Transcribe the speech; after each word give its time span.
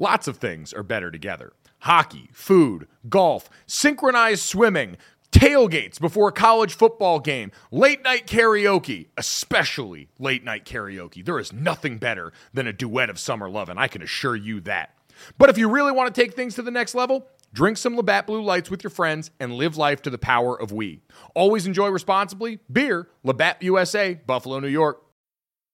Lots 0.00 0.28
of 0.28 0.36
things 0.36 0.72
are 0.72 0.84
better 0.84 1.10
together 1.10 1.52
hockey, 1.80 2.28
food, 2.32 2.88
golf, 3.08 3.48
synchronized 3.66 4.42
swimming, 4.42 4.96
tailgates 5.30 6.00
before 6.00 6.28
a 6.28 6.32
college 6.32 6.74
football 6.74 7.20
game, 7.20 7.52
late 7.70 8.02
night 8.02 8.26
karaoke, 8.26 9.06
especially 9.16 10.08
late 10.18 10.42
night 10.44 10.64
karaoke. 10.64 11.24
There 11.24 11.38
is 11.38 11.52
nothing 11.52 11.98
better 11.98 12.32
than 12.52 12.66
a 12.66 12.72
duet 12.72 13.10
of 13.10 13.18
summer 13.18 13.48
love, 13.48 13.68
and 13.68 13.78
I 13.78 13.88
can 13.88 14.02
assure 14.02 14.36
you 14.36 14.60
that. 14.62 14.94
But 15.36 15.50
if 15.50 15.58
you 15.58 15.68
really 15.68 15.92
want 15.92 16.12
to 16.12 16.20
take 16.20 16.34
things 16.34 16.54
to 16.54 16.62
the 16.62 16.70
next 16.70 16.94
level, 16.94 17.26
drink 17.52 17.76
some 17.76 17.96
Labatt 17.96 18.26
Blue 18.26 18.42
Lights 18.42 18.70
with 18.70 18.84
your 18.84 18.90
friends 18.90 19.30
and 19.40 19.54
live 19.54 19.76
life 19.76 20.02
to 20.02 20.10
the 20.10 20.18
power 20.18 20.60
of 20.60 20.72
we. 20.72 21.02
Always 21.34 21.66
enjoy 21.66 21.88
responsibly. 21.88 22.60
Beer, 22.70 23.08
Labatt 23.24 23.62
USA, 23.62 24.14
Buffalo, 24.14 24.60
New 24.60 24.68
York. 24.68 25.02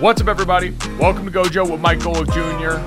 What's 0.00 0.20
up, 0.20 0.26
everybody? 0.28 0.74
Welcome 0.98 1.24
to 1.24 1.30
Gojo 1.30 1.70
with 1.70 1.80
Mike 1.80 2.00
Golic 2.00 2.26
Jr. 2.32 2.78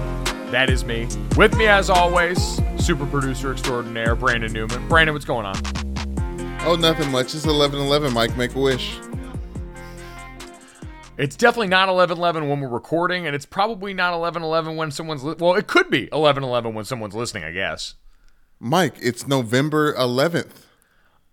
That 0.51 0.69
is 0.69 0.83
me. 0.83 1.07
With 1.37 1.55
me, 1.55 1.65
as 1.67 1.89
always, 1.89 2.59
super 2.77 3.05
producer 3.05 3.51
extraordinaire, 3.53 4.13
Brandon 4.15 4.51
Newman. 4.51 4.87
Brandon, 4.89 5.13
what's 5.13 5.25
going 5.25 5.45
on? 5.45 5.55
Oh, 6.65 6.75
nothing 6.75 7.09
much. 7.11 7.33
It's 7.33 7.45
11 7.45 7.79
11, 7.79 8.13
Mike. 8.13 8.35
Make 8.35 8.55
a 8.55 8.59
wish. 8.59 8.99
It's 11.17 11.35
definitely 11.35 11.69
not 11.69 11.87
11:11 11.87 12.47
when 12.49 12.59
we're 12.59 12.67
recording, 12.67 13.25
and 13.25 13.35
it's 13.35 13.45
probably 13.45 13.93
not 13.93 14.13
11:11 14.13 14.75
when 14.75 14.91
someone's 14.91 15.23
li- 15.23 15.35
well. 15.39 15.55
It 15.55 15.65
could 15.67 15.89
be 15.89 16.07
11:11 16.11 16.73
when 16.73 16.85
someone's 16.85 17.15
listening, 17.15 17.43
I 17.45 17.51
guess. 17.51 17.95
Mike, 18.59 18.95
it's 19.01 19.27
November 19.27 19.93
11th. 19.93 20.65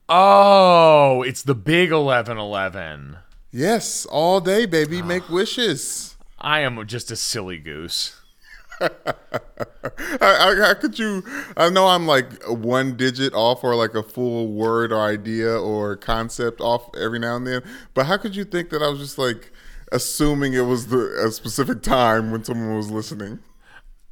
Oh, 0.08 1.22
it's 1.22 1.42
the 1.42 1.54
big 1.54 1.90
11:11. 1.90 3.18
Yes, 3.56 4.04
all 4.06 4.40
day, 4.40 4.66
baby. 4.66 5.00
Ah. 5.00 5.04
Make 5.04 5.28
wishes. 5.28 6.16
I 6.40 6.58
am 6.62 6.84
just 6.88 7.12
a 7.12 7.16
silly 7.16 7.58
goose. 7.58 8.20
How 8.80 10.74
could 10.74 10.98
you? 10.98 11.22
I 11.56 11.70
know 11.70 11.86
I'm 11.86 12.04
like 12.04 12.42
one 12.48 12.96
digit 12.96 13.32
off 13.32 13.62
or 13.62 13.76
like 13.76 13.94
a 13.94 14.02
full 14.02 14.48
word 14.48 14.92
or 14.92 15.00
idea 15.00 15.56
or 15.56 15.94
concept 15.94 16.60
off 16.60 16.90
every 16.96 17.20
now 17.20 17.36
and 17.36 17.46
then, 17.46 17.62
but 17.94 18.06
how 18.06 18.16
could 18.16 18.34
you 18.34 18.44
think 18.44 18.70
that 18.70 18.82
I 18.82 18.88
was 18.88 18.98
just 18.98 19.18
like 19.18 19.52
assuming 19.92 20.54
it 20.54 20.62
was 20.62 20.88
the 20.88 21.24
a 21.24 21.30
specific 21.30 21.80
time 21.80 22.32
when 22.32 22.42
someone 22.42 22.76
was 22.76 22.90
listening? 22.90 23.38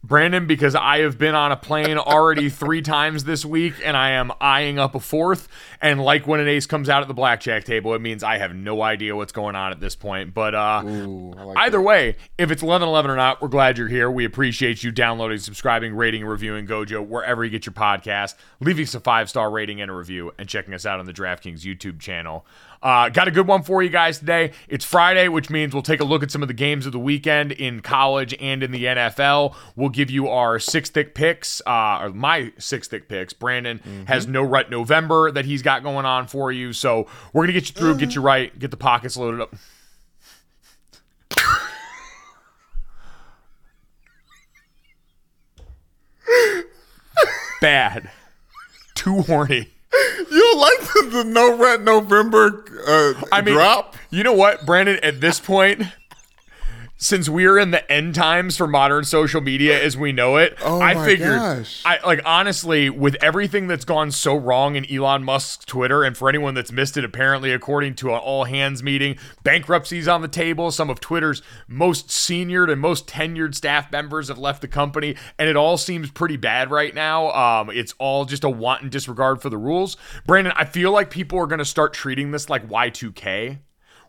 Brandon, 0.04 0.46
because 0.46 0.74
I 0.74 0.98
have 0.98 1.16
been 1.16 1.36
on 1.36 1.52
a 1.52 1.56
plane 1.56 1.96
already 1.96 2.50
three 2.50 2.82
times 2.82 3.22
this 3.22 3.44
week 3.44 3.74
and 3.84 3.96
I 3.96 4.10
am 4.10 4.32
eyeing 4.40 4.76
up 4.76 4.96
a 4.96 5.00
fourth. 5.00 5.46
And 5.80 6.02
like 6.02 6.26
when 6.26 6.40
an 6.40 6.48
ace 6.48 6.66
comes 6.66 6.88
out 6.88 7.02
at 7.02 7.08
the 7.08 7.14
blackjack 7.14 7.62
table, 7.62 7.94
it 7.94 8.00
means 8.00 8.24
I 8.24 8.38
have 8.38 8.52
no 8.52 8.82
idea 8.82 9.14
what's 9.14 9.30
going 9.30 9.54
on 9.54 9.70
at 9.70 9.78
this 9.78 9.94
point. 9.94 10.34
But 10.34 10.56
uh, 10.56 10.82
Ooh, 10.84 11.32
like 11.32 11.56
either 11.58 11.78
that. 11.78 11.82
way, 11.82 12.16
if 12.36 12.50
it's 12.50 12.62
11 12.64 12.88
11 12.88 13.12
or 13.12 13.16
not, 13.16 13.40
we're 13.40 13.46
glad 13.46 13.78
you're 13.78 13.86
here. 13.86 14.10
We 14.10 14.24
appreciate 14.24 14.82
you 14.82 14.90
downloading, 14.90 15.38
subscribing, 15.38 15.94
rating, 15.94 16.24
reviewing 16.24 16.66
Gojo 16.66 17.06
wherever 17.06 17.44
you 17.44 17.50
get 17.50 17.64
your 17.64 17.72
podcast, 17.72 18.34
leaving 18.58 18.82
us 18.82 18.96
a 18.96 19.00
five 19.00 19.30
star 19.30 19.52
rating 19.52 19.80
and 19.80 19.88
a 19.88 19.94
review, 19.94 20.32
and 20.36 20.48
checking 20.48 20.74
us 20.74 20.84
out 20.84 20.98
on 20.98 21.06
the 21.06 21.12
DraftKings 21.12 21.60
YouTube 21.60 22.00
channel. 22.00 22.44
Uh, 22.82 23.08
got 23.08 23.28
a 23.28 23.30
good 23.30 23.46
one 23.46 23.62
for 23.62 23.80
you 23.80 23.88
guys 23.88 24.18
today. 24.18 24.50
It's 24.68 24.84
Friday, 24.84 25.28
which 25.28 25.48
means 25.48 25.72
we'll 25.72 25.84
take 25.84 26.00
a 26.00 26.04
look 26.04 26.24
at 26.24 26.32
some 26.32 26.42
of 26.42 26.48
the 26.48 26.54
games 26.54 26.84
of 26.84 26.90
the 26.90 26.98
weekend 26.98 27.52
in 27.52 27.80
college 27.80 28.34
and 28.40 28.60
in 28.60 28.72
the 28.72 28.84
NFL. 28.84 29.54
We'll 29.76 29.90
give 29.92 30.10
you 30.10 30.28
our 30.28 30.58
Six 30.58 30.90
Thicc 30.90 31.12
Piccs, 31.12 31.60
uh, 31.66 32.04
or 32.04 32.10
my 32.10 32.52
six 32.58 32.88
thick 32.88 33.08
picks. 33.08 33.32
Brandon 33.32 34.04
has 34.06 34.26
no 34.26 34.42
rut 34.42 34.70
November 34.70 35.30
that 35.30 35.44
he's 35.44 35.62
got 35.62 35.82
going 35.82 36.06
on 36.06 36.26
for 36.26 36.50
you. 36.50 36.72
So 36.72 37.06
we're 37.32 37.42
going 37.42 37.54
to 37.54 37.60
get 37.60 37.68
you 37.68 37.74
through, 37.74 37.96
get 37.98 38.14
you 38.14 38.22
right, 38.22 38.56
get 38.58 38.70
the 38.70 38.76
pockets 38.76 39.16
loaded 39.16 39.40
up. 39.40 39.54
Bad. 47.60 48.10
Too 48.94 49.22
horny. 49.22 49.68
You 50.30 50.56
like 50.56 50.80
the, 50.80 51.08
the 51.12 51.24
no 51.24 51.56
rat 51.56 51.82
November 51.82 52.64
uh, 52.86 53.22
I 53.30 53.42
mean, 53.42 53.54
drop? 53.54 53.94
you 54.10 54.24
know 54.24 54.32
what, 54.32 54.64
Brandon? 54.66 54.98
At 55.02 55.20
this 55.20 55.38
point, 55.38 55.82
since 57.02 57.28
we're 57.28 57.58
in 57.58 57.72
the 57.72 57.90
end 57.90 58.14
times 58.14 58.56
for 58.56 58.68
modern 58.68 59.02
social 59.02 59.40
media 59.40 59.82
as 59.82 59.96
we 59.96 60.12
know 60.12 60.36
it, 60.36 60.56
Oh 60.62 60.80
I 60.80 60.94
figured, 61.04 61.36
gosh. 61.36 61.82
I 61.84 61.98
like 62.06 62.20
honestly, 62.24 62.90
with 62.90 63.16
everything 63.20 63.66
that's 63.66 63.84
gone 63.84 64.12
so 64.12 64.36
wrong 64.36 64.76
in 64.76 64.90
Elon 64.90 65.24
Musk's 65.24 65.64
Twitter, 65.64 66.04
and 66.04 66.16
for 66.16 66.28
anyone 66.28 66.54
that's 66.54 66.70
missed 66.70 66.96
it, 66.96 67.04
apparently, 67.04 67.52
according 67.52 67.96
to 67.96 68.10
an 68.10 68.18
all 68.18 68.44
hands 68.44 68.84
meeting, 68.84 69.18
bankruptcy's 69.42 70.06
on 70.06 70.22
the 70.22 70.28
table. 70.28 70.70
Some 70.70 70.88
of 70.90 71.00
Twitter's 71.00 71.42
most 71.66 72.08
senior 72.08 72.64
and 72.64 72.80
most 72.80 73.08
tenured 73.08 73.56
staff 73.56 73.90
members 73.90 74.28
have 74.28 74.38
left 74.38 74.62
the 74.62 74.68
company, 74.68 75.16
and 75.40 75.48
it 75.48 75.56
all 75.56 75.76
seems 75.76 76.08
pretty 76.12 76.36
bad 76.36 76.70
right 76.70 76.94
now. 76.94 77.32
Um, 77.32 77.70
it's 77.70 77.94
all 77.98 78.26
just 78.26 78.44
a 78.44 78.50
wanton 78.50 78.90
disregard 78.90 79.42
for 79.42 79.50
the 79.50 79.58
rules. 79.58 79.96
Brandon, 80.24 80.52
I 80.56 80.66
feel 80.66 80.92
like 80.92 81.10
people 81.10 81.40
are 81.40 81.48
going 81.48 81.58
to 81.58 81.64
start 81.64 81.94
treating 81.94 82.30
this 82.30 82.48
like 82.48 82.68
Y2K 82.68 83.58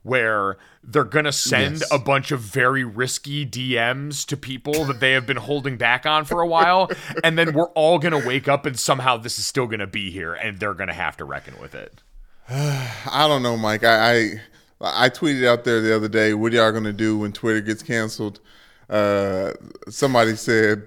where 0.03 0.57
they're 0.83 1.03
going 1.03 1.25
to 1.25 1.31
send 1.31 1.79
Yes. 1.79 1.91
a 1.91 1.97
bunch 1.97 2.31
of 2.31 2.39
very 2.41 2.83
risky 2.83 3.45
DMs 3.45 4.25
to 4.27 4.37
people 4.37 4.85
that 4.85 4.99
they 4.99 5.13
have 5.13 5.25
been 5.25 5.37
holding 5.37 5.77
back 5.77 6.05
on 6.05 6.25
for 6.25 6.41
a 6.41 6.47
while. 6.47 6.91
and 7.23 7.37
then 7.37 7.53
we're 7.53 7.69
all 7.69 7.99
going 7.99 8.19
to 8.19 8.27
wake 8.27 8.47
up 8.47 8.65
and 8.65 8.77
somehow 8.79 9.17
this 9.17 9.39
is 9.39 9.45
still 9.45 9.65
going 9.65 9.79
to 9.79 9.87
be 9.87 10.11
here 10.11 10.33
and 10.33 10.59
they're 10.59 10.73
going 10.73 10.89
to 10.89 10.93
have 10.93 11.17
to 11.17 11.25
reckon 11.25 11.57
with 11.59 11.73
it. 11.73 12.01
I 12.49 13.25
don't 13.27 13.41
know, 13.43 13.55
Mike. 13.57 13.83
I, 13.85 14.13
I 14.19 15.05
I 15.05 15.09
tweeted 15.09 15.47
out 15.47 15.63
there 15.63 15.79
the 15.79 15.95
other 15.95 16.09
day, 16.09 16.33
"What 16.33 16.51
y'all 16.51 16.73
gonna 16.73 16.91
do 16.91 17.17
when 17.19 17.31
Twitter 17.31 17.61
gets 17.61 17.81
canceled?" 17.81 18.41
Uh, 18.89 19.53
somebody 19.87 20.35
said, 20.35 20.85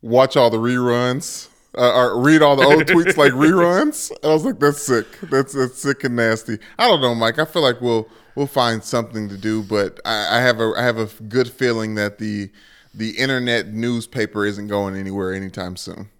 "Watch 0.00 0.38
all 0.38 0.48
the 0.48 0.56
reruns." 0.56 1.48
Uh, 1.76 1.92
or 1.92 2.20
read 2.20 2.40
all 2.40 2.54
the 2.56 2.64
old 2.64 2.84
tweets 2.84 3.16
like 3.16 3.32
reruns. 3.34 4.12
I 4.22 4.28
was 4.28 4.44
like, 4.44 4.60
"That's 4.60 4.80
sick. 4.80 5.06
That's 5.22 5.52
that's 5.52 5.78
sick 5.78 6.04
and 6.04 6.16
nasty." 6.16 6.58
I 6.78 6.88
don't 6.88 7.00
know, 7.00 7.14
Mike. 7.14 7.38
I 7.38 7.44
feel 7.44 7.62
like 7.62 7.80
we'll 7.80 8.08
we'll 8.34 8.46
find 8.46 8.82
something 8.84 9.28
to 9.28 9.36
do, 9.36 9.62
but 9.62 10.00
I, 10.04 10.38
I 10.38 10.40
have 10.40 10.60
a 10.60 10.72
I 10.76 10.82
have 10.82 10.98
a 10.98 11.06
good 11.24 11.50
feeling 11.50 11.96
that 11.96 12.18
the 12.18 12.50
the 12.94 13.10
internet 13.18 13.68
newspaper 13.68 14.44
isn't 14.46 14.68
going 14.68 14.96
anywhere 14.96 15.32
anytime 15.32 15.76
soon. 15.76 16.10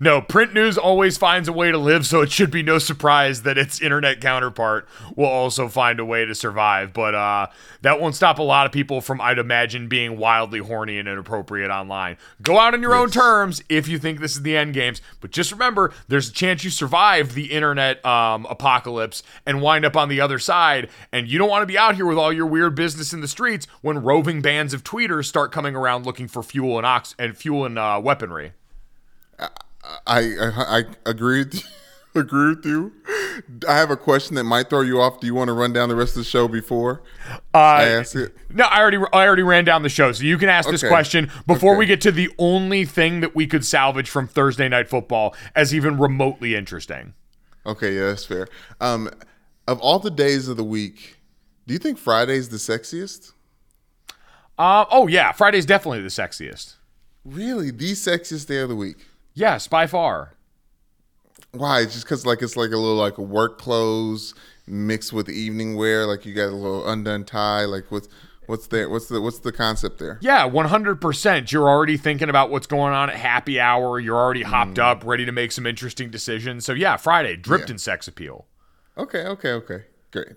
No, 0.00 0.20
print 0.20 0.54
news 0.54 0.78
always 0.78 1.16
finds 1.16 1.48
a 1.48 1.52
way 1.52 1.70
to 1.70 1.78
live, 1.78 2.06
so 2.06 2.20
it 2.20 2.30
should 2.30 2.50
be 2.50 2.62
no 2.62 2.78
surprise 2.78 3.42
that 3.42 3.58
its 3.58 3.80
internet 3.80 4.20
counterpart 4.20 4.88
will 5.16 5.26
also 5.26 5.68
find 5.68 5.98
a 5.98 6.04
way 6.04 6.24
to 6.24 6.34
survive. 6.34 6.92
But 6.92 7.14
uh, 7.14 7.46
that 7.82 8.00
won't 8.00 8.14
stop 8.14 8.38
a 8.38 8.42
lot 8.42 8.66
of 8.66 8.72
people 8.72 9.00
from, 9.00 9.20
I'd 9.20 9.38
imagine, 9.38 9.88
being 9.88 10.18
wildly 10.18 10.60
horny 10.60 10.98
and 10.98 11.08
inappropriate 11.08 11.70
online. 11.70 12.16
Go 12.42 12.58
out 12.58 12.74
on 12.74 12.82
your 12.82 12.94
own 12.94 13.10
terms 13.10 13.62
if 13.68 13.88
you 13.88 13.98
think 13.98 14.20
this 14.20 14.36
is 14.36 14.42
the 14.42 14.56
end 14.56 14.74
games, 14.74 15.02
but 15.20 15.30
just 15.30 15.52
remember, 15.52 15.92
there's 16.06 16.28
a 16.28 16.32
chance 16.32 16.64
you 16.64 16.70
survive 16.70 17.34
the 17.34 17.52
internet 17.52 18.04
um, 18.04 18.46
apocalypse 18.50 19.22
and 19.46 19.62
wind 19.62 19.84
up 19.84 19.96
on 19.96 20.08
the 20.08 20.20
other 20.20 20.38
side. 20.38 20.88
And 21.12 21.28
you 21.28 21.38
don't 21.38 21.50
want 21.50 21.62
to 21.62 21.66
be 21.66 21.78
out 21.78 21.96
here 21.96 22.06
with 22.06 22.18
all 22.18 22.32
your 22.32 22.46
weird 22.46 22.74
business 22.74 23.12
in 23.12 23.20
the 23.20 23.28
streets 23.28 23.66
when 23.82 24.02
roving 24.02 24.40
bands 24.40 24.74
of 24.74 24.84
tweeters 24.84 25.26
start 25.26 25.52
coming 25.52 25.74
around 25.74 26.06
looking 26.06 26.28
for 26.28 26.42
fuel 26.42 26.76
and 26.76 26.86
ox 26.86 27.14
and 27.18 27.36
fuel 27.36 27.64
and 27.64 27.78
uh, 27.78 28.00
weaponry. 28.02 28.52
I 30.06 30.18
I, 30.20 30.78
I 30.78 30.84
agree 31.06 31.40
with 31.44 31.54
you. 31.54 31.60
agree 32.20 32.54
with 32.54 32.64
you. 32.64 32.92
I 33.68 33.76
have 33.76 33.90
a 33.90 33.96
question 33.96 34.34
that 34.36 34.44
might 34.44 34.68
throw 34.68 34.80
you 34.80 35.00
off. 35.00 35.20
Do 35.20 35.26
you 35.26 35.34
want 35.34 35.48
to 35.48 35.52
run 35.52 35.72
down 35.72 35.88
the 35.88 35.94
rest 35.94 36.12
of 36.12 36.16
the 36.18 36.24
show 36.24 36.48
before 36.48 37.02
I 37.54 37.84
ask 37.84 38.16
it? 38.16 38.34
No, 38.50 38.64
I 38.64 38.80
already 38.80 38.98
I 39.12 39.26
already 39.26 39.42
ran 39.42 39.64
down 39.64 39.82
the 39.82 39.88
show, 39.88 40.10
so 40.12 40.24
you 40.24 40.36
can 40.38 40.48
ask 40.48 40.68
this 40.68 40.82
question 40.82 41.30
before 41.46 41.72
Okay. 41.72 41.78
we 41.78 41.86
get 41.86 42.00
to 42.02 42.10
the 42.12 42.30
only 42.38 42.84
thing 42.84 43.20
that 43.20 43.36
we 43.36 43.46
could 43.46 43.64
salvage 43.64 44.10
from 44.10 44.26
Thursday 44.26 44.68
night 44.68 44.88
football 44.88 45.34
as 45.54 45.72
even 45.74 45.98
remotely 45.98 46.54
interesting. 46.56 47.14
Okay, 47.64 47.94
yeah, 47.94 48.06
that's 48.06 48.24
fair. 48.24 48.48
Um, 48.80 49.10
of 49.68 49.78
all 49.80 49.98
the 49.98 50.10
days 50.10 50.48
of 50.48 50.56
the 50.56 50.64
week, 50.64 51.18
do 51.66 51.74
you 51.74 51.78
think 51.78 51.98
Friday's 51.98 52.48
the 52.48 52.56
sexiest? 52.56 53.32
Uh, 54.58 54.86
oh 54.90 55.06
yeah, 55.06 55.30
Friday's 55.32 55.66
definitely 55.66 56.00
the 56.00 56.08
sexiest. 56.08 56.74
Really, 57.24 57.70
the 57.70 57.92
sexiest 57.92 58.48
day 58.48 58.58
of 58.58 58.68
the 58.70 58.76
week? 58.76 59.06
Yes, 59.38 59.68
by 59.68 59.86
far. 59.86 60.34
Why? 61.52 61.84
Just 61.84 62.02
because 62.02 62.26
like 62.26 62.42
it's 62.42 62.56
like 62.56 62.70
a 62.70 62.76
little 62.76 62.96
like 62.96 63.16
work 63.18 63.58
clothes 63.58 64.34
mixed 64.66 65.12
with 65.12 65.28
evening 65.28 65.76
wear. 65.76 66.06
Like 66.06 66.26
you 66.26 66.34
got 66.34 66.48
a 66.48 66.56
little 66.56 66.88
undone 66.88 67.24
tie. 67.24 67.64
Like 67.64 67.90
what's 67.90 68.08
what's 68.46 68.66
there? 68.66 68.88
What's 68.88 69.06
the 69.06 69.20
what's 69.20 69.38
the 69.38 69.52
concept 69.52 70.00
there? 70.00 70.18
Yeah, 70.20 70.48
100%. 70.48 71.52
You're 71.52 71.68
already 71.68 71.96
thinking 71.96 72.28
about 72.28 72.50
what's 72.50 72.66
going 72.66 72.92
on 72.92 73.10
at 73.10 73.16
happy 73.16 73.60
hour. 73.60 74.00
You're 74.00 74.16
already 74.16 74.42
hopped 74.42 74.78
mm. 74.78 74.82
up, 74.82 75.04
ready 75.04 75.24
to 75.24 75.32
make 75.32 75.52
some 75.52 75.66
interesting 75.66 76.10
decisions. 76.10 76.64
So, 76.66 76.72
yeah, 76.72 76.96
Friday, 76.96 77.36
dripped 77.36 77.68
Yeah. 77.68 77.74
in 77.74 77.78
sex 77.78 78.08
appeal. 78.08 78.46
Okay, 78.96 79.24
okay, 79.24 79.52
okay, 79.52 79.84
great. 80.10 80.32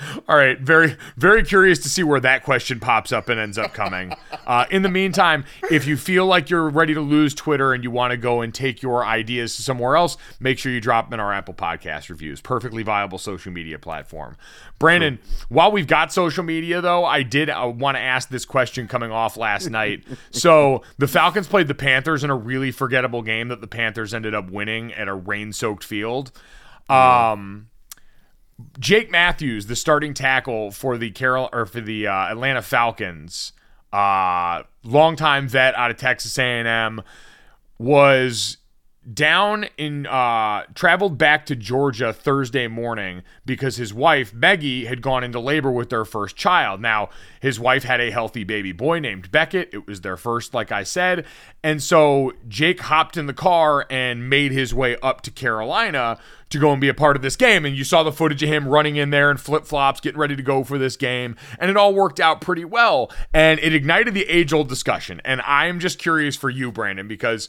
All 0.28 0.36
right, 0.36 0.58
very, 0.58 0.96
very 1.16 1.44
curious 1.44 1.78
to 1.80 1.88
see 1.88 2.02
where 2.02 2.20
that 2.20 2.44
question 2.44 2.80
pops 2.80 3.12
up 3.12 3.28
and 3.28 3.38
ends 3.38 3.58
up 3.58 3.74
coming. 3.74 4.14
Uh, 4.44 4.66
in 4.72 4.82
the 4.82 4.88
meantime, 4.88 5.44
if 5.70 5.86
you 5.86 5.96
feel 5.96 6.26
like 6.26 6.50
you're 6.50 6.68
ready 6.68 6.94
to 6.94 7.00
lose 7.00 7.32
Twitter 7.32 7.72
and 7.72 7.84
you 7.84 7.92
want 7.92 8.10
to 8.10 8.16
go 8.16 8.40
and 8.40 8.52
take 8.52 8.82
your 8.82 9.04
ideas 9.04 9.54
to 9.54 9.62
somewhere 9.62 9.94
else, 9.94 10.16
make 10.40 10.58
sure 10.58 10.72
you 10.72 10.80
drop 10.80 11.08
them 11.08 11.14
in 11.14 11.20
our 11.20 11.32
Apple 11.32 11.54
Podcast 11.54 12.08
reviews. 12.10 12.40
Perfectly 12.40 12.82
viable 12.82 13.18
social 13.18 13.52
media 13.52 13.78
platform. 13.78 14.36
Brandon, 14.80 15.20
while 15.48 15.70
we've 15.70 15.86
got 15.86 16.12
social 16.12 16.42
media, 16.42 16.80
though, 16.80 17.04
I 17.04 17.22
did 17.22 17.50
uh, 17.50 17.72
want 17.72 17.96
to 17.96 18.00
ask 18.00 18.30
this 18.30 18.44
question 18.44 18.88
coming 18.88 19.12
off 19.12 19.36
last 19.36 19.70
night. 19.70 20.02
So 20.32 20.82
the 20.98 21.06
Falcons 21.06 21.46
played 21.46 21.68
the 21.68 21.74
Panthers 21.74 22.24
in 22.24 22.30
a 22.30 22.36
really 22.36 22.72
forgettable 22.72 23.22
game 23.22 23.46
that 23.46 23.60
the 23.60 23.68
Panthers 23.68 24.12
ended 24.12 24.34
up 24.34 24.50
winning 24.50 24.92
at 24.92 25.06
a 25.06 25.14
rain-soaked 25.14 25.84
field. 25.84 26.32
Um. 26.88 27.68
Jake 28.78 29.10
Matthews, 29.10 29.66
the 29.66 29.76
starting 29.76 30.14
tackle 30.14 30.70
for 30.70 30.98
the 30.98 31.10
Carol 31.10 31.48
or 31.52 31.66
for 31.66 31.80
the 31.80 32.06
uh, 32.06 32.30
Atlanta 32.30 32.62
Falcons, 32.62 33.52
uh, 33.92 34.62
longtime 34.84 35.48
vet 35.48 35.74
out 35.74 35.90
of 35.90 35.96
Texas 35.96 36.38
A&M, 36.38 37.02
was 37.78 38.58
down 39.12 39.66
in 39.76 40.06
uh 40.06 40.62
traveled 40.74 41.18
back 41.18 41.44
to 41.44 41.56
Georgia 41.56 42.12
Thursday 42.12 42.68
morning 42.68 43.22
because 43.44 43.76
his 43.76 43.92
wife 43.92 44.32
Meggie 44.32 44.84
had 44.84 45.02
gone 45.02 45.24
into 45.24 45.40
labor 45.40 45.72
with 45.72 45.90
their 45.90 46.04
first 46.04 46.36
child. 46.36 46.80
Now, 46.80 47.08
his 47.40 47.58
wife 47.58 47.82
had 47.82 48.00
a 48.00 48.12
healthy 48.12 48.44
baby 48.44 48.70
boy 48.70 49.00
named 49.00 49.32
Beckett. 49.32 49.70
It 49.72 49.88
was 49.88 50.02
their 50.02 50.16
first 50.16 50.54
like 50.54 50.70
I 50.70 50.84
said. 50.84 51.26
And 51.64 51.82
so 51.82 52.32
Jake 52.46 52.80
hopped 52.80 53.16
in 53.16 53.26
the 53.26 53.34
car 53.34 53.86
and 53.90 54.30
made 54.30 54.52
his 54.52 54.72
way 54.72 54.96
up 55.02 55.22
to 55.22 55.32
Carolina 55.32 56.18
to 56.52 56.58
go 56.58 56.72
and 56.72 56.80
be 56.80 56.88
a 56.88 56.94
part 56.94 57.16
of 57.16 57.22
this 57.22 57.36
game 57.36 57.64
and 57.64 57.76
you 57.76 57.84
saw 57.84 58.02
the 58.02 58.12
footage 58.12 58.42
of 58.42 58.48
him 58.48 58.68
running 58.68 58.96
in 58.96 59.10
there 59.10 59.30
in 59.30 59.36
flip-flops 59.36 60.00
getting 60.00 60.18
ready 60.18 60.36
to 60.36 60.42
go 60.42 60.64
for 60.64 60.78
this 60.78 60.96
game 60.96 61.36
and 61.58 61.70
it 61.70 61.76
all 61.76 61.94
worked 61.94 62.20
out 62.20 62.40
pretty 62.40 62.64
well 62.64 63.10
and 63.34 63.58
it 63.60 63.74
ignited 63.74 64.14
the 64.14 64.24
age-old 64.28 64.68
discussion. 64.68 65.20
And 65.24 65.40
I'm 65.42 65.80
just 65.80 65.98
curious 65.98 66.36
for 66.36 66.50
you 66.50 66.70
Brandon 66.70 67.08
because 67.08 67.48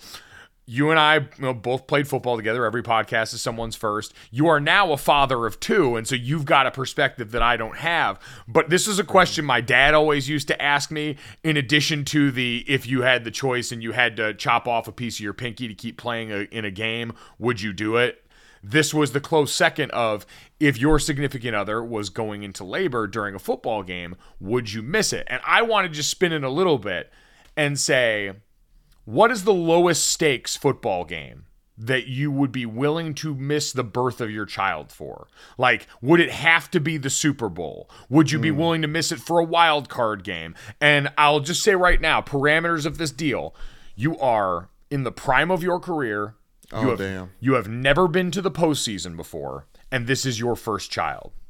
you 0.65 0.91
and 0.91 0.99
I 0.99 1.15
you 1.15 1.27
know, 1.39 1.53
both 1.53 1.87
played 1.87 2.07
football 2.07 2.37
together. 2.37 2.65
Every 2.65 2.83
podcast 2.83 3.33
is 3.33 3.41
someone's 3.41 3.75
first. 3.75 4.13
You 4.31 4.47
are 4.47 4.59
now 4.59 4.93
a 4.93 4.97
father 4.97 5.45
of 5.45 5.59
two, 5.59 5.95
and 5.95 6.07
so 6.07 6.15
you've 6.15 6.45
got 6.45 6.65
a 6.65 6.71
perspective 6.71 7.31
that 7.31 7.41
I 7.41 7.57
don't 7.57 7.77
have. 7.77 8.19
But 8.47 8.69
this 8.69 8.87
is 8.87 8.97
a 8.97 9.03
question 9.03 9.43
my 9.43 9.61
dad 9.61 9.93
always 9.93 10.29
used 10.29 10.47
to 10.47 10.61
ask 10.61 10.89
me, 10.89 11.17
in 11.43 11.57
addition 11.57 12.05
to 12.05 12.31
the 12.31 12.63
if 12.67 12.87
you 12.87 13.01
had 13.01 13.25
the 13.25 13.31
choice 13.31 13.71
and 13.71 13.83
you 13.83 13.91
had 13.91 14.15
to 14.17 14.33
chop 14.33 14.67
off 14.67 14.87
a 14.87 14.93
piece 14.93 15.17
of 15.17 15.21
your 15.21 15.33
pinky 15.33 15.67
to 15.67 15.73
keep 15.73 15.97
playing 15.97 16.31
a, 16.31 16.41
in 16.51 16.63
a 16.63 16.71
game, 16.71 17.13
would 17.39 17.59
you 17.59 17.73
do 17.73 17.97
it? 17.97 18.22
This 18.63 18.93
was 18.93 19.11
the 19.11 19.19
close 19.19 19.53
second 19.53 19.91
of 19.91 20.25
if 20.59 20.77
your 20.77 20.97
significant 20.97 21.53
other 21.53 21.83
was 21.83 22.09
going 22.09 22.43
into 22.43 22.63
labor 22.63 23.07
during 23.07 23.35
a 23.35 23.39
football 23.39 23.83
game, 23.83 24.15
would 24.39 24.71
you 24.71 24.81
miss 24.81 25.11
it? 25.11 25.27
And 25.27 25.41
I 25.45 25.61
want 25.61 25.85
to 25.85 25.93
just 25.93 26.09
spin 26.09 26.31
it 26.31 26.43
a 26.43 26.49
little 26.49 26.77
bit 26.77 27.11
and 27.57 27.77
say, 27.77 28.31
what 29.05 29.31
is 29.31 29.43
the 29.43 29.53
lowest 29.53 30.09
stakes 30.09 30.55
football 30.55 31.03
game 31.03 31.45
that 31.77 32.07
you 32.07 32.31
would 32.31 32.51
be 32.51 32.65
willing 32.65 33.13
to 33.15 33.35
miss 33.35 33.73
the 33.73 33.83
birth 33.83 34.21
of 34.21 34.31
your 34.31 34.45
child 34.45 34.91
for? 34.91 35.27
Like, 35.57 35.87
would 36.01 36.21
it 36.21 36.31
have 36.31 36.71
to 36.71 36.79
be 36.79 36.97
the 36.97 37.09
Super 37.09 37.49
Bowl? 37.49 37.89
Would 38.09 38.31
you 38.31 38.39
be 38.39 38.49
hmm. 38.49 38.57
willing 38.57 38.81
to 38.83 38.87
miss 38.87 39.11
it 39.11 39.19
for 39.19 39.39
a 39.39 39.45
wild 39.45 39.89
card 39.89 40.23
game? 40.23 40.55
And 40.79 41.11
I'll 41.17 41.41
just 41.41 41.63
say 41.63 41.75
right 41.75 41.99
now, 41.99 42.21
parameters 42.21 42.85
of 42.85 42.97
this 42.97 43.11
deal, 43.11 43.53
you 43.95 44.17
are 44.19 44.69
in 44.89 45.03
the 45.03 45.11
prime 45.11 45.51
of 45.51 45.63
your 45.63 45.79
career. 45.79 46.35
Oh, 46.71 46.81
you 46.81 46.87
Oh, 46.87 46.89
have, 46.91 46.99
damn. 46.99 47.31
You 47.39 47.53
have 47.53 47.67
never 47.67 48.07
been 48.07 48.31
to 48.31 48.41
the 48.41 48.51
postseason 48.51 49.15
before, 49.15 49.65
and 49.91 50.07
this 50.07 50.25
is 50.25 50.39
your 50.39 50.55
first 50.55 50.91
child. 50.91 51.31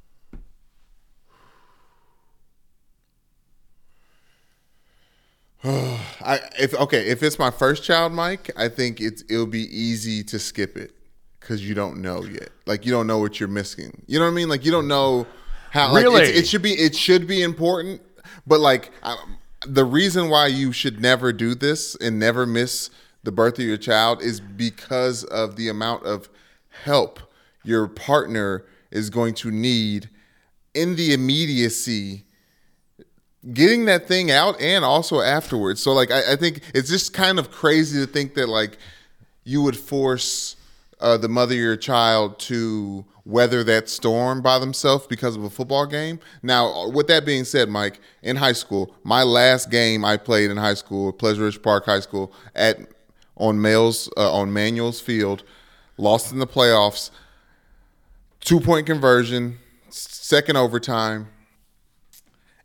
I 5.63 6.39
if 6.59 6.73
okay, 6.75 7.07
if 7.07 7.23
it's 7.23 7.39
my 7.39 7.51
first 7.51 7.83
child, 7.83 8.13
Mike, 8.13 8.51
I 8.57 8.67
think 8.69 8.99
it's 8.99 9.23
it'll 9.29 9.45
be 9.45 9.63
easy 9.75 10.23
to 10.25 10.39
skip 10.39 10.75
it 10.77 10.91
because 11.39 11.67
you 11.67 11.73
don't 11.73 12.01
know 12.01 12.23
yet. 12.23 12.49
Like 12.65 12.85
you 12.85 12.91
don't 12.91 13.07
know 13.07 13.19
what 13.19 13.39
you're 13.39 13.49
missing. 13.49 14.03
You 14.07 14.19
know 14.19 14.25
what 14.25 14.31
I 14.31 14.35
mean? 14.35 14.49
Like 14.49 14.65
you 14.65 14.71
don't 14.71 14.87
know 14.87 15.25
how. 15.71 15.91
Like, 15.93 16.03
Really? 16.03 16.23
it's, 16.23 16.39
it 16.39 16.47
should 16.47 16.61
be 16.61 16.73
it 16.73 16.95
should 16.95 17.27
be 17.27 17.41
important, 17.41 18.01
but 18.45 18.59
like 18.59 18.91
I, 19.03 19.15
the 19.65 19.85
reason 19.85 20.29
why 20.29 20.47
you 20.47 20.73
should 20.73 20.99
never 20.99 21.31
do 21.31 21.55
this 21.55 21.95
and 21.95 22.19
never 22.19 22.45
miss 22.45 22.89
the 23.23 23.31
birth 23.31 23.57
of 23.59 23.65
your 23.65 23.77
child 23.77 24.21
is 24.21 24.39
because 24.39 25.23
of 25.25 25.55
the 25.55 25.69
amount 25.69 26.05
of 26.05 26.29
help 26.83 27.19
your 27.63 27.87
partner 27.87 28.65
is 28.91 29.09
going 29.09 29.33
to 29.33 29.51
need 29.51 30.09
in 30.73 30.95
the 30.95 31.13
immediacy 31.13 32.23
getting 33.51 33.85
that 33.85 34.07
thing 34.07 34.31
out 34.31 34.59
and 34.61 34.85
also 34.85 35.19
afterwards. 35.19 35.81
So 35.81 35.91
like 35.91 36.11
I, 36.11 36.33
I 36.33 36.35
think 36.35 36.61
it's 36.73 36.89
just 36.89 37.13
kind 37.13 37.39
of 37.39 37.51
crazy 37.51 37.99
to 38.05 38.11
think 38.11 38.35
that 38.35 38.47
like 38.47 38.77
you 39.43 39.61
would 39.61 39.75
force 39.75 40.55
uh, 40.99 41.17
the 41.17 41.27
mother 41.27 41.55
of 41.55 41.59
your 41.59 41.75
child 41.75 42.39
to 42.39 43.05
weather 43.25 43.63
that 43.63 43.89
storm 43.89 44.41
by 44.41 44.59
themselves 44.59 45.07
because 45.07 45.35
of 45.35 45.43
a 45.43 45.49
football 45.49 45.85
game. 45.85 46.19
Now, 46.41 46.89
with 46.89 47.07
that 47.07 47.25
being 47.25 47.43
said, 47.43 47.69
Mike, 47.69 47.99
in 48.21 48.37
high 48.37 48.53
school, 48.53 48.95
my 49.03 49.23
last 49.23 49.69
game 49.69 50.03
I 50.05 50.17
played 50.17 50.51
in 50.51 50.57
high 50.57 50.73
school, 50.73 51.11
Pleasure 51.11 51.43
Ridge 51.43 51.61
Park 51.61 51.85
High 51.85 52.01
School, 52.01 52.33
at 52.55 52.79
on 53.37 53.61
Males 53.61 54.09
uh, 54.17 54.31
on 54.31 54.53
Manual's 54.53 55.01
Field, 55.01 55.43
lost 55.97 56.31
in 56.31 56.39
the 56.39 56.47
playoffs, 56.47 57.09
two 58.39 58.59
point 58.59 58.85
conversion, 58.85 59.59
second 59.89 60.57
overtime 60.57 61.27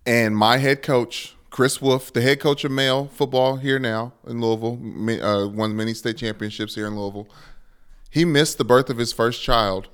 and 0.09 0.35
my 0.35 0.57
head 0.57 0.83
coach 0.83 1.37
Chris 1.51 1.83
Wolfe, 1.83 2.13
the 2.15 2.23
head 2.23 2.41
coach 2.41 2.65
of 2.65 2.71
male 2.71 3.09
football 3.09 3.57
here 3.57 3.79
now 3.79 4.15
in 4.27 4.41
Louisville, 4.41 4.79
uh, 5.23 5.47
won 5.49 5.77
many 5.77 5.93
state 5.93 6.17
championships 6.17 6.75
here 6.75 6.87
in 6.87 6.99
Louisville. 6.99 7.29
He 8.11 8.25
missed 8.25 8.57
the 8.57 8.65
birth 8.65 8.89
of 8.89 8.97
his 8.97 9.13
first 9.13 9.43
child 9.43 9.89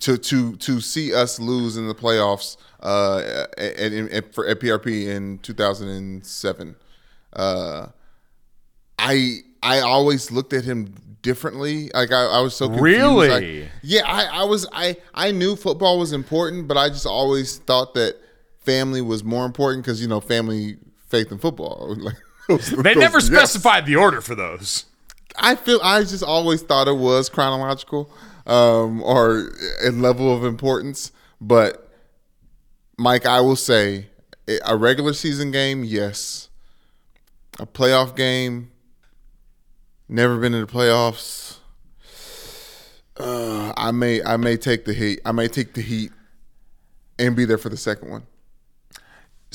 to 0.00 0.18
to 0.18 0.56
to 0.56 0.80
see 0.82 1.14
us 1.14 1.40
lose 1.40 1.78
in 1.78 1.88
the 1.88 1.94
playoffs 1.94 2.58
uh, 2.80 3.46
at, 3.56 3.78
at, 3.78 3.92
at, 3.92 4.34
for, 4.34 4.46
at 4.46 4.60
PRP 4.60 5.06
in 5.06 5.38
2007. 5.38 6.76
Uh, 7.32 7.86
I 8.98 9.38
I 9.62 9.80
always 9.80 10.30
looked 10.30 10.52
at 10.52 10.64
him 10.64 10.94
differently. 11.22 11.90
Like 11.94 12.12
I, 12.12 12.24
I 12.24 12.40
was 12.40 12.54
so 12.54 12.66
confused. 12.66 12.82
Really? 12.84 13.28
Like, 13.62 13.70
yeah, 13.82 14.02
I, 14.06 14.40
I 14.40 14.44
was 14.44 14.66
I 14.72 14.96
I 15.14 15.30
knew 15.30 15.56
football 15.56 15.98
was 15.98 16.12
important, 16.12 16.68
but 16.68 16.76
I 16.76 16.88
just 16.88 17.06
always 17.06 17.58
thought 17.58 17.94
that 17.94 18.16
family 18.60 19.00
was 19.02 19.24
more 19.24 19.44
important 19.46 19.84
because 19.84 20.00
you 20.00 20.08
know 20.08 20.20
family, 20.20 20.76
faith, 21.08 21.30
and 21.30 21.40
football. 21.40 21.96
Like, 22.46 22.58
those- 22.60 22.70
They 22.70 22.92
those- 22.94 22.96
never 22.96 23.18
yes. 23.20 23.26
specified 23.26 23.86
the 23.86 23.96
order 23.96 24.20
for 24.20 24.34
those. 24.34 24.84
I 25.36 25.54
feel 25.56 25.80
I 25.82 26.00
just 26.02 26.22
always 26.22 26.60
thought 26.62 26.88
it 26.88 26.96
was 26.96 27.28
chronological 27.30 28.10
um, 28.46 29.02
or 29.02 29.50
in 29.84 30.02
level 30.02 30.32
of 30.34 30.44
importance. 30.44 31.10
But 31.40 31.90
Mike, 32.98 33.24
I 33.26 33.40
will 33.40 33.56
say 33.56 34.08
a 34.64 34.76
regular 34.76 35.14
season 35.14 35.50
game, 35.50 35.82
yes. 35.84 36.50
A 37.58 37.66
playoff 37.66 38.14
game, 38.14 38.70
never 40.14 40.38
been 40.38 40.54
in 40.54 40.60
the 40.60 40.66
playoffs. 40.66 41.58
Uh, 43.16 43.72
I 43.76 43.90
may 43.90 44.22
I 44.22 44.36
may 44.36 44.56
take 44.56 44.84
the 44.84 44.94
heat. 44.94 45.20
I 45.24 45.32
may 45.32 45.48
take 45.48 45.74
the 45.74 45.82
heat 45.82 46.12
and 47.18 47.36
be 47.36 47.44
there 47.44 47.58
for 47.58 47.68
the 47.68 47.76
second 47.76 48.10
one. 48.10 48.26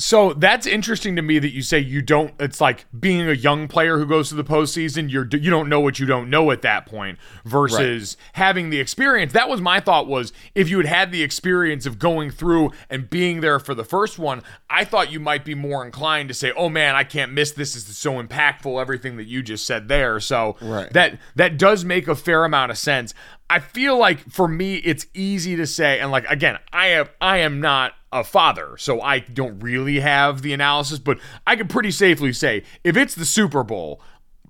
So 0.00 0.32
that's 0.32 0.66
interesting 0.66 1.14
to 1.16 1.22
me 1.22 1.38
that 1.38 1.50
you 1.50 1.60
say 1.60 1.78
you 1.78 2.00
don't. 2.00 2.32
It's 2.40 2.58
like 2.58 2.86
being 2.98 3.28
a 3.28 3.34
young 3.34 3.68
player 3.68 3.98
who 3.98 4.06
goes 4.06 4.30
to 4.30 4.34
the 4.34 4.42
postseason. 4.42 5.10
You're 5.10 5.28
you 5.30 5.50
don't 5.50 5.68
know 5.68 5.78
what 5.80 5.98
you 5.98 6.06
don't 6.06 6.30
know 6.30 6.50
at 6.50 6.62
that 6.62 6.86
point 6.86 7.18
versus 7.44 8.16
having 8.32 8.70
the 8.70 8.80
experience. 8.80 9.34
That 9.34 9.50
was 9.50 9.60
my 9.60 9.78
thought. 9.78 10.06
Was 10.06 10.32
if 10.54 10.70
you 10.70 10.78
had 10.78 10.86
had 10.86 11.12
the 11.12 11.22
experience 11.22 11.84
of 11.84 11.98
going 11.98 12.30
through 12.30 12.70
and 12.88 13.10
being 13.10 13.42
there 13.42 13.58
for 13.58 13.74
the 13.74 13.84
first 13.84 14.18
one, 14.18 14.42
I 14.70 14.86
thought 14.86 15.12
you 15.12 15.20
might 15.20 15.44
be 15.44 15.54
more 15.54 15.84
inclined 15.84 16.28
to 16.28 16.34
say, 16.34 16.50
"Oh 16.56 16.70
man, 16.70 16.96
I 16.96 17.04
can't 17.04 17.32
miss 17.32 17.50
this. 17.50 17.74
This 17.74 17.86
is 17.86 17.98
so 17.98 18.22
impactful." 18.22 18.80
Everything 18.80 19.18
that 19.18 19.26
you 19.26 19.42
just 19.42 19.66
said 19.66 19.88
there. 19.88 20.18
So 20.18 20.56
Right. 20.62 20.90
that 20.94 21.18
that 21.36 21.58
does 21.58 21.84
make 21.84 22.08
a 22.08 22.14
fair 22.14 22.46
amount 22.46 22.70
of 22.70 22.78
sense. 22.78 23.12
I 23.50 23.58
feel 23.58 23.98
like 23.98 24.30
for 24.30 24.48
me, 24.48 24.76
it's 24.76 25.06
easy 25.12 25.56
to 25.56 25.66
say, 25.66 26.00
and 26.00 26.10
like 26.10 26.24
again, 26.30 26.58
I 26.72 26.86
have 26.86 27.10
I 27.20 27.38
am 27.38 27.60
not 27.60 27.92
a 28.12 28.24
father, 28.24 28.76
so 28.76 29.00
I 29.00 29.20
don't 29.20 29.60
really 29.60 30.00
have 30.00 30.42
the 30.42 30.52
analysis, 30.52 30.98
but 30.98 31.18
I 31.46 31.56
can 31.56 31.68
pretty 31.68 31.90
safely 31.90 32.32
say 32.32 32.64
if 32.82 32.96
it's 32.96 33.14
the 33.14 33.24
Super 33.24 33.62
Bowl, 33.62 34.00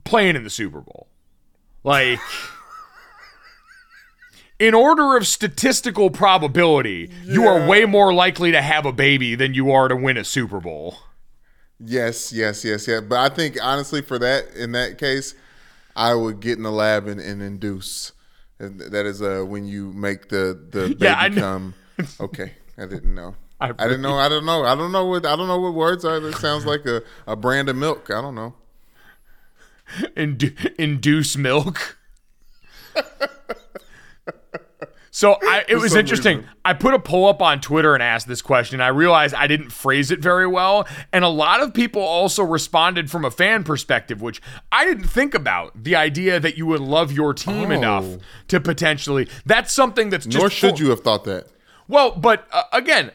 playing 0.04 0.36
in 0.36 0.44
the 0.44 0.50
Super 0.50 0.80
Bowl. 0.80 1.08
Like, 1.82 2.18
in 4.58 4.74
order 4.74 5.16
of 5.16 5.26
statistical 5.26 6.10
probability, 6.10 7.10
you 7.24 7.46
are 7.46 7.66
way 7.66 7.86
more 7.86 8.12
likely 8.12 8.52
to 8.52 8.60
have 8.60 8.84
a 8.84 8.92
baby 8.92 9.34
than 9.34 9.54
you 9.54 9.70
are 9.70 9.88
to 9.88 9.96
win 9.96 10.16
a 10.18 10.24
Super 10.24 10.60
Bowl. 10.60 10.98
Yes, 11.78 12.30
yes, 12.32 12.64
yes, 12.64 12.86
yeah. 12.86 13.00
But 13.00 13.32
I 13.32 13.34
think 13.34 13.56
honestly, 13.62 14.02
for 14.02 14.18
that 14.18 14.54
in 14.54 14.72
that 14.72 14.98
case, 14.98 15.34
I 15.96 16.14
would 16.14 16.40
get 16.40 16.58
in 16.58 16.62
the 16.62 16.70
lab 16.70 17.06
and, 17.06 17.18
and 17.20 17.40
induce. 17.40 18.12
And 18.58 18.80
That 18.80 19.06
is 19.06 19.22
uh, 19.22 19.44
when 19.46 19.66
you 19.66 19.92
make 19.92 20.28
the 20.28 20.60
the 20.70 20.88
baby 20.88 21.04
Yeah, 21.04 21.28
come. 21.30 21.74
Okay, 22.20 22.52
I 22.76 22.86
didn't 22.86 23.14
know. 23.14 23.34
I 23.60 23.68
I, 23.78 23.88
didn't 23.88 24.02
know. 24.02 24.16
I 24.16 24.28
don't 24.28 24.46
know. 24.46 24.64
I 24.64 24.74
don't 24.74 24.92
know 24.92 25.04
what 25.06 25.26
I 25.26 25.36
don't 25.36 25.48
know 25.48 25.60
what 25.60 25.74
words 25.74 26.04
are. 26.04 26.18
That 26.20 26.36
sounds 26.36 26.64
like 26.66 26.86
a, 26.86 27.02
a 27.26 27.36
brand 27.36 27.68
of 27.68 27.76
milk. 27.76 28.08
I 28.10 28.20
don't 28.20 28.34
know. 28.34 28.54
Indu- 30.16 30.74
induce 30.76 31.36
milk. 31.36 31.96
So 35.12 35.36
I, 35.42 35.64
it 35.68 35.74
was 35.74 35.96
interesting. 35.96 36.38
reason. 36.38 36.50
I 36.64 36.72
put 36.72 36.94
a 36.94 36.98
poll 37.00 37.26
up 37.28 37.42
on 37.42 37.60
Twitter 37.60 37.94
and 37.94 38.02
asked 38.02 38.28
this 38.28 38.40
question. 38.40 38.80
I 38.80 38.88
realized 38.88 39.34
I 39.34 39.48
didn't 39.48 39.70
phrase 39.70 40.12
it 40.12 40.20
very 40.20 40.46
well, 40.46 40.86
and 41.12 41.24
a 41.24 41.28
lot 41.28 41.60
of 41.60 41.74
people 41.74 42.00
also 42.00 42.44
responded 42.44 43.10
from 43.10 43.24
a 43.24 43.30
fan 43.30 43.64
perspective, 43.64 44.22
which 44.22 44.40
I 44.70 44.84
didn't 44.84 45.08
think 45.08 45.34
about. 45.34 45.82
The 45.82 45.96
idea 45.96 46.38
that 46.38 46.56
you 46.56 46.64
would 46.66 46.80
love 46.80 47.10
your 47.10 47.34
team 47.34 47.70
Oh. 47.72 47.74
enough 47.74 48.06
to 48.48 48.60
potentially 48.60 49.28
that's 49.44 49.72
something 49.72 50.10
that's 50.10 50.26
just 50.26 50.38
Nor 50.38 50.48
should 50.48 50.78
you 50.78 50.90
have 50.90 51.00
thought 51.00 51.24
that. 51.24 51.48
well, 51.88 52.12
but 52.12 52.46
uh, 52.52 52.62
again, 52.72 53.10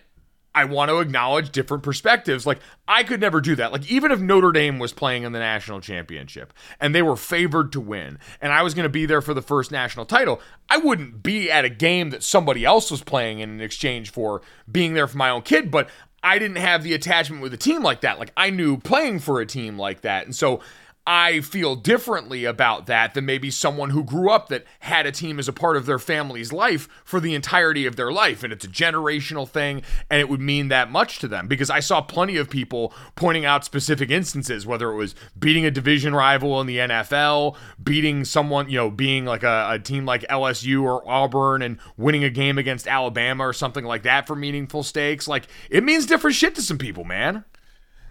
I 0.55 0.63
want 0.63 0.89
to 0.89 0.99
acknowledge 0.99 1.51
different 1.51 1.83
perspectives. 1.83 2.47
Like, 2.47 2.59
I 2.87 3.03
could 3.03 3.19
never 3.19 3.41
do 3.41 3.55
that. 3.57 3.73
Like, 3.73 3.91
even 3.91 4.09
if 4.09 4.21
Notre 4.21 4.53
Dame 4.53 4.79
was 4.79 4.93
playing 4.93 5.23
in 5.23 5.33
the 5.33 5.39
national 5.39 5.81
championship 5.81 6.53
and 6.79 6.95
they 6.95 7.01
were 7.01 7.17
favored 7.17 7.73
to 7.73 7.81
win, 7.81 8.17
and 8.39 8.53
I 8.53 8.63
was 8.63 8.73
going 8.73 8.85
to 8.85 8.89
be 8.89 9.05
there 9.05 9.21
for 9.21 9.33
the 9.33 9.41
first 9.41 9.69
national 9.69 10.05
title, 10.05 10.41
I 10.69 10.77
wouldn't 10.77 11.21
be 11.21 11.51
at 11.51 11.65
a 11.65 11.69
game 11.69 12.09
that 12.11 12.23
somebody 12.23 12.63
else 12.63 12.89
was 12.89 13.03
playing 13.03 13.39
in 13.39 13.59
exchange 13.59 14.11
for 14.11 14.41
being 14.71 14.93
there 14.93 15.07
for 15.07 15.17
my 15.17 15.29
own 15.29 15.41
kid. 15.41 15.69
But 15.69 15.89
I 16.23 16.39
didn't 16.39 16.57
have 16.57 16.83
the 16.83 16.93
attachment 16.93 17.41
with 17.41 17.53
a 17.53 17.57
team 17.57 17.83
like 17.83 18.01
that. 18.01 18.17
Like, 18.17 18.31
I 18.37 18.49
knew 18.49 18.77
playing 18.77 19.19
for 19.19 19.41
a 19.41 19.45
team 19.45 19.77
like 19.77 20.01
that. 20.01 20.25
And 20.25 20.33
so, 20.33 20.61
I 21.07 21.41
feel 21.41 21.75
differently 21.75 22.45
about 22.45 22.87
that 22.87 23.13
than 23.13 23.27
maybe 23.27 23.51
someone 23.51 23.91
who 23.91 24.03
grew 24.03 24.31
up 24.31 24.49
that 24.49 24.65
had 24.79 25.05
a 25.05 25.11
team 25.11 25.37
as 25.37 25.47
a 25.47 25.53
part 25.53 25.77
of 25.77 25.85
their 25.85 25.99
family's 25.99 26.51
life 26.51 26.89
for 27.03 27.19
the 27.19 27.35
entirety 27.35 27.85
of 27.85 27.95
their 27.95 28.11
life. 28.11 28.43
And 28.43 28.51
it's 28.51 28.65
a 28.65 28.69
generational 28.69 29.47
thing, 29.47 29.83
and 30.09 30.19
it 30.19 30.29
would 30.29 30.41
mean 30.41 30.69
that 30.69 30.89
much 30.89 31.19
to 31.19 31.27
them. 31.27 31.47
Because 31.47 31.69
I 31.69 31.79
saw 31.79 32.01
plenty 32.01 32.37
of 32.37 32.49
people 32.49 32.91
pointing 33.15 33.45
out 33.45 33.63
specific 33.63 34.09
instances, 34.09 34.65
whether 34.65 34.91
it 34.91 34.95
was 34.95 35.13
beating 35.37 35.63
a 35.63 35.71
division 35.71 36.15
rival 36.15 36.59
in 36.59 36.65
the 36.65 36.77
NFL, 36.77 37.55
beating 37.83 38.25
someone, 38.25 38.67
you 38.67 38.77
know, 38.77 38.89
being 38.89 39.25
like 39.25 39.43
a, 39.43 39.67
a 39.73 39.79
team 39.79 40.05
like 40.05 40.21
LSU 40.23 40.81
or 40.81 41.07
Auburn 41.07 41.61
and 41.61 41.77
winning 41.97 42.23
a 42.23 42.31
game 42.31 42.57
against 42.57 42.87
Alabama 42.87 43.47
or 43.47 43.53
something 43.53 43.85
like 43.85 44.01
that 44.03 44.25
for 44.25 44.35
meaningful 44.35 44.81
stakes. 44.81 45.27
Like, 45.27 45.47
it 45.69 45.83
means 45.83 46.07
different 46.07 46.35
shit 46.35 46.55
to 46.55 46.63
some 46.63 46.79
people, 46.79 47.03
man. 47.03 47.45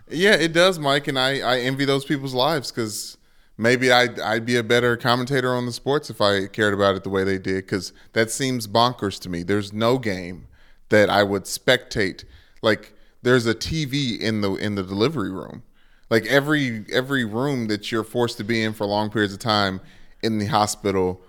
Yeah, 0.08 0.34
it 0.34 0.52
does, 0.52 0.78
Mike, 0.78 1.08
and 1.08 1.18
I, 1.18 1.38
I 1.40 1.60
envy 1.60 1.84
those 1.84 2.04
people's 2.04 2.34
lives 2.34 2.70
because 2.70 3.16
maybe 3.56 3.90
I'd, 3.90 4.20
I'd 4.20 4.44
be 4.44 4.56
a 4.56 4.62
better 4.62 4.96
commentator 4.96 5.54
on 5.54 5.66
the 5.66 5.72
sports 5.72 6.10
if 6.10 6.20
I 6.20 6.46
cared 6.46 6.74
about 6.74 6.96
it 6.96 7.04
the 7.04 7.10
way 7.10 7.24
they 7.24 7.38
did 7.38 7.64
because 7.64 7.92
that 8.12 8.30
seems 8.30 8.66
bonkers 8.66 9.18
to 9.20 9.28
me. 9.30 9.42
There's 9.42 9.72
no 9.72 9.98
game 9.98 10.46
that 10.90 11.08
I 11.08 11.22
would 11.22 11.44
spectate. 11.44 12.24
Like 12.62 12.92
there's 13.22 13.46
a 13.46 13.54
TV 13.54 14.18
in 14.20 14.42
the 14.42 14.54
in 14.54 14.74
the 14.74 14.82
delivery 14.82 15.30
room. 15.30 15.62
Like 16.10 16.26
every 16.26 16.84
every 16.92 17.24
room 17.24 17.68
that 17.68 17.90
you're 17.90 18.04
forced 18.04 18.36
to 18.38 18.44
be 18.44 18.62
in 18.62 18.74
for 18.74 18.86
long 18.86 19.10
periods 19.10 19.32
of 19.32 19.40
time 19.40 19.80
in 20.22 20.38
the 20.38 20.46
hospital 20.46 21.20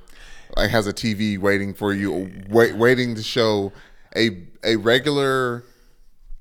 like 0.56 0.70
has 0.70 0.88
a 0.88 0.94
TV 0.94 1.38
waiting 1.38 1.74
for 1.74 1.94
you, 1.94 2.32
wait, 2.50 2.76
waiting 2.76 3.16
to 3.16 3.24
show 3.24 3.72
a 4.16 4.44
a 4.64 4.76
regular 4.78 5.64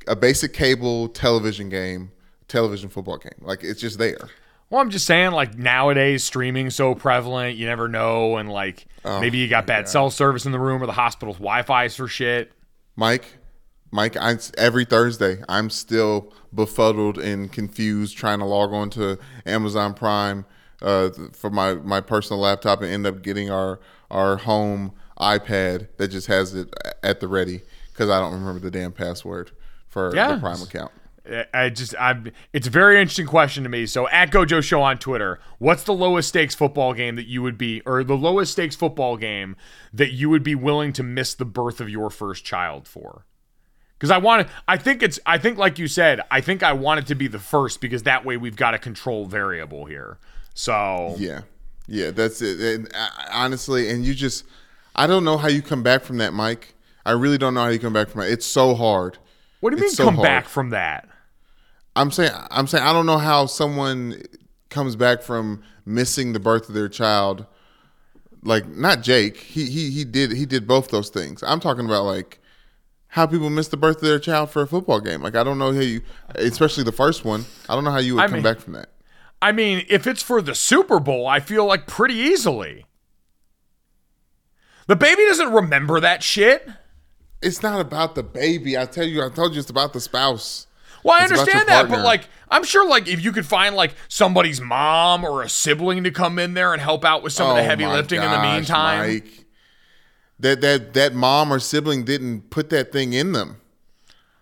a 0.07 0.15
basic 0.15 0.53
cable 0.53 1.09
television 1.09 1.69
game, 1.69 2.13
television 2.49 2.89
football 2.89 3.19
game. 3.19 3.33
Like 3.41 3.63
it's 3.63 3.81
just 3.81 3.99
there. 3.99 4.29
Well, 4.71 4.81
I'm 4.81 4.91
just 4.91 5.07
saying, 5.07 5.33
like 5.33 5.57
nowadays, 5.57 6.25
streaming's 6.25 6.75
so 6.75 6.95
prevalent, 6.95 7.57
you 7.57 7.67
never 7.67 7.87
know, 7.87 8.37
and 8.39 8.51
like 8.51 8.87
maybe 9.05 9.39
you 9.39 9.47
got 9.49 9.67
bad 9.67 9.89
cell 9.89 10.11
service 10.11 10.47
in 10.47 10.53
the 10.53 10.59
room 10.59 10.83
or 10.83 10.87
the 10.87 10.93
hospital's 10.93 11.37
Wi-Fi's 11.37 11.95
for 11.97 12.09
shit. 12.09 12.51
Mike, 12.97 13.37
Mike, 13.91 14.17
I 14.17 14.37
every 14.57 14.85
Thursday 14.85 15.43
I'm 15.49 15.71
still 15.71 16.33
befuddled 16.53 17.19
and 17.19 17.53
confused 17.53 18.17
trying 18.17 18.39
to 18.39 18.45
log 18.47 18.73
on 18.73 18.91
to 18.91 19.19
Amazon 19.47 19.95
Prime 19.95 20.47
uh, 20.83 21.11
for 21.33 21.51
my 21.51 21.75
my 21.75 22.01
personal 22.01 22.41
laptop 22.41 22.81
and 22.83 22.91
end 22.91 23.07
up 23.07 23.23
getting 23.23 23.51
our 23.51 23.81
our 24.11 24.39
home 24.39 24.93
iPad 25.21 25.89
that 25.99 26.09
just 26.09 26.27
has 26.27 26.55
it 26.55 26.73
at 27.03 27.21
the 27.21 27.29
ready 27.29 27.63
because 27.93 28.11
I 28.11 28.19
don't 28.19 28.33
remember 28.33 28.59
the 28.61 28.71
damn 28.71 28.93
password 28.93 29.53
for 29.89 30.15
Yeah. 30.17 30.35
the 30.35 30.41
Prime 30.41 30.61
account. 30.63 30.91
I- 31.53 31.71
just, 31.71 31.95
I'm. 31.99 32.31
It's 32.53 32.67
a 32.67 32.71
very 32.71 33.01
interesting 33.01 33.27
question 33.27 33.63
to 33.63 33.69
me. 33.69 33.87
So 33.87 34.09
at 34.09 34.31
Gojo 34.31 34.63
Show 34.63 34.83
on 34.83 34.99
Twitter, 34.99 35.41
what's 35.59 35.85
the 35.85 35.95
lowest 35.95 36.29
stakes 36.29 36.55
football 36.55 36.93
game 36.93 37.17
that 37.17 37.27
you 37.27 37.43
would 37.43 37.57
be, 37.57 37.81
or 37.87 38.05
the 38.05 38.17
lowest 38.17 38.53
stakes 38.53 38.77
football 38.77 39.17
game 39.17 39.57
that 39.93 40.13
you 40.13 40.29
would 40.31 40.43
be 40.43 40.55
willing 40.55 40.93
to 40.95 41.03
miss 41.03 41.35
the 41.35 41.45
birth 41.45 41.81
of 41.81 41.89
your 41.89 42.11
first 42.11 42.45
child 42.45 42.87
for? 42.87 43.25
Because 43.99 44.11
I 44.11 44.19
want 44.19 44.47
to, 44.47 44.55
I 44.69 44.77
think 44.77 45.03
it's, 45.03 45.19
I 45.25 45.39
think 45.39 45.57
like 45.57 45.79
you 45.79 45.87
said, 45.87 46.21
I 46.31 46.41
think 46.43 46.63
I 46.63 46.73
want 46.75 47.01
it 47.01 47.07
to 47.07 47.15
be 47.15 47.27
the 47.27 47.39
first 47.39 47.81
because 47.81 48.03
that 48.03 48.25
way 48.25 48.37
we've 48.37 48.57
got 48.57 48.75
a 48.75 48.79
control 48.79 49.25
variable 49.25 49.87
here. 49.87 50.19
So 50.53 51.15
Yeah, 51.17 51.43
yeah, 51.87 52.11
that's 52.11 52.43
it. 52.43 52.61
And 52.61 52.91
uh, 52.95 53.09
honestly, 53.33 53.89
and 53.89 54.05
you 54.05 54.13
just, 54.13 54.45
I 54.95 55.07
don't 55.07 55.25
know 55.25 55.39
how 55.39 55.49
you 55.49 55.63
come 55.63 55.83
back 55.83 56.03
from 56.03 56.19
that, 56.19 56.35
Mike. 56.35 56.75
I 57.07 57.13
really 57.13 57.39
don't 57.39 57.55
know 57.55 57.63
how 57.63 57.69
you 57.69 57.79
come 57.79 57.93
back 57.93 58.09
from 58.09 58.23
it. 58.23 58.31
It's 58.33 58.45
so 58.45 58.75
hard. 58.75 59.17
what 59.61 59.71
do 59.71 59.77
you 59.77 59.83
mean 59.83 59.91
so 59.91 60.05
come 60.05 60.17
hard. 60.17 60.27
back 60.27 60.49
from 60.49 60.71
that? 60.71 61.09
I'm 61.97 62.11
saying, 62.11 62.33
I'm 62.51 62.67
saying, 62.67 62.85
I 62.85 62.93
don't 62.93 63.07
know 63.07 63.19
how 63.19 63.47
someone 63.47 64.23
comes 64.69 64.97
back 64.97 65.23
from 65.23 65.63
missing 65.87 66.33
the 66.33 66.41
birth 66.41 66.69
of 66.69 66.75
their 66.75 66.89
child. 66.89 67.47
Like 68.43 68.67
not 68.69 69.03
Jake. 69.03 69.37
He 69.39 69.67
he 69.67 69.91
he 69.91 70.05
did 70.05 70.33
he 70.33 70.45
did 70.45 70.67
both 70.67 70.89
those 70.89 71.09
things. 71.09 71.43
I'm 71.43 71.61
talking 71.61 71.87
about 71.87 72.05
like 72.05 72.41
how 73.09 73.27
people 73.27 73.49
miss 73.49 73.69
the 73.69 73.77
birth 73.77 73.97
of 73.97 74.03
their 74.03 74.19
child 74.19 74.51
for 74.51 74.63
a 74.63 74.67
football 74.67 75.01
game. 75.01 75.23
Like 75.23 75.35
I 75.37 75.45
don't 75.45 75.57
know 75.59 75.73
how 75.73 75.81
you, 75.81 76.03
especially 76.35 76.85
the 76.85 76.93
first 76.93 77.25
one. 77.25 77.47
I 77.69 77.75
don't 77.75 77.85
know 77.85 77.91
how 77.93 77.99
you 78.01 78.17
would 78.17 78.25
I 78.25 78.27
come 78.27 78.35
mean- 78.35 78.43
back 78.43 78.59
from 78.61 78.75
that. 78.75 78.91
I 79.41 79.53
mean, 79.53 79.85
if 79.91 80.07
it's 80.07 80.23
for 80.23 80.41
the 80.41 80.55
Super 80.55 80.99
Bowl, 81.01 81.27
I 81.27 81.39
feel 81.41 81.67
like 81.67 81.87
pretty 81.87 82.15
easily. 82.15 82.87
The 84.87 84.97
baby 84.97 85.23
doesn't 85.27 85.53
remember 85.53 86.01
that 86.01 86.23
shit. 86.23 86.67
It's 87.43 87.63
not 87.63 87.79
about 87.81 88.15
the 88.15 88.23
baby. 88.23 88.77
I 88.79 88.87
tell 88.87 89.05
you, 89.07 89.23
I 89.23 89.29
told 89.29 89.53
you 89.55 89.61
it's 89.61 89.69
about 89.71 89.93
the 89.93 90.01
spouse. 90.01 90.67
Well, 91.05 91.15
I 91.21 91.23
It's 91.23 91.33
understand 91.33 91.69
that, 91.69 91.89
but 91.89 92.01
like, 92.01 92.29
I'm 92.49 92.65
sure, 92.65 92.89
like, 92.89 93.07
if 93.07 93.23
you 93.23 93.31
could 93.31 93.47
find 93.47 93.77
like 93.77 93.95
somebody's 94.09 94.61
mom 94.61 95.23
or 95.23 95.43
a 95.43 95.49
sibling 95.49 96.03
to 96.05 96.11
come 96.11 96.39
in 96.39 96.55
there 96.55 96.73
and 96.73 96.81
help 96.83 97.05
out 97.05 97.23
with 97.23 97.33
some 97.33 97.51
of 97.51 97.57
the 97.57 97.63
Oh 97.63 97.65
heavy 97.65 97.87
lifting 97.87 98.23
in 98.23 98.31
the 98.31 98.43
meantime, 98.43 99.13
Mike. 99.13 99.45
That 100.41 100.63
that 100.63 100.95
that 100.95 101.15
mom 101.15 101.53
or 101.53 101.61
sibling 101.61 102.05
didn't 102.05 102.51
put 102.51 102.71
that 102.71 102.91
thing 102.91 103.13
in 103.13 103.33
them. 103.33 103.61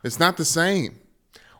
It's 0.04 0.18
not 0.18 0.36
the 0.36 0.44
same. 0.44 0.98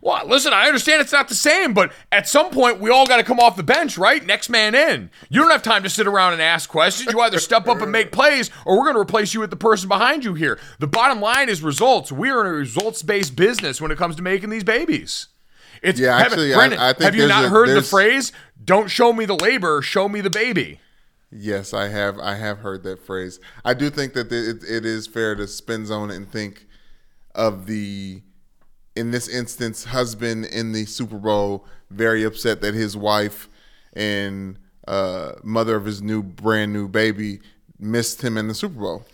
Well, 0.03 0.27
listen, 0.27 0.51
I 0.51 0.67
understand 0.67 0.99
it's 0.99 1.13
not 1.13 1.29
the 1.29 1.33
same, 1.35 1.73
but 1.73 1.93
at 2.11 2.27
some 2.27 2.49
point 2.49 2.81
we 2.81 2.89
all 2.89 3.05
got 3.05 3.17
to 3.17 3.23
come 3.23 3.39
off 3.39 3.55
the 3.55 3.63
bench, 3.63 3.97
right? 3.97 4.23
Next 4.25 4.49
man 4.49 4.75
in. 4.75 5.09
You 5.29 5.39
don't 5.39 5.49
have 5.49 5.63
time 5.63 5.81
to 5.83 5.89
sit 5.89 6.07
around 6.07 6.33
and 6.33 6.41
ask 6.41 6.69
questions. 6.69 7.13
You 7.13 7.21
either 7.21 7.39
step 7.39 7.69
up 7.69 7.81
and 7.81 7.89
make 7.89 8.11
plays, 8.11 8.49
or 8.65 8.77
we're 8.77 8.83
going 8.83 8.95
to 8.95 8.99
replace 8.99 9.33
you 9.33 9.39
with 9.39 9.49
the 9.49 9.55
person 9.55 9.87
behind 9.87 10.25
you 10.25 10.33
here. 10.33 10.59
The 10.79 10.87
bottom 10.87 11.21
line 11.21 11.47
is 11.47 11.61
results. 11.63 12.11
We're 12.11 12.41
in 12.41 12.47
a 12.47 12.49
results-based 12.51 13.37
business 13.37 13.79
when 13.79 13.91
it 13.91 13.97
comes 13.97 14.17
to 14.17 14.21
making 14.21 14.49
these 14.49 14.65
babies. 14.65 15.27
It's 15.81 15.97
Yeah, 16.01 16.17
have- 16.17 16.27
actually, 16.33 16.53
I- 16.53 16.57
Brandon, 16.57 16.79
I 16.79 16.91
think 16.91 17.03
have 17.05 17.15
you 17.15 17.27
not 17.29 17.45
a- 17.45 17.49
heard 17.49 17.69
the 17.69 17.81
phrase? 17.81 18.33
Don't 18.61 18.89
show 18.89 19.13
me 19.13 19.23
the 19.23 19.35
labor, 19.35 19.81
show 19.81 20.09
me 20.09 20.19
the 20.19 20.29
baby. 20.29 20.81
Yes, 21.31 21.73
I 21.73 21.87
have. 21.87 22.19
I 22.19 22.35
have 22.35 22.59
heard 22.59 22.83
that 22.83 23.05
phrase. 23.05 23.39
I 23.63 23.73
do 23.73 23.89
think 23.89 24.13
that 24.15 24.29
it, 24.33 24.63
it 24.69 24.85
is 24.85 25.07
fair 25.07 25.33
to 25.35 25.47
spin 25.47 25.85
zone 25.85 26.11
and 26.11 26.29
think 26.29 26.67
of 27.33 27.67
the, 27.67 28.21
in 28.95 29.11
this 29.11 29.27
instance, 29.27 29.85
husband 29.85 30.45
in 30.45 30.71
the 30.71 30.85
Super 30.85 31.17
Bowl 31.17 31.65
very 31.89 32.23
upset 32.23 32.61
that 32.61 32.73
his 32.73 32.95
wife 32.97 33.49
and 33.93 34.57
uh, 34.87 35.33
mother 35.43 35.75
of 35.75 35.85
his 35.85 36.01
new 36.01 36.21
brand 36.21 36.73
new 36.73 36.87
baby 36.87 37.39
missed 37.79 38.23
him 38.23 38.37
in 38.37 38.47
the 38.47 38.53
Super 38.53 38.79
Bowl. 38.79 39.05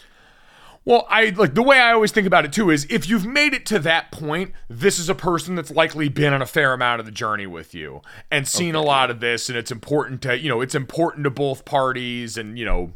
Well, 0.85 1.05
I 1.09 1.29
like 1.29 1.53
the 1.53 1.61
way 1.61 1.79
I 1.79 1.91
always 1.91 2.11
think 2.11 2.25
about 2.25 2.45
it 2.45 2.53
too 2.53 2.71
is 2.71 2.87
if 2.89 3.07
you've 3.07 3.25
made 3.25 3.53
it 3.53 3.65
to 3.67 3.79
that 3.79 4.11
point, 4.11 4.53
this 4.69 4.97
is 4.97 5.09
a 5.09 5.15
person 5.15 5.55
that's 5.55 5.69
likely 5.71 6.09
been 6.09 6.33
on 6.33 6.41
a 6.41 6.45
fair 6.45 6.73
amount 6.73 6.99
of 6.99 7.05
the 7.05 7.11
journey 7.11 7.45
with 7.45 7.75
you 7.75 8.01
and 8.31 8.47
seen 8.47 8.75
a 8.75 8.81
lot 8.81 9.11
of 9.11 9.19
this, 9.19 9.49
and 9.49 9.57
it's 9.57 9.71
important 9.71 10.21
to 10.23 10.39
you 10.39 10.49
know 10.49 10.61
it's 10.61 10.75
important 10.75 11.25
to 11.25 11.29
both 11.29 11.65
parties, 11.65 12.37
and 12.37 12.57
you 12.57 12.65
know, 12.65 12.93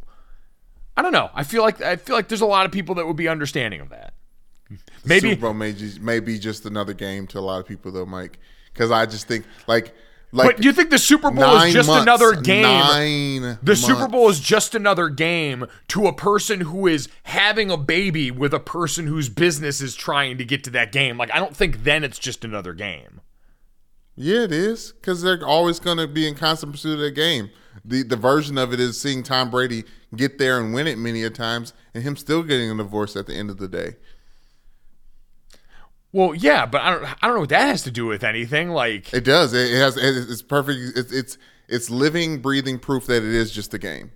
I 0.96 1.02
don't 1.02 1.12
know. 1.12 1.30
I 1.34 1.44
feel 1.44 1.62
like 1.62 1.80
I 1.82 1.96
feel 1.96 2.16
like 2.16 2.28
there's 2.28 2.40
a 2.40 2.46
lot 2.46 2.66
of 2.66 2.72
people 2.72 2.94
that 2.96 3.06
would 3.06 3.16
be 3.16 3.28
understanding 3.28 3.80
of 3.80 3.90
that. 3.90 4.13
Maybe 5.04 5.30
Super 5.30 5.42
Bowl 5.42 5.54
may, 5.54 5.72
just, 5.72 6.00
may 6.00 6.20
be 6.20 6.38
just 6.38 6.66
another 6.66 6.94
game 6.94 7.26
to 7.28 7.38
a 7.38 7.40
lot 7.40 7.60
of 7.60 7.66
people, 7.66 7.92
though, 7.92 8.06
Mike. 8.06 8.38
Because 8.72 8.90
I 8.90 9.06
just 9.06 9.28
think, 9.28 9.44
like, 9.66 9.94
Like, 10.32 10.48
but 10.48 10.56
do 10.60 10.64
you 10.66 10.72
think 10.72 10.90
the 10.90 10.98
Super 10.98 11.30
Bowl 11.30 11.56
is 11.58 11.72
just 11.72 11.88
months, 11.88 12.02
another 12.02 12.34
game? 12.40 12.62
Nine. 12.62 13.58
The 13.62 13.76
Super. 13.76 14.08
Bowl 14.08 14.28
is 14.28 14.40
just 14.40 14.74
another 14.74 15.08
game 15.08 15.66
to 15.88 16.08
a 16.08 16.12
person 16.12 16.62
who 16.62 16.88
is 16.88 17.08
having 17.22 17.70
a 17.70 17.76
baby 17.76 18.32
with 18.32 18.52
a 18.52 18.58
person 18.58 19.06
whose 19.06 19.28
business 19.28 19.80
is 19.80 19.94
trying 19.94 20.36
to 20.38 20.44
get 20.44 20.64
to 20.64 20.70
that 20.70 20.90
game. 20.90 21.16
Like, 21.16 21.30
I 21.32 21.38
don't 21.38 21.56
think 21.56 21.84
then 21.84 22.02
it's 22.02 22.18
just 22.18 22.44
another 22.44 22.72
game. 22.72 23.20
Yeah, 24.16 24.42
it 24.42 24.52
is 24.52 24.92
because 24.92 25.22
they're 25.22 25.44
always 25.46 25.78
going 25.78 25.98
to 25.98 26.08
be 26.08 26.26
in 26.26 26.34
constant 26.34 26.72
pursuit 26.72 26.94
of 26.94 27.00
the 27.00 27.10
game. 27.12 27.50
The 27.84 28.02
the 28.02 28.16
version 28.16 28.58
of 28.58 28.72
it 28.72 28.80
is 28.80 29.00
seeing 29.00 29.22
Tom 29.22 29.50
Brady 29.50 29.84
get 30.16 30.38
there 30.38 30.60
and 30.60 30.72
win 30.72 30.86
it 30.86 30.98
many 30.98 31.22
a 31.24 31.30
times, 31.30 31.74
and 31.92 32.02
him 32.04 32.16
still 32.16 32.42
getting 32.42 32.70
a 32.70 32.76
divorce 32.76 33.16
at 33.16 33.26
the 33.26 33.34
end 33.34 33.50
of 33.50 33.58
the 33.58 33.68
day. 33.68 33.96
Well, 36.14 36.32
yeah, 36.32 36.64
but 36.64 36.80
I 36.80 36.90
don't, 36.92 37.04
I 37.04 37.26
don't 37.26 37.34
know 37.34 37.40
what 37.40 37.48
that 37.48 37.66
has 37.66 37.82
to 37.82 37.90
do 37.90 38.06
with 38.06 38.22
anything. 38.22 38.68
Like, 38.70 39.12
It 39.12 39.24
does. 39.24 39.52
It, 39.52 39.72
has. 39.74 39.96
It, 39.96 40.30
it's 40.30 40.42
perfect. 40.42 40.96
It's 40.96 41.12
it's 41.12 41.38
it's 41.66 41.90
living, 41.90 42.38
breathing 42.40 42.78
proof 42.78 43.06
that 43.06 43.16
it 43.16 43.34
is 43.34 43.50
just 43.50 43.74
a 43.74 43.78
game. 43.78 44.12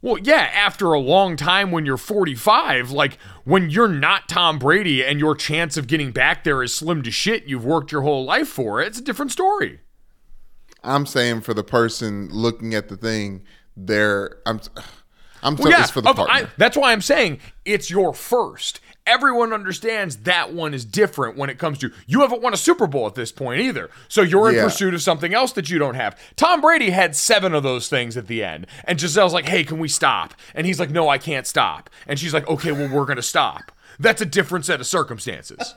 Well, 0.00 0.18
yeah, 0.18 0.50
after 0.54 0.92
a 0.92 1.00
long 1.00 1.34
time 1.34 1.72
when 1.72 1.84
you're 1.84 1.96
45, 1.96 2.92
like 2.92 3.18
when 3.44 3.70
you're 3.70 3.88
not 3.88 4.28
Tom 4.28 4.60
Brady 4.60 5.04
and 5.04 5.18
your 5.18 5.34
chance 5.34 5.76
of 5.76 5.88
getting 5.88 6.12
back 6.12 6.44
there 6.44 6.62
is 6.62 6.72
slim 6.72 7.02
to 7.02 7.10
shit, 7.10 7.44
you've 7.46 7.64
worked 7.64 7.90
your 7.90 8.02
whole 8.02 8.24
life 8.24 8.48
for 8.48 8.80
it, 8.80 8.86
it's 8.86 8.98
a 8.98 9.02
different 9.02 9.32
story. 9.32 9.80
I'm 10.84 11.06
saying 11.06 11.40
for 11.40 11.54
the 11.54 11.64
person 11.64 12.28
looking 12.30 12.72
at 12.72 12.88
the 12.88 12.96
thing, 12.96 13.42
they're 13.76 14.38
I'm 14.46 14.60
I'm 15.42 15.56
Well, 15.56 15.70
yeah, 15.70 15.82
it's 15.82 15.90
for 15.90 16.00
the 16.00 16.10
of- 16.10 16.20
I- 16.20 16.48
that's 16.56 16.76
why 16.76 16.92
I'm 16.92 17.02
saying 17.02 17.40
it's 17.64 17.90
your 17.90 18.14
first. 18.14 18.80
Everyone 19.04 19.52
understands 19.52 20.18
that 20.18 20.52
one 20.52 20.74
is 20.74 20.84
different 20.84 21.36
when 21.36 21.50
it 21.50 21.58
comes 21.58 21.78
to 21.78 21.90
you 22.06 22.20
haven't 22.20 22.40
won 22.40 22.54
a 22.54 22.56
Super 22.56 22.86
Bowl 22.86 23.06
at 23.06 23.16
this 23.16 23.32
point 23.32 23.60
either. 23.60 23.90
So 24.08 24.22
you're 24.22 24.48
in 24.48 24.54
Yeah. 24.54 24.64
pursuit 24.64 24.94
of 24.94 25.02
something 25.02 25.34
else 25.34 25.52
that 25.52 25.68
you 25.70 25.78
don't 25.78 25.96
have. 25.96 26.16
Tom 26.36 26.60
Brady 26.60 26.90
had 26.90 27.16
seven 27.16 27.52
of 27.54 27.64
those 27.64 27.88
things 27.88 28.16
at 28.16 28.28
the 28.28 28.44
end. 28.44 28.66
And 28.84 28.98
Gisele's 29.00 29.32
like, 29.32 29.48
hey, 29.48 29.64
can 29.64 29.78
we 29.80 29.88
stop? 29.88 30.34
And 30.54 30.66
he's 30.66 30.78
like, 30.78 30.90
no, 30.90 31.08
I 31.08 31.18
can't 31.18 31.46
stop. 31.48 31.90
And 32.06 32.16
she's 32.18 32.32
like, 32.32 32.46
okay, 32.48 32.70
well, 32.70 32.88
we're 32.88 33.04
going 33.06 33.16
to 33.16 33.22
stop. 33.22 33.72
That's 33.98 34.22
a 34.22 34.26
different 34.26 34.64
set 34.66 34.80
of 34.80 34.86
circumstances. 34.86 35.74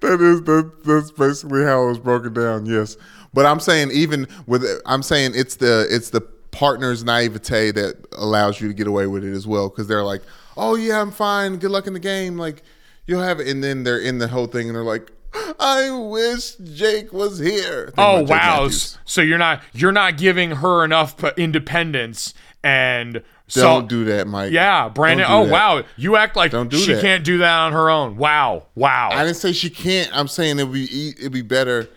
That 0.00 0.20
is 0.20 0.42
that, 0.42 0.72
that's 0.84 1.10
basically 1.12 1.62
how 1.64 1.84
it 1.84 1.88
was 1.88 1.98
broken 1.98 2.32
down. 2.34 2.66
Yes, 2.66 2.96
but 3.32 3.46
I'm 3.46 3.60
saying 3.60 3.90
even 3.92 4.26
with 4.46 4.64
I'm 4.86 5.02
saying 5.02 5.32
it's 5.34 5.56
the 5.56 5.86
it's 5.90 6.10
the 6.10 6.22
partner's 6.50 7.04
naivete 7.04 7.70
that 7.72 7.96
allows 8.12 8.60
you 8.60 8.68
to 8.68 8.74
get 8.74 8.86
away 8.86 9.06
with 9.06 9.24
it 9.24 9.32
as 9.32 9.46
well 9.46 9.68
because 9.68 9.86
they're 9.86 10.02
like, 10.04 10.22
oh 10.56 10.74
yeah, 10.76 11.00
I'm 11.00 11.10
fine. 11.10 11.56
Good 11.56 11.70
luck 11.70 11.86
in 11.86 11.92
the 11.92 12.00
game. 12.00 12.36
Like 12.38 12.62
you'll 13.06 13.22
have 13.22 13.40
it, 13.40 13.48
and 13.48 13.62
then 13.62 13.84
they're 13.84 13.98
in 13.98 14.18
the 14.18 14.28
whole 14.28 14.46
thing 14.46 14.68
and 14.68 14.76
they're 14.76 14.82
like, 14.84 15.10
I 15.58 15.90
wish 15.90 16.56
Jake 16.56 17.12
was 17.12 17.38
here. 17.38 17.92
Oh 17.98 18.22
wow! 18.22 18.68
So 19.04 19.20
you're 19.22 19.38
not 19.38 19.62
you're 19.72 19.92
not 19.92 20.16
giving 20.18 20.50
her 20.52 20.84
enough 20.84 21.22
independence 21.38 22.34
and 22.64 23.22
so 23.48 23.62
Don't 23.62 23.88
do 23.88 24.04
that, 24.06 24.26
Mike. 24.28 24.50
Yeah, 24.52 24.88
Brandon. 24.88 25.26
Don't 25.28 25.42
Oh 25.42 25.44
that. 25.46 25.52
wow, 25.52 25.82
you 25.96 26.16
act 26.16 26.36
like 26.36 26.52
Don't 26.52 26.70
do 26.70 26.78
she 26.78 26.94
that. 26.94 27.02
can't 27.02 27.22
do 27.24 27.38
that 27.38 27.58
on 27.58 27.72
her 27.72 27.90
own. 27.90 28.16
Wow, 28.16 28.64
wow. 28.74 29.10
I 29.12 29.24
didn't 29.24 29.36
say 29.36 29.52
she 29.52 29.68
can't. 29.68 30.08
I'm 30.16 30.28
saying 30.28 30.58
it'd 30.58 30.72
be 30.72 30.88
e- 30.90 31.14
it'd 31.18 31.32
be 31.32 31.42
better. 31.42 31.88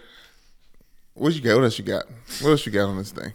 What 1.14 1.34
you 1.34 1.40
got? 1.42 1.56
What 1.56 1.64
else 1.64 1.78
you 1.80 1.86
got? 1.86 2.06
What 2.42 2.50
else 2.50 2.66
you 2.66 2.72
got 2.74 2.90
on 2.90 2.98
this 2.98 3.12
thing? 3.12 3.34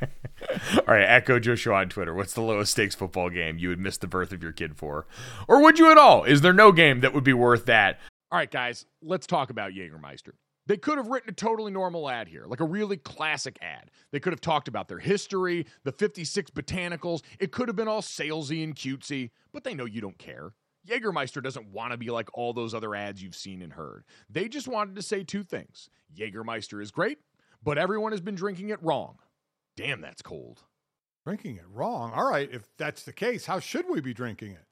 All 0.76 0.84
right, 0.86 1.02
at 1.02 1.26
Gojo 1.26 1.56
Show 1.56 1.74
on 1.74 1.88
Twitter. 1.88 2.14
What's 2.14 2.34
the 2.34 2.40
lowest 2.40 2.72
stakes 2.72 2.94
football 2.94 3.30
game 3.30 3.58
you 3.58 3.68
would 3.68 3.78
miss 3.78 3.98
the 3.98 4.06
birth 4.06 4.32
of 4.32 4.42
your 4.42 4.52
kid 4.52 4.76
for, 4.76 5.06
or 5.48 5.62
would 5.62 5.78
you 5.78 5.90
at 5.90 5.98
all? 5.98 6.24
Is 6.24 6.40
there 6.40 6.52
no 6.52 6.72
game 6.72 7.00
that 7.00 7.12
would 7.14 7.24
be 7.24 7.32
worth 7.32 7.66
that? 7.66 7.98
All 8.32 8.38
right, 8.38 8.50
guys, 8.50 8.86
let's 9.02 9.26
talk 9.26 9.50
about 9.50 9.72
Jägermeister. 9.72 10.32
They 10.66 10.76
could 10.76 10.98
have 10.98 11.08
written 11.08 11.30
a 11.30 11.32
totally 11.32 11.72
normal 11.72 12.08
ad 12.08 12.28
here, 12.28 12.44
like 12.46 12.60
a 12.60 12.64
really 12.64 12.96
classic 12.96 13.58
ad. 13.60 13.90
They 14.12 14.20
could 14.20 14.32
have 14.32 14.40
talked 14.40 14.68
about 14.68 14.86
their 14.86 15.00
history, 15.00 15.66
the 15.82 15.90
56 15.90 16.50
botanicals. 16.52 17.22
It 17.40 17.50
could 17.50 17.66
have 17.68 17.76
been 17.76 17.88
all 17.88 18.02
salesy 18.02 18.62
and 18.62 18.76
cutesy, 18.76 19.30
but 19.52 19.64
they 19.64 19.74
know 19.74 19.84
you 19.84 20.00
don't 20.00 20.18
care. 20.18 20.52
Jägermeister 20.88 21.42
doesn't 21.42 21.72
want 21.72 21.92
to 21.92 21.98
be 21.98 22.10
like 22.10 22.28
all 22.34 22.52
those 22.52 22.72
other 22.72 22.94
ads 22.94 23.22
you've 23.22 23.34
seen 23.34 23.62
and 23.62 23.72
heard. 23.72 24.04
They 24.28 24.48
just 24.48 24.68
wanted 24.68 24.94
to 24.96 25.02
say 25.02 25.24
two 25.24 25.42
things 25.42 25.90
Jägermeister 26.16 26.80
is 26.80 26.90
great, 26.90 27.18
but 27.62 27.78
everyone 27.78 28.12
has 28.12 28.20
been 28.20 28.34
drinking 28.34 28.70
it 28.70 28.82
wrong. 28.82 29.18
Damn, 29.80 30.02
that's 30.02 30.20
cold. 30.20 30.64
Drinking 31.24 31.56
it 31.56 31.64
wrong. 31.72 32.12
All 32.12 32.28
right, 32.28 32.50
if 32.52 32.68
that's 32.76 33.02
the 33.02 33.14
case, 33.14 33.46
how 33.46 33.60
should 33.60 33.88
we 33.88 34.02
be 34.02 34.12
drinking 34.12 34.52
it? 34.52 34.66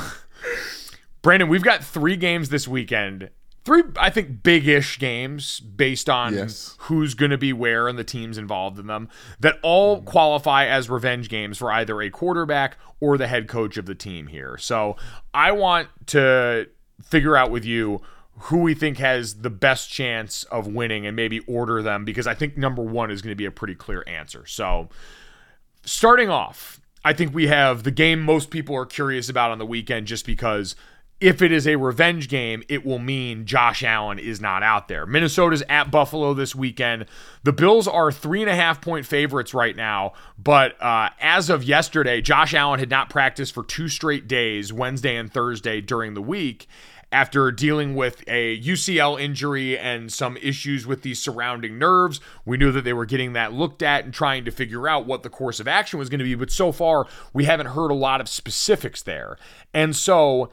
Brandon, 1.22 1.50
we've 1.50 1.64
got 1.64 1.84
three 1.84 2.16
games 2.16 2.50
this 2.50 2.68
weekend. 2.68 3.30
Three, 3.66 3.82
I 3.98 4.12
think, 4.12 4.44
big-ish 4.44 5.00
games 5.00 5.60
based 5.60 6.08
on 6.08 6.36
Yes. 6.36 6.76
who's 6.82 7.16
going 7.16 7.32
to 7.32 7.38
be 7.38 7.52
where 7.52 7.88
and 7.88 7.98
the 7.98 8.04
teams 8.04 8.38
involved 8.38 8.78
in 8.78 8.86
them 8.86 9.10
that 9.40 9.58
all 9.64 9.98
mm-hmm. 9.98 10.06
qualify 10.06 10.66
as 10.68 10.88
revenge 10.88 11.30
games 11.30 11.58
for 11.58 11.72
either 11.72 12.00
a 12.00 12.12
quarterback 12.12 12.78
or 13.00 13.18
the 13.18 13.28
head 13.28 13.48
coach 13.48 13.78
of 13.78 13.88
the 13.88 13.96
team 13.96 14.28
here. 14.28 14.56
So 14.60 14.98
I 15.34 15.52
want 15.52 15.90
to 16.08 16.68
figure 17.02 17.36
out 17.36 17.50
with 17.50 17.66
you 17.66 18.02
who 18.38 18.60
we 18.60 18.76
think 18.76 19.00
has 19.00 19.42
the 19.42 19.50
best 19.50 19.90
chance 19.90 20.44
of 20.46 20.68
winning 20.68 21.08
and 21.08 21.16
maybe 21.16 21.40
order 21.40 21.82
them 21.82 22.06
because 22.06 22.28
I 22.28 22.36
think 22.36 22.58
number 22.58 22.84
one 22.84 23.10
is 23.10 23.22
going 23.22 23.32
to 23.32 23.36
be 23.36 23.46
a 23.46 23.52
pretty 23.52 23.76
clear 23.76 24.04
answer. 24.06 24.46
So 24.46 24.90
starting 25.84 26.30
off, 26.30 26.80
I 27.04 27.14
think 27.14 27.34
we 27.34 27.48
have 27.48 27.84
the 27.84 27.92
game 27.92 28.22
most 28.22 28.50
people 28.50 28.76
are 28.76 28.86
curious 28.86 29.30
about 29.30 29.52
on 29.52 29.58
the 29.58 29.66
weekend 29.66 30.08
just 30.08 30.26
because 30.26 30.76
if 31.26 31.42
it 31.42 31.52
is 31.52 31.68
a 31.68 31.76
revenge 31.76 32.30
game, 32.30 32.62
it 32.70 32.86
will 32.86 33.00
mean 33.00 33.48
Josh 33.48 33.82
Allen 33.82 34.20
is 34.20 34.40
not 34.40 34.62
out 34.62 34.88
there. 34.88 35.08
Minnesota's 35.08 35.64
at 35.68 35.90
Buffalo 35.90 36.36
this 36.36 36.54
weekend. 36.54 37.08
The 37.42 37.52
Bills 37.52 37.88
are 37.88 38.12
three 38.12 38.42
and 38.42 38.50
a 38.50 38.56
half 38.56 38.80
point 38.80 39.08
favorites 39.08 39.52
right 39.52 39.76
now, 39.76 40.14
but 40.38 40.80
uh, 40.80 41.10
as 41.20 41.50
of 41.50 41.64
yesterday, 41.64 42.22
Josh 42.22 42.54
Allen 42.54 42.80
had 42.80 42.92
not 42.92 43.10
practiced 43.10 43.56
for 43.56 43.64
two 43.64 43.88
straight 43.88 44.28
days, 44.28 44.72
Wednesday 44.72 45.16
and 45.16 45.34
Thursday 45.34 45.82
during 45.82 46.14
the 46.14 46.22
week 46.22 46.68
after 47.12 47.52
dealing 47.52 47.96
with 47.96 48.24
a 48.28 48.62
UCL 48.62 49.20
injury 49.20 49.80
and 49.80 50.14
some 50.14 50.38
issues 50.38 50.86
with 50.86 51.02
the 51.02 51.16
surrounding 51.16 51.80
nerves. 51.80 52.20
We 52.46 52.58
knew 52.58 52.72
that 52.72 52.84
they 52.84 52.94
were 52.94 53.06
getting 53.08 53.34
that 53.34 53.52
looked 53.52 53.82
at 53.82 54.06
and 54.06 54.14
trying 54.14 54.46
to 54.46 54.52
figure 54.52 54.88
out 54.88 55.08
what 55.08 55.24
the 55.24 55.30
course 55.30 55.60
of 55.60 55.68
action 55.68 55.98
was 55.98 56.10
going 56.10 56.20
to 56.20 56.26
be, 56.26 56.36
but 56.36 56.52
so 56.52 56.72
far 56.72 57.08
we 57.34 57.46
haven't 57.46 57.68
heard 57.68 57.90
a 57.90 57.96
lot 57.96 58.22
of 58.22 58.30
specifics 58.30 59.02
there. 59.02 59.38
And 59.74 59.96
so 59.96 60.52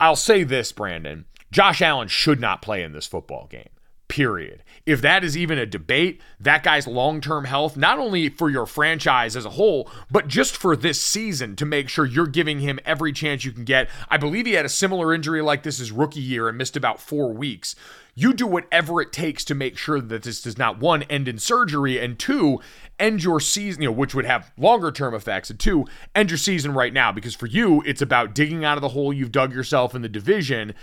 I'll 0.00 0.16
say 0.16 0.42
this, 0.42 0.72
Brandon 0.72 1.26
Josh 1.54 1.80
Allen 1.80 2.08
should 2.08 2.40
not 2.40 2.62
play 2.62 2.82
in 2.82 2.92
this 2.92 3.06
football 3.06 3.46
game. 3.48 3.68
Period. 4.08 4.63
If 4.86 5.00
that 5.00 5.24
is 5.24 5.34
even 5.34 5.56
a 5.56 5.64
debate, 5.64 6.20
that 6.38 6.62
guy's 6.62 6.86
long 6.86 7.22
term 7.22 7.46
health, 7.46 7.74
not 7.74 7.98
only 7.98 8.28
for 8.28 8.50
your 8.50 8.66
franchise 8.66 9.34
as 9.34 9.46
a 9.46 9.50
whole, 9.50 9.90
but 10.10 10.28
just 10.28 10.54
for 10.54 10.76
this 10.76 11.00
season 11.00 11.56
to 11.56 11.64
make 11.64 11.88
sure 11.88 12.04
you're 12.04 12.26
giving 12.26 12.60
him 12.60 12.78
every 12.84 13.10
chance 13.10 13.46
you 13.46 13.52
can 13.52 13.64
get. 13.64 13.88
I 14.10 14.18
believe 14.18 14.44
he 14.44 14.52
had 14.52 14.66
a 14.66 14.68
similar 14.68 15.14
injury 15.14 15.40
like 15.40 15.62
this 15.62 15.78
his 15.78 15.90
rookie 15.90 16.20
year 16.20 16.50
and 16.50 16.58
missed 16.58 16.76
about 16.76 17.00
four 17.00 17.32
weeks. 17.32 17.74
You 18.14 18.34
do 18.34 18.46
whatever 18.46 19.00
it 19.00 19.10
takes 19.10 19.42
to 19.46 19.54
make 19.54 19.78
sure 19.78 20.02
that 20.02 20.22
this 20.22 20.42
does 20.42 20.58
not, 20.58 20.78
one, 20.78 21.02
end 21.04 21.28
in 21.28 21.38
surgery, 21.38 21.98
and 21.98 22.18
two, 22.18 22.60
end 22.98 23.24
your 23.24 23.40
season, 23.40 23.82
you 23.82 23.88
know, 23.88 23.92
which 23.92 24.14
would 24.14 24.26
have 24.26 24.52
longer 24.58 24.92
term 24.92 25.14
effects, 25.14 25.48
and 25.48 25.58
two, 25.58 25.86
end 26.14 26.30
your 26.30 26.38
season 26.38 26.74
right 26.74 26.92
now. 26.92 27.10
Because 27.10 27.34
for 27.34 27.46
you, 27.46 27.82
it's 27.86 28.02
about 28.02 28.34
digging 28.34 28.66
out 28.66 28.76
of 28.76 28.82
the 28.82 28.90
hole 28.90 29.14
you've 29.14 29.32
dug 29.32 29.54
yourself 29.54 29.94
in 29.94 30.02
the 30.02 30.08
division 30.10 30.74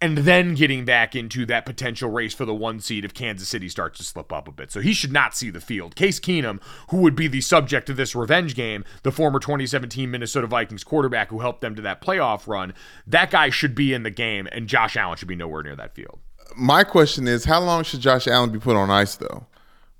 and 0.00 0.18
then 0.18 0.54
getting 0.54 0.84
back 0.84 1.16
into 1.16 1.44
that 1.46 1.66
potential 1.66 2.10
race 2.10 2.32
for 2.32 2.44
the 2.44 2.54
one 2.54 2.80
seed 2.80 3.04
if 3.04 3.12
Kansas 3.12 3.48
City 3.48 3.68
starts 3.68 3.98
to 3.98 4.04
slip 4.04 4.32
up 4.32 4.46
a 4.46 4.52
bit. 4.52 4.70
So 4.70 4.80
he 4.80 4.92
should 4.92 5.12
not 5.12 5.34
see 5.34 5.50
the 5.50 5.60
field. 5.60 5.96
Case 5.96 6.20
Keenum, 6.20 6.60
who 6.90 6.98
would 6.98 7.16
be 7.16 7.26
the 7.26 7.40
subject 7.40 7.90
of 7.90 7.96
this 7.96 8.14
revenge 8.14 8.54
game, 8.54 8.84
the 9.02 9.10
former 9.10 9.40
2017 9.40 10.10
Minnesota 10.10 10.46
Vikings 10.46 10.84
quarterback 10.84 11.30
who 11.30 11.40
helped 11.40 11.60
them 11.60 11.74
to 11.74 11.82
that 11.82 12.00
playoff 12.00 12.46
run, 12.46 12.74
that 13.06 13.30
guy 13.30 13.50
should 13.50 13.74
be 13.74 13.92
in 13.92 14.04
the 14.04 14.10
game, 14.10 14.48
and 14.52 14.68
Josh 14.68 14.96
Allen 14.96 15.16
should 15.16 15.28
be 15.28 15.36
nowhere 15.36 15.62
near 15.62 15.76
that 15.76 15.94
field. 15.94 16.20
My 16.56 16.84
question 16.84 17.26
is, 17.26 17.44
how 17.44 17.60
long 17.60 17.82
should 17.84 18.00
Josh 18.00 18.26
Allen 18.28 18.50
be 18.50 18.58
put 18.58 18.76
on 18.76 18.90
ice 18.90 19.16
though? 19.16 19.46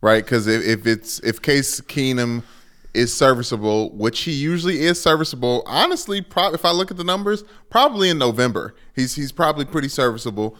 Right? 0.00 0.24
Because 0.24 0.46
if, 0.46 0.64
if 0.64 0.86
it's 0.86 1.18
if 1.20 1.42
Case 1.42 1.80
Keenum 1.80 2.44
is 2.98 3.16
serviceable, 3.16 3.90
which 3.96 4.20
he 4.20 4.32
usually 4.32 4.80
is 4.80 5.00
serviceable, 5.00 5.62
honestly, 5.66 6.20
pro- 6.20 6.52
if 6.52 6.64
I 6.64 6.72
look 6.72 6.90
at 6.90 6.96
the 6.96 7.04
numbers, 7.04 7.44
probably 7.70 8.10
in 8.10 8.18
November, 8.18 8.74
he's 8.94 9.14
he's 9.14 9.32
probably 9.32 9.64
pretty 9.64 9.88
serviceable. 9.88 10.56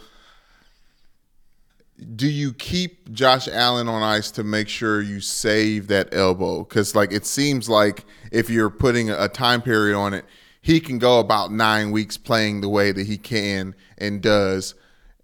Do 2.14 2.28
you 2.28 2.52
keep 2.52 3.12
Josh 3.12 3.48
Allen 3.48 3.88
on 3.88 4.04
ice 4.04 4.30
to 4.32 4.44
make 4.44 4.68
sure 4.68 5.02
you 5.02 5.20
save 5.20 5.88
that 5.88 6.14
elbow? 6.14 6.62
Because 6.62 6.94
like 6.94 7.12
it 7.12 7.26
seems 7.26 7.68
like 7.68 8.04
if 8.30 8.48
you're 8.48 8.70
putting 8.70 9.10
a 9.10 9.28
time 9.28 9.60
period 9.60 9.96
on 9.96 10.14
it, 10.14 10.24
he 10.62 10.78
can 10.78 10.98
go 10.98 11.18
about 11.18 11.50
nine 11.50 11.90
weeks 11.90 12.16
playing 12.16 12.60
the 12.60 12.68
way 12.68 12.92
that 12.92 13.06
he 13.06 13.18
can 13.18 13.74
and 13.98 14.22
does 14.22 14.76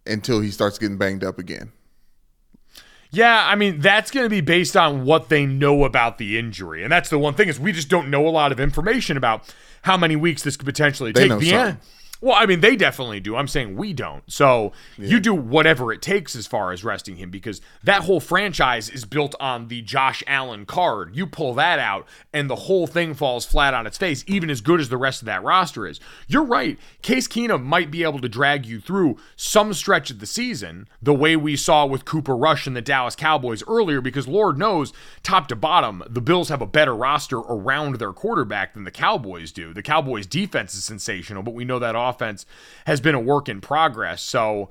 until 0.05 0.41
he 0.41 0.51
starts 0.51 0.79
getting 0.79 0.99
banged 0.99 1.23
up 1.23 1.39
again. 1.39 1.71
Yeah, 3.15 3.47
I 3.47 3.55
mean 3.55 3.81
that's 3.81 4.11
going 4.11 4.25
to 4.25 4.31
be 4.31 4.41
based 4.41 4.77
on 4.77 5.05
what 5.05 5.29
they 5.29 5.47
know 5.47 5.85
about 5.85 6.19
the 6.19 6.39
injury, 6.39 6.83
and 6.83 6.93
that's 6.93 7.09
the 7.09 7.19
one 7.19 7.35
thing 7.35 7.49
is 7.49 7.59
we 7.59 7.73
just 7.73 7.89
don't 7.89 8.11
know 8.11 8.27
a 8.27 8.31
lot 8.31 8.53
of 8.53 8.61
information 8.61 9.17
about 9.17 9.53
how 9.83 9.97
many 9.97 10.17
weeks 10.17 10.43
this 10.43 10.57
could 10.57 10.67
potentially 10.67 11.13
They 11.13 11.29
take. 11.29 11.39
The 11.39 11.51
something. 11.51 11.81
Well, 12.25 12.37
I 12.41 12.47
mean 12.47 12.61
they 12.61 12.75
definitely 12.75 13.21
do. 13.21 13.37
I'm 13.37 13.49
saying 13.49 13.77
we 13.77 13.93
don't. 13.93 14.25
So 14.33 14.73
you 14.97 15.21
do 15.21 15.35
whatever 15.35 15.93
it 15.93 16.01
takes 16.01 16.35
as 16.35 16.47
far 16.47 16.73
as 16.73 16.83
resting 16.83 17.17
him 17.17 17.31
because 17.31 17.61
that 17.83 18.05
whole 18.05 18.19
franchise 18.19 18.89
is 18.89 19.05
built 19.05 19.35
on 19.39 19.69
the 19.69 19.83
Josh 19.83 20.23
Allen 20.27 20.65
card. 20.65 21.15
You 21.15 21.27
pull 21.27 21.53
that 21.55 21.79
out, 21.79 22.09
and 22.33 22.49
the 22.49 22.57
whole 22.57 22.87
thing 22.87 23.13
falls 23.13 23.45
flat 23.45 23.75
on 23.75 23.87
its 23.87 23.99
face. 23.99 24.25
Even 24.27 24.49
as 24.49 24.63
good 24.63 24.81
as 24.81 24.89
the 24.89 24.97
rest 24.97 25.21
of 25.21 25.27
that 25.27 25.43
roster 25.43 25.87
is, 25.87 26.01
you're 26.27 26.47
right. 26.47 26.79
Case 27.03 27.29
Keenum 27.29 27.63
might 27.63 27.91
be 27.91 28.03
able 28.03 28.21
to 28.21 28.29
drag 28.29 28.65
you 28.65 28.81
through 28.81 29.19
some 29.37 29.75
stretch 29.75 30.11
of 30.11 30.21
the 30.21 30.27
season, 30.27 30.89
the 31.03 31.13
way 31.13 31.37
we 31.37 31.57
saw 31.57 31.85
with 31.85 32.07
Cooper 32.07 32.35
Rush 32.35 32.67
and 32.67 32.75
the 32.75 32.81
Dallas 32.81 33.15
Cowboys 33.15 33.63
earlier, 33.69 34.01
because 34.01 34.27
Lord 34.27 34.57
knows, 34.57 34.95
top 35.23 35.47
to 35.49 35.57
bottom, 35.57 36.03
the 36.09 36.23
Bills 36.23 36.49
have 36.49 36.63
a 36.63 36.67
better 36.67 36.97
roster 36.97 37.39
around 37.39 37.97
their 37.97 38.15
quarterback 38.15 38.73
than 38.73 38.85
the 38.85 38.91
Cowboys 38.91 39.53
do. 39.53 39.75
The 39.75 39.83
Cowboys' 39.83 40.27
defense 40.27 40.75
is 40.75 40.85
sensational, 40.85 41.43
but 41.43 41.53
we 41.53 41.67
know 41.67 41.79
that 41.79 41.95
offense 42.15 42.47
has 42.87 43.01
been 43.01 43.15
a 43.15 43.21
work 43.21 43.49
in 43.49 43.61
progress. 43.61 44.23
So 44.23 44.71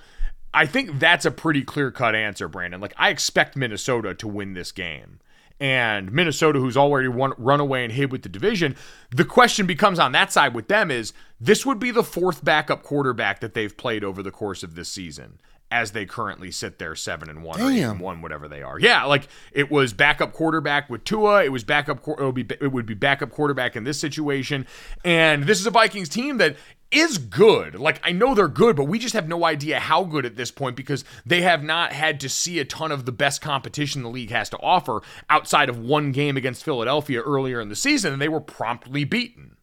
I 0.53 0.65
think 0.65 0.99
that's 0.99 1.25
a 1.25 1.32
pretty 1.32 1.63
clear 1.63 1.91
cut 1.91 2.15
answer, 2.15 2.47
Brandon. 2.47 2.79
Like, 2.79 2.93
I 2.97 3.10
expect 3.10 3.56
Minnesota 3.56 4.13
to 4.15 4.27
win 4.27 4.53
this 4.53 4.71
game. 4.71 5.19
And 5.60 6.12
Minnesota, 6.12 6.60
who's 6.60 6.75
already 6.75 7.08
won, 7.08 7.34
run 7.38 7.60
away 7.60 7.84
and 7.84 7.93
hid 7.93 8.12
with 8.12 8.23
the 8.23 8.29
division, 8.29 8.75
the 9.12 9.23
question 9.23 9.65
becomes 9.65 9.99
on 9.99 10.12
that 10.12 10.32
side 10.32 10.53
with 10.53 10.67
them 10.67 10.91
is 10.91 11.13
this 11.39 11.65
would 11.65 11.79
be 11.79 11.91
the 11.91 12.03
fourth 12.03 12.43
backup 12.43 12.84
quarterback 12.84 13.39
that 13.39 13.53
they've 13.53 13.75
played 13.75 14.03
over 14.03 14.21
the 14.21 14.32
course 14.32 14.63
of 14.63 14.75
this 14.75 14.89
season 14.89 15.39
as 15.73 15.91
they 15.91 16.06
currently 16.06 16.51
sit 16.51 16.77
there 16.77 16.95
seven 16.95 17.29
and 17.29 17.43
one 17.43 17.60
or 17.60 17.71
eight 17.71 17.82
and 17.82 17.99
one, 17.99 18.21
whatever 18.21 18.47
they 18.47 18.62
are. 18.62 18.79
Yeah, 18.79 19.06
like 19.06 19.27
it 19.51 19.71
was 19.71 19.91
backup 19.91 20.32
quarterback 20.32 20.88
with 20.88 21.03
Tua. 21.03 21.43
It 21.43 21.51
was 21.51 21.63
backup. 21.63 22.08
It 22.08 22.19
would 22.19 22.36
be 22.36 22.45
it 22.62 22.71
would 22.71 22.86
be 22.86 22.93
backup 22.93 23.32
quarterback 23.32 23.75
in 23.75 23.84
this 23.84 23.99
situation. 23.99 24.67
And 25.03 25.45
this 25.45 25.60
is 25.60 25.65
a 25.65 25.71
Vikings 25.71 26.10
team 26.10 26.38
that 26.38 26.58
is 26.93 27.17
good. 27.17 27.75
Like 27.75 27.99
I 28.03 28.12
know 28.12 28.34
they're 28.36 28.47
good, 28.47 28.75
but 28.75 28.86
we 28.86 28.99
just 28.99 29.13
have 29.13 29.27
no 29.27 29.45
idea 29.45 29.79
how 29.79 30.03
good 30.03 30.25
at 30.25 30.36
this 30.36 30.51
point 30.51 30.75
because 30.75 31.03
they 31.25 31.41
have 31.41 31.63
not 31.63 31.93
had 31.93 32.19
to 32.21 32.29
see 32.29 32.60
a 32.60 32.65
ton 32.65 32.91
of 32.91 33.06
the 33.06 33.12
best 33.12 33.41
competition 33.41 34.03
the 34.03 34.10
league 34.10 34.32
has 34.32 34.49
to 34.49 34.58
offer 34.58 35.01
outside 35.29 35.69
of 35.69 35.77
one 35.77 36.12
game 36.12 36.38
against 36.38 36.63
Philadelphia 36.63 37.21
earlier 37.21 37.60
in 37.60 37.69
the 37.69 37.75
season, 37.75 38.13
and 38.13 38.21
they 38.21 38.29
were 38.29 38.41
promptly 38.41 39.03
beaten. 39.03 39.58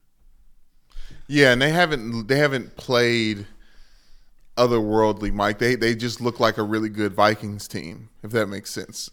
Yeah, 1.27 1.53
and 1.53 1.62
they 1.62 1.71
haven't 1.71 2.27
they 2.27 2.38
haven't 2.38 2.77
played 2.77 3.47
otherworldly, 4.57 5.33
Mike. 5.33 5.59
They 5.59 5.77
they 5.77 5.95
just 5.95 6.21
look 6.21 6.40
like 6.40 6.59
a 6.59 6.62
really 6.62 6.88
good 6.88 7.14
Vikings 7.14 7.69
team, 7.69 8.11
if 8.23 8.33
that 8.33 8.49
makes 8.49 8.71
sense. 8.71 9.11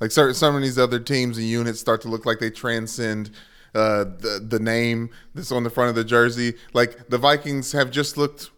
Like 0.00 0.10
certain 0.10 0.34
some 0.34 0.56
of 0.56 0.62
these 0.62 0.78
other 0.78 0.98
teams 0.98 1.38
and 1.38 1.46
units 1.46 1.78
start 1.78 2.00
to 2.02 2.08
look 2.08 2.26
like 2.26 2.38
they 2.38 2.50
transcend 2.50 3.30
uh, 3.74 4.04
the 4.04 4.44
the 4.46 4.58
name 4.58 5.10
that's 5.34 5.52
on 5.52 5.64
the 5.64 5.70
front 5.70 5.90
of 5.90 5.94
the 5.94 6.04
jersey. 6.04 6.54
Like 6.72 7.08
the 7.08 7.18
Vikings 7.18 7.72
have 7.72 7.90
just 7.90 8.16
looked 8.16 8.50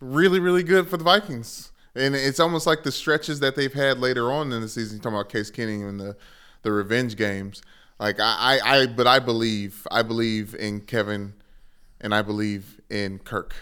really 0.00 0.40
really 0.40 0.62
good 0.62 0.88
for 0.88 0.96
the 0.96 1.04
Vikings, 1.04 1.72
and 1.94 2.14
it's 2.14 2.40
almost 2.40 2.66
like 2.66 2.82
the 2.82 2.92
stretches 2.92 3.40
that 3.40 3.56
they've 3.56 3.72
had 3.72 3.98
later 3.98 4.30
on 4.32 4.52
in 4.52 4.60
the 4.60 4.68
season. 4.68 4.96
You're 4.96 5.02
talking 5.02 5.18
about 5.18 5.28
Case 5.30 5.50
Keenum 5.50 5.88
and 5.88 6.00
the 6.00 6.16
the 6.62 6.72
revenge 6.72 7.16
games. 7.16 7.62
Like 7.98 8.20
I, 8.20 8.58
I, 8.64 8.78
I 8.78 8.86
but 8.86 9.06
I 9.06 9.18
believe 9.18 9.86
I 9.90 10.02
believe 10.02 10.54
in 10.54 10.80
Kevin, 10.80 11.34
and 12.00 12.14
I 12.14 12.22
believe 12.22 12.80
in 12.90 13.18
Kirk. 13.18 13.54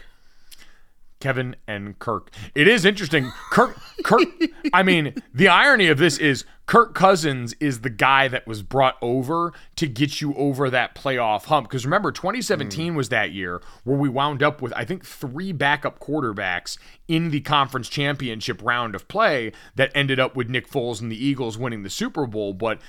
Kevin 1.20 1.56
and 1.66 1.98
Kirk. 1.98 2.30
It 2.54 2.68
is 2.68 2.84
interesting. 2.84 3.32
Kirk 3.50 3.78
Kirk 4.04 4.28
I 4.72 4.82
mean, 4.82 5.14
the 5.32 5.48
irony 5.48 5.88
of 5.88 5.98
this 5.98 6.18
is 6.18 6.44
Kirk 6.66 6.94
Cousins 6.94 7.54
is 7.60 7.80
the 7.80 7.90
guy 7.90 8.26
that 8.28 8.46
was 8.46 8.62
brought 8.62 8.96
over 9.00 9.52
to 9.76 9.86
get 9.86 10.20
you 10.20 10.34
over 10.34 10.68
that 10.68 10.94
playoff 10.96 11.44
hump 11.44 11.68
because 11.68 11.84
remember 11.84 12.10
2017 12.10 12.94
was 12.96 13.08
that 13.10 13.30
year 13.30 13.62
where 13.84 13.96
we 13.96 14.08
wound 14.08 14.42
up 14.42 14.60
with 14.60 14.72
I 14.74 14.84
think 14.84 15.04
3 15.04 15.52
backup 15.52 16.00
quarterbacks 16.00 16.76
in 17.06 17.30
the 17.30 17.40
conference 17.40 17.88
championship 17.88 18.60
round 18.62 18.94
of 18.94 19.06
play 19.06 19.52
that 19.76 19.92
ended 19.94 20.18
up 20.18 20.36
with 20.36 20.48
Nick 20.50 20.68
Foles 20.68 21.00
and 21.00 21.10
the 21.10 21.24
Eagles 21.24 21.56
winning 21.56 21.84
the 21.84 21.90
Super 21.90 22.26
Bowl, 22.26 22.52
but 22.52 22.80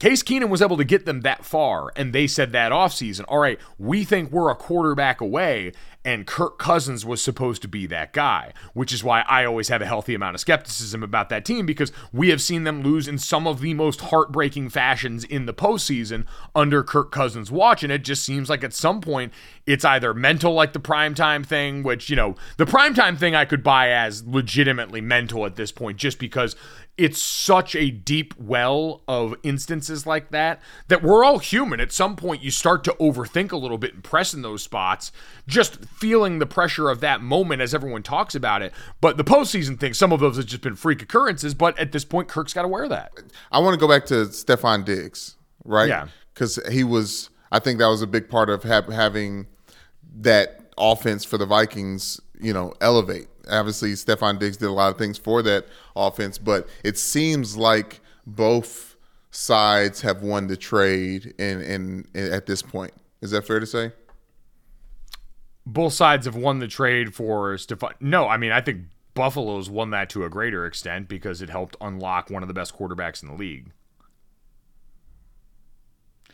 Case 0.00 0.24
Keenum 0.24 0.48
was 0.48 0.60
able 0.60 0.76
to 0.76 0.84
get 0.84 1.06
them 1.06 1.20
that 1.20 1.44
far, 1.44 1.92
and 1.94 2.12
they 2.12 2.26
said 2.26 2.52
that 2.52 2.72
offseason, 2.72 3.24
all 3.28 3.38
right, 3.38 3.60
we 3.78 4.04
think 4.04 4.32
we're 4.32 4.50
a 4.50 4.56
quarterback 4.56 5.20
away, 5.20 5.72
and 6.04 6.26
Kirk 6.26 6.58
Cousins 6.58 7.06
was 7.06 7.22
supposed 7.22 7.62
to 7.62 7.68
be 7.68 7.86
that 7.86 8.12
guy, 8.12 8.52
which 8.74 8.92
is 8.92 9.04
why 9.04 9.22
I 9.22 9.44
always 9.44 9.68
have 9.68 9.80
a 9.80 9.86
healthy 9.86 10.14
amount 10.14 10.34
of 10.34 10.40
skepticism 10.40 11.02
about 11.02 11.28
that 11.28 11.44
team 11.44 11.64
because 11.64 11.92
we 12.12 12.28
have 12.30 12.42
seen 12.42 12.64
them 12.64 12.82
lose 12.82 13.06
in 13.06 13.18
some 13.18 13.46
of 13.46 13.60
the 13.60 13.72
most 13.72 14.02
heartbreaking 14.02 14.68
fashions 14.68 15.24
in 15.24 15.46
the 15.46 15.54
postseason 15.54 16.26
under 16.54 16.82
Kirk 16.82 17.12
Cousins' 17.12 17.52
watch, 17.52 17.84
and 17.84 17.92
it 17.92 18.02
just 18.02 18.24
seems 18.24 18.50
like 18.50 18.64
at 18.64 18.74
some 18.74 19.00
point 19.00 19.32
it's 19.64 19.84
either 19.84 20.12
mental, 20.12 20.52
like 20.52 20.72
the 20.72 20.80
primetime 20.80 21.46
thing, 21.46 21.84
which, 21.84 22.10
you 22.10 22.16
know, 22.16 22.34
the 22.56 22.66
primetime 22.66 23.16
thing 23.16 23.34
I 23.36 23.44
could 23.44 23.62
buy 23.62 23.90
as 23.90 24.26
legitimately 24.26 25.00
mental 25.00 25.46
at 25.46 25.54
this 25.54 25.72
point 25.72 25.98
just 25.98 26.18
because 26.18 26.56
it's 26.96 27.20
such 27.20 27.74
a 27.74 27.90
deep 27.90 28.34
well 28.38 29.02
of 29.08 29.34
instances 29.42 30.06
like 30.06 30.30
that 30.30 30.60
that 30.88 31.02
we're 31.02 31.24
all 31.24 31.38
human. 31.38 31.80
At 31.80 31.92
some 31.92 32.14
point, 32.14 32.42
you 32.42 32.50
start 32.50 32.84
to 32.84 32.92
overthink 33.00 33.50
a 33.50 33.56
little 33.56 33.78
bit 33.78 33.94
and 33.94 34.04
press 34.04 34.32
in 34.32 34.42
those 34.42 34.62
spots, 34.62 35.10
just 35.46 35.84
feeling 35.86 36.38
the 36.38 36.46
pressure 36.46 36.90
of 36.90 37.00
that 37.00 37.20
moment 37.20 37.60
as 37.60 37.74
everyone 37.74 38.02
talks 38.02 38.34
about 38.34 38.62
it. 38.62 38.72
But 39.00 39.16
the 39.16 39.24
postseason 39.24 39.78
thing, 39.78 39.92
some 39.94 40.12
of 40.12 40.20
those 40.20 40.36
have 40.36 40.46
just 40.46 40.62
been 40.62 40.76
freak 40.76 41.02
occurrences. 41.02 41.54
But 41.54 41.76
at 41.78 41.90
this 41.92 42.04
point, 42.04 42.28
Kirk's 42.28 42.52
got 42.52 42.62
to 42.62 42.68
wear 42.68 42.88
that. 42.88 43.12
I 43.50 43.58
want 43.58 43.74
to 43.74 43.80
go 43.80 43.88
back 43.88 44.06
to 44.06 44.26
Stefon 44.26 44.84
Diggs, 44.84 45.36
right? 45.64 45.88
Yeah. 45.88 46.08
Because 46.32 46.60
he 46.70 46.84
was, 46.84 47.30
I 47.50 47.58
think 47.58 47.78
that 47.80 47.88
was 47.88 48.02
a 48.02 48.06
big 48.06 48.28
part 48.28 48.50
of 48.50 48.62
ha- 48.62 48.90
having 48.90 49.46
that 50.16 50.60
offense 50.78 51.24
for 51.24 51.38
the 51.38 51.46
Vikings, 51.46 52.20
you 52.40 52.52
know, 52.52 52.72
elevate. 52.80 53.28
Obviously, 53.48 53.92
Stefon 53.92 54.38
Diggs 54.38 54.56
did 54.56 54.66
a 54.66 54.72
lot 54.72 54.90
of 54.92 54.98
things 54.98 55.18
for 55.18 55.42
that 55.42 55.66
offense, 55.94 56.38
but 56.38 56.68
it 56.82 56.98
seems 56.98 57.56
like 57.56 58.00
both 58.26 58.96
sides 59.30 60.00
have 60.02 60.22
won 60.22 60.46
the 60.46 60.56
trade 60.56 61.34
in, 61.38 61.60
in, 61.60 62.06
in 62.14 62.32
at 62.32 62.46
this 62.46 62.62
point. 62.62 62.92
Is 63.20 63.30
that 63.32 63.46
fair 63.46 63.60
to 63.60 63.66
say? 63.66 63.92
Both 65.66 65.94
sides 65.94 66.26
have 66.26 66.36
won 66.36 66.58
the 66.58 66.68
trade 66.68 67.14
for 67.14 67.54
Stefon. 67.54 67.92
No, 68.00 68.28
I 68.28 68.36
mean, 68.36 68.52
I 68.52 68.60
think 68.60 68.82
Buffalo's 69.14 69.70
won 69.70 69.90
that 69.90 70.10
to 70.10 70.24
a 70.24 70.28
greater 70.28 70.66
extent 70.66 71.08
because 71.08 71.40
it 71.40 71.48
helped 71.48 71.76
unlock 71.80 72.30
one 72.30 72.42
of 72.42 72.48
the 72.48 72.54
best 72.54 72.76
quarterbacks 72.76 73.22
in 73.22 73.28
the 73.28 73.34
league. 73.34 73.70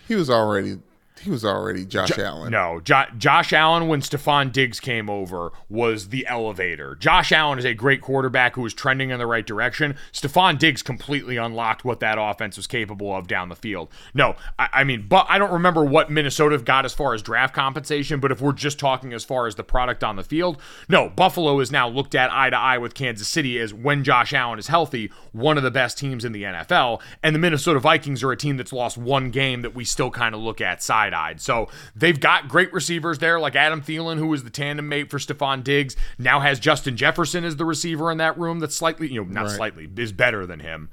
He 0.08 0.16
was 0.16 0.28
already 0.28 0.78
he 1.22 1.30
was 1.30 1.44
already 1.44 1.84
Josh 1.84 2.18
Allen. 2.18 2.50
No, 2.50 2.80
jo- 2.80 3.04
Josh 3.18 3.52
Allen, 3.52 3.88
when 3.88 4.00
Stefon 4.00 4.52
Diggs 4.52 4.80
came 4.80 5.10
over, 5.10 5.52
was 5.68 6.08
the 6.08 6.26
elevator. 6.26 6.94
Josh 6.96 7.32
Allen 7.32 7.58
is 7.58 7.64
a 7.64 7.74
great 7.74 8.00
quarterback 8.00 8.54
who 8.54 8.62
was 8.62 8.74
trending 8.74 9.10
in 9.10 9.18
the 9.18 9.26
right 9.26 9.46
direction. 9.46 9.96
Stefon 10.12 10.58
Diggs 10.58 10.82
completely 10.82 11.36
unlocked 11.36 11.84
what 11.84 12.00
that 12.00 12.18
offense 12.18 12.56
was 12.56 12.66
capable 12.66 13.14
of 13.14 13.26
down 13.26 13.48
the 13.48 13.56
field. 13.56 13.90
No, 14.14 14.36
I, 14.58 14.68
I 14.72 14.84
mean, 14.84 15.06
but 15.08 15.26
I 15.28 15.38
don't 15.38 15.52
remember 15.52 15.84
what 15.84 16.10
Minnesota 16.10 16.56
got 16.58 16.84
as 16.84 16.94
far 16.94 17.14
as 17.14 17.22
draft 17.22 17.54
compensation, 17.54 18.20
but 18.20 18.32
if 18.32 18.40
we're 18.40 18.52
just 18.52 18.78
talking 18.78 19.12
as 19.12 19.24
far 19.24 19.46
as 19.46 19.54
the 19.54 19.64
product 19.64 20.02
on 20.02 20.16
the 20.16 20.24
field, 20.24 20.60
no, 20.88 21.08
Buffalo 21.08 21.60
is 21.60 21.70
now 21.70 21.88
looked 21.88 22.14
at 22.14 22.32
eye 22.32 22.50
to 22.50 22.56
eye 22.56 22.78
with 22.78 22.94
Kansas 22.94 23.28
City 23.28 23.58
as 23.58 23.74
when 23.74 24.04
Josh 24.04 24.32
Allen 24.32 24.58
is 24.58 24.68
healthy, 24.68 25.10
one 25.32 25.56
of 25.56 25.62
the 25.62 25.70
best 25.70 25.98
teams 25.98 26.24
in 26.24 26.32
the 26.32 26.42
NFL. 26.44 27.00
And 27.22 27.34
the 27.34 27.38
Minnesota 27.38 27.80
Vikings 27.80 28.22
are 28.22 28.32
a 28.32 28.36
team 28.36 28.56
that's 28.56 28.72
lost 28.72 28.96
one 28.96 29.30
game 29.30 29.62
that 29.62 29.74
we 29.74 29.84
still 29.84 30.10
kind 30.10 30.34
of 30.34 30.40
look 30.40 30.60
at 30.60 30.82
side 30.82 31.09
wide 31.10 31.30
eyed. 31.30 31.40
So 31.40 31.68
they've 31.94 32.18
got 32.18 32.48
great 32.48 32.72
receivers 32.72 33.18
there, 33.18 33.38
like 33.40 33.56
Adam 33.56 33.82
Thielen, 33.82 34.18
who 34.18 34.26
was 34.28 34.44
the 34.44 34.50
tandem 34.50 34.88
mate 34.88 35.10
for 35.10 35.18
Stefon 35.18 35.62
Diggs, 35.64 35.96
now 36.18 36.40
has 36.40 36.58
Justin 36.60 36.96
Jefferson 36.96 37.44
as 37.44 37.56
the 37.56 37.64
receiver 37.64 38.10
in 38.10 38.18
that 38.18 38.38
room 38.38 38.60
that's 38.60 38.76
slightly, 38.76 39.08
you 39.12 39.24
know, 39.24 39.30
not 39.30 39.44
Right. 39.46 39.56
slightly, 39.56 39.88
is 39.96 40.12
better 40.12 40.46
than 40.46 40.60
him. 40.60 40.90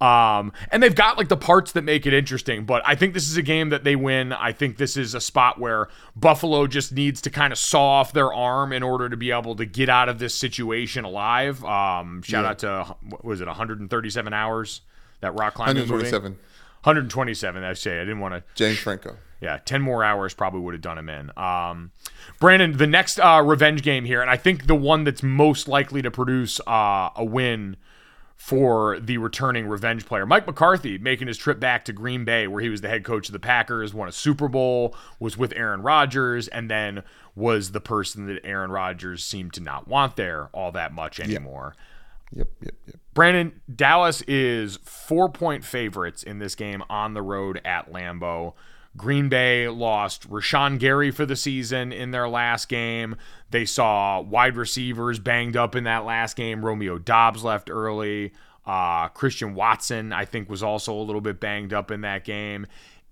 Um, 0.00 0.52
and 0.70 0.82
they've 0.82 0.94
got 0.94 1.16
like 1.16 1.28
the 1.28 1.36
parts 1.36 1.72
that 1.72 1.82
make 1.82 2.04
it 2.04 2.12
interesting, 2.12 2.64
but 2.66 2.82
I 2.84 2.94
think 2.96 3.14
this 3.14 3.28
is 3.30 3.36
a 3.36 3.42
game 3.42 3.70
that 3.70 3.84
they 3.84 3.94
win. 3.96 4.32
I 4.32 4.52
think 4.52 4.76
this 4.76 4.96
is 4.96 5.14
a 5.14 5.20
spot 5.20 5.58
where 5.58 5.86
Buffalo 6.16 6.66
just 6.66 6.92
needs 6.92 7.22
to 7.22 7.30
kind 7.30 7.52
of 7.52 7.58
saw 7.58 8.00
off 8.00 8.12
their 8.12 8.32
arm 8.32 8.72
in 8.72 8.82
order 8.82 9.08
to 9.08 9.16
be 9.16 9.30
able 9.30 9.54
to 9.56 9.64
get 9.64 9.88
out 9.88 10.08
of 10.08 10.18
this 10.18 10.34
situation 10.34 11.04
alive. 11.04 11.64
Um, 11.64 12.22
shout 12.22 12.44
out 12.44 12.58
to 12.58 12.96
what 13.08 13.24
was 13.24 13.40
it 13.40 13.46
137 13.46 14.32
hours 14.34 14.80
that 15.20 15.32
rock 15.38 15.54
climbing 15.54 15.76
movie? 15.76 15.92
127. 15.92 16.32
127. 16.82 17.64
I 17.64 17.72
say 17.74 17.96
I 17.96 18.00
didn't 18.00 18.20
want 18.20 18.34
to 18.34 18.42
James 18.56 18.78
Franco. 18.78 19.16
Yeah, 19.40 19.58
10 19.64 19.82
more 19.82 20.04
hours 20.04 20.34
probably 20.34 20.60
would 20.60 20.74
have 20.74 20.80
done 20.80 20.98
him 20.98 21.08
in. 21.08 21.30
Um, 21.36 21.92
Brandon, 22.40 22.76
the 22.76 22.86
next 22.86 23.18
uh, 23.18 23.42
revenge 23.44 23.82
game 23.82 24.04
here, 24.04 24.20
and 24.22 24.30
I 24.30 24.36
think 24.36 24.66
the 24.66 24.74
one 24.74 25.04
that's 25.04 25.22
most 25.22 25.68
likely 25.68 26.02
to 26.02 26.10
produce 26.10 26.60
uh, 26.66 27.10
a 27.16 27.24
win 27.24 27.76
for 28.36 29.00
the 29.00 29.16
returning 29.16 29.66
revenge 29.66 30.04
player, 30.04 30.26
Mike 30.26 30.46
McCarthy, 30.46 30.98
making 30.98 31.28
his 31.28 31.38
trip 31.38 31.58
back 31.58 31.84
to 31.86 31.92
Green 31.92 32.24
Bay, 32.24 32.46
where 32.46 32.60
he 32.60 32.68
was 32.68 32.82
the 32.82 32.88
head 32.88 33.02
coach 33.02 33.28
of 33.28 33.32
the 33.32 33.38
Packers, 33.38 33.94
won 33.94 34.08
a 34.08 34.12
Super 34.12 34.48
Bowl, 34.48 34.94
was 35.18 35.38
with 35.38 35.52
Aaron 35.56 35.80
Rodgers, 35.82 36.48
and 36.48 36.70
then 36.70 37.02
was 37.34 37.72
the 37.72 37.80
person 37.80 38.26
that 38.26 38.44
Aaron 38.44 38.70
Rodgers 38.70 39.24
seemed 39.24 39.54
to 39.54 39.60
not 39.60 39.88
want 39.88 40.16
there 40.16 40.50
all 40.52 40.72
that 40.72 40.92
much 40.92 41.20
anymore. 41.20 41.74
Yep, 42.32 42.48
yep, 42.60 42.74
yep. 42.86 42.96
Brandon, 43.14 43.60
Dallas 43.74 44.22
is 44.22 44.78
four 44.82 45.30
point 45.30 45.64
favorites 45.64 46.22
in 46.22 46.38
this 46.38 46.54
game 46.54 46.82
on 46.90 47.14
the 47.14 47.22
road 47.22 47.60
at 47.64 47.92
Lambeau. 47.92 48.54
Green 48.96 49.28
Bay 49.28 49.68
lost 49.68 50.28
Rashan 50.30 50.78
Gary 50.78 51.10
for 51.10 51.26
the 51.26 51.36
season 51.36 51.92
in 51.92 52.12
their 52.12 52.28
last 52.28 52.68
game. 52.68 53.16
They 53.50 53.64
saw 53.64 54.20
wide 54.20 54.56
receivers 54.56 55.18
banged 55.18 55.56
up 55.56 55.74
in 55.74 55.84
that 55.84 56.04
last 56.04 56.36
game. 56.36 56.64
Romeo 56.64 56.98
Doubs 56.98 57.42
left 57.42 57.70
early. 57.70 58.32
Uh, 58.64 59.08
Christian 59.08 59.54
Watson, 59.54 60.12
I 60.12 60.24
think, 60.24 60.48
was 60.48 60.62
also 60.62 60.94
a 60.94 61.02
little 61.02 61.20
bit 61.20 61.40
banged 61.40 61.74
up 61.74 61.90
in 61.90 62.02
that 62.02 62.24
game. 62.24 62.66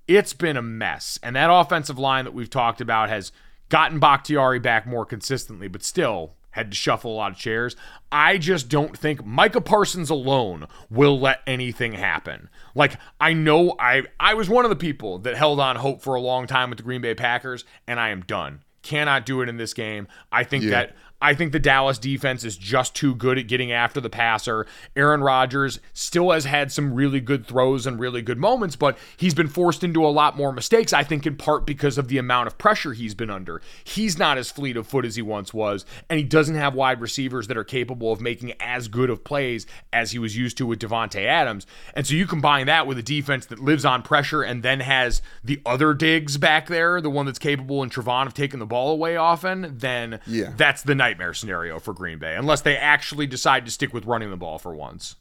It's 0.06 0.32
been 0.32 0.56
a 0.56 0.62
mess. 0.62 1.18
And 1.22 1.34
that 1.36 1.50
offensive 1.52 1.98
line 1.98 2.24
that 2.24 2.34
we've 2.34 2.50
talked 2.50 2.80
about 2.80 3.08
has 3.08 3.32
gotten 3.68 3.98
Bakhtiari 3.98 4.60
back 4.60 4.86
more 4.86 5.04
consistently, 5.04 5.68
but 5.68 5.82
still 5.82 6.34
had 6.52 6.70
to 6.70 6.76
shuffle 6.76 7.12
a 7.12 7.16
lot 7.16 7.32
of 7.32 7.38
chairs. 7.38 7.76
I 8.10 8.38
just 8.38 8.68
don't 8.68 8.96
think 8.96 9.24
Micah 9.24 9.60
Parsons 9.60 10.10
alone 10.10 10.66
will 10.90 11.18
let 11.18 11.40
anything 11.46 11.92
happen. 11.92 12.48
Like 12.74 12.98
I 13.20 13.32
know 13.32 13.74
I 13.78 14.04
I 14.20 14.34
was 14.34 14.48
one 14.48 14.64
of 14.64 14.70
the 14.70 14.76
people 14.76 15.18
that 15.20 15.36
held 15.36 15.60
on 15.60 15.76
hope 15.76 16.02
for 16.02 16.14
a 16.14 16.20
long 16.20 16.46
time 16.46 16.70
with 16.70 16.78
the 16.78 16.84
Green 16.84 17.02
Bay 17.02 17.14
Packers 17.14 17.64
and 17.86 17.98
I 17.98 18.10
am 18.10 18.22
done. 18.22 18.62
Cannot 18.82 19.26
do 19.26 19.42
it 19.42 19.48
in 19.48 19.58
this 19.58 19.74
game. 19.74 20.08
I 20.30 20.44
think 20.44 20.64
that 20.70 20.96
I 21.22 21.34
think 21.34 21.52
the 21.52 21.58
Dallas 21.60 21.98
defense 21.98 22.44
is 22.44 22.56
just 22.56 22.94
too 22.94 23.14
good 23.14 23.38
at 23.38 23.46
getting 23.46 23.72
after 23.72 24.00
the 24.00 24.10
passer. 24.10 24.66
Aaron 24.96 25.22
Rodgers 25.22 25.78
still 25.92 26.32
has 26.32 26.44
had 26.44 26.72
some 26.72 26.92
really 26.92 27.20
good 27.20 27.46
throws 27.46 27.86
and 27.86 27.98
really 27.98 28.20
good 28.22 28.38
moments, 28.38 28.76
but 28.76 28.98
he's 29.16 29.32
been 29.34 29.48
forced 29.48 29.84
into 29.84 30.04
a 30.04 30.08
lot 30.08 30.36
more 30.36 30.52
mistakes, 30.52 30.92
I 30.92 31.04
think, 31.04 31.26
in 31.26 31.36
part 31.36 31.64
because 31.64 31.96
of 31.96 32.08
the 32.08 32.18
amount 32.18 32.48
of 32.48 32.58
pressure 32.58 32.92
he's 32.92 33.14
been 33.14 33.30
under. 33.30 33.62
He's 33.84 34.18
not 34.18 34.36
as 34.36 34.50
fleet 34.50 34.76
of 34.76 34.86
foot 34.86 35.04
as 35.04 35.16
he 35.16 35.22
once 35.22 35.54
was, 35.54 35.86
and 36.10 36.18
he 36.18 36.24
doesn't 36.24 36.56
have 36.56 36.74
wide 36.74 37.00
receivers 37.00 37.46
that 37.48 37.56
are 37.56 37.64
capable 37.64 38.12
of 38.12 38.20
making 38.20 38.52
as 38.60 38.88
good 38.88 39.08
of 39.08 39.22
plays 39.24 39.66
as 39.92 40.10
he 40.10 40.18
was 40.18 40.36
used 40.36 40.56
to 40.58 40.66
with 40.66 40.80
Davante 40.80 41.24
Adams. 41.24 41.66
And 41.94 42.06
so 42.06 42.14
you 42.14 42.26
combine 42.26 42.66
that 42.66 42.86
with 42.86 42.98
a 42.98 43.02
defense 43.02 43.46
that 43.46 43.60
lives 43.60 43.84
on 43.84 44.02
pressure 44.02 44.42
and 44.42 44.62
then 44.62 44.80
has 44.80 45.22
the 45.44 45.60
other 45.64 45.94
Diggs 45.94 46.36
back 46.36 46.66
there, 46.66 47.00
the 47.00 47.10
one 47.10 47.26
that's 47.26 47.38
capable 47.38 47.82
in 47.82 47.90
Trevon 47.90 48.26
of 48.26 48.34
taking 48.34 48.58
the 48.58 48.66
ball 48.66 48.90
away 48.90 49.16
often, 49.16 49.76
then 49.78 50.18
Yeah. 50.26 50.52
that's 50.56 50.82
the 50.82 50.94
nightmare 51.12 51.34
scenario 51.34 51.78
for 51.78 51.92
Green 51.92 52.18
Bay, 52.18 52.34
unless 52.36 52.62
they 52.62 52.76
actually 52.76 53.26
decide 53.26 53.64
to 53.66 53.70
stick 53.70 53.92
with 53.92 54.06
running 54.06 54.30
the 54.30 54.36
ball 54.36 54.58
for 54.58 54.74
once. 54.74 55.16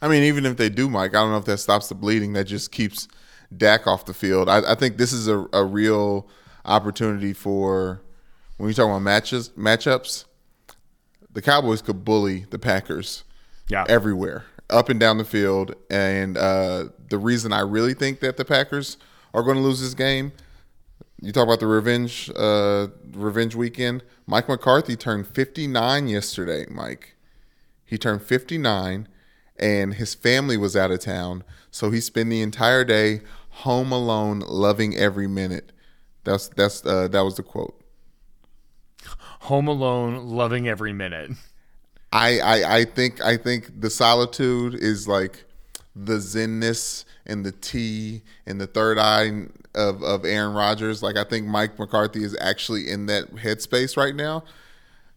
I 0.00 0.08
mean, 0.08 0.22
even 0.22 0.46
if 0.46 0.56
they 0.56 0.68
do, 0.68 0.88
Mike, 0.88 1.10
I 1.10 1.14
don't 1.20 1.32
know 1.32 1.36
if 1.38 1.44
that 1.46 1.58
stops 1.58 1.88
the 1.88 1.94
bleeding. 1.96 2.32
That 2.34 2.44
just 2.44 2.70
keeps 2.72 3.08
Dak 3.54 3.86
off 3.88 4.04
the 4.06 4.14
field. 4.14 4.48
I, 4.48 4.72
I 4.72 4.74
think 4.76 4.96
this 4.96 5.12
is 5.12 5.26
a, 5.28 5.46
a 5.52 5.64
real 5.64 6.28
opportunity 6.64 7.32
for 7.32 8.00
when 8.56 8.68
you 8.68 8.74
talk 8.74 8.86
about 8.86 9.00
matches 9.02 9.50
matchups. 9.58 10.24
The 11.32 11.42
Cowboys 11.42 11.82
could 11.82 12.04
bully 12.04 12.46
the 12.50 12.58
Packers 12.58 13.24
Yeah. 13.68 13.84
everywhere, 13.88 14.44
up 14.70 14.88
and 14.88 14.98
down 15.00 15.18
the 15.18 15.24
field. 15.24 15.74
And 15.90 16.36
uh, 16.38 16.86
the 17.08 17.18
reason 17.18 17.52
I 17.52 17.60
really 17.60 17.94
think 17.94 18.20
that 18.20 18.36
the 18.36 18.44
Packers 18.44 18.96
are 19.34 19.42
going 19.42 19.56
to 19.56 19.62
lose 19.62 19.80
this 19.80 19.94
game, 19.94 20.32
you 21.20 21.32
talk 21.32 21.44
about 21.44 21.60
the 21.60 21.66
revenge, 21.66 22.30
uh, 22.36 22.88
revenge 23.12 23.54
weekend. 23.54 24.02
Mike 24.26 24.48
McCarthy 24.48 24.96
turned 24.96 25.26
59 25.26 26.08
yesterday. 26.08 26.66
Mike, 26.70 27.16
he 27.84 27.98
turned 27.98 28.22
59, 28.22 29.08
and 29.58 29.94
his 29.94 30.14
family 30.14 30.56
was 30.56 30.76
out 30.76 30.90
of 30.90 31.00
town, 31.00 31.44
so 31.70 31.90
he 31.90 32.00
spent 32.00 32.30
the 32.30 32.40
entire 32.40 32.84
day 32.84 33.20
home 33.50 33.92
alone, 33.92 34.40
loving 34.40 34.96
every 34.96 35.26
minute. 35.26 35.72
That's 36.24 36.48
that's 36.48 36.84
uh, 36.84 37.08
that 37.08 37.20
was 37.22 37.36
the 37.36 37.42
quote. 37.42 37.80
Home 39.40 39.68
Alone, 39.68 40.28
loving 40.28 40.68
every 40.68 40.92
minute. 40.92 41.30
I, 42.12 42.40
I 42.40 42.76
I 42.76 42.84
think 42.84 43.20
I 43.22 43.36
think 43.36 43.80
the 43.80 43.90
solitude 43.90 44.74
is 44.74 45.08
like 45.08 45.44
the 45.94 46.16
zenness 46.16 47.04
and 47.30 47.46
the 47.46 47.52
T 47.52 48.22
and 48.46 48.60
the 48.60 48.66
third 48.66 48.98
eye 48.98 49.46
of, 49.74 50.02
of 50.02 50.24
Aaron 50.24 50.54
Rodgers. 50.54 51.02
Like 51.02 51.16
I 51.16 51.24
think 51.24 51.46
Mike 51.46 51.78
McCarthy 51.78 52.24
is 52.24 52.36
actually 52.40 52.90
in 52.90 53.06
that 53.06 53.34
headspace 53.36 53.96
right 53.96 54.14
now. 54.14 54.44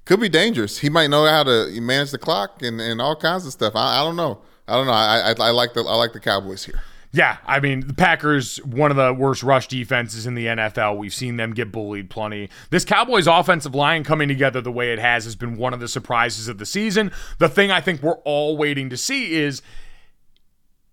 Could 0.05 0.19
be 0.19 0.29
dangerous. 0.29 0.79
He 0.79 0.89
might 0.89 1.09
know 1.09 1.25
how 1.25 1.43
to 1.43 1.69
manage 1.81 2.11
the 2.11 2.17
clock 2.17 2.61
and, 2.61 2.79
and 2.79 3.01
all 3.01 3.15
kinds 3.15 3.45
of 3.45 3.53
stuff. 3.53 3.73
I, 3.75 4.01
I 4.01 4.03
don't 4.03 4.15
know. 4.15 4.39
I 4.67 4.73
don't 4.75 4.85
know. 4.85 4.93
I, 4.93 5.31
I 5.31 5.47
I 5.47 5.49
like 5.51 5.73
the 5.73 5.81
I 5.81 5.95
like 5.95 6.13
the 6.13 6.19
Cowboys 6.19 6.65
here. 6.65 6.81
Yeah, 7.15 7.37
I 7.45 7.59
mean, 7.59 7.85
the 7.85 7.93
Packers, 7.93 8.57
one 8.65 8.89
of 8.89 8.97
the 8.97 9.13
worst 9.13 9.43
rush 9.43 9.67
defenses 9.67 10.25
in 10.25 10.33
the 10.33 10.47
NFL. 10.47 10.97
We've 10.97 11.13
seen 11.13 11.37
them 11.37 11.53
get 11.53 11.71
bullied 11.71 12.09
plenty. 12.09 12.49
This 12.71 12.83
Cowboys 12.83 13.27
offensive 13.27 13.75
line 13.75 14.03
coming 14.03 14.27
together 14.27 14.61
the 14.61 14.71
way 14.71 14.91
it 14.91 14.97
has 14.97 15.25
has 15.25 15.35
been 15.35 15.55
one 15.55 15.75
of 15.75 15.79
the 15.79 15.87
surprises 15.87 16.47
of 16.47 16.57
the 16.57 16.65
season. 16.65 17.11
The 17.37 17.49
thing 17.49 17.69
I 17.69 17.81
think 17.81 18.01
we're 18.01 18.17
all 18.23 18.57
waiting 18.57 18.89
to 18.89 18.97
see 18.97 19.35
is 19.35 19.61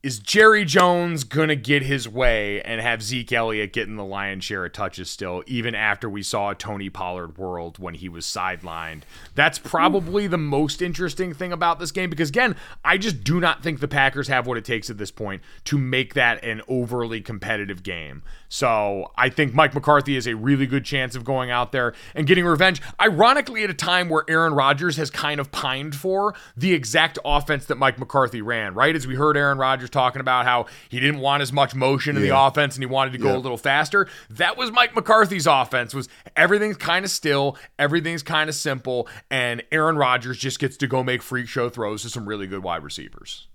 is 0.03 0.19
Jerry 0.19 0.65
Jones 0.65 1.25
to 1.25 1.57
get 1.57 1.83
his 1.83 2.09
way 2.09 2.63
and 2.63 2.81
have 2.81 3.03
Zeke 3.03 3.33
Elliott 3.33 3.75
getting 3.75 3.97
the 3.97 4.05
lion's 4.05 4.45
share 4.45 4.65
of 4.65 4.73
touches 4.73 5.11
still, 5.11 5.43
even 5.47 5.75
after 5.75 6.09
we 6.09 6.23
saw 6.23 6.51
a 6.51 6.55
Tony 6.55 6.89
Pollard 6.89 7.37
world 7.37 7.79
when 7.79 7.95
he 7.95 8.09
was 8.09 8.25
sidelined? 8.25 9.03
That's 9.35 9.59
probably 9.59 10.27
the 10.27 10.39
most 10.39 10.81
interesting 10.81 11.35
thing 11.35 11.53
about 11.53 11.79
this 11.79 11.93
game 11.93 12.09
because, 12.09 12.31
again, 12.31 12.57
I 12.83 12.97
just 12.97 13.23
do 13.25 13.41
not 13.41 13.63
think 13.63 13.81
the 13.81 13.89
Packers 13.89 14.29
have 14.29 14.47
what 14.47 14.57
it 14.57 14.65
takes 14.65 14.89
at 14.89 14.97
this 14.97 15.11
point 15.11 15.43
to 15.65 15.77
make 15.77 16.15
that 16.15 16.43
an 16.43 16.63
overly 16.67 17.21
competitive 17.21 17.83
game. 17.83 18.23
So 18.49 19.13
I 19.17 19.29
think 19.29 19.55
Mike 19.55 19.75
McCarthy 19.75 20.15
has 20.15 20.27
a 20.27 20.35
really 20.35 20.67
good 20.67 20.85
chance 20.85 21.15
of 21.15 21.25
going 21.25 21.51
out 21.51 21.73
there 21.73 21.95
and 22.15 22.27
getting 22.27 22.45
revenge. 22.45 22.81
Ironically, 23.01 23.65
at 23.65 23.71
a 23.71 23.75
time 23.75 24.09
where 24.09 24.25
Aaron 24.29 24.55
Rodgers 24.55 24.97
has 24.97 25.11
kind 25.11 25.41
of 25.41 25.53
pined 25.53 25.95
for 25.95 26.35
the 26.57 26.73
exact 26.73 27.19
offense 27.25 27.67
that 27.67 27.77
Mike 27.77 27.99
McCarthy 27.99 28.41
ran, 28.43 28.75
right? 28.75 28.97
As 28.97 29.07
we 29.07 29.15
heard 29.15 29.37
Aaron 29.37 29.59
Rodgers 29.59 29.90
talking 29.91 30.21
about 30.21 30.45
how 30.45 30.67
he 30.89 31.01
didn't 31.01 31.21
want 31.21 31.43
as 31.43 31.53
much 31.53 31.75
motion 31.75 32.17
in 32.17 32.23
the 32.23 32.37
offense 32.37 32.77
and 32.77 32.83
he 32.83 32.87
wanted 32.87 33.13
to 33.13 33.19
go 33.19 33.31
Yeah. 33.31 33.37
a 33.37 33.39
little 33.39 33.59
faster. 33.59 34.09
That 34.31 34.57
was 34.57 34.71
Mike 34.71 34.95
McCarthy's 34.95 35.47
offense 35.47 35.95
was 35.95 36.09
everything's 36.37 36.77
kind 36.77 37.05
of 37.05 37.11
still, 37.11 37.57
everything's 37.79 38.23
kind 38.23 38.49
of 38.49 38.55
simple, 38.55 39.09
and 39.31 39.63
Aaron 39.73 39.97
Rodgers 39.97 40.39
just 40.39 40.59
gets 40.59 40.77
to 40.79 40.87
go 40.87 41.03
make 41.03 41.23
freak 41.23 41.49
show 41.49 41.69
throws 41.69 42.03
to 42.03 42.09
some 42.09 42.29
really 42.29 42.47
good 42.47 42.63
wide 42.63 42.83
receivers. 42.83 43.47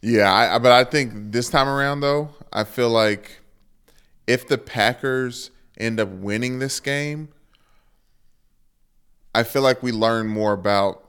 Yeah, 0.00 0.32
I- 0.32 0.58
but 0.58 0.72
I 0.72 0.84
think 0.84 1.32
this 1.32 1.48
time 1.48 1.68
around 1.68 2.00
though, 2.00 2.30
I 2.52 2.64
feel 2.64 2.90
like 2.90 3.40
if 4.26 4.46
the 4.46 4.58
Packers 4.58 5.50
end 5.78 5.98
up 6.00 6.08
winning 6.08 6.58
this 6.58 6.78
game, 6.80 7.28
I 9.34 9.42
feel 9.42 9.62
like 9.62 9.82
we 9.82 9.92
learn 9.92 10.28
more 10.28 10.52
about 10.52 11.02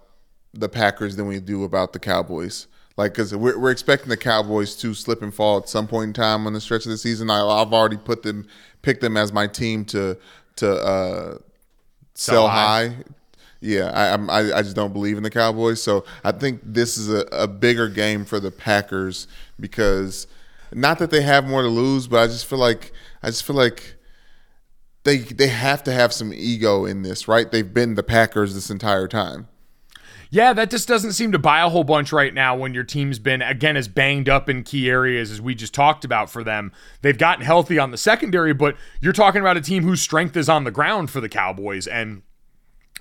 the 0.54 0.70
Packers 0.70 1.16
than 1.16 1.28
we 1.28 1.40
do 1.40 1.64
about 1.64 1.94
the 1.94 2.00
Cowboys. 2.00 2.68
Like, 2.98 3.12
because 3.14 3.36
we're, 3.36 3.58
we're 3.60 3.72
expecting 3.72 4.08
the 4.10 4.16
Cowboys 4.18 4.76
to 4.78 4.94
slip 4.94 5.22
and 5.22 5.34
fall 5.34 5.58
at 5.58 5.68
some 5.68 5.86
point 5.88 6.08
in 6.10 6.14
time 6.14 6.48
on 6.48 6.54
the 6.54 6.62
stretch 6.62 6.86
of 6.86 6.92
the 6.92 6.98
season. 6.98 7.30
I, 7.30 7.46
I've 7.46 7.74
already 7.74 7.98
put 7.98 8.24
them, 8.24 8.48
picked 8.84 9.02
them 9.02 9.18
as 9.18 9.34
my 9.34 9.48
team 9.48 9.84
to 9.86 10.18
to 10.58 10.72
uh, 10.72 11.38
sell 12.14 12.48
high. 12.48 12.88
high. 12.88 12.96
Yeah, 13.60 13.92
I, 13.94 14.08
I'm- 14.10 14.30
I 14.30 14.54
I 14.54 14.62
just 14.62 14.76
don't 14.76 14.94
believe 14.94 15.18
in 15.18 15.24
the 15.24 15.30
Cowboys. 15.30 15.82
So 15.84 16.06
I 16.24 16.32
think 16.32 16.62
this 16.64 16.98
is 16.98 17.12
a, 17.12 17.26
a 17.32 17.48
bigger 17.48 17.90
game 17.90 18.24
for 18.24 18.40
the 18.40 18.52
Packers 18.52 19.28
because 19.60 20.28
not 20.72 21.00
that 21.00 21.10
they 21.12 21.22
have 21.22 21.46
more 21.46 21.62
to 21.64 21.68
lose, 21.68 22.08
but 22.08 22.20
I 22.24 22.28
just 22.28 22.46
feel 22.46 22.60
like 22.60 22.94
I 23.22 23.28
just 23.28 23.44
feel 23.44 23.56
like 23.58 23.96
they 25.04 25.18
they 25.18 25.48
have 25.48 25.84
to 25.84 25.92
have 25.92 26.14
some 26.14 26.32
ego 26.34 26.86
in 26.86 27.02
this, 27.02 27.28
right? 27.28 27.52
They've 27.52 27.74
been 27.74 27.96
the 27.96 28.04
Packers 28.04 28.54
this 28.56 28.70
entire 28.70 29.08
time. 29.10 29.48
Yeah, 30.36 30.52
that 30.52 30.70
just 30.70 30.86
doesn't 30.86 31.14
seem 31.14 31.32
to 31.32 31.40
buy 31.40 31.62
a 31.62 31.70
whole 31.70 31.86
bunch 31.86 32.12
right 32.12 32.34
now 32.34 32.58
when 32.58 32.74
your 32.74 32.84
team's 32.84 33.20
been, 33.20 33.42
again, 33.42 33.78
as 33.78 33.88
banged 33.88 34.28
up 34.28 34.50
in 34.50 34.64
key 34.64 34.90
areas 34.90 35.32
as 35.32 35.40
we 35.40 35.56
just 35.56 35.74
talked 35.74 36.04
about 36.04 36.30
for 36.30 36.44
them. 36.44 36.74
They've 37.02 37.18
gotten 37.18 37.46
healthy 37.46 37.80
on 37.80 37.92
the 37.92 37.98
secondary, 37.98 38.54
but 38.54 38.76
you're 39.00 39.14
talking 39.14 39.40
about 39.40 39.56
a 39.56 39.62
team 39.62 39.84
whose 39.84 40.02
strength 40.02 40.36
is 40.36 40.50
on 40.50 40.66
the 40.66 40.72
ground 40.72 41.10
for 41.10 41.22
the 41.22 41.30
Cowboys. 41.30 41.88
And 41.88 42.22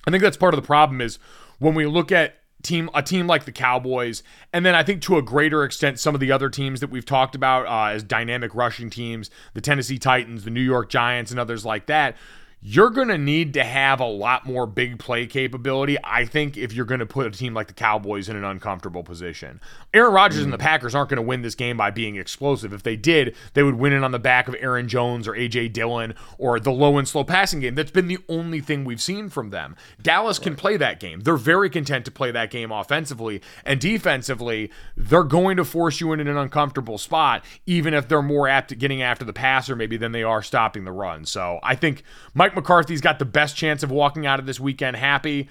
I 0.07 0.13
think 0.13 0.23
that's 0.23 0.37
part 0.37 0.55
of 0.55 0.63
the 0.63 0.67
problem 0.67 1.01
is 1.01 1.19
when 1.59 1.75
we 1.75 1.87
look 1.87 2.13
at 2.13 2.37
team 2.63 2.89
a 2.95 3.03
team 3.03 3.27
like 3.27 3.47
the 3.47 3.53
Cowboys, 3.53 4.23
and 4.53 4.65
then 4.65 4.77
I 4.77 4.85
think 4.85 5.03
to 5.03 5.19
a 5.19 5.23
greater 5.23 5.65
extent 5.65 5.99
some 5.99 6.15
of 6.15 6.21
the 6.21 6.31
other 6.31 6.49
teams 6.49 6.79
that 6.79 6.91
we've 6.91 7.05
talked 7.05 7.35
about 7.35 7.67
uh, 7.67 7.93
as 7.93 8.05
dynamic 8.05 8.55
rushing 8.55 8.91
teams, 8.91 9.29
the 9.55 9.61
Tennessee 9.61 9.99
Titans, 9.99 10.45
the 10.45 10.51
New 10.51 10.61
York 10.61 10.89
Giants, 10.89 11.33
and 11.33 11.41
others 11.41 11.65
like 11.65 11.87
that 11.87 12.15
you're 12.67 12.89
going 12.89 13.09
to 13.09 13.19
need 13.19 13.53
to 13.53 13.63
have 13.63 14.01
a 14.01 14.07
lot 14.07 14.47
more 14.47 14.67
big 14.67 14.99
play 14.99 15.27
capability, 15.27 15.99
I 16.03 16.25
think, 16.25 16.57
if 16.57 16.73
you're 16.73 16.87
going 16.87 17.01
to 17.01 17.07
put 17.07 17.27
a 17.27 17.31
team 17.31 17.53
like 17.53 17.67
the 17.67 17.75
Cowboys 17.75 18.31
in 18.31 18.37
an 18.37 18.45
uncomfortable 18.45 19.03
position. 19.03 19.61
Aaron 19.93 20.15
Rodgers 20.15 20.41
mm. 20.41 20.45
and 20.45 20.53
the 20.55 20.59
Packers 20.59 20.95
aren't 20.95 21.11
going 21.11 21.19
to 21.19 21.23
win 21.23 21.43
this 21.43 21.55
game 21.55 21.77
by 21.77 21.91
being 21.91 22.17
explosive. 22.17 22.73
If 22.73 22.83
they 22.83 22.97
did, 22.97 23.37
they 23.53 23.63
would 23.63 23.75
win 23.75 23.93
it 23.93 24.03
on 24.03 24.13
the 24.13 24.19
back 24.19 24.49
of 24.49 24.57
Aaron 24.59 24.89
Jones 24.89 25.29
or 25.29 25.35
A.J. 25.35 25.69
Dillon 25.69 26.15
or 26.39 26.59
the 26.59 26.73
low 26.73 26.97
and 26.97 27.07
slow 27.07 27.23
passing 27.23 27.61
game. 27.61 27.75
That's 27.75 27.91
been 27.91 28.09
the 28.09 28.25
only 28.31 28.61
thing 28.61 28.87
we've 28.87 29.03
seen 29.03 29.29
from 29.29 29.51
them. 29.51 29.77
Dallas 30.01 30.39
can 30.39 30.57
play 30.57 30.79
that 30.79 31.01
game. 31.01 31.21
They're 31.21 31.37
very 31.37 31.69
content 31.69 32.07
to 32.07 32.11
play 32.11 32.31
that 32.31 32.51
game 32.51 32.73
offensively. 32.73 33.43
And 33.67 33.79
defensively, 33.79 34.71
they're 34.97 35.23
going 35.23 35.59
to 35.59 35.67
force 35.67 36.01
you 36.01 36.15
into 36.15 36.31
an 36.31 36.39
uncomfortable 36.39 36.97
spot, 36.97 37.45
even 37.67 37.93
if 37.93 38.09
they're 38.09 38.23
more 38.23 38.49
apt 38.49 38.73
at 38.73 38.79
getting 38.79 39.03
after 39.03 39.27
the 39.27 39.35
passer 39.35 39.77
maybe 39.77 39.99
than 39.99 40.13
they 40.13 40.23
are 40.23 40.43
stopping 40.43 40.85
the 40.85 40.93
run. 40.93 41.27
So 41.27 41.61
I 41.63 41.75
think 41.75 42.05
Mike 42.33 42.54
Mike 42.55 42.63
McCarthy's 42.63 43.01
got 43.01 43.19
the 43.19 43.25
best 43.25 43.57
chance 43.57 43.83
of 43.83 43.91
walking 43.91 44.27
out 44.27 44.39
of 44.39 44.47
this 44.47 44.61
weekend 44.61 44.97
happy. 44.97 45.49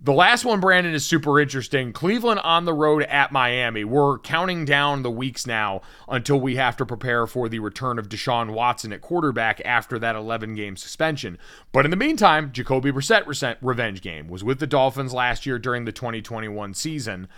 The 0.00 0.14
last 0.14 0.42
one, 0.42 0.58
Brandon, 0.58 0.94
is 0.94 1.04
super 1.04 1.38
interesting. 1.38 1.92
Cleveland 1.92 2.40
on 2.40 2.64
the 2.64 2.72
road 2.72 3.02
at 3.02 3.30
Miami. 3.30 3.84
We're 3.84 4.18
counting 4.20 4.64
down 4.64 5.02
the 5.02 5.10
weeks 5.10 5.46
now 5.46 5.82
until 6.08 6.40
we 6.40 6.56
have 6.56 6.74
to 6.78 6.86
prepare 6.86 7.26
for 7.26 7.50
the 7.50 7.58
return 7.58 7.98
of 7.98 8.08
Deshaun 8.08 8.54
Watson 8.54 8.94
at 8.94 9.02
quarterback 9.02 9.60
after 9.66 9.98
that 9.98 10.16
11 10.16 10.54
game 10.54 10.78
suspension. 10.78 11.36
But 11.72 11.84
in 11.84 11.90
the 11.90 11.96
meantime, 11.96 12.52
Jacoby 12.52 12.90
Brissett 12.90 13.56
revenge 13.60 14.00
game 14.00 14.28
was 14.28 14.42
with 14.42 14.58
the 14.58 14.66
Dolphins 14.66 15.12
last 15.12 15.44
year 15.44 15.58
during 15.58 15.84
the 15.84 15.92
2021 15.92 16.72
season. 16.72 17.28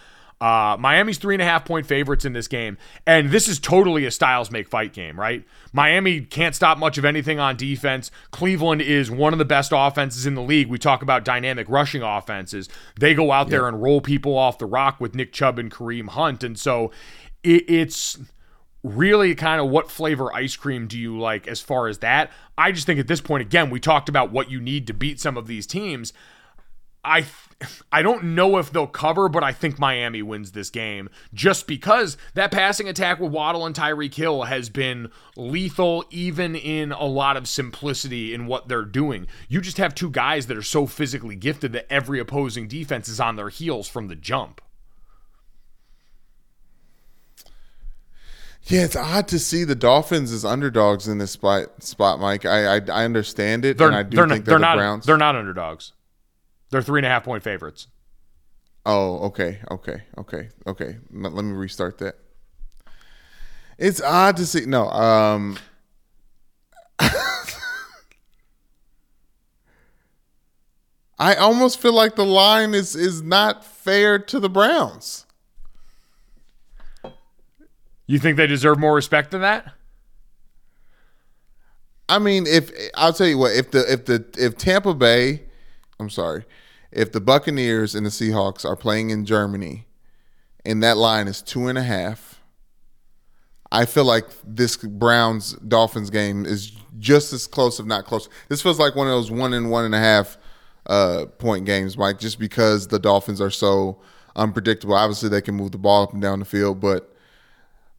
Uh, 0.41 0.77
Miami's 0.79 1.19
three 1.19 1.35
and 1.35 1.43
a 1.43 1.45
half 1.45 1.65
point 1.65 1.85
favorites 1.85 2.25
in 2.25 2.33
this 2.33 2.47
game, 2.47 2.79
and 3.07 3.31
this 3.31 3.49
is 3.49 3.59
totally 3.59 4.05
a 4.05 4.11
styles 4.11 4.51
make 4.51 4.69
fight 4.69 4.93
game, 4.93 5.19
right? 5.19 5.45
Miami 5.73 6.21
can't 6.21 6.55
stop 6.55 6.79
much 6.79 6.97
of 6.97 7.05
anything 7.05 7.41
on 7.41 7.57
defense. 7.57 8.11
Cleveland 8.31 8.81
is 8.81 9.11
one 9.11 9.33
of 9.33 9.41
the 9.41 9.45
best 9.45 9.73
offenses 9.75 10.27
in 10.27 10.35
the 10.35 10.43
league. 10.43 10.69
We 10.69 10.79
talk 10.79 11.03
about 11.03 11.25
dynamic 11.25 11.69
rushing 11.69 12.03
offenses. 12.03 12.69
They 12.99 13.15
go 13.15 13.33
out 13.33 13.51
there 13.51 13.67
and 13.67 13.83
roll 13.83 14.01
people 14.01 14.39
off 14.39 14.59
the 14.59 14.67
rock 14.67 15.01
with 15.01 15.15
Nick 15.15 15.33
Chubb 15.33 15.59
and 15.59 15.73
Kareem 15.73 16.11
Hunt, 16.11 16.45
and 16.45 16.57
so 16.57 16.93
it, 17.43 17.69
it's 17.69 18.19
really 18.85 19.35
kind 19.35 19.61
of 19.61 19.69
what 19.69 19.91
flavor 19.91 20.33
ice 20.33 20.57
cream 20.57 20.87
do 20.87 20.99
you 20.99 21.19
like 21.19 21.49
as 21.49 21.61
far 21.61 21.89
as 21.89 21.99
that? 21.99 22.31
I 22.57 22.73
just 22.73 22.87
think 22.87 23.01
at 23.01 23.09
this 23.09 23.21
point, 23.21 23.43
again, 23.43 23.71
we 23.71 23.81
talked 23.81 24.09
about 24.09 24.31
what 24.31 24.51
you 24.51 24.61
need 24.61 24.87
to 24.87 24.95
beat 24.95 25.21
some 25.21 25.37
of 25.37 25.47
these 25.47 25.67
teams. 25.67 26.13
I 27.09 27.27
I 27.91 28.03
don't 28.03 28.23
know 28.23 28.59
if 28.59 28.71
they'll 28.71 28.87
cover, 28.87 29.29
but 29.29 29.43
I 29.43 29.53
think 29.53 29.79
Miami 29.81 30.23
wins 30.23 30.53
this 30.53 30.71
game 30.71 31.09
just 31.35 31.67
because 31.67 32.17
that 32.35 32.53
passing 32.53 32.89
attack 32.89 33.19
with 33.19 33.33
Waddle 33.33 33.67
and 33.67 33.75
Tyreek 33.75 34.15
Hill 34.15 34.45
has 34.45 34.69
been 34.69 35.11
lethal, 35.37 36.05
even 36.11 36.55
in 36.55 36.93
a 36.93 37.05
lot 37.05 37.37
of 37.37 37.49
simplicity 37.49 38.33
in 38.33 38.47
what 38.47 38.69
they're 38.69 38.85
doing. 38.85 39.27
You 39.49 39.61
just 39.61 39.79
have 39.79 39.95
two 39.95 40.11
guys 40.11 40.47
that 40.47 40.57
are 40.57 40.63
so 40.63 40.87
physically 40.87 41.35
gifted 41.35 41.73
that 41.73 41.93
every 41.93 42.21
opposing 42.21 42.69
defense 42.69 43.09
is 43.09 43.19
on 43.19 43.35
their 43.35 43.49
heels 43.49 43.89
from 43.89 44.07
the 44.07 44.17
jump. 44.17 44.61
Yeah, 48.65 48.85
it's 48.85 48.97
odd 48.97 49.27
to 49.29 49.39
see 49.39 49.65
the 49.65 49.75
Dolphins 49.75 50.31
as 50.31 50.45
underdogs 50.45 51.09
in 51.09 51.19
this 51.19 51.31
spot, 51.31 51.83
spot 51.83 52.21
Mike. 52.21 52.45
I 52.45 52.77
I, 52.77 52.81
I 52.93 53.05
understand 53.05 53.65
it, 53.65 53.79
they're, 53.79 53.89
and 53.89 53.97
I 53.97 54.03
do 54.05 54.17
they're 54.17 54.29
think 54.29 54.45
they're, 54.45 54.53
they're, 54.53 54.59
not, 54.59 54.75
the 54.75 54.79
Browns. 54.79 55.07
They're 55.07 55.17
not 55.17 55.35
underdogs. 55.35 55.93
They're 56.71 56.83
three 56.83 57.01
and 57.01 57.07
a 57.07 57.09
half 57.09 57.25
point 57.25 57.43
favorites. 57.43 57.89
Oh, 58.85 59.19
okay, 59.27 59.61
okay, 59.71 60.03
okay, 60.17 60.49
okay. 60.67 60.97
Let, 61.11 61.45
me 61.45 61.53
restart 61.53 61.99
that. 61.99 62.17
It's 63.77 64.01
odd 64.01 64.37
to 64.39 64.47
see. 64.47 64.65
No, 64.67 64.89
um, 64.91 65.59
I 71.19 71.35
almost 71.35 71.81
feel 71.81 71.93
like 71.93 72.17
the 72.17 72.25
line 72.25 72.75
is 72.75 72.97
is 72.97 73.23
not 73.23 73.65
fair 73.65 74.19
to 74.19 74.41
the 74.41 74.49
Browns. 74.49 75.27
You 78.07 78.19
think 78.19 78.39
they 78.39 78.47
deserve 78.47 78.79
more 78.79 78.95
respect 78.95 79.33
than 79.33 79.43
that? 79.43 79.75
I 82.09 82.19
mean, 82.19 82.47
if 82.47 82.71
I'll 82.95 83.13
tell 83.13 83.27
you 83.27 83.37
what, 83.37 83.53
if 83.53 83.71
the 83.71 83.93
if 83.93 84.07
the 84.07 84.25
if 84.39 84.57
Tampa 84.57 84.95
Bay, 84.95 85.43
I'm 86.01 86.09
sorry, 86.09 86.45
if 86.91 87.13
the 87.13 87.21
Buccaneers 87.21 87.95
and 87.95 88.05
the 88.07 88.11
Seahawks 88.11 88.65
are 88.65 88.77
playing 88.77 89.11
in 89.11 89.25
Germany 89.25 89.87
and 90.65 90.83
that 90.83 90.97
line 90.97 91.29
is 91.29 91.43
two 91.43 91.69
and 91.69 91.79
a 91.79 91.83
half, 91.83 92.41
I 93.71 93.85
feel 93.85 94.05
like 94.05 94.27
this 94.45 94.77
Browns 94.77 95.53
Dolphins 95.55 96.11
game 96.11 96.47
is 96.47 96.73
just 96.99 97.33
as 97.33 97.47
close, 97.47 97.79
if 97.79 97.87
not 97.87 98.07
close. 98.07 98.29
This 98.49 98.63
feels 98.63 98.79
like 98.79 98.95
one 98.95 99.07
of 99.07 99.13
those 99.13 99.31
one 99.31 99.53
and 99.53 99.71
one 99.71 99.85
and 99.85 99.95
a 99.95 99.99
half 99.99 100.39
uh, 100.87 101.27
point 101.39 101.67
games, 101.67 101.99
Mike, 101.99 102.19
just 102.19 102.39
because 102.39 102.89
the 102.89 102.99
Dolphins 102.99 103.41
are 103.41 103.51
so 103.51 104.01
unpredictable. 104.37 104.95
Obviously, 104.95 105.29
they 105.29 105.43
can 105.43 105.55
move 105.55 105.73
the 105.73 105.79
ball 105.79 106.03
up 106.03 106.13
and 106.15 106.23
down 106.23 106.39
the 106.39 106.47
field, 106.47 106.81
but 106.81 107.15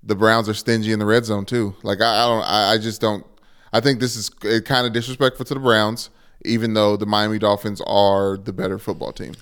the 0.02 0.16
Browns 0.16 0.50
are 0.50 0.54
stingy 0.56 0.92
in 0.92 1.00
the 1.00 1.06
red 1.06 1.26
zone 1.26 1.46
too. 1.46 1.76
Like 1.84 2.02
I, 2.02 2.24
I 2.24 2.28
don't, 2.28 2.44
I, 2.44 2.74
I 2.74 2.78
just 2.80 3.00
don't. 3.00 3.26
I 3.72 3.80
think 3.80 4.00
this 4.00 4.16
is 4.16 4.30
kind 4.30 4.88
of 4.88 4.94
disrespectful 4.94 5.46
to 5.46 5.54
the 5.54 5.60
Browns 5.60 6.10
even 6.46 6.74
though 6.74 6.98
the 6.98 7.06
Miami 7.06 7.40
Dolphins 7.40 7.82
are 7.86 8.38
the 8.38 8.54
better 8.54 8.78
football 8.78 9.12
team. 9.12 9.34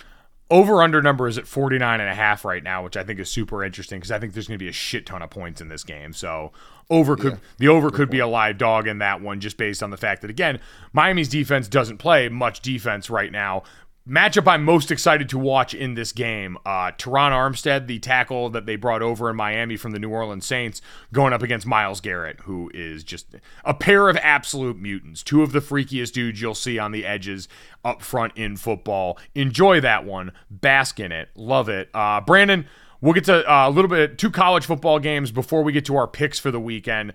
Over 0.50 0.82
under 0.82 1.02
number 1.02 1.28
is 1.28 1.38
at 1.38 1.46
49 1.46 2.00
and 2.00 2.10
a 2.10 2.16
half 2.16 2.46
right 2.46 2.64
now, 2.64 2.82
which 2.82 2.96
I 2.96 3.04
think 3.04 3.20
is 3.20 3.30
super 3.30 3.66
interesting 3.66 4.00
because 4.00 4.12
I 4.12 4.20
think 4.20 4.34
there's 4.34 4.48
going 4.48 4.58
to 4.58 4.64
be 4.64 4.70
a 4.70 4.74
shit 4.74 5.06
ton 5.06 5.22
of 5.22 5.30
points 5.30 5.60
in 5.60 5.68
this 5.68 5.84
game. 5.84 6.14
So 6.14 6.54
over 6.90 7.18
could 7.18 7.34
yeah, 7.34 7.40
the 7.58 7.68
over 7.68 7.90
could 7.90 8.08
point. 8.08 8.12
be 8.12 8.20
a 8.20 8.28
live 8.28 8.58
dog 8.58 8.88
in 8.88 9.00
that 9.00 9.20
one 9.20 9.42
just 9.42 9.58
based 9.58 9.84
on 9.84 9.90
the 9.90 9.98
fact 9.98 10.22
that 10.22 10.30
again, 10.30 10.62
Miami's 10.94 11.28
defense 11.28 11.68
doesn't 11.68 11.98
play 11.98 12.30
much 12.30 12.62
defense 12.62 13.10
right 13.10 13.32
now, 13.32 13.64
Matchup 14.08 14.48
I'm 14.48 14.64
most 14.64 14.90
excited 14.90 15.28
to 15.30 15.38
watch 15.38 15.74
in 15.74 15.96
this 15.96 16.14
game 16.14 16.58
uh, 16.66 16.92
Terron 16.92 17.32
Armstead, 17.32 17.88
the 17.88 18.00
tackle 18.00 18.50
that 18.52 18.66
they 18.66 18.78
brought 18.78 19.02
over 19.02 19.30
in 19.30 19.36
Miami 19.36 19.76
from 19.76 19.92
the 19.92 20.00
New 20.00 20.10
Orleans 20.10 20.46
Saints, 20.46 20.82
going 21.12 21.34
up 21.34 21.44
against 21.44 21.68
Myles 21.68 22.00
Garrett, 22.00 22.40
who 22.42 22.72
is 22.74 23.04
just 23.04 23.36
a 23.66 23.74
pair 23.74 24.08
of 24.08 24.16
absolute 24.18 24.80
mutants. 24.80 25.24
Two 25.24 25.44
of 25.44 25.52
the 25.52 25.60
freakiest 25.60 26.14
dudes 26.14 26.40
you'll 26.40 26.56
see 26.56 26.80
on 26.80 26.94
the 26.94 27.06
edges 27.06 27.50
up 27.84 28.02
front 28.02 28.32
in 28.38 28.56
football. 28.56 29.20
Enjoy 29.36 29.82
that 29.82 30.06
one. 30.06 30.32
Bask 30.50 31.02
in 31.02 31.12
it. 31.12 31.28
Love 31.36 31.68
it. 31.68 31.90
Uh, 31.94 32.22
Brandon, 32.22 32.66
we'll 33.02 33.14
get 33.14 33.26
to 33.26 33.52
uh, 33.52 33.68
a 33.68 33.72
little 33.72 33.90
bit, 33.90 34.18
two 34.18 34.32
college 34.32 34.66
football 34.66 35.00
games 35.00 35.32
before 35.32 35.64
we 35.64 35.74
get 35.74 35.84
to 35.86 35.98
our 35.98 36.08
picks 36.08 36.40
for 36.40 36.50
the 36.50 36.62
weekend. 36.62 37.12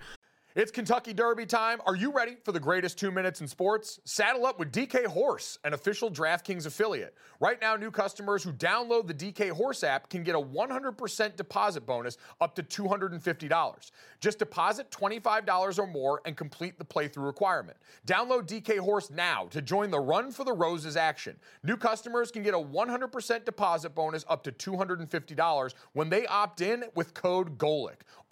It's 0.55 0.71
Kentucky 0.71 1.13
Derby 1.13 1.47
time. 1.47 1.81
Are 1.87 1.95
you 1.95 2.11
ready 2.11 2.37
for 2.43 2.51
the 2.51 2.59
greatest 2.59 2.99
two 2.99 3.09
minutes 3.09 3.41
in 3.41 3.47
sports? 3.47 3.99
Saddle 4.05 4.45
up 4.45 4.59
with 4.59 4.71
DK 4.71 5.07
Horse, 5.07 5.57
an 5.63 5.73
official 5.73 6.11
DraftKings 6.11 6.67
affiliate. 6.67 7.15
Right 7.39 7.59
now, 7.59 7.75
new 7.75 7.89
customers 7.89 8.43
who 8.43 8.53
download 8.53 9.07
the 9.07 9.15
DK 9.15 9.49
Horse 9.49 9.83
app 9.83 10.11
can 10.11 10.21
get 10.21 10.35
a 10.35 10.39
100% 10.39 11.35
deposit 11.35 11.87
bonus 11.87 12.19
up 12.39 12.53
to 12.53 12.61
$250. 12.61 13.91
Just 14.19 14.37
deposit 14.37 14.91
$25 14.91 15.79
or 15.79 15.87
more 15.87 16.21
and 16.23 16.37
complete 16.37 16.77
the 16.77 16.85
playthrough 16.85 17.25
requirement. 17.25 17.75
Download 18.05 18.45
DK 18.45 18.77
Horse 18.77 19.09
now 19.09 19.47
to 19.49 19.59
join 19.59 19.89
the 19.89 19.99
Run 19.99 20.31
for 20.31 20.43
the 20.43 20.53
Roses 20.53 20.95
action. 20.95 21.35
New 21.63 21.77
customers 21.77 22.29
can 22.29 22.43
get 22.43 22.53
a 22.53 22.59
100% 22.59 23.43
deposit 23.43 23.95
bonus 23.95 24.23
up 24.29 24.43
to 24.43 24.51
$250 24.51 25.73
when 25.93 26.09
they 26.09 26.27
opt 26.27 26.61
in 26.61 26.83
with 26.93 27.15
code 27.15 27.57
GOLIC, 27.57 28.01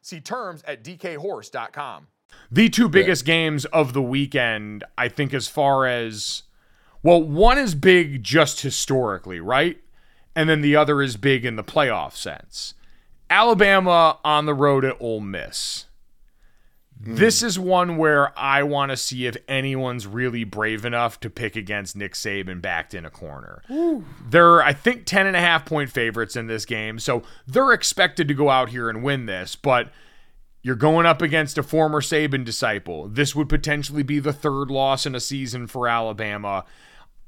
See 0.00 0.20
terms 0.20 0.62
at 0.66 0.82
dkhorse.com. 0.82 2.08
The 2.50 2.68
two 2.68 2.88
biggest 2.88 3.26
yeah. 3.26 3.34
games 3.34 3.64
of 3.66 3.92
the 3.92 4.02
weekend, 4.02 4.84
I 4.96 5.08
think, 5.08 5.34
as 5.34 5.48
far 5.48 5.86
as 5.86 6.44
well, 7.02 7.22
one 7.22 7.58
is 7.58 7.74
big 7.74 8.22
just 8.22 8.60
historically, 8.60 9.40
right? 9.40 9.78
and 10.34 10.48
then 10.48 10.60
the 10.60 10.76
other 10.76 11.02
is 11.02 11.16
big 11.16 11.44
in 11.44 11.56
the 11.56 11.64
playoff 11.64 12.14
sense. 12.14 12.74
Alabama 13.28 14.18
on 14.24 14.46
the 14.46 14.54
road 14.54 14.84
at 14.84 14.96
Ole 15.00 15.20
Miss. 15.20 15.86
This 17.04 17.42
is 17.42 17.58
one 17.58 17.96
where 17.96 18.36
I 18.38 18.62
want 18.62 18.90
to 18.90 18.96
see 18.96 19.26
if 19.26 19.36
anyone's 19.48 20.06
really 20.06 20.44
brave 20.44 20.84
enough 20.84 21.18
to 21.20 21.30
pick 21.30 21.56
against 21.56 21.96
Nick 21.96 22.14
Saban 22.14 22.62
backed 22.62 22.94
in 22.94 23.04
a 23.04 23.10
corner. 23.10 23.62
They're, 24.28 24.62
I 24.62 24.72
think, 24.72 25.04
10 25.04 25.26
and 25.26 25.36
a 25.36 25.40
half 25.40 25.64
point 25.64 25.90
favorites 25.90 26.36
in 26.36 26.46
this 26.46 26.64
game. 26.64 26.98
So 26.98 27.22
they're 27.46 27.72
expected 27.72 28.28
to 28.28 28.34
go 28.34 28.50
out 28.50 28.68
here 28.68 28.88
and 28.88 29.02
win 29.02 29.26
this, 29.26 29.56
but 29.56 29.90
you're 30.62 30.76
going 30.76 31.06
up 31.06 31.20
against 31.20 31.58
a 31.58 31.62
former 31.62 32.00
Saban 32.00 32.44
disciple. 32.44 33.08
This 33.08 33.34
would 33.34 33.48
potentially 33.48 34.04
be 34.04 34.20
the 34.20 34.32
third 34.32 34.70
loss 34.70 35.04
in 35.04 35.14
a 35.14 35.20
season 35.20 35.66
for 35.66 35.88
Alabama. 35.88 36.64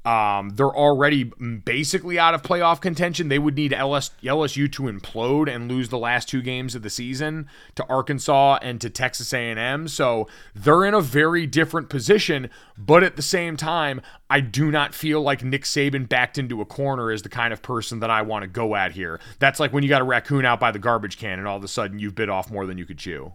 Um, 0.05 0.51
they're 0.51 0.67
already 0.67 1.23
basically 1.23 2.19
out 2.19 2.35
of 2.35 2.43
playoff 2.43 2.79
contention. 2.79 3.27
They 3.27 3.39
would 3.39 3.55
need 3.55 3.73
LS, 3.73 4.11
LSU 4.21 4.71
to 4.73 4.83
implode 4.83 5.53
and 5.53 5.67
lose 5.67 5.89
the 5.89 5.97
last 5.97 6.29
two 6.29 6.43
games 6.43 6.75
of 6.75 6.83
the 6.83 6.91
season 6.91 7.47
to 7.73 7.85
Arkansas 7.87 8.59
and 8.61 8.79
to 8.81 8.89
Texas 8.89 9.33
A&M. 9.33 9.87
So 9.87 10.27
they're 10.53 10.85
in 10.85 10.93
a 10.93 11.01
very 11.01 11.47
different 11.47 11.89
position. 11.89 12.49
But 12.77 13.03
at 13.03 13.15
the 13.15 13.21
same 13.23 13.57
time, 13.57 14.01
I 14.29 14.41
do 14.41 14.69
not 14.69 14.93
feel 14.93 15.21
like 15.21 15.43
Nick 15.43 15.63
Saban 15.63 16.07
backed 16.07 16.37
into 16.37 16.61
a 16.61 16.65
corner 16.65 17.11
is 17.11 17.23
the 17.23 17.29
kind 17.29 17.51
of 17.51 17.63
person 17.63 17.99
that 18.01 18.11
I 18.11 18.21
want 18.21 18.43
to 18.43 18.47
go 18.47 18.75
at 18.75 18.91
here. 18.91 19.19
That's 19.39 19.59
like 19.59 19.73
when 19.73 19.81
you 19.81 19.89
got 19.89 20.01
a 20.01 20.05
raccoon 20.05 20.45
out 20.45 20.59
by 20.59 20.71
the 20.71 20.79
garbage 20.79 21.17
can 21.17 21.39
and 21.39 21.47
all 21.47 21.57
of 21.57 21.63
a 21.63 21.67
sudden 21.67 21.97
you've 21.97 22.15
bit 22.15 22.29
off 22.29 22.51
more 22.51 22.67
than 22.67 22.77
you 22.77 22.85
could 22.85 22.99
chew. 22.99 23.33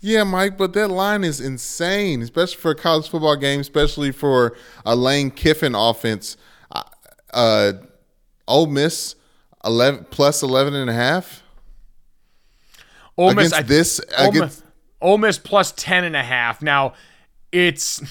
Yeah, 0.00 0.24
Mike, 0.24 0.58
but 0.58 0.74
that 0.74 0.88
line 0.88 1.24
is 1.24 1.40
insane, 1.40 2.20
especially 2.22 2.56
for 2.56 2.72
a 2.72 2.74
college 2.74 3.08
football 3.08 3.36
game, 3.36 3.60
especially 3.60 4.12
for 4.12 4.54
a 4.84 4.94
Lane 4.94 5.30
Kiffin 5.30 5.74
offense. 5.74 6.36
Uh, 7.32 7.72
Ole 8.46 8.66
Miss 8.66 9.16
11 9.64 10.06
plus 10.10 10.42
11 10.42 10.74
and 10.74 10.90
a 10.90 10.92
half. 10.92 11.42
Ole 13.16 13.34
Miss, 13.34 13.52
Against 13.52 13.68
this- 13.68 14.00
Ole, 14.18 14.28
against- 14.28 14.62
Ole 15.00 15.18
Miss 15.18 15.38
plus 15.38 15.72
10 15.76 16.04
and 16.04 16.14
a 16.16 16.22
half. 16.22 16.60
Now, 16.62 16.92
it's 17.50 18.02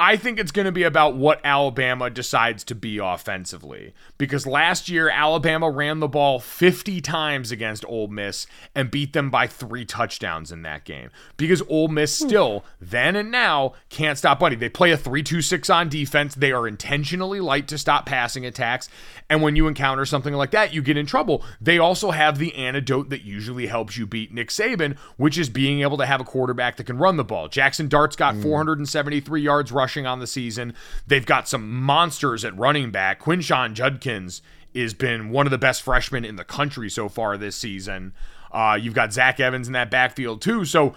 I 0.00 0.16
think 0.16 0.38
it's 0.38 0.52
going 0.52 0.66
to 0.66 0.72
be 0.72 0.84
about 0.84 1.16
what 1.16 1.40
Alabama 1.42 2.08
decides 2.08 2.62
to 2.64 2.76
be 2.76 2.98
offensively 2.98 3.94
because 4.16 4.46
last 4.46 4.88
year 4.88 5.08
Alabama 5.08 5.68
ran 5.68 5.98
the 5.98 6.06
ball 6.06 6.38
50 6.38 7.00
times 7.00 7.50
against 7.50 7.84
Ole 7.88 8.06
Miss 8.06 8.46
and 8.76 8.92
beat 8.92 9.12
them 9.12 9.28
by 9.28 9.48
3 9.48 9.84
touchdowns 9.84 10.52
in 10.52 10.62
that 10.62 10.84
game. 10.84 11.10
Because 11.36 11.62
Ole 11.68 11.88
Miss 11.88 12.14
still 12.14 12.64
then 12.80 13.16
and 13.16 13.32
now 13.32 13.72
can't 13.88 14.16
stop 14.16 14.38
Buddy. 14.38 14.54
They 14.54 14.68
play 14.68 14.92
a 14.92 14.96
3-2-6 14.96 15.74
on 15.74 15.88
defense. 15.88 16.36
They 16.36 16.52
are 16.52 16.68
intentionally 16.68 17.40
light 17.40 17.66
to 17.66 17.76
stop 17.76 18.06
passing 18.06 18.46
attacks, 18.46 18.88
and 19.28 19.42
when 19.42 19.56
you 19.56 19.66
encounter 19.66 20.06
something 20.06 20.34
like 20.34 20.52
that, 20.52 20.72
you 20.72 20.80
get 20.80 20.96
in 20.96 21.06
trouble. 21.06 21.42
They 21.60 21.78
also 21.78 22.12
have 22.12 22.38
the 22.38 22.54
antidote 22.54 23.10
that 23.10 23.22
usually 23.22 23.66
helps 23.66 23.96
you 23.96 24.06
beat 24.06 24.32
Nick 24.32 24.50
Saban, 24.50 24.96
which 25.16 25.36
is 25.36 25.48
being 25.48 25.80
able 25.80 25.98
to 25.98 26.06
have 26.06 26.20
a 26.20 26.24
quarterback 26.24 26.76
that 26.76 26.84
can 26.84 26.98
run 26.98 27.16
the 27.16 27.24
ball. 27.24 27.48
Jackson 27.48 27.88
Dart's 27.88 28.14
got 28.14 28.36
hmm. 28.36 28.42
473 28.42 29.42
yards 29.42 29.72
rushing 29.72 29.87
on 29.96 30.18
the 30.18 30.26
season. 30.26 30.74
They've 31.06 31.24
got 31.24 31.48
some 31.48 31.82
monsters 31.82 32.44
at 32.44 32.56
running 32.56 32.90
back. 32.90 33.20
Quinshon 33.20 33.74
Judkins 33.74 34.42
has 34.74 34.94
been 34.94 35.30
one 35.30 35.46
of 35.46 35.50
the 35.50 35.58
best 35.58 35.82
freshmen 35.82 36.24
in 36.24 36.36
the 36.36 36.44
country 36.44 36.90
so 36.90 37.08
far 37.08 37.36
this 37.36 37.56
season. 37.56 38.12
Uh, 38.52 38.78
you've 38.80 38.94
got 38.94 39.12
Zach 39.12 39.40
Evans 39.40 39.66
in 39.66 39.72
that 39.72 39.90
backfield 39.90 40.40
too. 40.40 40.64
So 40.64 40.94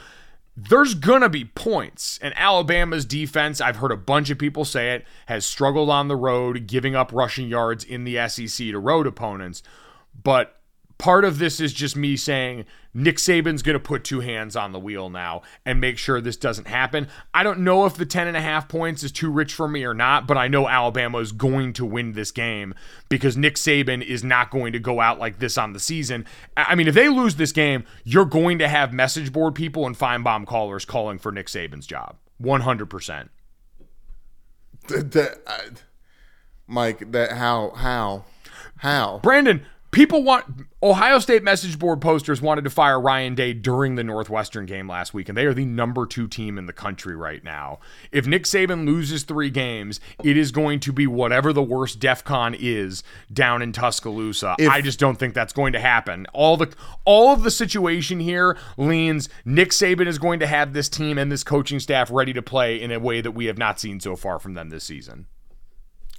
there's 0.56 0.94
gonna 0.94 1.30
be 1.30 1.46
points. 1.46 2.20
And 2.22 2.34
Alabama's 2.38 3.06
defense, 3.06 3.62
I've 3.62 3.78
heard 3.78 3.92
a 3.92 3.98
bunch 3.98 4.30
of 4.30 4.38
people 4.38 4.66
say 4.66 4.92
it, 4.96 5.06
has 5.28 5.46
struggled 5.46 5.90
on 5.90 6.08
the 6.08 6.16
road, 6.16 6.68
giving 6.68 6.96
up 6.96 7.12
rushing 7.14 7.48
yards 7.48 7.84
in 7.84 8.04
the 8.04 8.28
SEC 8.28 8.68
to 8.68 8.80
road 8.80 9.08
opponents. 9.08 9.64
But 10.22 10.60
part 10.98 11.26
of 11.26 11.40
this 11.40 11.60
is 11.60 11.74
just 11.74 11.96
me 11.96 12.18
saying 12.18 12.66
Nick 12.94 13.18
Saban's 13.18 13.62
going 13.62 13.76
to 13.76 13.80
put 13.80 14.04
two 14.04 14.20
hands 14.20 14.56
on 14.56 14.72
the 14.72 14.80
wheel 14.80 15.10
now 15.10 15.42
and 15.66 15.80
make 15.80 15.98
sure 15.98 16.20
this 16.20 16.38
doesn't 16.38 16.68
happen. 16.68 17.08
I 17.34 17.44
don't 17.44 17.60
know 17.60 17.86
if 17.86 17.96
the 17.96 18.06
10 18.06 18.28
and 18.28 18.38
a 18.38 18.42
half 18.42 18.68
points 18.68 19.04
is 19.04 19.12
too 19.12 19.30
rich 19.30 19.54
for 19.54 19.68
me 19.68 19.84
or 19.84 19.94
not, 19.94 20.28
but 20.28 20.38
I 20.38 20.48
know 20.48 20.68
Alabama 20.68 21.20
is 21.20 21.32
going 21.32 21.74
to 21.74 21.86
win 21.86 22.14
this 22.14 22.32
game 22.32 22.74
because 23.10 23.38
Nick 23.38 23.56
Saban 23.56 24.06
is 24.06 24.24
not 24.24 24.52
going 24.52 24.74
to 24.74 24.80
go 24.80 25.00
out 25.00 25.20
like 25.20 25.40
this 25.40 25.58
on 25.58 25.74
the 25.74 25.80
season. 25.80 26.26
I 26.58 26.76
mean, 26.76 26.88
if 26.88 26.96
they 26.96 27.10
lose 27.10 27.36
this 27.36 27.52
game, 27.52 27.86
you're 28.04 28.26
going 28.26 28.60
to 28.60 28.68
have 28.68 28.94
message 28.94 29.32
board 29.32 29.56
people 29.56 29.86
and 29.86 29.98
Finebaum 29.98 30.46
callers 30.46 30.86
calling 30.86 31.20
for 31.20 31.32
Nick 31.32 31.48
Saban's 31.48 31.88
job. 31.88 32.18
100%. 32.42 33.30
That, 34.88 35.12
that, 35.12 35.42
I, 35.46 35.60
Mike, 36.68 37.12
that 37.12 37.34
how 37.34 37.72
how 37.76 38.26
how? 38.78 39.20
Brandon, 39.22 39.66
people 39.92 40.24
want 40.24 40.46
Ohio 40.82 41.20
State 41.20 41.44
message 41.44 41.78
board 41.78 42.02
posters 42.02 42.42
wanted 42.42 42.64
to 42.64 42.70
fire 42.70 43.00
Ryan 43.00 43.36
Day 43.36 43.54
during 43.54 43.96
the 43.96 44.04
Northwestern 44.04 44.66
game 44.66 44.88
last 44.88 45.14
week, 45.14 45.30
and 45.30 45.38
they 45.38 45.46
are 45.46 45.54
the 45.54 45.66
number 45.66 46.06
two 46.06 46.28
team 46.28 46.58
in 46.58 46.66
the 46.66 46.74
country 46.74 47.16
right 47.16 47.44
now. 47.44 47.80
If 48.12 48.26
Nick 48.26 48.46
Saban 48.46 48.86
loses 48.86 49.24
three 49.24 49.50
games, 49.50 50.00
it 50.24 50.38
is 50.38 50.52
going 50.52 50.80
to 50.82 50.92
be 50.92 51.06
whatever 51.06 51.54
the 51.54 51.62
worst 51.62 52.00
DEF 52.00 52.24
CON 52.24 52.56
is 52.58 53.04
down 53.32 53.62
in 53.62 53.72
Tuscaloosa. 53.72 54.56
If- 54.58 54.70
I 54.70 54.82
just 54.82 55.00
don't 55.00 55.20
think 55.20 55.34
that's 55.34 55.54
going 55.54 55.74
to 55.74 55.80
happen. 55.80 56.26
All 56.34 56.58
the 56.58 56.74
all 57.06 57.34
of 57.34 57.44
the 57.44 57.52
situation 57.52 58.20
here 58.20 58.58
leans 58.78 59.30
Nick 59.46 59.70
Saban 59.70 60.08
is 60.08 60.18
going 60.18 60.40
to 60.40 60.48
have 60.48 60.74
this 60.74 60.90
team 60.90 61.18
and 61.18 61.32
this 61.32 61.44
coaching 61.44 61.80
staff 61.80 62.10
ready 62.10 62.34
to 62.34 62.42
play 62.42 62.82
in 62.82 62.92
a 62.92 63.00
way 63.00 63.22
that 63.22 63.32
we 63.32 63.46
have 63.46 63.58
not 63.58 63.80
seen 63.80 64.00
so 64.00 64.16
far 64.16 64.40
from 64.40 64.54
them 64.54 64.70
this 64.70 64.84
season. 64.84 65.28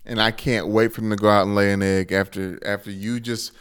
And 0.05 0.21
I 0.21 0.31
can't 0.31 0.69
wait 0.69 0.93
for 0.93 1.01
them 1.01 1.11
to 1.11 1.17
go 1.17 1.29
out 1.29 1.47
and 1.47 1.55
lay 1.55 1.73
an 1.73 1.83
egg 1.83 2.13
after 2.13 2.59
after 2.67 2.91
you 2.91 3.21
just 3.21 3.53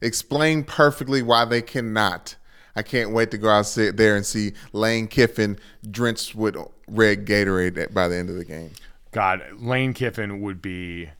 explain 0.00 0.64
perfectly 0.64 1.22
why 1.22 1.44
they 1.44 1.62
cannot. 1.62 2.36
I 2.76 2.82
can't 2.82 3.10
wait 3.10 3.32
to 3.32 3.38
go 3.38 3.48
out 3.48 3.66
sit 3.66 3.96
there 3.96 4.14
and 4.14 4.24
see 4.24 4.52
Lane 4.72 5.08
Kiffin 5.08 5.58
drenched 5.90 6.34
with 6.34 6.56
red 6.86 7.26
Gatorade 7.26 7.92
by 7.92 8.06
the 8.06 8.16
end 8.16 8.30
of 8.30 8.36
the 8.36 8.44
game. 8.44 8.70
God, 9.10 9.42
Lane 9.58 9.94
Kiffin 9.94 10.40
would 10.40 10.62
be. 10.62 11.10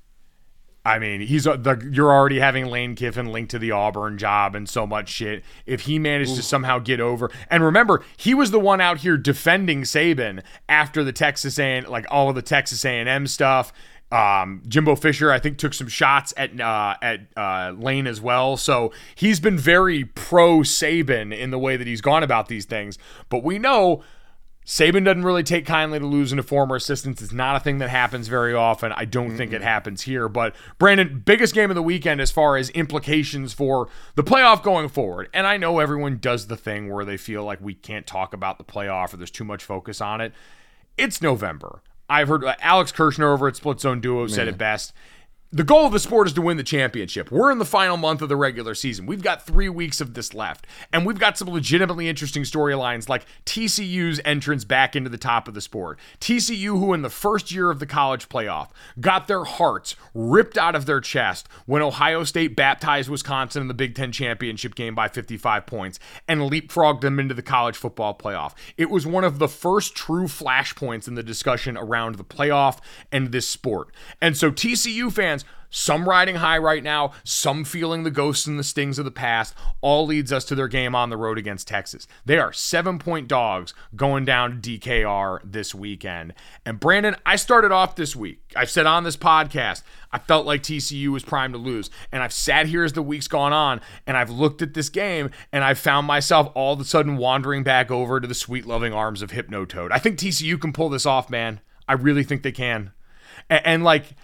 I 0.84 0.98
mean, 0.98 1.20
he's 1.20 1.46
uh, 1.46 1.56
the 1.56 1.76
you're 1.92 2.12
already 2.12 2.38
having 2.38 2.66
Lane 2.66 2.94
Kiffin 2.94 3.26
linked 3.26 3.50
to 3.50 3.58
the 3.58 3.72
Auburn 3.72 4.16
job 4.16 4.54
and 4.54 4.68
so 4.68 4.86
much 4.86 5.08
shit. 5.08 5.42
If 5.66 5.82
he 5.82 5.98
managed 5.98 6.36
to 6.36 6.42
somehow 6.42 6.78
get 6.78 7.00
over, 7.00 7.30
and 7.50 7.62
remember, 7.62 8.02
he 8.16 8.32
was 8.34 8.52
the 8.52 8.60
one 8.60 8.80
out 8.80 8.98
here 8.98 9.18
defending 9.18 9.82
Saban 9.82 10.42
after 10.68 11.04
the 11.04 11.12
Texas 11.12 11.58
A 11.58 11.80
like 11.82 12.06
all 12.10 12.28
of 12.28 12.36
the 12.36 12.42
Texas 12.42 12.84
A&M 12.84 13.26
stuff. 13.26 13.72
Um, 14.10 14.62
Jimbo 14.66 14.96
Fisher, 14.96 15.30
I 15.30 15.38
think, 15.38 15.58
took 15.58 15.74
some 15.74 15.88
shots 15.88 16.32
at 16.36 16.58
uh, 16.60 16.96
at 17.02 17.28
uh, 17.36 17.74
Lane 17.76 18.06
as 18.06 18.20
well. 18.20 18.56
So 18.56 18.92
he's 19.14 19.40
been 19.40 19.58
very 19.58 20.04
pro 20.04 20.60
Saban 20.60 21.36
in 21.36 21.50
the 21.50 21.58
way 21.58 21.76
that 21.76 21.86
he's 21.86 22.00
gone 22.00 22.22
about 22.22 22.48
these 22.48 22.64
things. 22.64 22.98
But 23.28 23.44
we 23.44 23.58
know 23.58 24.02
Saban 24.68 25.04
doesn't 25.04 25.24
really 25.24 25.42
take 25.42 25.64
kindly 25.64 25.98
to 25.98 26.06
losing 26.06 26.36
to 26.36 26.42
former 26.42 26.76
assistants. 26.76 27.22
It's 27.22 27.32
not 27.32 27.56
a 27.56 27.60
thing 27.60 27.78
that 27.78 27.88
happens 27.88 28.28
very 28.28 28.52
often. 28.52 28.92
I 28.92 29.06
don't 29.06 29.34
think 29.34 29.54
it 29.54 29.62
happens 29.62 30.02
here. 30.02 30.28
But 30.28 30.54
Brandon, 30.78 31.22
biggest 31.24 31.54
game 31.54 31.70
of 31.70 31.74
the 31.74 31.82
weekend 31.82 32.20
as 32.20 32.30
far 32.30 32.58
as 32.58 32.68
implications 32.70 33.54
for 33.54 33.88
the 34.14 34.22
playoff 34.22 34.62
going 34.62 34.90
forward. 34.90 35.30
And 35.32 35.46
I 35.46 35.56
know 35.56 35.78
everyone 35.78 36.18
does 36.18 36.48
the 36.48 36.56
thing 36.56 36.92
where 36.92 37.06
they 37.06 37.16
feel 37.16 37.44
like 37.44 37.62
we 37.62 37.72
can't 37.72 38.06
talk 38.06 38.34
about 38.34 38.58
the 38.58 38.64
playoff 38.64 39.14
or 39.14 39.16
there's 39.16 39.30
too 39.30 39.44
much 39.44 39.64
focus 39.64 40.02
on 40.02 40.20
it. 40.20 40.34
It's 40.98 41.22
November. 41.22 41.82
I've 42.08 42.28
heard 42.28 42.44
uh, 42.44 42.54
Alex 42.60 42.92
Kirshner 42.92 43.32
over 43.32 43.48
at 43.48 43.56
Split 43.56 43.80
Zone 43.80 44.00
Duo 44.00 44.26
said 44.26 44.48
it 44.48 44.56
best. 44.58 44.92
The 45.50 45.64
goal 45.64 45.86
of 45.86 45.92
the 45.92 45.98
sport 45.98 46.26
is 46.26 46.34
to 46.34 46.42
win 46.42 46.58
the 46.58 46.62
championship. 46.62 47.30
We're 47.30 47.50
in 47.50 47.56
the 47.56 47.64
final 47.64 47.96
month 47.96 48.20
of 48.20 48.28
the 48.28 48.36
regular 48.36 48.74
season. 48.74 49.06
We've 49.06 49.22
got 49.22 49.46
three 49.46 49.70
weeks 49.70 49.98
of 49.98 50.12
this 50.12 50.34
left. 50.34 50.66
And 50.92 51.06
we've 51.06 51.18
got 51.18 51.38
some 51.38 51.48
legitimately 51.48 52.06
interesting 52.06 52.42
storylines 52.42 53.08
like 53.08 53.24
TCU's 53.46 54.20
entrance 54.26 54.66
back 54.66 54.94
into 54.94 55.08
the 55.08 55.16
top 55.16 55.48
of 55.48 55.54
the 55.54 55.62
sport. 55.62 55.98
TCU, 56.20 56.78
who 56.78 56.92
in 56.92 57.00
the 57.00 57.08
first 57.08 57.50
year 57.50 57.70
of 57.70 57.78
the 57.78 57.86
college 57.86 58.28
playoff 58.28 58.68
got 59.00 59.26
their 59.26 59.44
hearts 59.44 59.96
ripped 60.12 60.58
out 60.58 60.74
of 60.74 60.84
their 60.84 61.00
chest 61.00 61.48
when 61.64 61.80
Ohio 61.80 62.24
State 62.24 62.54
baptized 62.54 63.08
Wisconsin 63.08 63.62
in 63.62 63.68
the 63.68 63.74
Big 63.74 63.94
Ten 63.94 64.12
championship 64.12 64.74
game 64.74 64.94
by 64.94 65.08
55 65.08 65.64
points 65.64 65.98
and 66.28 66.42
leapfrogged 66.42 67.00
them 67.00 67.18
into 67.18 67.32
the 67.32 67.40
college 67.40 67.76
football 67.78 68.14
playoff. 68.14 68.52
It 68.76 68.90
was 68.90 69.06
one 69.06 69.24
of 69.24 69.38
the 69.38 69.48
first 69.48 69.94
true 69.94 70.26
flashpoints 70.26 71.08
in 71.08 71.14
the 71.14 71.22
discussion 71.22 71.78
around 71.78 72.16
the 72.16 72.24
playoff 72.24 72.80
and 73.10 73.32
this 73.32 73.48
sport. 73.48 73.88
And 74.20 74.36
so, 74.36 74.50
TCU 74.50 75.10
fans, 75.10 75.37
some 75.70 76.08
riding 76.08 76.36
high 76.36 76.58
right 76.58 76.82
now, 76.82 77.12
some 77.24 77.64
feeling 77.64 78.02
the 78.02 78.10
ghosts 78.10 78.46
and 78.46 78.58
the 78.58 78.64
stings 78.64 78.98
of 78.98 79.04
the 79.04 79.10
past, 79.10 79.54
all 79.80 80.06
leads 80.06 80.32
us 80.32 80.44
to 80.46 80.54
their 80.54 80.68
game 80.68 80.94
on 80.94 81.10
the 81.10 81.16
road 81.16 81.38
against 81.38 81.68
Texas. 81.68 82.06
They 82.24 82.38
are 82.38 82.52
seven 82.52 82.98
point 82.98 83.28
dogs 83.28 83.74
going 83.94 84.24
down 84.24 84.60
to 84.60 84.78
DKR 84.78 85.40
this 85.44 85.74
weekend. 85.74 86.34
And 86.64 86.80
Brandon, 86.80 87.16
I 87.26 87.36
started 87.36 87.70
off 87.70 87.96
this 87.96 88.16
week. 88.16 88.40
I've 88.56 88.70
said 88.70 88.86
on 88.86 89.04
this 89.04 89.16
podcast, 89.16 89.82
I 90.10 90.18
felt 90.18 90.46
like 90.46 90.62
TCU 90.62 91.08
was 91.08 91.22
primed 91.22 91.54
to 91.54 91.58
lose. 91.58 91.90
And 92.10 92.22
I've 92.22 92.32
sat 92.32 92.66
here 92.66 92.84
as 92.84 92.94
the 92.94 93.02
week's 93.02 93.28
gone 93.28 93.52
on 93.52 93.80
and 94.06 94.16
I've 94.16 94.30
looked 94.30 94.62
at 94.62 94.74
this 94.74 94.88
game 94.88 95.30
and 95.52 95.62
I've 95.62 95.78
found 95.78 96.06
myself 96.06 96.50
all 96.54 96.72
of 96.74 96.80
a 96.80 96.84
sudden 96.84 97.18
wandering 97.18 97.62
back 97.62 97.90
over 97.90 98.20
to 98.20 98.26
the 98.26 98.34
sweet 98.34 98.66
loving 98.66 98.94
arms 98.94 99.20
of 99.20 99.32
Hypnotoad. 99.32 99.92
I 99.92 99.98
think 99.98 100.18
TCU 100.18 100.58
can 100.58 100.72
pull 100.72 100.88
this 100.88 101.04
off, 101.06 101.28
man. 101.28 101.60
I 101.86 101.92
really 101.92 102.24
think 102.24 102.42
they 102.42 102.52
can. 102.52 102.92
A- 103.50 103.66
and 103.66 103.84
like, 103.84 104.14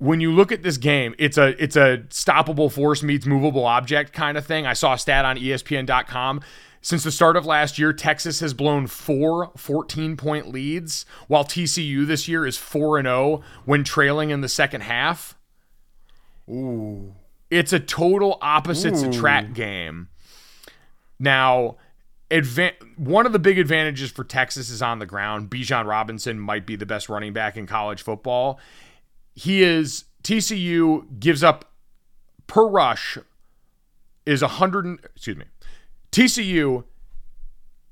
when 0.00 0.18
you 0.20 0.32
look 0.32 0.50
at 0.50 0.62
this 0.62 0.78
game, 0.78 1.14
it's 1.18 1.36
a 1.36 1.62
it's 1.62 1.76
a 1.76 1.98
stoppable 2.08 2.72
force 2.72 3.02
meets 3.02 3.26
movable 3.26 3.66
object 3.66 4.14
kind 4.14 4.38
of 4.38 4.46
thing. 4.46 4.66
I 4.66 4.72
saw 4.72 4.94
a 4.94 4.98
stat 4.98 5.24
on 5.24 5.36
ESPN.com. 5.36 6.40
Since 6.80 7.04
the 7.04 7.12
start 7.12 7.36
of 7.36 7.44
last 7.44 7.78
year, 7.78 7.92
Texas 7.92 8.40
has 8.40 8.54
blown 8.54 8.86
four 8.86 9.52
14 9.58 10.16
point 10.16 10.48
leads, 10.48 11.04
while 11.28 11.44
TCU 11.44 12.06
this 12.06 12.26
year 12.26 12.46
is 12.46 12.56
4 12.56 12.98
and 12.98 13.06
0 13.06 13.42
when 13.66 13.84
trailing 13.84 14.30
in 14.30 14.40
the 14.40 14.48
second 14.48 14.80
half. 14.80 15.36
Ooh. 16.48 17.14
It's 17.50 17.74
a 17.74 17.78
total 17.78 18.38
opposites 18.40 19.02
attract 19.02 19.52
game. 19.52 20.08
Now, 21.18 21.76
adva- 22.30 22.72
one 22.96 23.26
of 23.26 23.32
the 23.32 23.38
big 23.38 23.58
advantages 23.58 24.10
for 24.10 24.24
Texas 24.24 24.70
is 24.70 24.80
on 24.80 24.98
the 24.98 25.06
ground. 25.06 25.50
Bijan 25.50 25.84
Robinson 25.84 26.40
might 26.40 26.64
be 26.64 26.76
the 26.76 26.86
best 26.86 27.10
running 27.10 27.34
back 27.34 27.58
in 27.58 27.66
college 27.66 28.02
football. 28.02 28.58
He 29.34 29.62
is 29.62 30.04
TCU 30.22 31.18
gives 31.18 31.42
up 31.42 31.72
per 32.46 32.66
rush 32.66 33.18
is 34.26 34.42
100 34.42 35.04
excuse 35.04 35.36
me. 35.36 35.44
TCU 36.12 36.84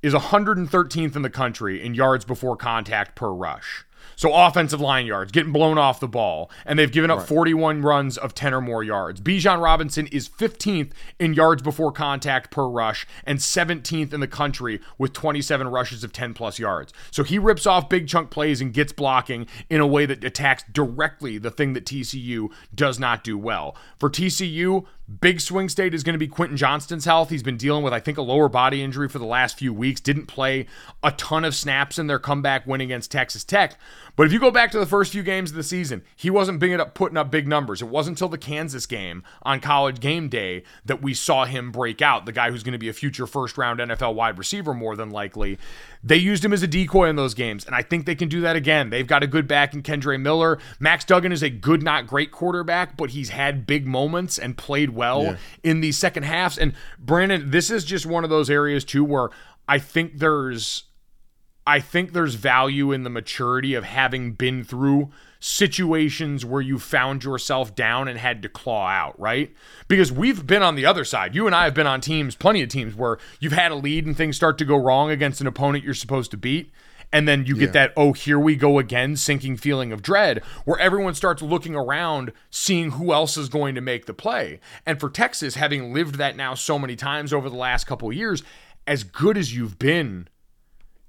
is 0.03 0.15
113th 0.15 1.17
in 1.17 1.23
the 1.23 1.31
country 1.31 1.85
in 1.85 1.95
yards 1.95 2.25
before 2.25 2.57
contact 2.57 3.17
per 3.17 3.31
rush. 3.31 3.85
So 4.17 4.35
offensive 4.35 4.81
line 4.81 5.07
yards, 5.07 5.33
getting 5.33 5.53
blown 5.53 5.79
off 5.79 6.01
the 6.01 6.09
ball, 6.09 6.51
and 6.67 6.79
they've 6.79 6.91
given 6.91 7.11
up 7.11 7.27
41 7.27 7.83
runs 7.83 8.19
of 8.19 8.35
10 8.35 8.55
or 8.55 8.61
more 8.61 8.83
yards. 8.83 9.21
Bijan 9.21 9.63
Robinson 9.63 10.07
is 10.09 10.29
15th 10.29 10.93
in 11.19 11.35
yards 11.35 11.63
before 11.63 11.93
contact 11.93 12.51
per 12.51 12.67
rush 12.67 13.07
and 13.25 13.39
17th 13.39 14.13
in 14.13 14.21
the 14.21 14.29
country 14.29 14.81
with 14.99 15.13
27 15.13 15.69
rushes 15.69 16.05
of 16.05 16.13
10 16.13 16.35
plus 16.35 16.59
yards. 16.59 16.93
So 17.11 17.23
he 17.23 17.39
rips 17.39 17.67
off 17.67 17.89
big 17.89 18.09
chunk 18.09 18.31
plays 18.31 18.61
and 18.61 18.73
gets 18.73 18.93
blocking 18.93 19.47
in 19.71 19.81
a 19.81 19.87
way 19.87 20.07
that 20.07 20.25
attacks 20.25 20.65
directly 20.73 21.39
the 21.39 21.51
thing 21.51 21.73
that 21.75 21.85
TCU 21.85 22.49
does 22.75 22.99
not 22.99 23.25
do 23.25 23.39
well. 23.39 23.77
For 23.99 24.11
TCU, 24.11 24.87
Big 25.21 25.41
swing 25.41 25.71
state 25.71 25.95
is 25.95 26.03
going 26.03 26.13
to 26.13 26.19
be 26.19 26.29
Quentin 26.29 26.59
Johnston's 26.59 27.07
health. 27.07 27.31
He's 27.31 27.43
been 27.43 27.57
dealing 27.57 27.83
with, 27.83 27.95
I 27.95 28.01
think, 28.01 28.19
a 28.19 28.23
lower 28.23 28.51
body 28.51 28.83
injury 28.83 29.09
for 29.09 29.19
the 29.19 29.25
last 29.25 29.59
few 29.59 29.73
weeks. 29.73 30.03
Didn't 30.03 30.27
play 30.27 30.67
a 31.03 31.13
ton 31.13 31.47
of 31.47 31.55
snaps 31.55 31.99
in 31.99 32.09
their 32.09 32.19
comeback 32.19 32.67
win 32.67 32.83
against 32.83 33.11
Texas 33.11 33.43
Tech. 33.43 33.79
But 34.17 34.27
if 34.27 34.35
you 34.35 34.39
go 34.39 34.51
back 34.51 34.71
to 34.73 34.79
the 34.79 34.85
first 34.85 35.13
few 35.13 35.23
games 35.23 35.51
of 35.51 35.57
the 35.57 35.63
season, 35.63 36.03
he 36.15 36.29
wasn't 36.29 36.59
big 36.59 36.79
up 36.79 36.93
putting 36.93 37.17
up 37.17 37.31
big 37.31 37.49
numbers. 37.49 37.81
It 37.81 37.89
wasn't 37.89 38.19
until 38.19 38.29
the 38.29 38.37
Kansas 38.37 38.85
game 38.85 39.23
on 39.45 39.61
college 39.61 39.99
game 39.99 40.29
day 40.29 40.63
that 40.85 41.01
we 41.01 41.15
saw 41.15 41.47
him 41.47 41.73
break 41.73 42.03
out. 42.03 42.27
The 42.27 42.33
guy 42.33 42.51
who's 42.51 42.63
going 42.63 42.73
to 42.73 42.79
be 42.79 42.91
a 42.91 42.93
future 42.93 43.27
first 43.27 43.57
round 43.57 43.81
NFL 43.81 44.15
wide 44.15 44.37
receiver, 44.37 44.75
more 44.75 44.95
than 44.95 45.09
likely. 45.09 45.59
They 46.03 46.17
used 46.17 46.45
him 46.45 46.53
as 46.53 46.63
a 46.63 46.67
decoy 46.67 47.09
in 47.09 47.17
those 47.17 47.35
games, 47.35 47.67
and 47.67 47.75
I 47.75 47.83
think 47.83 48.07
they 48.07 48.15
can 48.15 48.29
do 48.29 48.41
that 48.43 48.57
again. 48.57 48.91
They've 48.91 49.07
got 49.07 49.23
a 49.23 49.27
good 49.27 49.49
back 49.49 49.75
in 49.75 49.83
Kendre 49.83 50.21
Miller. 50.21 50.59
Max 50.79 51.05
Duggan 51.05 51.33
is 51.33 51.43
a 51.43 51.51
good, 51.51 51.83
not 51.83 52.07
great 52.07 52.31
quarterback, 52.31 52.97
but 52.97 53.11
he's 53.11 53.31
had 53.31 53.67
big 53.67 53.87
moments 53.87 54.39
and 54.39 54.57
played 54.57 54.91
well 54.91 55.37
in 55.63 55.81
the 55.81 55.93
second 55.93 56.23
halves. 56.23 56.59
And 56.59 56.73
Brandon, 56.99 57.51
this 57.51 57.71
is 57.71 57.85
just 57.85 58.07
one 58.07 58.25
of 58.25 58.31
those 58.31 58.49
areas 58.49 58.85
too 58.85 59.05
where 59.05 59.31
I 59.69 59.79
think 59.79 60.19
there's 60.19 60.85
I 61.67 61.81
think 61.81 62.15
there's 62.15 62.35
value 62.35 62.93
in 62.93 63.03
the 63.03 63.11
maturity 63.11 63.75
of 63.75 63.85
having 63.85 64.33
been 64.33 64.65
through 64.65 65.11
situations 65.41 66.45
where 66.45 66.61
you 66.61 66.79
found 66.79 67.25
yourself 67.25 67.75
down 67.75 68.09
and 68.09 68.19
had 68.19 68.43
to 68.43 68.49
claw 68.49 68.89
out, 68.89 69.19
right? 69.19 69.55
Because 69.87 70.11
we've 70.11 70.47
been 70.47 70.63
on 70.63 70.75
the 70.75 70.87
other 70.87 71.05
side. 71.05 71.35
You 71.35 71.47
and 71.47 71.55
I 71.55 71.65
have 71.65 71.75
been 71.75 71.87
on 71.87 72.01
teams, 72.01 72.35
plenty 72.35 72.63
of 72.63 72.69
teams, 72.69 72.95
where 72.95 73.19
you've 73.41 73.53
had 73.53 73.71
a 73.71 73.77
lead 73.77 74.07
and 74.07 74.17
things 74.17 74.37
start 74.37 74.59
to 74.59 74.65
go 74.65 74.77
wrong 74.77 75.11
against 75.11 75.41
an 75.41 75.47
opponent 75.47 75.85
you're 75.85 75.95
supposed 75.95 76.31
to 76.33 76.37
beat. 76.37 76.73
And 77.11 77.27
then 77.27 77.47
you 77.47 77.57
get 77.57 77.73
that, 77.73 77.95
oh, 77.97 78.13
here 78.13 78.39
we 78.39 78.55
go 78.55 78.79
again, 78.79 79.17
sinking 79.17 79.57
feeling 79.57 79.93
of 79.93 80.03
dread, 80.03 80.43
where 80.67 80.79
everyone 80.79 81.15
starts 81.15 81.41
looking 81.41 81.75
around, 81.75 82.33
seeing 82.51 82.91
who 82.91 83.15
else 83.15 83.39
is 83.39 83.49
going 83.49 83.75
to 83.77 83.81
make 83.81 84.05
the 84.05 84.13
play. 84.13 84.61
And 84.85 85.01
for 85.01 85.09
Texas, 85.09 85.55
having 85.55 85.95
lived 85.95 86.17
that 86.17 86.37
now 86.37 86.53
so 86.53 86.79
many 86.79 86.97
times 86.97 87.33
over 87.33 87.49
the 87.49 87.57
last 87.57 87.87
couple 87.87 88.11
of 88.11 88.15
years, 88.15 88.43
as 88.87 89.05
good 89.05 89.39
as 89.39 89.57
you've 89.57 89.79
been 89.79 90.29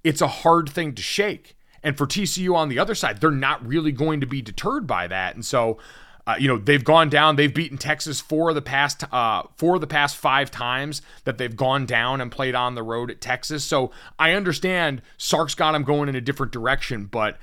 it's 0.03 0.21
a 0.21 0.27
hard 0.27 0.69
thing 0.69 0.93
to 0.95 1.01
shake. 1.01 1.55
And 1.83 1.97
for 1.97 2.05
TCU 2.05 2.55
on 2.55 2.69
the 2.69 2.79
other 2.79 2.95
side, 2.95 3.21
they're 3.21 3.31
not 3.31 3.65
really 3.65 3.91
going 3.91 4.21
to 4.21 4.27
be 4.27 4.41
deterred 4.41 4.87
by 4.87 5.07
that. 5.07 5.35
And 5.35 5.45
so, 5.45 5.77
uh, 6.27 6.35
you 6.39 6.47
know, 6.47 6.57
they've 6.57 6.83
gone 6.83 7.09
down. 7.09 7.35
They've 7.35 7.53
beaten 7.53 7.77
Texas 7.77 8.19
four 8.19 8.49
of 8.49 8.55
the 8.55 8.61
past 8.61 9.03
uh, 9.11 9.43
four 9.57 9.75
of 9.75 9.81
the 9.81 9.87
past 9.87 10.17
five 10.17 10.51
times 10.51 11.01
that 11.23 11.37
they've 11.37 11.55
gone 11.55 11.85
down 11.85 12.21
and 12.21 12.31
played 12.31 12.55
on 12.55 12.75
the 12.75 12.83
road 12.83 13.09
at 13.09 13.21
Texas. 13.21 13.63
So 13.63 13.91
I 14.17 14.33
understand 14.33 15.01
Sark's 15.17 15.55
got 15.55 15.71
them 15.71 15.83
going 15.83 16.09
in 16.09 16.15
a 16.15 16.21
different 16.21 16.51
direction, 16.51 17.05
but. 17.05 17.37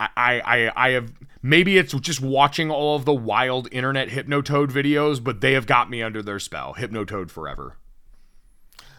I, 0.00 0.40
I, 0.44 0.88
I 0.88 0.90
have 0.92 1.12
maybe 1.42 1.78
it's 1.78 1.92
just 1.92 2.20
watching 2.20 2.72
all 2.72 2.96
of 2.96 3.04
the 3.04 3.14
wild 3.14 3.68
internet 3.70 4.08
Hypnotoad 4.08 4.72
videos, 4.72 5.22
but 5.22 5.40
they 5.40 5.52
have 5.52 5.64
got 5.64 5.90
me 5.90 6.02
under 6.02 6.22
their 6.24 6.40
spell. 6.40 6.74
Hypnotoad 6.76 7.30
forever. 7.30 7.76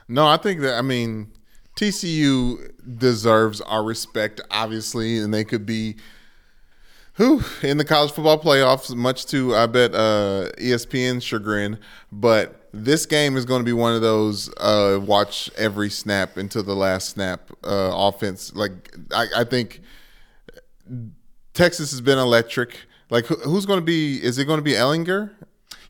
No, 0.08 0.26
I 0.26 0.38
think 0.38 0.62
that 0.62 0.76
I 0.76 0.82
mean 0.82 1.34
TCU 1.76 2.72
deserves 2.98 3.62
our 3.62 3.84
respect, 3.84 4.42
obviously, 4.52 5.18
and 5.18 5.34
they 5.34 5.44
could 5.44 5.66
be 5.66 5.96
who 7.16 7.44
in 7.62 7.78
the 7.78 7.86
college 7.86 8.12
football 8.12 8.40
playoffs, 8.40 8.94
much 8.96 9.26
to 9.28 9.56
I 9.56 9.68
bet 9.68 9.94
uh, 9.94 10.50
ESPN's 10.58 11.24
chagrin. 11.24 11.80
But 12.12 12.70
this 12.74 13.06
game 13.06 13.38
is 13.38 13.46
going 13.46 13.60
to 13.62 13.66
be 13.66 13.74
one 13.74 13.94
of 13.94 14.02
those 14.02 14.50
uh, 14.58 15.00
watch 15.02 15.50
every 15.58 15.90
snap 15.90 16.38
until 16.38 16.64
the 16.64 16.76
last 16.76 17.10
snap 17.10 17.52
uh, 17.64 17.92
offense. 17.94 18.56
Like 18.56 18.96
I, 19.14 19.28
I 19.38 19.44
think 19.44 19.82
Texas 21.54 21.92
has 21.92 22.02
been 22.02 22.18
electric. 22.18 22.78
Like 23.10 23.26
who, 23.26 23.36
who's 23.36 23.66
going 23.66 23.80
to 23.80 23.86
be? 23.86 24.18
Is 24.24 24.40
it 24.40 24.46
going 24.46 24.58
to 24.58 24.64
be 24.64 24.74
Ehlinger? 24.74 25.32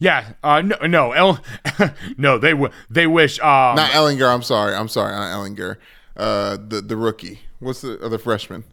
Yeah, 0.03 0.33
uh, 0.43 0.61
no, 0.61 0.75
no, 0.85 1.11
El- 1.13 1.39
no, 2.17 2.37
they 2.37 2.51
w- 2.51 2.71
they 2.89 3.07
wish. 3.07 3.39
Um, 3.39 3.75
Not 3.77 3.91
Ehlinger. 3.91 4.27
I'm 4.33 4.41
sorry. 4.43 4.75
I'm 4.75 4.89
sorry. 4.89 5.13
Not 5.13 5.31
Ehlinger. 5.33 5.77
Uh, 6.17 6.57
the 6.57 6.81
the 6.81 6.97
rookie. 6.97 7.39
What's 7.59 7.79
the 7.81 7.97
other 8.03 8.17
freshman? 8.17 8.65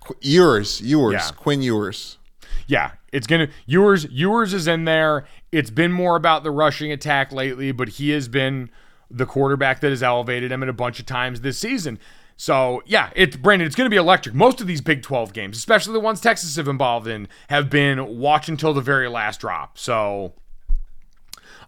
Qu- 0.00 0.16
Ewers. 0.20 0.80
Ewers. 0.80 1.14
Yeah. 1.14 1.30
Quinn 1.36 1.62
Ewers. 1.62 2.18
yeah, 2.66 2.92
it's 3.12 3.26
gonna 3.26 3.48
Ewers. 3.66 4.06
Ewers 4.10 4.52
is 4.52 4.66
in 4.66 4.84
there. 4.84 5.26
It's 5.52 5.70
been 5.70 5.92
more 5.92 6.16
about 6.16 6.42
the 6.42 6.50
rushing 6.50 6.90
attack 6.92 7.32
lately, 7.32 7.72
but 7.72 7.88
he 7.90 8.10
has 8.10 8.28
been 8.28 8.70
the 9.10 9.26
quarterback 9.26 9.80
that 9.80 9.90
has 9.90 10.02
elevated 10.02 10.50
him 10.50 10.62
at 10.64 10.68
a 10.68 10.72
bunch 10.72 10.98
of 10.98 11.06
times 11.06 11.40
this 11.42 11.56
season. 11.58 11.98
So 12.36 12.82
yeah, 12.86 13.10
it's 13.16 13.36
Brandon. 13.36 13.66
It's 13.66 13.76
going 13.76 13.86
to 13.86 13.94
be 13.94 13.96
electric. 13.96 14.34
Most 14.34 14.60
of 14.60 14.66
these 14.66 14.80
Big 14.80 15.02
Twelve 15.02 15.32
games, 15.32 15.56
especially 15.56 15.94
the 15.94 16.00
ones 16.00 16.20
Texas 16.20 16.56
have 16.56 16.68
involved 16.68 17.06
in, 17.06 17.28
have 17.48 17.70
been 17.70 18.18
watch 18.18 18.48
until 18.48 18.74
the 18.74 18.80
very 18.80 19.08
last 19.08 19.40
drop. 19.40 19.78
So 19.78 20.34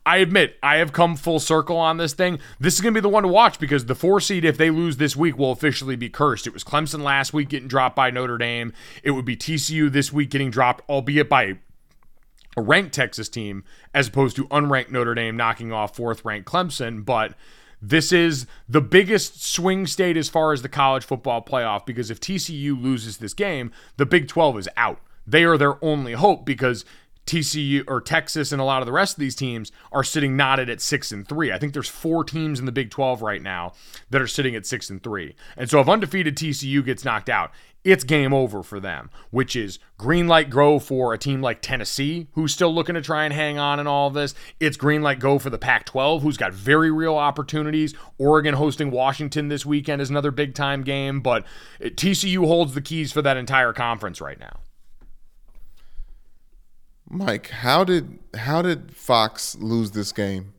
I 0.05 0.19
admit 0.19 0.57
I 0.63 0.77
have 0.77 0.93
come 0.93 1.17
full 1.17 1.41
circle 1.41 1.77
on 1.77 1.97
this 1.97 2.15
thing. 2.15 2.39
This 2.59 2.75
is 2.75 2.81
going 2.81 2.95
to 2.95 3.01
be 3.01 3.03
the 3.03 3.09
one 3.09 3.25
to 3.25 3.29
watch 3.29 3.59
because 3.59 3.87
the 3.87 3.95
four 3.95 4.21
seed, 4.21 4.45
if 4.45 4.57
they 4.57 4.71
lose 4.71 4.97
this 4.97 5.17
week, 5.17 5.37
will 5.37 5.53
officially 5.53 5.97
be 5.97 6.09
cursed. 6.09 6.47
It 6.47 6.55
was 6.55 6.65
Clemson 6.65 7.03
last 7.03 7.33
week 7.33 7.51
getting 7.51 7.69
dropped 7.69 7.97
by 7.97 8.11
Notre 8.11 8.39
Dame. 8.39 8.73
It 9.03 9.11
would 9.11 9.25
be 9.25 9.37
TCU 9.37 9.91
this 9.91 10.13
week 10.13 10.31
getting 10.31 10.51
dropped, 10.51 10.89
albeit 10.89 11.29
by 11.29 11.59
a 12.57 12.63
ranked 12.63 12.95
Texas 12.95 13.29
team 13.29 13.65
as 13.95 14.09
opposed 14.09 14.35
to 14.37 14.49
unranked 14.49 14.91
Notre 14.91 15.15
Dame 15.15 15.37
knocking 15.37 15.73
off 15.73 15.95
fourth 15.95 16.25
ranked 16.25 16.49
Clemson. 16.49 17.05
But 17.05 17.35
this 17.81 18.13
is 18.13 18.47
the 18.69 18.81
biggest 18.81 19.45
swing 19.45 19.87
state 19.87 20.17
as 20.17 20.29
far 20.29 20.53
as 20.53 20.63
the 20.63 20.69
college 20.69 21.05
football 21.05 21.43
playoff 21.43 21.87
because 21.87 22.11
if 22.11 22.21
TCU 22.21 22.81
loses 22.81 23.19
this 23.19 23.35
game, 23.35 23.71
the 23.97 24.07
Big 24.07 24.29
12 24.29 24.59
is 24.59 24.69
out. 24.77 25.01
They 25.27 25.45
are 25.45 25.59
their 25.59 25.83
only 25.85 26.15
hope 26.15 26.45
because 26.45 26.85
TCU 27.29 27.85
or 27.87 28.01
Texas 28.01 28.51
and 28.51 28.61
a 28.61 28.65
lot 28.65 28.83
of 28.83 28.87
the 28.87 28.93
rest 28.93 29.17
of 29.17 29.21
these 29.21 29.37
teams 29.37 29.71
are 29.93 30.03
sitting 30.03 30.37
knotted 30.37 30.69
at 30.69 30.81
six 30.81 31.13
and 31.13 31.29
three. 31.29 31.53
I 31.53 31.59
think 31.59 31.73
there's 31.73 31.89
four 31.89 32.25
teams 32.25 32.59
in 32.59 32.67
the 32.67 32.73
Big 32.73 32.91
12 32.91 33.23
right 33.23 33.43
now 33.43 33.75
that 34.11 34.23
are 34.23 34.27
sitting 34.27 34.57
at 34.57 34.67
six 34.67 34.91
and 34.91 35.03
three. 35.03 35.37
And 35.57 35.71
so 35.71 35.81
if 35.81 35.89
undefeated 35.89 36.37
TCU 36.37 36.85
gets 36.85 37.05
knocked 37.05 37.29
out, 37.29 37.53
it's 37.85 38.05
game 38.05 38.35
over 38.35 38.63
for 38.63 38.81
them, 38.81 39.09
which 39.31 39.55
is 39.55 39.79
green 39.97 40.27
light 40.27 40.51
go 40.51 40.79
for 40.79 41.15
a 41.15 41.19
team 41.19 41.41
like 41.41 41.63
Tennessee, 41.63 42.27
who's 42.33 42.53
still 42.53 42.75
looking 42.75 42.97
to 42.97 43.01
try 43.01 43.25
and 43.25 43.33
hang 43.33 43.59
on 43.59 43.79
in 43.79 43.87
all 43.87 44.09
of 44.09 44.15
this. 44.15 44.35
It's 44.59 44.77
green 44.77 45.03
light 45.03 45.21
go 45.21 45.39
for 45.39 45.49
the 45.49 45.59
Pac 45.59 45.87
12, 45.87 46.23
who's 46.23 46.37
got 46.37 46.53
very 46.53 46.91
real 46.91 47.15
opportunities. 47.15 47.95
Oregon 48.19 48.55
hosting 48.55 48.91
Washington 48.91 49.49
this 49.49 49.65
weekend 49.65 50.03
is 50.03 50.11
another 50.11 50.31
big 50.31 50.55
time 50.55 50.83
game, 50.83 51.21
but 51.21 51.45
TCU 51.81 52.47
holds 52.47 52.75
the 52.75 52.83
keys 52.83 53.13
for 53.13 53.23
that 53.23 53.37
entire 53.37 53.73
conference 53.73 54.21
right 54.21 54.41
now. 54.41 54.61
Mike, 57.09 57.49
how 57.49 57.85
did 57.85 58.19
how 58.35 58.63
did 58.63 58.95
Fox 58.95 59.57
lose 59.57 59.93
this 59.93 60.13
game? 60.13 60.53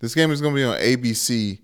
This 0.00 0.14
game 0.14 0.30
is 0.32 0.40
going 0.40 0.54
to 0.54 0.58
be 0.58 0.64
on 0.64 0.76
ABC 0.78 1.60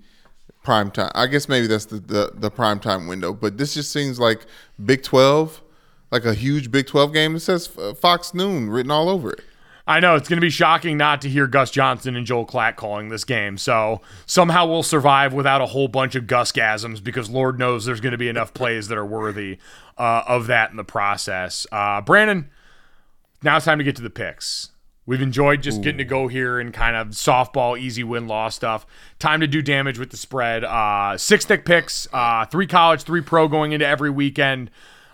prime 0.63 0.91
time. 0.91 1.11
I 1.15 1.27
guess 1.27 1.49
maybe 1.49 1.67
that's 1.67 1.87
the, 1.87 1.99
the 1.99 2.33
the 2.35 2.51
prime 2.51 2.79
time 2.79 3.09
window, 3.09 3.33
but 3.33 3.59
this 3.59 3.75
just 3.75 3.91
seems 3.91 4.21
like 4.21 4.47
Big 4.85 5.03
12, 5.03 5.63
like 6.13 6.25
a 6.25 6.35
huge 6.35 6.71
Big 6.71 6.87
12 6.87 7.13
game. 7.13 7.35
It 7.35 7.41
says 7.41 7.69
uh, 7.77 7.95
Fox 7.95 8.35
Noon 8.35 8.71
written 8.71 8.93
all 8.93 9.09
over 9.09 9.33
it. 9.33 9.41
I 9.89 10.01
know 10.01 10.17
it's 10.17 10.29
going 10.29 10.37
to 10.37 10.43
be 10.43 10.51
shocking 10.51 10.99
not 10.99 11.23
to 11.23 11.31
hear 11.31 11.47
Gus 11.47 11.71
Johnson 11.71 12.15
and 12.15 12.27
Joel 12.27 12.45
Klatt 12.45 12.77
calling 12.77 13.09
this 13.09 13.25
game. 13.25 13.57
So 13.57 14.03
somehow 14.27 14.67
we'll 14.67 14.83
survive 14.83 15.33
without 15.33 15.63
a 15.63 15.67
whole 15.67 15.89
bunch 15.89 16.15
of 16.15 16.27
Gus 16.27 16.53
gasms 16.53 17.03
because 17.03 17.31
Lord 17.31 17.59
knows 17.59 17.87
there's 17.87 18.03
going 18.03 18.13
to 18.13 18.19
be 18.19 18.29
enough 18.29 18.53
plays 18.53 18.89
that 18.89 18.99
are 18.99 19.07
worthy 19.07 19.57
uh, 19.97 20.25
of 20.29 20.47
that 20.49 20.71
in 20.71 20.77
the 20.77 20.85
process. 20.85 21.67
Uh, 21.73 22.03
Brandon, 22.03 22.51
now 23.43 23.57
it's 23.57 23.65
time 23.65 23.79
to 23.79 23.85
get 23.85 23.97
to 23.97 24.03
the 24.03 24.11
picks. 24.11 24.71
We've 25.07 25.23
enjoyed 25.23 25.63
just 25.63 25.81
getting 25.81 25.97
to 25.99 26.05
go 26.05 26.29
here 26.29 26.61
and 26.61 26.71
kind 26.71 26.95
of 26.95 27.09
softball, 27.09 27.81
easy 27.81 28.05
win 28.05 28.27
loss 28.27 28.55
stuff. 28.55 28.85
Time 29.19 29.41
to 29.41 29.47
do 29.47 29.63
damage 29.63 29.99
with 29.99 30.11
the 30.11 30.19
spread. 30.19 30.65
Uh, 30.65 31.17
Six 31.17 31.47
Thicc 31.47 31.65
Piccs, 31.65 32.07
uh, 32.13 32.45
three 32.45 32.67
college, 32.67 33.05
three 33.05 33.23
pro 33.23 33.49
going 33.49 33.73
into 33.73 33.87
every 33.87 34.11
weekend. 34.11 34.71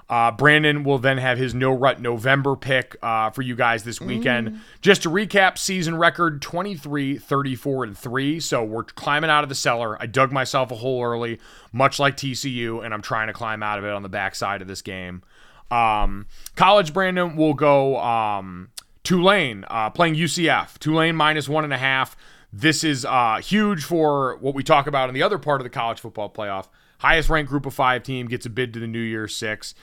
Uh, 0.09 0.31
Brandon 0.33 0.83
will 0.85 0.99
then 0.99 1.19
have 1.19 1.39
his 1.39 1.55
no 1.55 1.73
rut 1.73 2.01
November 2.01 2.57
pick 2.57 2.97
uh, 3.03 3.31
for 3.31 3.43
you 3.43 3.55
guys 3.55 3.85
this 3.85 4.01
weekend. 4.01 4.61
Just 4.83 5.03
to 5.05 5.11
recap, 5.11 5.57
season 5.59 5.97
record 5.97 6.43
23, 6.43 7.17
34, 7.19 7.85
and 7.85 7.97
3. 7.97 8.41
So 8.41 8.65
we're 8.65 8.83
climbing 8.83 9.31
out 9.31 9.45
of 9.45 9.49
the 9.49 9.55
cellar. 9.55 10.01
I 10.03 10.07
dug 10.07 10.31
myself 10.31 10.71
a 10.73 10.75
hole 10.75 11.05
early, 11.05 11.39
much 11.73 11.99
like 11.99 12.17
TCU, 12.17 12.85
and 12.85 12.93
I'm 12.93 13.01
trying 13.01 13.29
to 13.29 13.33
climb 13.33 13.63
out 13.63 13.79
of 13.79 13.85
it 13.85 13.93
on 13.93 14.03
the 14.03 14.09
backside 14.09 14.61
of 14.61 14.69
this 14.69 14.83
game. 14.83 15.23
Um, 15.71 16.27
college 16.57 16.93
Brandon 16.93 17.37
will 17.37 17.55
go 17.55 17.99
um, 17.99 18.71
Tulane 19.03 19.65
uh, 19.69 19.91
playing 19.91 20.15
UCF. 20.15 20.79
Tulane 20.79 21.17
minus 21.17 21.49
one 21.49 21.65
and 21.65 21.73
a 21.73 21.79
half. 21.79 22.17
This 22.53 22.85
is 22.85 23.05
uh, 23.05 23.41
huge 23.43 23.85
for 23.85 24.37
what 24.37 24.55
we 24.55 24.63
talk 24.63 24.87
about 24.87 25.09
in 25.09 25.15
the 25.15 25.23
other 25.23 25.39
part 25.39 25.61
of 25.61 25.65
the 25.65 25.71
college 25.71 26.01
football 26.01 26.31
playoff. 26.31 26.69
Highest 26.99 27.29
ranked 27.29 27.51
group 27.51 27.67
of 27.67 27.75
five 27.75 28.03
team 28.03 28.29
gets 28.29 28.47
a 28.47 28.51
bid 28.51 28.73
to 28.75 28.81
the 28.81 28.87
New 28.87 29.01
Year 29.01 29.27
Six. 29.27 29.75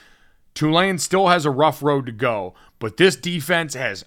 Tulane 0.53 0.97
still 0.97 1.27
has 1.27 1.45
a 1.45 1.51
rough 1.51 1.83
road 1.83 2.05
to 2.05 2.11
go, 2.11 2.53
but 2.79 2.97
this 2.97 3.15
defense 3.15 3.73
has 3.73 4.05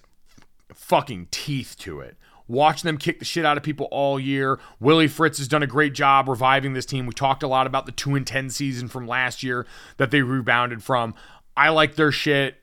fucking 0.73 1.27
teeth 1.31 1.75
to 1.79 1.99
it. 1.99 2.17
Watch 2.47 2.83
them 2.83 2.97
kick 2.97 3.17
the 3.17 3.25
shit 3.25 3.45
out 3.45 3.57
of 3.57 3.63
people 3.63 3.87
all 3.89 4.19
year. 4.19 4.59
Willie 4.79 5.07
Fritz 5.07 5.39
has 5.39 5.47
done 5.47 5.63
a 5.63 5.67
great 5.67 5.93
job 5.93 6.27
reviving 6.27 6.73
this 6.73 6.85
team. 6.85 7.07
We 7.07 7.13
talked 7.13 7.41
a 7.41 7.47
lot 7.47 7.65
about 7.65 7.87
the 7.87 7.91
2 7.91 8.13
and 8.15 8.27
10 8.27 8.51
season 8.51 8.87
from 8.87 9.07
last 9.07 9.41
year 9.41 9.65
that 9.97 10.11
they 10.11 10.21
rebounded 10.21 10.83
from. 10.83 11.15
I 11.55 11.69
like 11.69 11.95
their 11.95 12.11
shit. 12.11 12.55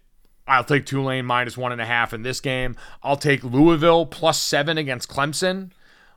I'll 0.46 0.64
take 0.64 0.86
Tulane 0.86 1.24
minus 1.24 1.56
one 1.56 1.72
and 1.72 1.80
a 1.80 1.86
half 1.86 2.12
in 2.12 2.22
this 2.22 2.40
game. 2.40 2.76
I'll 3.02 3.16
take 3.16 3.44
Louisville 3.44 4.06
plus 4.06 4.40
seven 4.40 4.76
against 4.76 5.08
Clemson. 5.08 5.70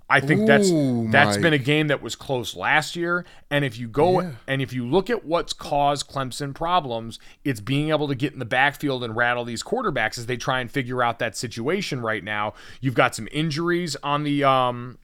I 0.08 0.20
think 0.20 0.46
that's 0.46 0.70
Ooh, 0.70 1.08
that's 1.10 1.38
been 1.38 1.54
a 1.54 1.58
game 1.58 1.88
that 1.88 2.00
was 2.02 2.16
close 2.16 2.56
last 2.56 2.96
year. 2.96 3.26
And 3.50 3.66
if 3.66 3.80
you 3.80 3.88
go 3.88 4.34
and 4.48 4.62
if 4.62 4.72
you 4.72 4.86
look 4.86 5.10
at 5.10 5.26
what's 5.26 5.52
caused 5.52 6.08
Clemson 6.08 6.54
problems, 6.54 7.18
it's 7.44 7.60
being 7.60 7.90
able 7.90 8.08
to 8.08 8.16
get 8.16 8.32
in 8.32 8.38
the 8.38 8.46
backfield 8.46 9.04
and 9.04 9.16
rattle 9.16 9.46
these 9.46 9.64
quarterbacks 9.64 10.20
as 10.20 10.28
they 10.28 10.38
try 10.38 10.60
and 10.60 10.70
figure 10.70 11.02
out 11.02 11.18
that 11.20 11.36
situation 11.36 12.02
right 12.02 12.24
now. 12.24 12.54
You've 12.82 12.94
got 12.94 13.16
some 13.16 13.28
injuries 13.32 13.96
on 14.04 14.24
the 14.24 14.44
um 14.44 15.00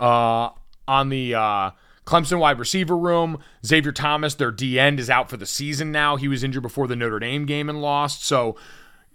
uh 0.00 0.50
on 0.88 1.08
the 1.08 1.36
uh 1.36 1.70
Clemson 2.06 2.38
wide 2.38 2.58
receiver 2.58 2.96
room. 2.96 3.38
Xavier 3.64 3.92
Thomas, 3.92 4.34
their 4.34 4.50
D 4.50 4.78
end, 4.78 4.98
is 4.98 5.10
out 5.10 5.30
for 5.30 5.36
the 5.36 5.46
season 5.46 5.92
now. 5.92 6.16
He 6.16 6.28
was 6.28 6.42
injured 6.42 6.62
before 6.62 6.86
the 6.86 6.96
Notre 6.96 7.18
Dame 7.18 7.46
game 7.46 7.68
and 7.68 7.80
lost. 7.80 8.24
So 8.24 8.56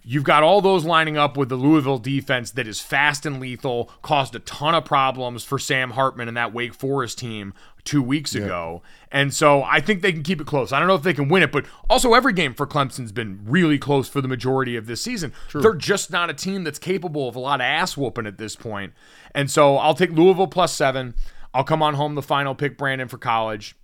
You've 0.08 0.24
got 0.24 0.44
all 0.44 0.62
those 0.62 0.86
lining 0.86 1.18
up 1.18 1.36
with 1.36 1.50
the 1.50 1.56
Louisville 1.56 1.98
defense 1.98 2.52
that 2.52 2.68
is 2.68 2.80
fast 2.80 3.26
and 3.26 3.40
lethal, 3.40 3.90
caused 4.04 4.36
a 4.36 4.40
ton 4.40 4.76
of 4.76 4.86
problems 4.86 5.44
for 5.44 5.58
Sam 5.58 5.92
Hartman 5.92 6.28
and 6.28 6.38
that 6.38 6.54
Wake 6.54 6.76
Forest 6.76 7.18
team 7.18 7.56
two 7.84 8.04
weeks 8.04 8.36
ago. 8.36 8.84
And 9.12 9.34
so 9.34 9.64
I 9.64 9.80
think 9.80 10.04
they 10.04 10.12
can 10.14 10.22
keep 10.22 10.40
it 10.40 10.46
close. 10.46 10.72
I 10.72 10.78
don't 10.78 10.88
know 10.88 10.94
if 10.96 11.02
they 11.02 11.14
can 11.14 11.28
win 11.28 11.42
it, 11.42 11.52
but 11.52 11.66
also 11.90 12.14
every 12.14 12.34
game 12.34 12.54
for 12.54 12.68
Clemson's 12.68 13.12
been 13.12 13.40
really 13.46 13.80
close 13.80 14.08
for 14.08 14.22
the 14.22 14.28
majority 14.28 14.76
of 14.76 14.86
this 14.86 15.02
season. 15.02 15.34
They're 15.62 15.74
just 15.74 16.12
not 16.12 16.30
a 16.30 16.36
team 16.36 16.64
that's 16.64 16.80
capable 16.80 17.28
of 17.28 17.36
a 17.36 17.40
lot 17.40 17.60
of 17.60 17.66
ass 17.66 17.98
whooping 17.98 18.28
at 18.28 18.38
this 18.38 18.56
point. 18.56 18.94
And 19.34 19.50
so 19.50 19.78
I'll 19.78 19.96
take 19.96 20.12
Louisville 20.12 20.48
plus 20.48 20.72
seven. 20.72 21.16
I'll 21.56 21.64
come 21.64 21.82
on 21.82 21.94
home 21.94 22.16
the 22.16 22.22
final 22.22 22.54
pick 22.54 22.78
Brandon 22.78 23.08
for 23.08 23.18
college. 23.18 23.78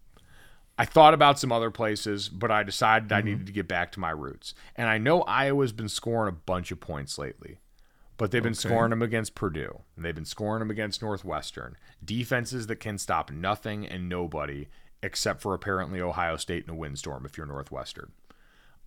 I 0.77 0.83
thought 0.83 1.13
about 1.13 1.39
some 1.39 1.53
other 1.53 1.71
places, 1.71 2.27
but 2.27 2.51
I 2.51 2.63
decided 2.63 3.13
I 3.13 3.19
mm-hmm. 3.19 3.27
needed 3.27 3.45
to 3.47 3.53
get 3.53 3.69
back 3.69 3.93
to 3.93 3.99
my 4.01 4.09
roots. 4.09 4.53
And 4.75 4.89
I 4.89 4.97
know 4.97 5.21
Iowa's 5.21 5.71
been 5.71 5.87
scoring 5.87 6.27
a 6.27 6.37
bunch 6.37 6.71
of 6.71 6.81
points 6.81 7.17
lately, 7.17 7.59
but 8.17 8.31
they've 8.31 8.43
been 8.43 8.55
scoring 8.55 8.89
them 8.89 9.01
against 9.01 9.35
Purdue. 9.35 9.83
And 9.95 10.03
they've 10.03 10.13
been 10.13 10.25
scoring 10.25 10.59
them 10.59 10.69
against 10.69 11.01
Northwestern. 11.01 11.77
Defenses 12.03 12.67
that 12.67 12.81
can 12.81 12.97
stop 12.97 13.31
nothing 13.31 13.87
and 13.87 14.09
nobody, 14.09 14.67
except 15.01 15.41
for 15.41 15.53
apparently 15.53 16.01
Ohio 16.01 16.35
State 16.35 16.65
in 16.65 16.71
a 16.71 16.75
windstorm 16.75 17.25
if 17.25 17.37
you're 17.37 17.47
Northwestern. 17.47 18.11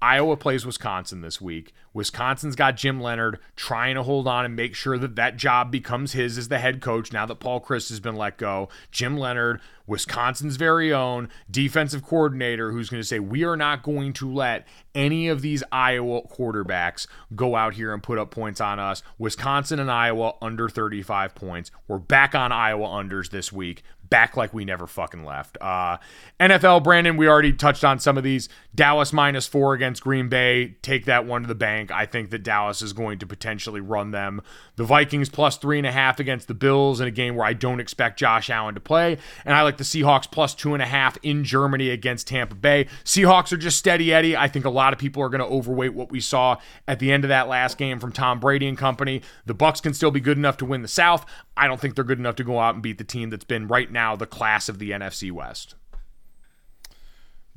Iowa 0.05 0.37
plays 0.37 0.67
Wisconsin 0.67 1.23
this 1.23 1.41
week. 1.41 1.73
Wisconsin's 1.95 2.57
got 2.57 2.77
Jim 2.77 3.01
Leonhard 3.01 3.39
trying 3.57 3.95
to 3.95 4.03
hold 4.03 4.29
on 4.29 4.45
and 4.45 4.55
make 4.55 4.75
sure 4.75 4.99
that 4.99 5.17
that 5.17 5.39
job 5.39 5.71
becomes 5.71 6.13
his 6.13 6.37
as 6.37 6.49
the 6.49 6.59
head 6.59 6.83
coach 6.83 7.11
now 7.11 7.25
that 7.25 7.41
Paul 7.41 7.59
Chryst 7.59 7.89
has 7.89 8.01
been 8.01 8.15
let 8.15 8.37
go. 8.37 8.69
Jim 8.91 9.17
Leonhard, 9.17 9.63
Wisconsin's 9.87 10.57
very 10.57 10.93
own 10.93 11.31
defensive 11.51 12.03
coordinator, 12.03 12.71
who's 12.71 12.91
going 12.91 13.01
to 13.01 13.07
say, 13.07 13.19
We 13.19 13.45
are 13.45 13.57
not 13.57 13.83
going 13.83 14.13
to 14.15 14.31
let 14.31 14.69
any 14.95 15.27
of 15.29 15.41
these 15.41 15.63
Iowa 15.73 16.21
quarterbacks 16.29 17.07
go 17.35 17.57
out 17.57 17.73
here 17.73 17.95
and 17.95 18.03
put 18.03 18.19
up 18.19 18.31
points 18.31 18.61
on 18.61 18.79
us. 18.79 19.03
Wisconsin 19.17 19.81
and 19.81 19.91
Iowa 19.91 20.35
under 20.43 20.69
35 20.69 21.35
points. 21.35 21.71
We're 21.89 21.97
back 21.97 22.35
on 22.35 22.53
Iowa 22.53 22.89
unders 22.89 23.31
this 23.31 23.51
week 23.51 23.83
back 24.15 24.37
like 24.37 24.55
we 24.55 24.65
never 24.65 24.87
fucking 24.87 25.25
left. 25.25 25.59
Uh, 25.61 25.97
NFL, 26.39 26.85
Brandon, 26.85 27.17
we 27.17 27.27
already 27.27 27.53
touched 27.53 27.83
on 27.83 27.99
some 27.99 28.17
of 28.17 28.23
these. 28.23 28.49
Dallas 28.73 29.13
minus 29.13 29.49
four 29.49 29.75
against 29.75 30.05
Green 30.05 30.29
Bay. 30.29 30.77
Take 30.83 31.07
that 31.07 31.27
one 31.27 31.43
to 31.43 31.49
the 31.49 31.55
bank. 31.57 31.91
I 31.91 32.07
think 32.07 32.31
that 32.31 32.45
Dallas 32.45 32.81
is 32.81 32.93
going 32.93 33.19
to 33.19 33.27
potentially 33.27 33.81
run 33.81 34.13
them. 34.13 34.41
The 34.77 34.85
Vikings 34.85 35.29
plus 35.29 35.57
three 35.57 35.79
and 35.79 35.87
a 35.87 35.91
half 35.91 36.21
against 36.21 36.47
the 36.47 36.55
Bills 36.55 37.01
in 37.01 37.09
a 37.09 37.11
game 37.11 37.35
where 37.35 37.45
I 37.45 37.55
don't 37.55 37.81
expect 37.81 38.17
Josh 38.17 38.51
Allen 38.51 38.77
to 38.77 38.81
play. 38.81 39.19
And 39.45 39.57
I 39.57 39.63
like 39.63 39.79
the 39.79 39.85
Seahawks 39.85 40.31
plus 40.31 40.55
two 40.55 40.75
and 40.75 40.83
a 40.83 40.87
half 40.87 41.19
in 41.25 41.43
Germany 41.43 41.91
against 41.91 42.29
Tampa 42.29 42.55
Bay. 42.55 42.87
Seahawks 43.03 43.53
are 43.53 43.57
just 43.57 43.79
steady 43.79 44.15
Eddie. 44.15 44.37
I 44.37 44.47
think 44.47 44.65
a 44.65 44.71
lot 44.71 44.93
of 44.93 45.01
people 45.01 45.25
are 45.25 45.29
going 45.29 45.41
to 45.41 45.47
overweight 45.47 45.95
what 45.95 46.13
we 46.13 46.21
saw 46.21 46.59
at 46.87 47.01
the 47.01 47.11
end 47.11 47.25
of 47.25 47.31
that 47.31 47.49
last 47.49 47.79
game 47.79 47.99
from 47.99 48.13
Tom 48.13 48.39
Brady 48.39 48.69
and 48.69 48.79
company. 48.79 49.23
The 49.45 49.57
Bucs 49.57 49.83
can 49.83 49.93
still 49.93 50.13
be 50.13 50.21
good 50.21 50.39
enough 50.39 50.57
to 50.59 50.65
win 50.65 50.83
the 50.83 50.89
South. 50.89 51.27
I 51.57 51.67
don't 51.67 51.81
think 51.81 51.95
they're 51.95 52.05
good 52.05 52.19
enough 52.19 52.37
to 52.37 52.45
go 52.45 52.59
out 52.59 52.75
and 52.75 52.83
beat 52.83 52.99
the 52.99 53.05
team 53.05 53.31
that's 53.31 53.45
been 53.45 53.69
right 53.69 53.91
now 53.91 54.04
the 54.15 54.27
class 54.27 54.69
of 54.69 54.79
the 54.79 54.91
NFC 54.91 55.33
West. 55.33 55.75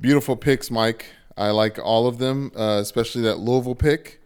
Beautiful 0.00 0.36
picks, 0.36 0.70
Mike. 0.70 1.06
I 1.36 1.50
like 1.50 1.78
all 1.78 2.06
of 2.06 2.18
them, 2.18 2.50
uh, 2.56 2.78
especially 2.80 3.22
that 3.22 3.38
Louisville 3.38 3.74
pick. 3.74 4.20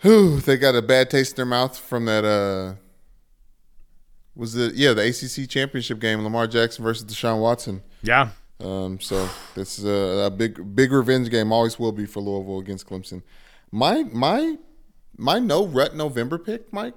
Whew, 0.00 0.40
they 0.40 0.56
got 0.56 0.74
a 0.74 0.82
bad 0.82 1.10
taste 1.10 1.32
in 1.32 1.36
their 1.36 1.46
mouth 1.46 1.78
from 1.78 2.06
that. 2.06 2.24
Uh, 2.24 2.80
was 4.34 4.54
the 4.54 4.72
yeah 4.74 4.92
the 4.94 5.06
ACC 5.06 5.48
championship 5.48 5.98
game, 5.98 6.22
Lamar 6.22 6.46
Jackson 6.46 6.82
versus 6.84 7.04
Deshaun 7.04 7.40
Watson. 7.40 7.82
Yeah. 8.02 8.30
Um, 8.60 9.00
so 9.00 9.28
this 9.54 9.78
is 9.78 9.84
a, 9.84 10.26
a 10.26 10.30
big 10.30 10.74
big 10.74 10.92
revenge 10.92 11.30
game. 11.30 11.52
Always 11.52 11.78
will 11.78 11.92
be 11.92 12.06
for 12.06 12.20
Louisville 12.20 12.58
against 12.58 12.86
Clemson. 12.86 13.22
My 13.70 14.04
my 14.04 14.56
my 15.16 15.38
no 15.38 15.66
rut 15.66 15.94
November 15.94 16.38
pick, 16.38 16.72
Mike. 16.72 16.94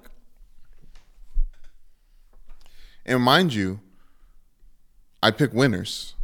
And 3.06 3.22
mind 3.22 3.54
you, 3.54 3.80
I 5.22 5.30
pick 5.30 5.52
winners. 5.52 6.14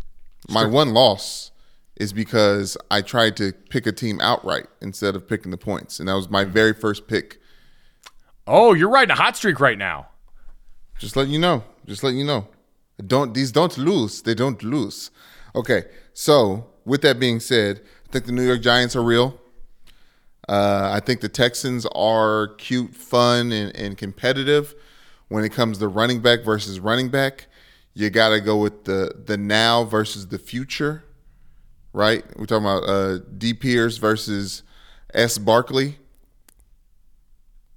My 0.49 0.67
one 0.67 0.93
loss 0.93 1.51
is 1.97 2.13
because 2.13 2.77
I 2.91 3.03
tried 3.03 3.37
to 3.37 3.53
pick 3.53 3.87
a 3.87 3.93
team 3.93 4.21
outright 4.21 4.67
instead 4.81 5.15
of 5.15 5.29
picking 5.29 5.51
the 5.51 5.59
points, 5.59 6.01
and 6.01 6.09
that 6.09 6.15
was 6.15 6.31
my 6.31 6.45
very 6.45 6.73
first 6.73 7.07
pick. 7.07 7.41
Oh, 8.47 8.73
you're 8.73 8.91
riding 8.91 9.13
a 9.13 9.17
hot 9.17 9.37
streak 9.37 9.61
right 9.61 9.79
now. 9.79 10.09
Just 10.99 11.15
letting 11.15 11.33
you 11.33 11.39
know. 11.39 11.65
Just 11.87 12.03
letting 12.03 12.19
you 12.19 12.25
know. 12.25 12.49
Don't 13.07 13.35
these 13.35 13.53
don't 13.53 13.77
lose. 13.79 14.23
They 14.23 14.35
don't 14.35 14.63
lose. 14.63 15.11
Okay. 15.55 15.85
So 16.13 16.67
with 16.85 17.03
that 17.03 17.19
being 17.19 17.41
said, 17.41 17.81
I 18.09 18.13
think 18.13 18.27
the 18.27 18.33
New 18.33 18.47
York 18.47 18.61
Giants 18.61 18.97
are 18.97 19.03
real. 19.03 19.41
Uh, 20.49 20.91
I 20.93 21.01
think 21.01 21.21
the 21.21 21.29
Texans 21.29 21.87
are 21.95 22.49
cute, 22.59 22.95
fun, 22.95 23.53
and, 23.53 23.75
and 23.77 23.97
competitive. 23.97 24.75
When 25.31 25.45
it 25.45 25.53
comes 25.53 25.79
to 25.79 25.89
running 25.89 26.21
back 26.21 26.45
versus 26.45 26.81
running 26.81 27.09
back, 27.09 27.47
you 27.95 28.11
got 28.11 28.31
to 28.31 28.41
go 28.41 28.57
with 28.57 28.85
the 28.85 29.15
the 29.25 29.37
now 29.39 29.85
versus 29.85 30.27
the 30.27 30.39
future, 30.39 31.05
right? 31.93 32.25
We're 32.37 32.47
talking 32.47 32.67
about 32.67 32.83
uh, 32.83 33.19
D 33.39 33.55
Pierce 33.55 33.97
versus 33.97 34.65
S 35.15 35.39
Barkley. 35.39 35.99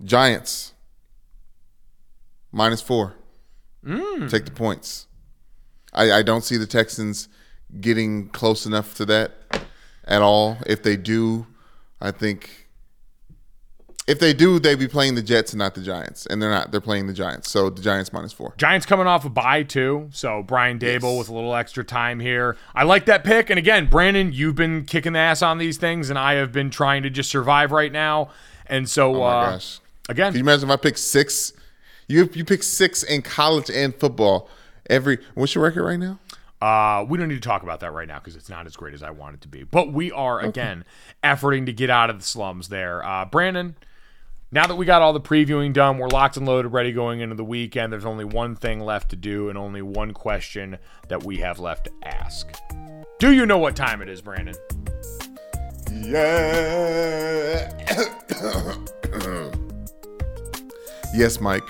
Giants 0.04 0.74
minus 2.52 2.82
four. 2.82 3.14
Take 4.30 4.46
the 4.46 4.52
points. 4.52 5.08
I, 5.94 6.12
I 6.12 6.22
don't 6.24 6.44
see 6.44 6.58
the 6.58 6.66
Texans 6.66 7.30
getting 7.80 8.30
close 8.30 8.66
enough 8.66 8.96
to 8.96 9.06
that 9.06 9.68
at 10.06 10.22
all. 10.24 10.58
If 10.66 10.82
they 10.82 10.98
do, 10.98 11.46
I 12.02 12.12
think 12.12 12.63
if 14.08 14.20
they 14.20 14.34
do, 14.34 14.60
they'd 14.60 14.78
be 14.80 14.88
playing 14.88 15.16
the 15.16 15.22
Jets 15.22 15.54
and 15.54 15.60
not 15.60 15.76
the 15.76 15.82
Giants. 15.82 16.26
And 16.26 16.42
they're 16.42 16.50
not. 16.50 16.72
They're 16.72 16.82
playing 16.82 17.08
the 17.08 17.14
Giants. 17.14 17.50
So 17.50 17.70
the 17.70 17.82
Giants 17.82 18.12
minus 18.12 18.34
four. 18.34 18.54
Giants 18.58 18.86
coming 18.86 19.08
off 19.08 19.24
a 19.26 19.30
bye 19.30 19.64
too, 19.64 20.10
so 20.12 20.44
Brian 20.44 20.78
Daboll 20.80 21.18
with 21.18 21.30
a 21.30 21.34
little 21.34 21.56
extra 21.56 21.84
time 21.84 22.20
here. 22.20 22.58
I 22.76 22.84
like 22.84 23.06
that 23.06 23.24
pick. 23.24 23.50
And 23.50 23.58
again, 23.58 23.88
Brandon, 23.90 24.34
you've 24.34 24.56
been 24.56 24.86
kicking 24.86 25.14
the 25.14 25.20
ass 25.20 25.42
on 25.42 25.58
these 25.58 25.78
things, 25.78 26.10
and 26.10 26.20
I 26.20 26.34
have 26.34 26.52
been 26.52 26.70
trying 26.70 27.04
to 27.04 27.10
just 27.10 27.30
survive 27.30 27.72
right 27.72 27.92
now. 27.92 28.30
And 28.68 28.90
so, 28.90 29.16
Oh 29.16 29.20
my 29.20 29.26
uh, 29.26 29.52
gosh. 29.52 29.80
again, 30.10 30.32
Can 30.34 30.40
you 30.40 30.44
imagine 30.44 30.70
if 30.70 30.74
I 30.74 30.78
pick 30.78 30.98
six? 30.98 31.54
You 32.08 32.30
you 32.34 32.44
pick 32.44 32.64
six 32.64 33.04
in 33.04 33.22
college 33.22 33.70
and 33.70 33.96
football. 33.96 34.50
Every 34.90 35.20
what's 35.36 35.56
your 35.56 35.64
record 35.64 35.84
right 35.84 36.00
now? 36.00 36.20
Uh, 36.62 37.04
we 37.08 37.18
don't 37.18 37.28
need 37.28 37.36
to 37.36 37.42
talk 37.42 37.64
about 37.64 37.82
that 37.82 37.92
right 37.92 38.08
now 38.08 38.20
because 38.20 38.36
it's 38.36 38.50
not 38.50 38.66
as 38.66 38.76
great 38.78 38.94
as 38.94 39.04
I 39.04 39.12
want 39.12 39.36
it 39.36 39.42
to 39.42 39.48
be. 39.48 39.64
But 39.64 39.92
we 39.92 40.12
are 40.12 40.40
again 40.40 40.86
efforting 41.24 41.66
to 41.66 41.74
get 41.74 41.90
out 41.90 42.10
of 42.10 42.20
the 42.20 42.26
slums 42.26 42.70
there. 42.70 43.04
Uh, 43.06 43.26
Brandon, 43.26 43.76
now 44.54 44.68
that 44.68 44.76
we 44.76 44.86
got 44.86 45.02
all 45.02 45.14
the 45.14 45.20
previewing 45.20 45.74
done, 45.74 45.98
we're 45.98 46.08
locked 46.10 46.38
and 46.38 46.46
loaded, 46.46 46.70
ready 46.70 46.92
going 46.92 47.22
into 47.22 47.34
the 47.34 47.44
weekend. 47.44 47.92
There's 47.92 48.06
only 48.06 48.24
one 48.24 48.56
thing 48.56 48.80
left 48.80 49.10
to 49.10 49.16
do 49.16 49.50
and 49.50 49.58
only 49.58 49.82
one 49.82 50.14
question 50.14 50.78
that 51.08 51.24
we 51.24 51.38
have 51.38 51.58
left 51.58 51.86
to 51.86 51.92
ask. 52.04 52.54
Do 53.18 53.32
you 53.32 53.48
know 53.48 53.58
what 53.58 53.76
time 53.76 54.04
it 54.04 54.10
is, 54.10 54.22
Brandon? 54.22 54.54
Yeah. 55.92 57.68
yes, 61.16 61.42
Mike. 61.42 61.64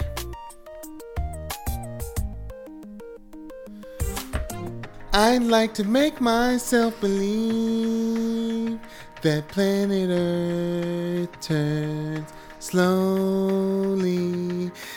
I'd 5.13 5.43
like 5.43 5.73
to 5.75 5.85
make 5.85 6.19
myself 6.19 6.99
believe 6.99 8.77
that 9.21 9.47
planet 9.47 10.09
Earth 10.09 11.39
turns 11.39 12.27
slowly. 12.63 14.23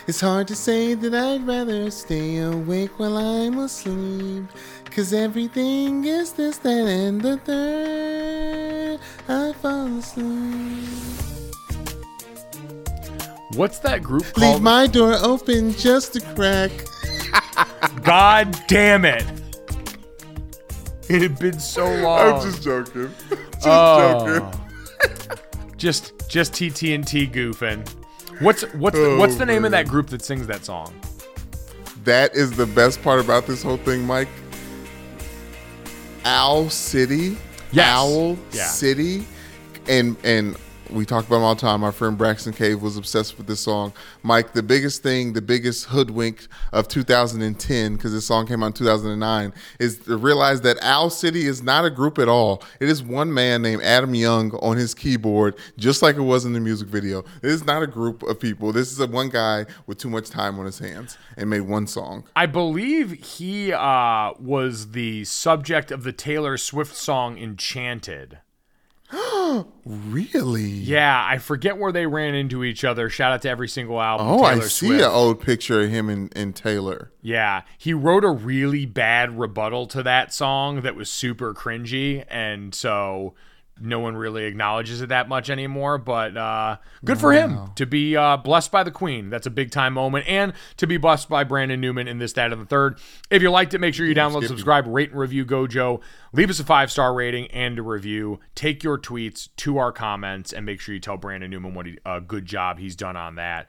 It's 0.06 0.20
hard 0.20 0.46
to 0.48 0.54
say 0.54 0.94
that 0.94 1.14
I'd 1.14 1.46
rather 1.46 1.90
stay 1.90 2.38
awake 2.38 2.98
while 2.98 3.16
I'm 3.16 3.58
asleep. 3.58 4.44
Cause 4.90 5.12
everything 5.12 6.04
is 6.04 6.32
this, 6.32 6.56
that, 6.58 6.86
and 6.86 7.20
the 7.20 7.36
third. 7.38 9.00
I 9.28 9.52
fall 9.60 9.98
asleep. 9.98 10.88
What's 13.54 13.78
that 13.80 14.02
group 14.02 14.24
called? 14.32 14.54
Leave 14.54 14.62
my 14.62 14.86
door 14.86 15.16
open 15.20 15.72
just 15.72 16.16
a 16.16 16.20
crack. 16.34 16.70
God 18.02 18.58
damn 18.68 19.04
it! 19.04 19.24
It 21.08 21.22
had 21.22 21.38
been 21.38 21.58
so 21.60 21.84
long. 22.00 22.34
I'm 22.34 22.42
just 22.42 22.62
joking. 22.62 23.10
Just 23.56 23.66
Oh. 23.66 24.50
just 25.76 26.12
just 26.28 26.52
TT&T 26.54 27.28
goofing. 27.28 27.88
What's 28.40 28.62
what's 28.74 28.96
the, 28.96 29.12
Oh, 29.12 29.18
what's 29.18 29.36
the 29.36 29.46
name 29.46 29.64
of 29.64 29.70
that 29.70 29.88
group 29.88 30.08
that 30.08 30.22
sings 30.22 30.46
that 30.46 30.64
song? 30.64 30.92
That 32.04 32.34
is 32.34 32.52
the 32.52 32.66
best 32.66 33.02
part 33.02 33.18
about 33.20 33.46
this 33.46 33.62
whole 33.62 33.78
thing, 33.78 34.04
Mike. 34.06 34.28
Owl 36.24 36.68
City. 36.70 37.36
Yes. 37.72 37.86
Owl 37.88 38.36
Yeah. 38.52 38.64
City. 38.66 39.26
And 39.88 40.16
and 40.24 40.56
we 40.90 41.04
talk 41.04 41.26
about 41.26 41.36
them 41.36 41.44
all 41.44 41.54
the 41.54 41.60
time. 41.60 41.80
My 41.80 41.90
friend 41.90 42.16
Braxton 42.16 42.52
Cave 42.52 42.82
was 42.82 42.96
obsessed 42.96 43.36
with 43.38 43.46
this 43.46 43.60
song. 43.60 43.92
Mike, 44.22 44.52
the 44.52 44.62
biggest 44.62 45.02
thing, 45.02 45.32
the 45.32 45.42
biggest 45.42 45.86
hoodwink 45.86 46.46
of 46.72 46.88
2010, 46.88 47.96
because 47.96 48.12
this 48.12 48.26
song 48.26 48.46
came 48.46 48.62
out 48.62 48.68
in 48.68 48.72
2009, 48.74 49.52
is 49.78 49.98
to 50.00 50.16
realize 50.16 50.60
that 50.62 50.78
Owl 50.82 51.10
City 51.10 51.46
is 51.46 51.62
not 51.62 51.84
a 51.84 51.90
group 51.90 52.18
at 52.18 52.28
all. 52.28 52.62
It 52.80 52.88
is 52.88 53.02
one 53.02 53.32
man 53.32 53.62
named 53.62 53.82
Adam 53.82 54.14
Young 54.14 54.52
on 54.56 54.76
his 54.76 54.94
keyboard, 54.94 55.56
just 55.76 56.02
like 56.02 56.16
it 56.16 56.22
was 56.22 56.44
in 56.44 56.52
the 56.52 56.60
music 56.60 56.88
video. 56.88 57.20
It 57.42 57.50
is 57.50 57.64
not 57.64 57.82
a 57.82 57.86
group 57.86 58.22
of 58.22 58.38
people. 58.38 58.72
This 58.72 58.92
is 58.92 59.00
a 59.00 59.06
one 59.06 59.28
guy 59.28 59.66
with 59.86 59.98
too 59.98 60.10
much 60.10 60.30
time 60.30 60.58
on 60.58 60.66
his 60.66 60.78
hands 60.78 61.18
and 61.36 61.50
made 61.50 61.60
one 61.60 61.86
song. 61.86 62.24
I 62.34 62.46
believe 62.46 63.12
he 63.24 63.72
uh, 63.72 64.32
was 64.38 64.92
the 64.92 65.24
subject 65.24 65.90
of 65.90 66.04
the 66.04 66.12
Taylor 66.12 66.56
Swift 66.56 66.96
song 66.96 67.38
"Enchanted." 67.38 68.38
Really? 69.84 70.62
Yeah, 70.64 71.24
I 71.26 71.38
forget 71.38 71.78
where 71.78 71.92
they 71.92 72.06
ran 72.06 72.34
into 72.34 72.64
each 72.64 72.84
other. 72.84 73.08
Shout 73.08 73.32
out 73.32 73.42
to 73.42 73.48
every 73.48 73.68
single 73.68 74.00
album. 74.00 74.26
Oh, 74.26 74.42
I 74.42 74.58
see 74.60 74.88
Swift. 74.88 75.04
an 75.04 75.10
old 75.10 75.40
picture 75.40 75.82
of 75.82 75.90
him 75.90 76.08
and, 76.08 76.32
and 76.36 76.54
Taylor. 76.54 77.12
Yeah, 77.22 77.62
he 77.78 77.94
wrote 77.94 78.24
a 78.24 78.30
really 78.30 78.84
bad 78.84 79.38
rebuttal 79.38 79.86
to 79.88 80.02
that 80.02 80.34
song 80.34 80.82
that 80.82 80.96
was 80.96 81.08
super 81.08 81.54
cringy, 81.54 82.24
and 82.28 82.74
so 82.74 83.34
no 83.80 84.00
one 84.00 84.16
really 84.16 84.44
acknowledges 84.44 85.00
it 85.00 85.08
that 85.10 85.28
much 85.28 85.50
anymore. 85.50 85.98
But 85.98 86.36
uh, 86.36 86.78
good 87.04 87.20
for 87.20 87.32
him 87.32 87.72
to 87.76 87.86
be 87.86 88.16
uh, 88.16 88.36
blessed 88.36 88.70
by 88.70 88.82
the 88.82 88.90
Queen. 88.90 89.30
That's 89.30 89.46
a 89.46 89.50
big 89.50 89.70
time 89.70 89.94
moment, 89.94 90.26
and 90.28 90.52
to 90.78 90.86
be 90.86 90.96
blessed 90.96 91.28
by 91.28 91.44
Brandon 91.44 91.80
Newman 91.80 92.08
in 92.08 92.18
this, 92.18 92.32
that, 92.34 92.52
and 92.52 92.62
the 92.62 92.66
third. 92.66 92.98
If 93.30 93.42
you 93.42 93.50
liked 93.50 93.74
it, 93.74 93.78
make 93.78 93.94
sure 93.94 94.06
you 94.06 94.14
download, 94.14 94.46
subscribe, 94.46 94.86
rate, 94.86 95.10
and 95.10 95.18
review 95.18 95.44
Gojo. 95.44 96.00
Leave 96.32 96.50
us 96.50 96.60
a 96.60 96.64
five 96.64 96.90
star 96.90 97.14
rating 97.14 97.46
and 97.48 97.78
a 97.78 97.82
review. 97.82 98.40
Take 98.54 98.82
your 98.82 98.98
tweets 98.98 99.48
to 99.56 99.78
our 99.78 99.92
comments, 99.92 100.52
and 100.52 100.64
make 100.66 100.80
sure 100.80 100.94
you 100.94 101.00
tell 101.00 101.16
Brandon 101.16 101.50
Newman 101.50 101.74
what 101.74 101.86
a 101.86 101.96
uh, 102.04 102.20
good 102.20 102.46
job 102.46 102.78
he's 102.78 102.96
done 102.96 103.16
on 103.16 103.36
that. 103.36 103.68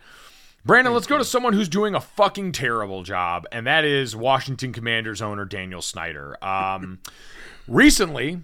Brandon, 0.68 0.94
let's 0.94 1.08
go 1.08 1.18
to 1.18 1.24
someone 1.24 1.54
who's 1.54 1.70
doing 1.70 1.96
a 1.96 2.02
fucking 2.02 2.52
terrible 2.52 3.04
job, 3.04 3.46
and 3.54 3.66
that 3.68 3.86
is 3.86 4.18
Washington 4.18 4.74
Commanders 4.74 5.22
owner 5.22 5.46
Daniel 5.46 5.82
Snyder. 5.82 6.38
Um, 6.44 7.00
recently, 7.70 8.42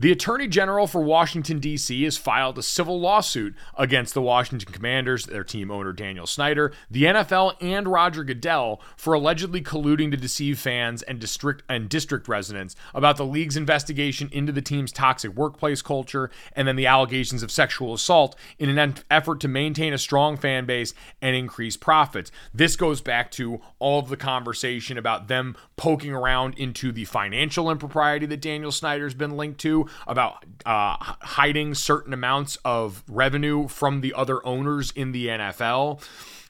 the 0.00 0.10
Attorney 0.10 0.48
General 0.48 0.86
for 0.86 1.02
Washington, 1.02 1.58
D.C. 1.58 2.04
has 2.04 2.16
filed 2.16 2.56
a 2.56 2.62
civil 2.62 2.98
lawsuit 2.98 3.54
against 3.76 4.14
the 4.14 4.22
Washington 4.22 4.72
Commanders, 4.72 5.26
their 5.26 5.44
team 5.44 5.70
owner 5.70 5.92
Daniel 5.92 6.26
Snyder, 6.26 6.72
the 6.90 7.02
NFL, 7.02 7.54
and 7.60 7.86
Roger 7.86 8.24
Goodell 8.24 8.80
for 8.96 9.12
allegedly 9.12 9.60
colluding 9.60 10.10
to 10.10 10.16
deceive 10.16 10.58
fans 10.58 11.02
and 11.02 11.20
district 11.20 11.64
and 11.68 11.86
district 11.90 12.28
residents 12.28 12.74
about 12.94 13.18
the 13.18 13.26
league's 13.26 13.58
investigation 13.58 14.30
into 14.32 14.52
the 14.52 14.62
team's 14.62 14.90
toxic 14.90 15.34
workplace 15.34 15.82
culture 15.82 16.30
and 16.54 16.66
then 16.66 16.76
the 16.76 16.86
allegations 16.86 17.42
of 17.42 17.50
sexual 17.50 17.92
assault 17.92 18.34
in 18.58 18.78
an 18.78 18.94
effort 19.10 19.38
to 19.40 19.48
maintain 19.48 19.92
a 19.92 19.98
strong 19.98 20.38
fan 20.38 20.64
base 20.64 20.94
and 21.20 21.36
increase 21.36 21.76
profits. 21.76 22.32
This 22.54 22.74
goes 22.74 23.02
back 23.02 23.30
to 23.32 23.60
all 23.78 23.98
of 23.98 24.08
the 24.08 24.16
conversation 24.16 24.96
about 24.96 25.28
them 25.28 25.58
poking 25.76 26.14
around 26.14 26.54
into 26.58 26.90
the 26.90 27.04
financial 27.04 27.70
impropriety 27.70 28.24
that 28.24 28.40
Daniel 28.40 28.72
Snyder's 28.72 29.12
been 29.12 29.36
linked 29.36 29.60
to, 29.60 29.89
about 30.06 30.44
uh, 30.66 30.96
hiding 30.98 31.74
certain 31.74 32.12
amounts 32.12 32.58
of 32.64 33.02
revenue 33.08 33.68
from 33.68 34.00
the 34.00 34.14
other 34.14 34.44
owners 34.46 34.90
in 34.92 35.12
the 35.12 35.28
NFL. 35.28 36.02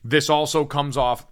This 0.05 0.31
also 0.31 0.65
comes 0.65 0.97
off 0.97 1.27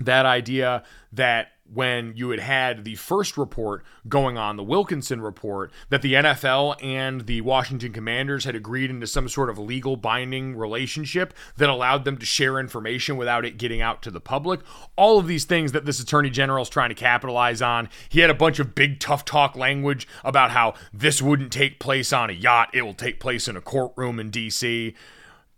that 0.00 0.26
idea 0.26 0.82
that 1.12 1.51
when 1.72 2.12
you 2.16 2.30
had 2.30 2.40
had 2.40 2.84
the 2.84 2.94
first 2.96 3.36
report 3.36 3.84
going 4.08 4.36
on, 4.36 4.56
the 4.56 4.62
Wilkinson 4.62 5.20
report, 5.20 5.70
that 5.88 6.02
the 6.02 6.14
NFL 6.14 6.82
and 6.82 7.22
the 7.22 7.40
Washington 7.40 7.92
Commanders 7.92 8.44
had 8.44 8.54
agreed 8.54 8.90
into 8.90 9.06
some 9.06 9.28
sort 9.28 9.48
of 9.50 9.58
legal 9.58 9.96
binding 9.96 10.56
relationship 10.56 11.34
that 11.56 11.68
allowed 11.68 12.04
them 12.04 12.18
to 12.18 12.26
share 12.26 12.58
information 12.58 13.16
without 13.16 13.44
it 13.44 13.58
getting 13.58 13.80
out 13.80 14.02
to 14.02 14.10
the 14.10 14.20
public. 14.20 14.60
All 14.96 15.18
of 15.18 15.26
these 15.26 15.44
things 15.44 15.72
that 15.72 15.84
this 15.84 16.00
attorney 16.00 16.30
general 16.30 16.62
is 16.62 16.68
trying 16.68 16.90
to 16.90 16.94
capitalize 16.94 17.62
on. 17.62 17.88
He 18.08 18.20
had 18.20 18.30
a 18.30 18.34
bunch 18.34 18.58
of 18.58 18.74
big 18.74 19.00
tough 19.00 19.24
talk 19.24 19.56
language 19.56 20.06
about 20.24 20.50
how 20.50 20.74
this 20.92 21.22
wouldn't 21.22 21.52
take 21.52 21.78
place 21.78 22.12
on 22.12 22.30
a 22.30 22.34
yacht, 22.34 22.70
it 22.72 22.82
will 22.82 22.94
take 22.94 23.20
place 23.20 23.48
in 23.48 23.56
a 23.56 23.60
courtroom 23.60 24.20
in 24.20 24.30
DC. 24.30 24.94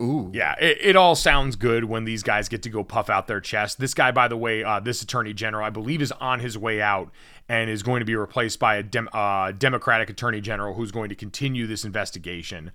Ooh. 0.01 0.29
Yeah, 0.33 0.55
it, 0.59 0.77
it 0.81 0.95
all 0.97 1.15
sounds 1.15 1.55
good 1.55 1.85
when 1.85 2.03
these 2.03 2.21
guys 2.21 2.49
get 2.49 2.63
to 2.63 2.69
go 2.69 2.83
puff 2.83 3.09
out 3.09 3.27
their 3.27 3.39
chest. 3.39 3.79
This 3.79 3.93
guy, 3.93 4.11
by 4.11 4.27
the 4.27 4.35
way, 4.35 4.63
uh, 4.63 4.81
this 4.81 5.01
attorney 5.01 5.33
general, 5.33 5.65
I 5.65 5.69
believe, 5.69 6.01
is 6.01 6.11
on 6.13 6.39
his 6.39 6.57
way 6.57 6.81
out 6.81 7.11
and 7.47 7.69
is 7.69 7.81
going 7.81 8.01
to 8.01 8.05
be 8.05 8.15
replaced 8.15 8.59
by 8.59 8.75
a 8.75 8.83
dem- 8.83 9.09
uh, 9.13 9.53
Democratic 9.53 10.09
attorney 10.09 10.41
general 10.41 10.73
who's 10.73 10.91
going 10.91 11.09
to 11.09 11.15
continue 11.15 11.65
this 11.65 11.85
investigation. 11.85 12.71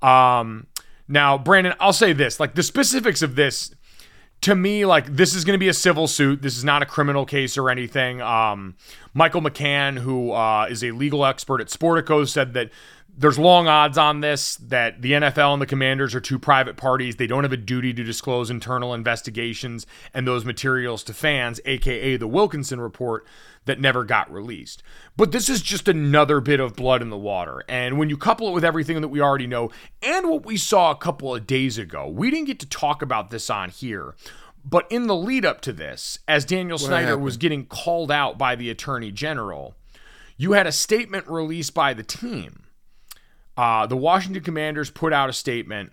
Um, 0.00 0.68
now, 1.08 1.36
Brandon, 1.36 1.74
I'll 1.80 1.92
say 1.92 2.12
this: 2.12 2.38
like 2.38 2.54
the 2.54 2.62
specifics 2.62 3.20
of 3.20 3.34
this, 3.34 3.74
to 4.42 4.54
me, 4.54 4.86
like 4.86 5.06
this 5.06 5.34
is 5.34 5.44
going 5.44 5.54
to 5.54 5.58
be 5.58 5.68
a 5.68 5.74
civil 5.74 6.06
suit. 6.06 6.40
This 6.40 6.56
is 6.56 6.64
not 6.64 6.82
a 6.82 6.86
criminal 6.86 7.26
case 7.26 7.58
or 7.58 7.68
anything. 7.68 8.22
Um, 8.22 8.76
Michael 9.12 9.42
McCann, 9.42 9.98
who 9.98 10.30
uh, 10.30 10.68
is 10.70 10.84
a 10.84 10.92
legal 10.92 11.26
expert 11.26 11.60
at 11.60 11.66
Sportico, 11.66 12.26
said 12.28 12.54
that 12.54 12.70
there's 13.16 13.38
long 13.38 13.68
odds 13.68 13.98
on 13.98 14.20
this 14.20 14.56
that 14.56 15.02
the 15.02 15.12
NFL 15.12 15.52
and 15.52 15.62
the 15.62 15.66
Commanders 15.66 16.14
are 16.14 16.20
two 16.20 16.38
private 16.38 16.76
parties. 16.76 17.16
They 17.16 17.26
don't 17.26 17.44
have 17.44 17.52
a 17.52 17.56
duty 17.56 17.92
to 17.94 18.04
disclose 18.04 18.50
internal 18.50 18.94
investigations 18.94 19.86
and 20.14 20.26
those 20.26 20.44
materials 20.44 21.04
to 21.04 21.14
fans, 21.14 21.60
aka 21.64 22.16
the 22.16 22.26
Wilkinson 22.26 22.80
report 22.80 23.26
that 23.66 23.80
never 23.80 24.04
got 24.04 24.32
released. 24.32 24.82
But 25.16 25.32
this 25.32 25.48
is 25.48 25.60
just 25.60 25.86
another 25.88 26.40
bit 26.40 26.60
of 26.60 26.76
blood 26.76 27.02
in 27.02 27.10
the 27.10 27.18
water. 27.18 27.62
And 27.68 27.98
when 27.98 28.08
you 28.08 28.16
couple 28.16 28.48
it 28.48 28.52
with 28.52 28.64
everything 28.64 29.00
that 29.00 29.08
we 29.08 29.20
already 29.20 29.46
know 29.46 29.70
and 30.02 30.28
what 30.28 30.46
we 30.46 30.56
saw 30.56 30.90
a 30.90 30.96
couple 30.96 31.34
of 31.34 31.46
days 31.46 31.78
ago, 31.78 32.08
we 32.08 32.30
didn't 32.30 32.46
get 32.46 32.60
to 32.60 32.68
talk 32.68 33.02
about 33.02 33.30
this 33.30 33.50
on 33.50 33.70
here. 33.70 34.14
But 34.64 34.86
in 34.90 35.06
the 35.06 35.16
lead 35.16 35.44
up 35.44 35.60
to 35.62 35.72
this, 35.72 36.18
as 36.28 36.44
Daniel 36.44 36.78
Snyder 36.78 37.08
happened? 37.08 37.24
was 37.24 37.36
getting 37.36 37.66
called 37.66 38.10
out 38.10 38.38
by 38.38 38.56
the 38.56 38.70
attorney 38.70 39.10
general, 39.10 39.74
you 40.36 40.52
had 40.52 40.66
a 40.66 40.72
statement 40.72 41.26
released 41.28 41.74
by 41.74 41.94
the 41.94 42.02
team. 42.02 42.64
Uh, 43.56 43.86
the 43.86 43.96
Washington 43.96 44.42
Commanders 44.42 44.90
put 44.90 45.12
out 45.12 45.28
a 45.28 45.32
statement 45.32 45.92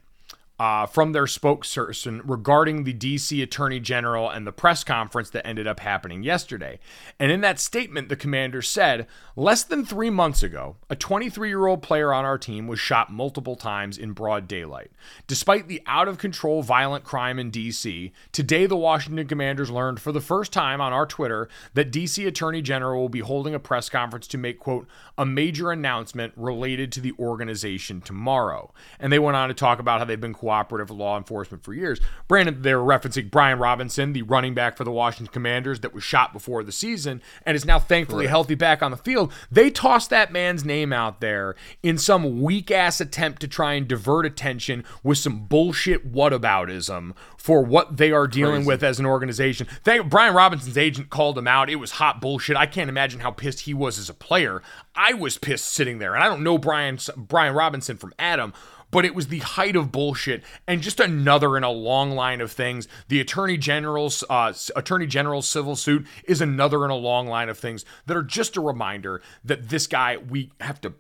uh, 0.60 0.86
from 0.88 1.12
their 1.12 1.26
spokesperson 1.26 2.22
regarding 2.24 2.84
the 2.84 2.94
DC 2.94 3.44
Attorney 3.44 3.80
General 3.80 4.30
and 4.30 4.48
the 4.48 4.52
press 4.52 4.84
conference 4.84 5.30
that 5.30 5.46
ended 5.46 5.68
up 5.68 5.80
happening 5.80 6.24
yesterday. 6.24 6.80
And 7.20 7.32
in 7.32 7.42
that 7.42 7.60
statement, 7.60 8.10
the 8.10 8.16
commander 8.16 8.62
said, 8.62 9.08
Less 9.36 9.64
than 9.64 9.86
three 9.86 10.10
months 10.10 10.42
ago, 10.42 10.78
a 10.90 10.96
23 10.96 11.48
year 11.48 11.68
old 11.68 11.84
player 11.84 12.12
on 12.12 12.26
our 12.26 12.40
team 12.40 12.66
was 12.66 12.80
shot 12.80 13.12
multiple 13.12 13.56
times 13.56 13.98
in 13.98 14.14
broad 14.14 14.48
daylight. 14.48 14.90
Despite 15.28 15.68
the 15.68 15.84
out 15.86 16.08
of 16.08 16.18
control 16.18 16.64
violent 16.64 17.04
crime 17.04 17.38
in 17.38 17.52
DC, 17.52 18.12
today 18.32 18.66
the 18.66 18.76
Washington 18.76 19.28
Commanders 19.28 19.70
learned 19.70 20.00
for 20.00 20.12
the 20.12 20.22
first 20.22 20.52
time 20.52 20.82
on 20.82 20.92
our 20.92 21.06
Twitter 21.06 21.50
that 21.76 21.92
DC 21.92 22.26
Attorney 22.26 22.64
General 22.64 23.00
will 23.00 23.10
be 23.10 23.20
holding 23.20 23.54
a 23.54 23.60
press 23.60 23.90
conference 23.90 24.26
to 24.28 24.40
make, 24.40 24.60
quote, 24.60 24.88
a 25.20 25.26
major 25.26 25.72
announcement 25.72 26.34
related 26.36 26.92
to 26.94 27.00
the 27.00 27.14
organization 27.20 28.02
tomorrow. 28.02 28.74
And 29.00 29.14
they 29.14 29.20
went 29.20 29.38
on 29.38 29.50
to 29.50 29.54
talk 29.54 29.78
about 29.78 30.00
how 30.00 30.06
they've 30.06 30.20
been 30.20 30.34
cooperative 30.48 30.90
law 30.90 31.18
enforcement 31.18 31.62
for 31.62 31.74
years. 31.74 32.00
Brandon, 32.30 32.62
they 32.62 32.74
were 32.74 32.82
referencing 32.82 33.30
Brian 33.30 33.60
Robinson, 33.60 34.14
the 34.14 34.22
running 34.22 34.54
back 34.54 34.78
for 34.78 34.86
the 34.86 34.92
Washington 34.92 35.34
Commanders 35.34 35.82
that 35.82 35.94
was 35.94 36.06
shot 36.06 36.32
before 36.32 36.64
the 36.64 36.72
season 36.72 37.22
and 37.46 37.58
is 37.58 37.66
now 37.66 37.78
thankfully 37.78 38.28
healthy 38.28 38.56
back 38.56 38.82
on 38.82 38.92
the 38.92 38.98
field. 38.98 39.34
They 39.52 39.70
tossed 39.70 40.10
that 40.10 40.32
man's 40.32 40.64
name 40.64 40.94
out 40.94 41.20
there 41.20 41.56
in 41.84 41.98
some 41.98 42.42
weak 42.42 42.72
ass 42.72 43.02
attempt 43.02 43.42
to 43.42 43.48
try 43.50 43.74
and 43.74 43.90
divert 43.90 44.26
attention 44.26 44.86
with 45.04 45.18
some 45.18 45.48
bullshit 45.48 46.14
whataboutism 46.14 47.14
for 47.36 47.62
what 47.62 47.98
they 47.98 48.12
are 48.14 48.28
dealing 48.28 48.64
with 48.64 48.82
as 48.84 49.00
an 49.00 49.06
organization. 49.06 49.68
Thank 49.84 50.10
Brian 50.10 50.34
Robinson's 50.34 50.78
agent 50.78 51.10
called 51.10 51.38
him 51.38 51.48
out. 51.48 51.70
It 51.70 51.76
was 51.76 51.92
hot 51.92 52.22
bullshit. 52.22 52.56
I 52.56 52.68
can't 52.68 52.90
imagine 52.90 53.20
how 53.20 53.32
pissed 53.32 53.62
he 53.62 53.74
was 53.74 54.00
as 54.00 54.10
a 54.10 54.14
player. 54.14 54.62
I 54.96 55.14
was 55.14 55.38
pissed 55.38 55.66
sitting 55.66 56.00
there, 56.00 56.16
and 56.16 56.24
I 56.24 56.28
don't 56.28 56.44
know 56.44 56.58
Brian 56.58 57.00
Brian 57.18 57.54
Robinson 57.54 57.98
from 57.98 58.14
Adam 58.18 58.54
but 58.92 59.06
it 59.06 59.16
was 59.16 59.28
the 59.28 59.40
height 59.40 59.76
of 59.76 59.92
bullshit 59.92 60.44
and 60.68 60.82
just 60.82 61.00
another 61.00 61.58
in 61.58 61.64
a 61.64 61.72
long 61.72 62.12
line 62.12 62.42
of 62.42 62.52
things. 62.52 62.88
The 63.08 63.20
attorney 63.20 63.58
general's 63.58 64.24
uh, 64.30 64.54
attorney 64.76 65.08
general's 65.08 65.48
civil 65.48 65.76
suit 65.76 66.06
is 66.24 66.42
another 66.42 66.86
in 66.86 66.92
a 66.92 66.96
long 66.96 67.28
line 67.28 67.50
of 67.50 67.58
things 67.58 67.86
that 68.06 68.18
are 68.18 68.24
just 68.24 68.58
a 68.58 68.62
reminder 68.62 69.22
that 69.44 69.70
this 69.70 69.88
guy 69.88 70.18
we 70.18 70.52
have 70.60 70.82
to 70.82 70.94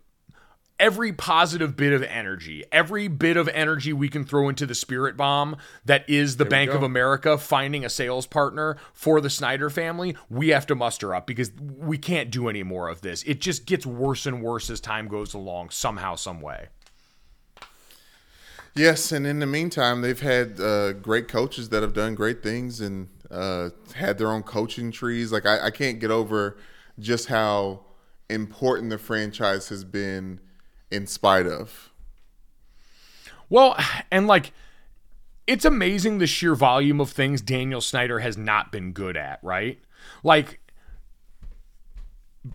every 0.79 1.11
positive 1.11 1.75
bit 1.75 1.93
of 1.93 2.03
energy, 2.03 2.63
every 2.71 3.07
bit 3.07 3.37
of 3.37 3.47
energy 3.49 3.93
we 3.93 4.09
can 4.09 4.23
throw 4.23 4.49
into 4.49 4.65
the 4.65 4.75
spirit 4.75 5.17
bomb 5.17 5.57
that 5.85 6.07
is 6.09 6.37
the 6.37 6.45
Bank 6.45 6.71
of 6.71 6.83
America 6.83 7.37
finding 7.37 7.83
a 7.83 7.89
sales 7.89 8.27
partner 8.27 8.77
for 8.93 9.19
the 9.21 9.29
Snyder 9.29 9.69
family, 9.69 10.15
we 10.29 10.49
have 10.49 10.67
to 10.67 10.75
muster 10.75 11.15
up 11.15 11.25
because 11.25 11.51
we 11.59 11.97
can't 11.97 12.29
do 12.29 12.47
any 12.47 12.63
more 12.63 12.87
of 12.87 13.01
this. 13.01 13.23
It 13.23 13.41
just 13.41 13.65
gets 13.65 13.85
worse 13.85 14.25
and 14.25 14.41
worse 14.41 14.69
as 14.69 14.79
time 14.79 15.07
goes 15.07 15.33
along, 15.33 15.71
somehow, 15.71 16.15
some 16.15 16.41
way. 16.41 16.67
Yes, 18.77 19.11
and 19.11 19.25
in 19.25 19.39
the 19.39 19.47
meantime, 19.47 20.01
they've 20.01 20.19
had 20.19 20.59
uh, 20.59 20.93
great 20.93 21.27
coaches 21.27 21.69
that 21.69 21.81
have 21.81 21.93
done 21.93 22.15
great 22.15 22.43
things 22.43 22.79
and 22.79 23.07
uh, 23.31 23.69
had 23.95 24.17
their 24.17 24.31
own 24.31 24.43
coaching 24.43 24.91
trees. 24.91 25.31
Like 25.31 25.45
I, 25.45 25.65
I 25.65 25.71
can't 25.71 25.99
get 25.99 26.11
over 26.11 26.57
just 26.99 27.27
how 27.27 27.81
important 28.29 28.89
the 28.89 28.97
franchise 28.97 29.69
has 29.69 29.83
been 29.83 30.39
in 30.91 31.07
spite 31.07 31.47
of. 31.47 31.91
Well, 33.49 33.77
and 34.11 34.27
like 34.27 34.51
it's 35.45 35.65
amazing 35.65 36.17
the 36.17 36.27
sheer 36.27 36.55
volume 36.55 36.99
of 36.99 37.09
things 37.09 37.41
Daniel 37.41 37.81
Snyder 37.81 38.19
has 38.19 38.37
not 38.37 38.71
been 38.71 38.91
good 38.91 39.17
at, 39.17 39.39
right? 39.41 39.79
Like 40.23 40.59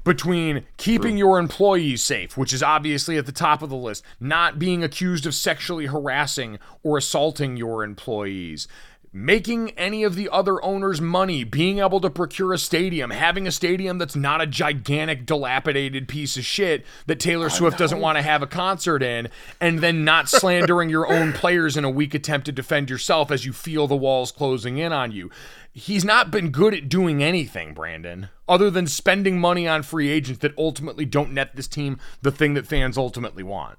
between 0.05 0.65
keeping 0.77 1.17
your 1.17 1.39
employees 1.39 2.03
safe, 2.03 2.37
which 2.37 2.53
is 2.53 2.63
obviously 2.63 3.19
at 3.19 3.27
the 3.27 3.33
top 3.33 3.63
of 3.63 3.71
the 3.71 3.77
list, 3.77 4.05
not 4.21 4.59
being 4.59 4.83
accused 4.83 5.27
of 5.27 5.35
sexually 5.35 5.87
harassing 5.87 6.59
or 6.83 6.99
assaulting 6.99 7.57
your 7.57 7.85
employees, 7.85 8.69
making 9.13 9.71
any 9.73 10.05
of 10.05 10.15
the 10.15 10.29
other 10.31 10.63
owners 10.65 11.01
money, 11.01 11.45
being 11.45 11.81
able 11.81 12.01
to 12.01 12.09
procure 12.09 12.55
a 12.55 12.59
stadium, 12.59 13.11
having 13.11 13.47
a 13.47 13.53
stadium 13.53 13.99
that's 13.99 14.17
not 14.17 14.41
a 14.41 14.47
gigantic, 14.47 15.27
dilapidated 15.27 16.09
piece 16.09 16.39
of 16.39 16.45
shit 16.45 16.85
that 17.07 17.21
Taylor 17.21 17.51
Swift 17.51 17.77
doesn't 17.77 18.01
want 18.01 18.17
to 18.17 18.23
have 18.23 18.43
a 18.43 18.47
concert 18.47 19.03
in, 19.03 19.29
and 19.61 19.81
then 19.81 20.05
not 20.05 20.31
slandering 20.31 20.89
your 20.89 21.13
own 21.13 21.33
players 21.35 21.77
in 21.77 21.85
a 21.85 21.91
weak 21.91 22.15
attempt 22.15 22.47
to 22.47 22.53
defend 22.53 22.89
yourself 22.89 23.31
as 23.31 23.45
you 23.45 23.53
feel 23.53 23.87
the 23.87 23.95
walls 23.95 24.33
closing 24.33 24.79
in 24.79 24.93
on 24.93 25.13
you. 25.13 25.31
He's 25.75 26.05
not 26.05 26.31
been 26.31 26.51
good 26.51 26.75
at 26.75 26.89
doing 26.89 27.23
anything, 27.23 27.75
Brandon, 27.75 28.29
other 28.49 28.71
than 28.71 28.87
spending 28.87 29.39
money 29.39 29.69
on 29.69 29.83
free 29.83 30.09
agents 30.09 30.41
that 30.41 30.57
ultimately 30.57 31.05
don't 31.05 31.33
net 31.33 31.55
this 31.55 31.69
team 31.69 31.99
the 32.23 32.33
thing 32.33 32.55
that 32.55 32.67
fans 32.67 32.97
ultimately 32.97 33.43
want. 33.43 33.79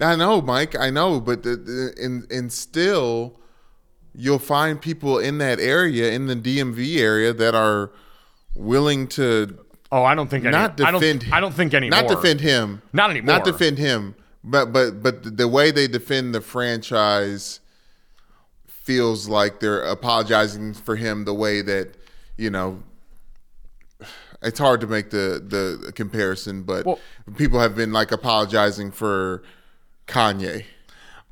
I 0.00 0.16
know, 0.16 0.40
Mike. 0.40 0.76
I 0.78 0.90
know, 0.90 1.20
but 1.20 1.42
the, 1.42 1.56
the, 1.56 1.94
and 2.02 2.30
and 2.30 2.52
still, 2.52 3.39
you'll 4.20 4.38
find 4.38 4.80
people 4.80 5.18
in 5.18 5.38
that 5.38 5.58
area, 5.58 6.10
in 6.12 6.26
the 6.26 6.36
DMV 6.36 6.98
area, 6.98 7.32
that 7.32 7.54
are 7.54 7.90
willing 8.54 9.06
to 9.08 9.58
Oh, 9.92 10.04
I 10.04 10.14
don't 10.14 10.28
think 10.28 10.44
any, 10.44 10.52
not 10.52 10.80
I 10.80 10.92
don't, 10.92 11.00
defend. 11.00 11.26
I 11.32 11.40
don't 11.40 11.52
think 11.52 11.74
anymore. 11.74 12.02
Not 12.02 12.08
defend 12.08 12.40
him. 12.40 12.80
Not 12.92 13.10
anymore. 13.10 13.34
Not 13.34 13.44
defend 13.44 13.78
him. 13.78 14.14
But 14.44 14.72
but 14.72 15.02
but 15.02 15.36
the 15.36 15.48
way 15.48 15.70
they 15.72 15.88
defend 15.88 16.34
the 16.34 16.40
franchise 16.40 17.60
feels 18.68 19.28
like 19.28 19.60
they're 19.60 19.82
apologizing 19.82 20.74
for 20.74 20.96
him 20.96 21.24
the 21.24 21.34
way 21.34 21.60
that 21.62 21.94
you 22.36 22.50
know. 22.50 22.82
It's 24.42 24.58
hard 24.58 24.80
to 24.80 24.86
make 24.86 25.10
the 25.10 25.42
the 25.44 25.92
comparison, 25.92 26.62
but 26.62 26.86
Well- 26.86 27.00
people 27.36 27.60
have 27.60 27.74
been 27.74 27.92
like 27.92 28.12
apologizing 28.12 28.92
for 28.92 29.42
Kanye. 30.06 30.64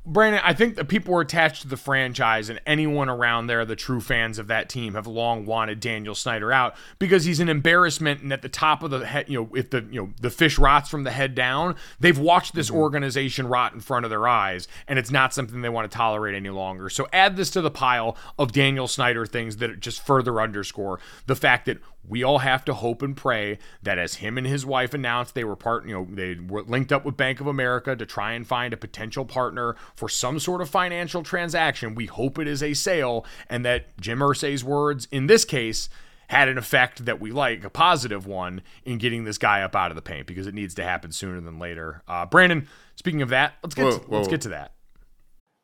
Brandon, 0.05 0.41
I 0.43 0.53
think 0.53 0.75
that 0.75 0.87
people 0.87 1.13
were 1.13 1.21
attached 1.21 1.63
to 1.63 1.67
the 1.67 1.77
franchise, 1.77 2.49
and 2.49 2.59
anyone 2.65 3.09
around 3.09 3.47
there, 3.47 3.65
the 3.65 3.75
true 3.75 3.99
fans 4.01 4.39
of 4.39 4.47
that 4.47 4.69
team, 4.69 4.93
have 4.93 5.05
long 5.05 5.45
wanted 5.45 5.79
Daniel 5.79 6.15
Snyder 6.15 6.51
out 6.51 6.75
because 6.99 7.25
he's 7.25 7.39
an 7.39 7.49
embarrassment. 7.49 8.21
And 8.21 8.31
at 8.31 8.41
the 8.41 8.49
top 8.49 8.81
of 8.81 8.91
the 8.91 9.05
head, 9.05 9.29
you 9.29 9.39
know, 9.39 9.55
if 9.55 9.69
the 9.69 9.85
you 9.91 10.01
know 10.01 10.09
the 10.19 10.29
fish 10.29 10.57
rots 10.57 10.89
from 10.89 11.03
the 11.03 11.11
head 11.11 11.35
down, 11.35 11.75
they've 11.99 12.17
watched 12.17 12.55
this 12.55 12.67
mm-hmm. 12.67 12.77
organization 12.77 13.47
rot 13.47 13.73
in 13.73 13.81
front 13.81 14.05
of 14.05 14.09
their 14.09 14.27
eyes, 14.27 14.67
and 14.87 14.97
it's 14.97 15.11
not 15.11 15.33
something 15.33 15.61
they 15.61 15.69
want 15.69 15.89
to 15.91 15.95
tolerate 15.95 16.35
any 16.35 16.49
longer. 16.49 16.89
So 16.89 17.07
add 17.11 17.35
this 17.35 17.49
to 17.51 17.61
the 17.61 17.71
pile 17.71 18.17
of 18.37 18.51
Daniel 18.51 18.87
Snyder 18.87 19.25
things 19.25 19.57
that 19.57 19.79
just 19.79 20.05
further 20.05 20.41
underscore 20.41 20.99
the 21.27 21.35
fact 21.35 21.65
that 21.65 21.77
we 22.09 22.23
all 22.23 22.39
have 22.39 22.65
to 22.65 22.73
hope 22.73 23.01
and 23.01 23.15
pray 23.15 23.59
that 23.83 23.99
as 23.99 24.15
him 24.15 24.37
and 24.37 24.47
his 24.47 24.65
wife 24.65 24.93
announced 24.93 25.35
they 25.35 25.43
were 25.43 25.55
part, 25.55 25.87
you 25.87 25.93
know, 25.93 26.07
they 26.09 26.35
were 26.35 26.63
linked 26.63 26.91
up 26.91 27.05
with 27.05 27.15
Bank 27.15 27.39
of 27.39 27.47
America 27.47 27.95
to 27.95 28.05
try 28.05 28.33
and 28.33 28.45
find 28.45 28.73
a 28.73 28.77
potential 28.77 29.23
partner 29.23 29.75
for 29.95 30.09
some 30.09 30.39
sort 30.39 30.61
of 30.61 30.69
financial 30.69 31.23
transaction. 31.23 31.95
We 31.95 32.07
hope 32.07 32.39
it 32.39 32.47
is 32.47 32.63
a 32.63 32.73
sale 32.73 33.25
and 33.47 33.63
that 33.63 33.95
Jim 34.01 34.19
Irsay's 34.19 34.63
words 34.63 35.07
in 35.11 35.27
this 35.27 35.45
case 35.45 35.87
had 36.29 36.47
an 36.47 36.57
effect 36.57 37.05
that 37.05 37.19
we 37.19 37.31
like, 37.31 37.63
a 37.63 37.69
positive 37.69 38.25
one, 38.25 38.61
in 38.85 38.97
getting 38.97 39.23
this 39.23 39.37
guy 39.37 39.61
up 39.61 39.75
out 39.75 39.91
of 39.91 39.95
the 39.95 40.01
paint 40.01 40.27
because 40.27 40.47
it 40.47 40.53
needs 40.53 40.75
to 40.75 40.83
happen 40.83 41.11
sooner 41.11 41.41
than 41.41 41.57
later. 41.57 42.03
Uh, 42.07 42.25
Brandon, 42.25 42.67
speaking 42.95 43.21
of 43.21 43.29
that, 43.29 43.53
let's 43.63 43.75
get 43.75 43.85
Whoa, 43.85 43.97
to, 43.97 44.11
let's 44.11 44.27
get 44.27 44.41
to 44.41 44.49
that. 44.49 44.73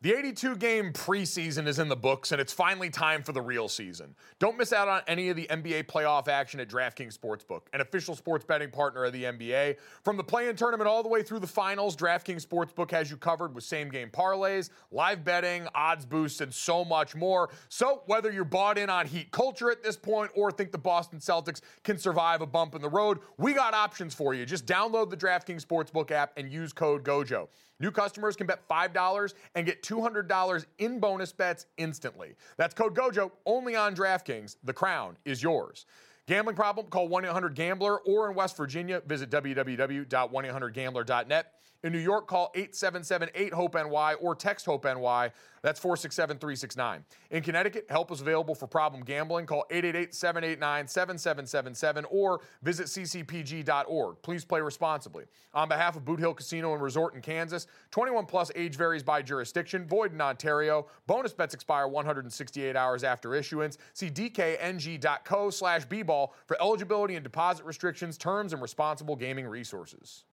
The 0.02 0.14
82 0.14 0.58
game 0.58 0.92
preseason 0.92 1.68
is 1.68 1.80
in 1.80 1.88
the 1.88 1.96
books, 1.96 2.34
and 2.34 2.42
it's 2.42 2.52
finally 2.52 2.90
time 2.90 3.24
for 3.24 3.32
the 3.32 3.42
real 3.42 3.70
season. 3.70 4.14
Don't 4.40 4.58
miss 4.58 4.74
out 4.74 4.90
on 4.90 5.02
any 5.08 5.30
of 5.30 5.38
the 5.38 5.48
NBA 5.50 5.86
playoff 5.86 6.28
action 6.28 6.60
at 6.60 6.68
DraftKings 6.68 7.18
Sportsbook, 7.18 7.62
an 7.72 7.80
official 7.80 8.14
sports 8.14 8.44
betting 8.44 8.70
partner 8.70 9.06
of 9.06 9.14
the 9.14 9.24
NBA. 9.24 9.78
From 10.04 10.18
the 10.18 10.24
play 10.24 10.50
in 10.50 10.58
tournament 10.58 10.90
all 10.90 11.02
the 11.02 11.08
way 11.08 11.24
through 11.24 11.40
the 11.40 11.48
finals, 11.48 11.96
DraftKings 11.96 12.46
Sportsbook 12.46 12.92
has 12.92 13.10
you 13.10 13.16
covered 13.16 13.56
with 13.56 13.64
same 13.64 13.90
game 13.90 14.10
parlays, 14.10 14.70
live 14.92 15.24
betting, 15.24 15.66
odds 15.74 16.06
boosts, 16.06 16.42
and 16.42 16.54
so 16.54 16.84
much 16.84 17.16
more. 17.16 17.50
So, 17.70 18.04
whether 18.06 18.30
you're 18.32 18.44
bought 18.44 18.78
in 18.78 18.90
on 18.90 19.08
Heat 19.08 19.32
culture 19.32 19.72
at 19.72 19.82
this 19.82 19.96
point 19.96 20.30
or 20.36 20.52
think 20.52 20.74
the 20.74 20.78
Boston 20.78 21.20
Celtics 21.20 21.62
can 21.84 21.98
survive 21.98 22.42
a 22.42 22.46
bump 22.46 22.76
in 22.76 22.82
the 22.82 22.90
road, 22.90 23.20
we 23.38 23.54
got 23.54 23.74
options 23.74 24.14
for 24.14 24.34
you. 24.34 24.46
Just 24.46 24.66
download 24.66 25.10
the 25.10 25.18
DraftKings 25.18 25.66
Sportsbook 25.66 26.12
app 26.12 26.34
and 26.38 26.52
use 26.52 26.74
code 26.74 27.06
GOJO. 27.06 27.48
New 27.80 27.92
customers 27.92 28.36
can 28.36 28.48
bet 28.48 28.68
$5 28.70 29.34
and 29.56 29.66
get 29.66 29.84
$200 29.84 30.66
in 30.78 31.00
bonus 31.00 31.34
bets 31.34 31.66
instantly. 31.78 32.36
That's 32.58 32.74
code 32.74 32.96
GOJO 32.96 33.32
only 33.46 33.76
on 33.76 33.96
DraftKings. 33.96 34.56
The 34.64 34.74
crown 34.74 35.18
is 35.26 35.44
yours. 35.44 35.86
Gambling 36.28 36.56
problem? 36.56 36.88
Call 36.88 37.08
1 37.08 37.26
800 37.26 37.54
Gambler 37.54 38.00
or 38.00 38.28
in 38.30 38.36
West 38.36 38.58
Virginia, 38.58 39.02
visit 39.06 39.30
www.1800Gambler.net. 39.30 41.52
In 41.84 41.92
New 41.92 42.00
York, 42.00 42.28
call 42.28 42.50
877 42.56 43.30
8 43.36 43.54
HOPE 43.54 43.76
NY 43.76 44.16
or 44.16 44.34
text 44.34 44.66
HOPE 44.66 44.86
NY. 44.86 45.32
That's 45.66 45.80
467 45.80 46.38
369. 46.38 47.04
In 47.32 47.42
Connecticut, 47.42 47.88
help 47.90 48.12
is 48.12 48.22
available 48.22 48.54
for 48.54 48.68
problem 48.68 49.04
gambling. 49.04 49.48
Call 49.48 49.66
888 49.72 50.14
789 50.14 50.88
7777 50.88 52.06
or 52.12 52.42
visit 52.62 52.86
ccpg.org. 52.86 54.18
Please 54.22 54.46
play 54.46 54.62
responsibly. 54.62 55.24
On 55.56 55.68
behalf 55.68 55.96
of 55.96 56.06
Boot 56.06 56.20
Hill 56.20 56.36
Casino 56.36 56.74
and 56.74 56.84
Resort 56.84 57.16
in 57.16 57.22
Kansas, 57.22 57.66
21 57.90 58.28
plus 58.28 58.52
age 58.54 58.76
varies 58.76 59.02
by 59.02 59.24
jurisdiction, 59.24 59.88
void 59.88 60.14
in 60.14 60.22
Ontario. 60.22 60.86
Bonus 61.08 61.34
bets 61.34 61.56
expire 61.56 61.88
168 61.88 62.76
hours 62.76 63.04
after 63.04 63.34
issuance. 63.34 63.80
See 63.96 64.12
dkng.co 64.12 65.50
slash 65.50 65.88
bball 65.88 66.30
for 66.46 66.62
eligibility 66.62 67.16
and 67.16 67.24
deposit 67.24 67.66
restrictions, 67.66 68.20
terms, 68.20 68.54
and 68.54 68.62
responsible 68.62 69.16
gaming 69.16 69.48
resources. 69.48 70.26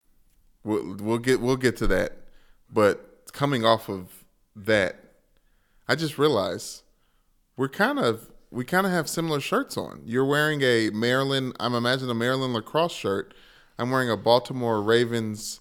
We'll, 0.64 0.97
we'll 0.97 1.18
get 1.18 1.41
we'll 1.41 1.55
get 1.55 1.76
to 1.76 1.87
that, 1.87 2.16
but 2.68 3.31
coming 3.33 3.64
off 3.64 3.89
of 3.89 4.24
that 4.57 5.10
I 5.91 5.97
just 5.97 6.18
realized 6.18 6.82
we're 7.57 7.68
kind 7.68 7.99
of 7.99 8.30
we 8.53 8.64
kind 8.64 8.86
of 8.86 8.93
have 8.93 9.09
similar 9.09 9.41
shirts 9.41 9.76
on. 9.76 10.03
You're 10.05 10.24
wearing 10.24 10.62
a 10.62 10.91
Maryland, 10.91 11.57
I'm 11.59 11.74
imagining 11.74 12.12
a 12.12 12.14
Maryland 12.14 12.55
lacrosse 12.55 12.93
shirt. 12.93 13.34
I'm 13.76 13.91
wearing 13.91 14.09
a 14.09 14.16
Baltimore 14.16 14.80
Ravens 14.80 15.59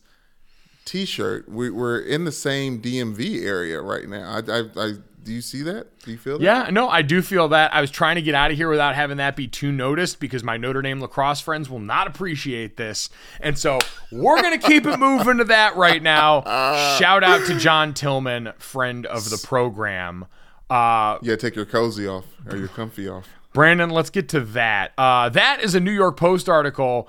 t-shirt. 0.85 1.49
We, 1.49 1.71
we're 1.71 1.99
in 1.99 2.25
the 2.25 2.31
same 2.31 2.79
DMV 2.79 3.43
area 3.43 3.81
right 3.81 4.07
now. 4.07 4.29
I, 4.29 4.59
I, 4.59 4.63
I 4.77 4.93
do 5.29 5.35
you 5.35 5.41
see 5.41 5.61
that? 5.61 5.99
Do 5.99 6.09
you 6.09 6.17
feel 6.17 6.39
that? 6.39 6.43
Yeah, 6.43 6.69
no, 6.71 6.89
I 6.89 7.03
do 7.03 7.21
feel 7.21 7.49
that. 7.49 7.71
I 7.71 7.81
was 7.81 7.91
trying 7.91 8.15
to 8.15 8.21
get 8.23 8.33
out 8.33 8.49
of 8.49 8.57
here 8.57 8.67
without 8.67 8.95
having 8.95 9.17
that 9.17 9.35
be 9.35 9.47
too 9.47 9.71
noticed 9.71 10.19
because 10.19 10.43
my 10.43 10.57
Notre 10.57 10.81
Dame 10.81 10.99
lacrosse 10.99 11.39
friends 11.39 11.69
will 11.69 11.77
not 11.77 12.07
appreciate 12.07 12.77
this. 12.77 13.11
And 13.39 13.55
so 13.55 13.77
we're 14.11 14.41
going 14.41 14.59
to 14.59 14.67
keep 14.67 14.87
it 14.87 14.97
moving 14.97 15.37
to 15.37 15.43
that 15.43 15.75
right 15.75 16.01
now. 16.01 16.41
Shout 16.97 17.23
out 17.23 17.45
to 17.45 17.59
John 17.59 17.93
Tillman, 17.93 18.53
friend 18.57 19.05
of 19.05 19.29
the 19.29 19.37
program. 19.45 20.25
Uh, 20.67 21.19
Yeah, 21.21 21.35
take 21.35 21.55
your 21.55 21.65
cozy 21.67 22.07
off 22.07 22.25
or 22.49 22.57
your 22.57 22.67
comfy 22.67 23.07
off. 23.07 23.27
Brandon, 23.53 23.91
let's 23.91 24.09
get 24.09 24.29
to 24.29 24.39
that. 24.39 24.93
Uh, 24.97 25.29
that 25.29 25.63
is 25.63 25.75
a 25.75 25.79
New 25.79 25.91
York 25.91 26.17
Post 26.17 26.49
article 26.49 27.07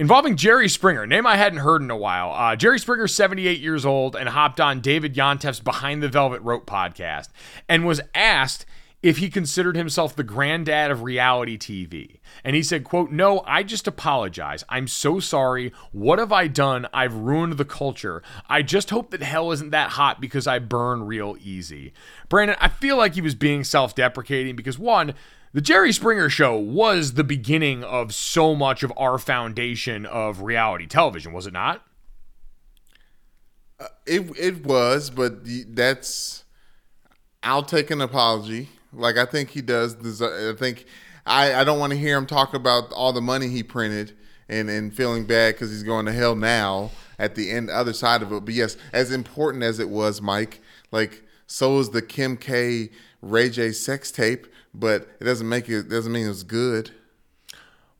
involving 0.00 0.34
Jerry 0.34 0.68
Springer, 0.70 1.06
name 1.06 1.26
I 1.26 1.36
hadn't 1.36 1.58
heard 1.58 1.82
in 1.82 1.90
a 1.90 1.96
while. 1.96 2.32
Uh, 2.32 2.56
Jerry 2.56 2.78
Springer, 2.78 3.06
78 3.06 3.60
years 3.60 3.84
old, 3.84 4.16
and 4.16 4.30
hopped 4.30 4.58
on 4.58 4.80
David 4.80 5.14
Yontef's 5.14 5.60
Behind 5.60 6.02
the 6.02 6.08
Velvet 6.08 6.40
Rope 6.40 6.64
podcast 6.64 7.28
and 7.68 7.86
was 7.86 8.00
asked 8.14 8.64
if 9.02 9.18
he 9.18 9.28
considered 9.28 9.76
himself 9.76 10.16
the 10.16 10.24
granddad 10.24 10.90
of 10.90 11.02
reality 11.02 11.58
TV. 11.58 12.18
And 12.42 12.56
he 12.56 12.62
said, 12.62 12.82
quote, 12.82 13.10
No, 13.10 13.42
I 13.46 13.62
just 13.62 13.86
apologize. 13.86 14.64
I'm 14.70 14.88
so 14.88 15.20
sorry. 15.20 15.70
What 15.92 16.18
have 16.18 16.32
I 16.32 16.46
done? 16.46 16.86
I've 16.94 17.14
ruined 17.14 17.58
the 17.58 17.64
culture. 17.66 18.22
I 18.48 18.62
just 18.62 18.88
hope 18.88 19.10
that 19.10 19.22
hell 19.22 19.52
isn't 19.52 19.70
that 19.70 19.90
hot 19.90 20.18
because 20.18 20.46
I 20.46 20.60
burn 20.60 21.04
real 21.04 21.36
easy. 21.42 21.92
Brandon, 22.30 22.56
I 22.58 22.68
feel 22.68 22.96
like 22.96 23.14
he 23.14 23.20
was 23.20 23.34
being 23.34 23.64
self 23.64 23.94
deprecating 23.94 24.56
because 24.56 24.78
one, 24.78 25.14
the 25.52 25.60
Jerry 25.60 25.92
Springer 25.92 26.28
Show 26.28 26.56
was 26.56 27.14
the 27.14 27.24
beginning 27.24 27.82
of 27.82 28.14
so 28.14 28.54
much 28.54 28.82
of 28.82 28.92
our 28.96 29.18
foundation 29.18 30.06
of 30.06 30.42
reality 30.42 30.86
television, 30.86 31.32
was 31.32 31.46
it 31.46 31.52
not? 31.52 31.84
Uh, 33.78 33.86
it 34.06 34.30
it 34.38 34.64
was, 34.64 35.10
but 35.10 35.40
that's. 35.68 36.44
I'll 37.42 37.62
take 37.62 37.90
an 37.90 38.00
apology. 38.00 38.68
Like 38.92 39.16
I 39.16 39.24
think 39.24 39.50
he 39.50 39.62
does. 39.62 39.94
Deserve, 39.94 40.54
I 40.54 40.58
think 40.58 40.84
I 41.26 41.54
I 41.54 41.64
don't 41.64 41.78
want 41.78 41.92
to 41.92 41.98
hear 41.98 42.16
him 42.16 42.26
talk 42.26 42.54
about 42.54 42.92
all 42.92 43.12
the 43.12 43.20
money 43.20 43.48
he 43.48 43.62
printed 43.62 44.12
and 44.48 44.68
and 44.68 44.94
feeling 44.94 45.24
bad 45.24 45.54
because 45.54 45.70
he's 45.70 45.82
going 45.82 46.06
to 46.06 46.12
hell 46.12 46.36
now 46.36 46.90
at 47.18 47.34
the 47.34 47.50
end 47.50 47.70
other 47.70 47.92
side 47.92 48.22
of 48.22 48.32
it. 48.32 48.44
But 48.44 48.54
yes, 48.54 48.76
as 48.92 49.10
important 49.10 49.62
as 49.62 49.78
it 49.78 49.88
was, 49.88 50.20
Mike, 50.20 50.60
like 50.90 51.22
so 51.46 51.78
is 51.78 51.90
the 51.90 52.02
Kim 52.02 52.36
K 52.36 52.90
Ray 53.22 53.50
J 53.50 53.72
sex 53.72 54.10
tape, 54.10 54.46
but 54.72 55.08
it 55.20 55.24
doesn't 55.24 55.48
make 55.48 55.68
it 55.68 55.88
doesn't 55.88 56.12
mean 56.12 56.26
it 56.26 56.28
was 56.28 56.42
good. 56.42 56.92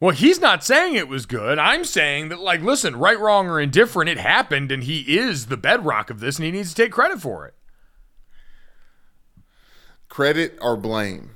Well, 0.01 0.15
he's 0.15 0.41
not 0.41 0.65
saying 0.65 0.95
it 0.95 1.09
was 1.09 1.27
good. 1.27 1.59
I'm 1.59 1.85
saying 1.85 2.31
that, 2.31 2.41
like, 2.41 2.63
listen, 2.63 2.97
right, 2.97 3.21
wrong, 3.21 3.49
or 3.49 3.61
indifferent, 3.61 4.09
it 4.09 4.17
happened, 4.17 4.73
and 4.73 4.85
he 4.85 5.19
is 5.19 5.47
the 5.47 5.59
bedrock 5.59 6.09
of 6.09 6.21
this, 6.21 6.37
and 6.37 6.47
he 6.47 6.51
needs 6.51 6.71
to 6.71 6.83
take 6.83 6.91
credit 6.91 7.21
for 7.21 7.47
it. 7.47 7.55
Credit 10.09 10.59
or 10.63 10.79
blame. 10.79 11.33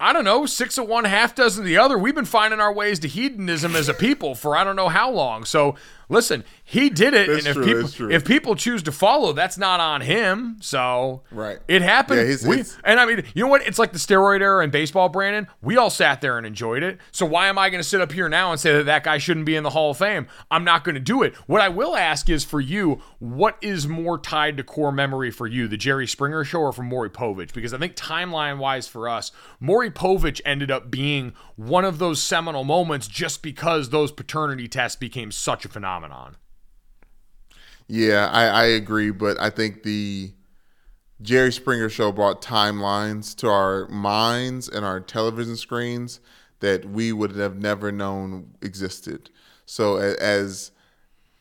I 0.00 0.12
don't 0.12 0.24
know, 0.24 0.46
six 0.46 0.78
of 0.78 0.88
one, 0.88 1.04
half 1.04 1.34
dozen 1.34 1.62
of 1.62 1.66
the 1.66 1.76
other. 1.76 1.98
We've 1.98 2.14
been 2.14 2.24
finding 2.24 2.60
our 2.60 2.72
ways 2.72 3.00
to 3.00 3.08
hedonism 3.08 3.76
as 3.76 3.88
a 3.88 3.94
people 3.94 4.34
for 4.34 4.56
I 4.56 4.62
don't 4.64 4.76
know 4.76 4.88
how 4.88 5.10
long. 5.10 5.44
So 5.44 5.74
listen, 6.08 6.44
he 6.64 6.90
did 6.90 7.14
it, 7.14 7.28
and 7.28 7.46
if 7.46 7.54
true, 7.54 7.64
people 7.64 8.10
if 8.12 8.24
people 8.24 8.54
choose 8.54 8.82
to 8.84 8.92
follow, 8.92 9.32
that's 9.32 9.56
not 9.58 9.80
on 9.80 10.00
him. 10.02 10.56
So 10.60 11.22
Right. 11.30 11.58
it 11.68 11.82
happened. 11.82 12.20
Yeah, 12.20 12.26
he's- 12.26 12.46
We- 12.46 12.54
it's- 12.60 12.76
and 12.84 12.98
I 13.00 13.06
mean, 13.06 13.22
you 13.34 13.44
know 13.44 13.48
what? 13.50 13.66
It's 13.66 13.78
like 13.78 13.92
the 13.92 13.98
steroid 13.98 14.40
era 14.40 14.62
in 14.64 14.70
baseball, 14.70 15.08
Brandon. 15.08 15.46
We 15.62 15.76
all 15.76 15.90
sat 15.90 16.20
there 16.20 16.36
and 16.38 16.46
enjoyed 16.46 16.82
it. 16.82 16.98
So 17.12 17.26
why 17.26 17.46
am 17.48 17.58
I 17.58 17.70
going 17.70 17.82
to 17.82 17.88
sit 17.88 18.00
up 18.00 18.12
here 18.12 18.28
now 18.28 18.50
and 18.50 18.60
say 18.60 18.72
that 18.74 18.86
that 18.86 19.04
guy 19.04 19.18
shouldn't 19.18 19.46
be 19.46 19.56
in 19.56 19.62
the 19.62 19.70
Hall 19.70 19.90
of 19.90 19.96
Fame? 19.98 20.26
I'm 20.50 20.64
not 20.64 20.84
going 20.84 20.94
to 20.94 21.00
do 21.00 21.22
it. 21.22 21.34
What 21.46 21.60
I 21.60 21.68
will 21.68 21.96
ask 21.96 22.28
is 22.28 22.44
for 22.44 22.60
you, 22.60 23.00
what 23.18 23.56
is 23.60 23.86
more 23.88 24.18
tied 24.18 24.56
to 24.58 24.62
core 24.62 24.92
memory 24.92 25.30
for 25.30 25.46
you, 25.46 25.68
the 25.68 25.76
Jerry 25.76 26.06
Springer 26.06 26.44
show 26.44 26.60
or 26.60 26.72
from 26.72 26.86
Maury 26.88 27.10
Povich? 27.10 27.52
Because 27.52 27.72
I 27.74 27.78
think 27.78 27.96
timeline 27.96 28.58
wise 28.58 28.86
for 28.88 29.08
us, 29.08 29.32
Maury 29.60 29.90
Povich 29.90 30.40
ended 30.44 30.70
up 30.70 30.90
being 30.90 31.32
one 31.58 31.84
of 31.84 31.98
those 31.98 32.22
seminal 32.22 32.62
moments 32.62 33.08
just 33.08 33.42
because 33.42 33.90
those 33.90 34.12
paternity 34.12 34.68
tests 34.68 34.94
became 34.94 35.32
such 35.32 35.64
a 35.64 35.68
phenomenon. 35.68 36.36
Yeah, 37.88 38.30
I, 38.32 38.44
I 38.44 38.64
agree, 38.66 39.10
but 39.10 39.40
I 39.40 39.50
think 39.50 39.82
the 39.82 40.30
Jerry 41.20 41.50
Springer 41.50 41.88
show 41.88 42.12
brought 42.12 42.40
timelines 42.40 43.34
to 43.38 43.48
our 43.48 43.88
minds 43.88 44.68
and 44.68 44.84
our 44.84 45.00
television 45.00 45.56
screens 45.56 46.20
that 46.60 46.84
we 46.84 47.12
would 47.12 47.34
have 47.34 47.56
never 47.56 47.90
known 47.90 48.54
existed. 48.62 49.28
So 49.66 49.96
as 49.96 50.70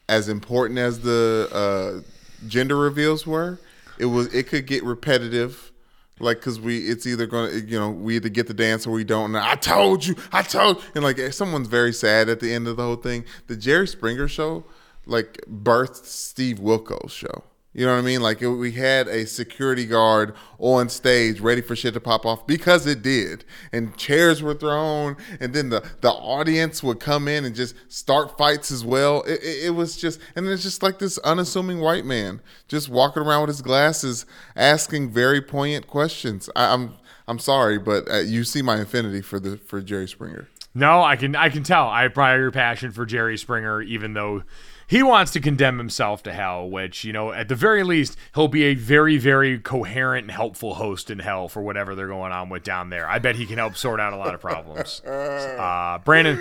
as 0.09 0.29
important 0.29 0.79
as 0.79 1.01
the 1.01 1.47
uh, 1.53 2.47
gender 2.47 2.75
reveals 2.75 3.27
were, 3.27 3.59
it 3.99 4.05
was 4.05 4.33
it 4.33 4.47
could 4.47 4.65
get 4.65 4.83
repetitive. 4.83 5.71
Like, 6.19 6.41
cause 6.41 6.59
we, 6.59 6.79
it's 6.79 7.05
either 7.05 7.27
gonna, 7.27 7.53
you 7.53 7.79
know, 7.79 7.91
we 7.91 8.15
either 8.15 8.29
get 8.29 8.47
the 8.47 8.53
dance 8.53 8.87
or 8.87 8.91
we 8.91 9.03
don't. 9.03 9.35
And 9.35 9.37
I 9.37 9.55
told 9.55 10.05
you, 10.05 10.15
I 10.31 10.41
told, 10.41 10.83
and 10.95 11.03
like 11.03 11.19
someone's 11.31 11.67
very 11.67 11.93
sad 11.93 12.27
at 12.29 12.39
the 12.39 12.51
end 12.53 12.67
of 12.67 12.77
the 12.77 12.83
whole 12.83 12.95
thing. 12.95 13.25
The 13.47 13.55
Jerry 13.55 13.87
Springer 13.87 14.27
show, 14.27 14.63
like, 15.05 15.41
birthed 15.47 16.05
Steve 16.05 16.57
Wilkos 16.57 17.11
show. 17.11 17.43
You 17.77 17.85
know 17.85 17.93
what 17.93 17.99
I 17.99 18.01
mean? 18.01 18.21
Like 18.21 18.41
it, 18.41 18.49
we 18.49 18.71
had 18.71 19.07
a 19.07 19.27
security 19.27 19.85
guard 19.85 20.33
on 20.57 20.89
stage 20.89 21.39
ready 21.39 21.61
for 21.61 21.75
shit 21.75 21.93
to 21.93 21.99
pop 21.99 22.25
off 22.25 22.47
because 22.47 22.87
it 22.87 23.03
did, 23.03 23.45
and 23.71 23.95
chairs 23.95 24.41
were 24.41 24.55
thrown, 24.55 25.15
and 25.39 25.53
then 25.53 25.69
the 25.69 25.87
the 26.01 26.09
audience 26.09 26.81
would 26.81 26.99
come 26.99 27.27
in 27.27 27.45
and 27.45 27.55
just 27.55 27.75
start 27.87 28.35
fights 28.35 28.71
as 28.71 28.83
well. 28.83 29.21
It, 29.21 29.43
it, 29.43 29.65
it 29.65 29.69
was 29.75 29.95
just, 29.95 30.19
and 30.35 30.47
it's 30.47 30.63
just 30.63 30.81
like 30.81 30.97
this 30.97 31.19
unassuming 31.19 31.79
white 31.79 32.03
man 32.03 32.41
just 32.67 32.89
walking 32.89 33.21
around 33.21 33.41
with 33.41 33.49
his 33.49 33.61
glasses, 33.61 34.25
asking 34.55 35.11
very 35.11 35.39
poignant 35.39 35.85
questions. 35.85 36.49
I, 36.55 36.73
I'm 36.73 36.95
I'm 37.27 37.37
sorry, 37.37 37.77
but 37.77 38.09
uh, 38.09 38.21
you 38.21 38.43
see 38.43 38.63
my 38.63 38.77
affinity 38.77 39.21
for 39.21 39.39
the 39.39 39.55
for 39.55 39.81
Jerry 39.81 40.07
Springer. 40.07 40.47
No, 40.73 41.03
I 41.03 41.15
can 41.15 41.35
I 41.35 41.49
can 41.49 41.61
tell. 41.61 41.87
I 41.87 42.03
have 42.03 42.15
prior 42.15 42.49
passion 42.49 42.91
for 42.91 43.05
Jerry 43.05 43.37
Springer, 43.37 43.83
even 43.83 44.13
though 44.13 44.41
he 44.87 45.03
wants 45.03 45.31
to 45.33 45.41
condemn 45.41 45.77
himself 45.77 46.23
to 46.23 46.33
hell, 46.33 46.69
which, 46.69 47.03
you 47.03 47.11
know, 47.11 47.33
at 47.33 47.49
the 47.49 47.55
very 47.55 47.83
least, 47.83 48.17
he'll 48.35 48.47
be 48.47 48.63
a 48.63 48.73
very, 48.73 49.17
very 49.17 49.59
coherent 49.59 50.23
and 50.23 50.31
helpful 50.31 50.75
host 50.75 51.11
in 51.11 51.19
hell 51.19 51.49
for 51.49 51.61
whatever 51.61 51.93
they're 51.93 52.07
going 52.07 52.31
on 52.31 52.47
with 52.49 52.63
down 52.63 52.89
there. 52.89 53.07
I 53.09 53.19
bet 53.19 53.35
he 53.35 53.45
can 53.45 53.57
help 53.57 53.75
sort 53.75 53.99
out 53.99 54.13
a 54.13 54.17
lot 54.17 54.33
of 54.33 54.41
problems. 54.41 55.01
Uh, 55.57 55.97
Brandon, 55.99 56.37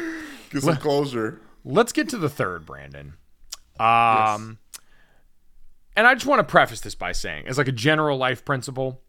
Get 0.50 0.62
some 0.62 0.76
closure. 0.76 1.40
let's 1.64 1.92
get 1.92 2.08
to 2.10 2.18
the 2.18 2.28
third, 2.28 2.64
Brandon. 2.64 3.14
Um, 3.80 4.58
and 5.96 6.06
I 6.06 6.14
just 6.14 6.26
want 6.26 6.38
to 6.40 6.44
preface 6.44 6.80
this 6.80 6.94
by 6.94 7.12
saying, 7.12 7.46
as 7.48 7.58
like 7.58 7.68
a 7.68 7.72
general 7.72 8.16
life 8.18 8.44
principle, 8.44 9.00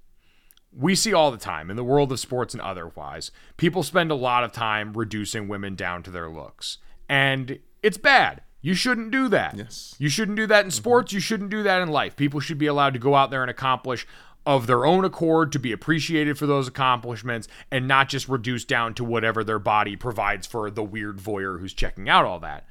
we 0.75 0.95
see 0.95 1.13
all 1.13 1.31
the 1.31 1.37
time 1.37 1.69
in 1.69 1.75
the 1.75 1.83
world 1.83 2.11
of 2.11 2.19
sports 2.19 2.53
and 2.53 2.61
otherwise, 2.61 3.31
people 3.57 3.83
spend 3.83 4.09
a 4.11 4.15
lot 4.15 4.43
of 4.43 4.51
time 4.51 4.93
reducing 4.93 5.47
women 5.47 5.75
down 5.75 6.03
to 6.03 6.11
their 6.11 6.29
looks. 6.29 6.77
And 7.09 7.59
it's 7.83 7.97
bad. 7.97 8.41
You 8.61 8.73
shouldn't 8.73 9.11
do 9.11 9.27
that. 9.29 9.55
Yes. 9.55 9.95
You 9.99 10.09
shouldn't 10.09 10.37
do 10.37 10.47
that 10.47 10.61
in 10.61 10.67
mm-hmm. 10.67 10.75
sports. 10.75 11.13
You 11.13 11.19
shouldn't 11.19 11.49
do 11.49 11.63
that 11.63 11.81
in 11.81 11.89
life. 11.89 12.15
People 12.15 12.39
should 12.39 12.57
be 12.57 12.67
allowed 12.67 12.93
to 12.93 12.99
go 12.99 13.15
out 13.15 13.31
there 13.31 13.41
and 13.41 13.51
accomplish 13.51 14.07
of 14.45 14.65
their 14.65 14.85
own 14.85 15.03
accord 15.03 15.51
to 15.51 15.59
be 15.59 15.73
appreciated 15.73 16.37
for 16.37 16.47
those 16.47 16.67
accomplishments 16.67 17.47
and 17.69 17.87
not 17.87 18.07
just 18.09 18.29
reduced 18.29 18.67
down 18.67 18.93
to 18.93 19.03
whatever 19.03 19.43
their 19.43 19.59
body 19.59 19.95
provides 19.95 20.47
for 20.47 20.71
the 20.71 20.83
weird 20.83 21.17
voyeur 21.17 21.59
who's 21.59 21.73
checking 21.73 22.07
out 22.07 22.25
all 22.25 22.39
that. 22.39 22.65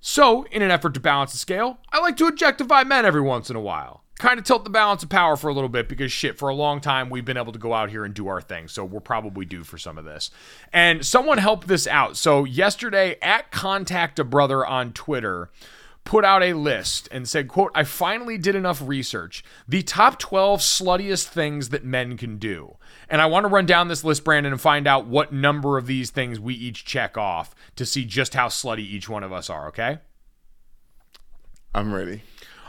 So, 0.00 0.42
in 0.50 0.60
an 0.60 0.70
effort 0.70 0.92
to 0.94 1.00
balance 1.00 1.32
the 1.32 1.38
scale, 1.38 1.78
I 1.90 1.98
like 2.00 2.16
to 2.18 2.26
objectify 2.26 2.84
men 2.84 3.06
every 3.06 3.22
once 3.22 3.48
in 3.48 3.56
a 3.56 3.60
while. 3.60 4.03
Kind 4.18 4.38
of 4.38 4.44
tilt 4.44 4.64
the 4.64 4.70
balance 4.70 5.02
of 5.02 5.08
power 5.08 5.36
for 5.36 5.48
a 5.48 5.52
little 5.52 5.68
bit 5.68 5.88
because 5.88 6.12
shit, 6.12 6.38
for 6.38 6.48
a 6.48 6.54
long 6.54 6.80
time 6.80 7.10
we've 7.10 7.24
been 7.24 7.36
able 7.36 7.52
to 7.52 7.58
go 7.58 7.74
out 7.74 7.90
here 7.90 8.04
and 8.04 8.14
do 8.14 8.28
our 8.28 8.40
thing. 8.40 8.68
So 8.68 8.84
we're 8.84 9.00
probably 9.00 9.44
due 9.44 9.64
for 9.64 9.76
some 9.76 9.98
of 9.98 10.04
this. 10.04 10.30
And 10.72 11.04
someone 11.04 11.38
helped 11.38 11.66
this 11.66 11.86
out. 11.86 12.16
So 12.16 12.44
yesterday 12.44 13.16
at 13.20 13.50
Contact 13.50 14.18
a 14.18 14.24
Brother 14.24 14.64
on 14.64 14.92
Twitter 14.92 15.50
put 16.04 16.24
out 16.24 16.42
a 16.42 16.52
list 16.52 17.08
and 17.10 17.28
said, 17.28 17.48
quote, 17.48 17.72
I 17.74 17.82
finally 17.84 18.38
did 18.38 18.54
enough 18.54 18.80
research. 18.82 19.42
The 19.66 19.82
top 19.82 20.18
12 20.18 20.60
sluttiest 20.60 21.24
things 21.28 21.70
that 21.70 21.84
men 21.84 22.16
can 22.16 22.36
do. 22.38 22.76
And 23.08 23.20
I 23.20 23.26
want 23.26 23.44
to 23.44 23.48
run 23.48 23.66
down 23.66 23.88
this 23.88 24.04
list, 24.04 24.22
Brandon, 24.22 24.52
and 24.52 24.60
find 24.60 24.86
out 24.86 25.06
what 25.06 25.32
number 25.32 25.78
of 25.78 25.86
these 25.86 26.10
things 26.10 26.38
we 26.38 26.54
each 26.54 26.84
check 26.84 27.16
off 27.16 27.54
to 27.76 27.86
see 27.86 28.04
just 28.04 28.34
how 28.34 28.48
slutty 28.48 28.80
each 28.80 29.08
one 29.08 29.24
of 29.24 29.32
us 29.32 29.48
are, 29.50 29.66
okay? 29.68 29.98
I'm 31.74 31.92
ready. 31.92 32.22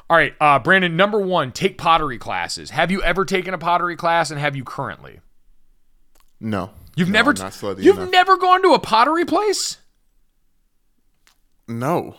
All 0.09 0.17
right, 0.17 0.35
uh, 0.39 0.59
Brandon, 0.59 0.95
number 0.95 1.19
one, 1.19 1.51
take 1.51 1.77
pottery 1.77 2.17
classes. 2.19 2.69
Have 2.69 2.91
you 2.91 3.01
ever 3.01 3.25
taken 3.25 3.53
a 3.53 3.57
pottery 3.57 3.95
class 3.95 4.29
and 4.29 4.39
have 4.39 4.55
you 4.55 4.63
currently? 4.63 5.19
No, 6.39 6.71
You've 6.95 7.09
No, 7.09 7.13
never 7.13 7.33
slutty 7.33 7.81
You've 7.83 7.97
enough. 7.97 8.11
never 8.11 8.37
gone 8.37 8.61
to 8.63 8.73
a 8.73 8.79
pottery 8.79 9.25
place? 9.25 9.77
no. 11.67 12.15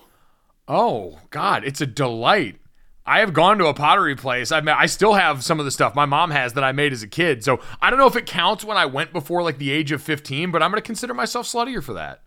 Oh, 0.68 1.20
God, 1.30 1.62
it's 1.64 1.80
a 1.80 1.87
delight. 1.87 2.57
I 3.09 3.20
have 3.20 3.32
gone 3.32 3.59
to 3.59 3.66
a 3.66 3.74
pottery 3.74 4.16
place. 4.16 4.51
I 4.51 4.59
I 4.59 4.87
still 4.87 5.12
have 5.14 5.45
some 5.45 5.61
of 5.61 5.64
the 5.64 5.70
stuff 5.70 5.95
my 5.95 6.07
mom 6.07 6.32
has 6.32 6.55
that 6.55 6.64
I 6.64 6.72
made 6.72 6.93
as 6.93 7.05
a 7.05 7.07
kid. 7.07 7.45
So 7.45 7.61
I 7.80 7.89
don't 7.89 8.01
know 8.01 8.09
if 8.09 8.16
it 8.16 8.26
counts 8.26 8.64
when 8.64 8.76
I 8.76 8.87
went 8.87 9.12
before 9.12 9.45
like 9.45 9.59
the 9.59 9.70
age 9.70 9.93
of 9.93 10.03
15, 10.03 10.51
but 10.51 10.61
I'm 10.64 10.72
going 10.72 10.82
to 10.82 10.84
consider 10.87 11.14
myself 11.14 11.47
sluttier 11.47 11.80
for 11.84 11.93
that. 11.93 12.22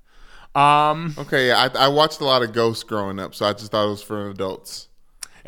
Um, 0.57 1.15
Okay, 1.17 1.47
yeah, 1.49 1.69
I, 1.75 1.85
I 1.85 1.87
watched 1.89 2.21
a 2.21 2.23
lot 2.23 2.43
of 2.43 2.53
Ghosts 2.53 2.83
growing 2.83 3.19
up, 3.19 3.35
so 3.35 3.45
I 3.45 3.51
just 3.51 3.71
thought 3.73 3.85
it 3.87 3.89
was 3.89 4.01
for 4.01 4.29
adults. 4.29 4.87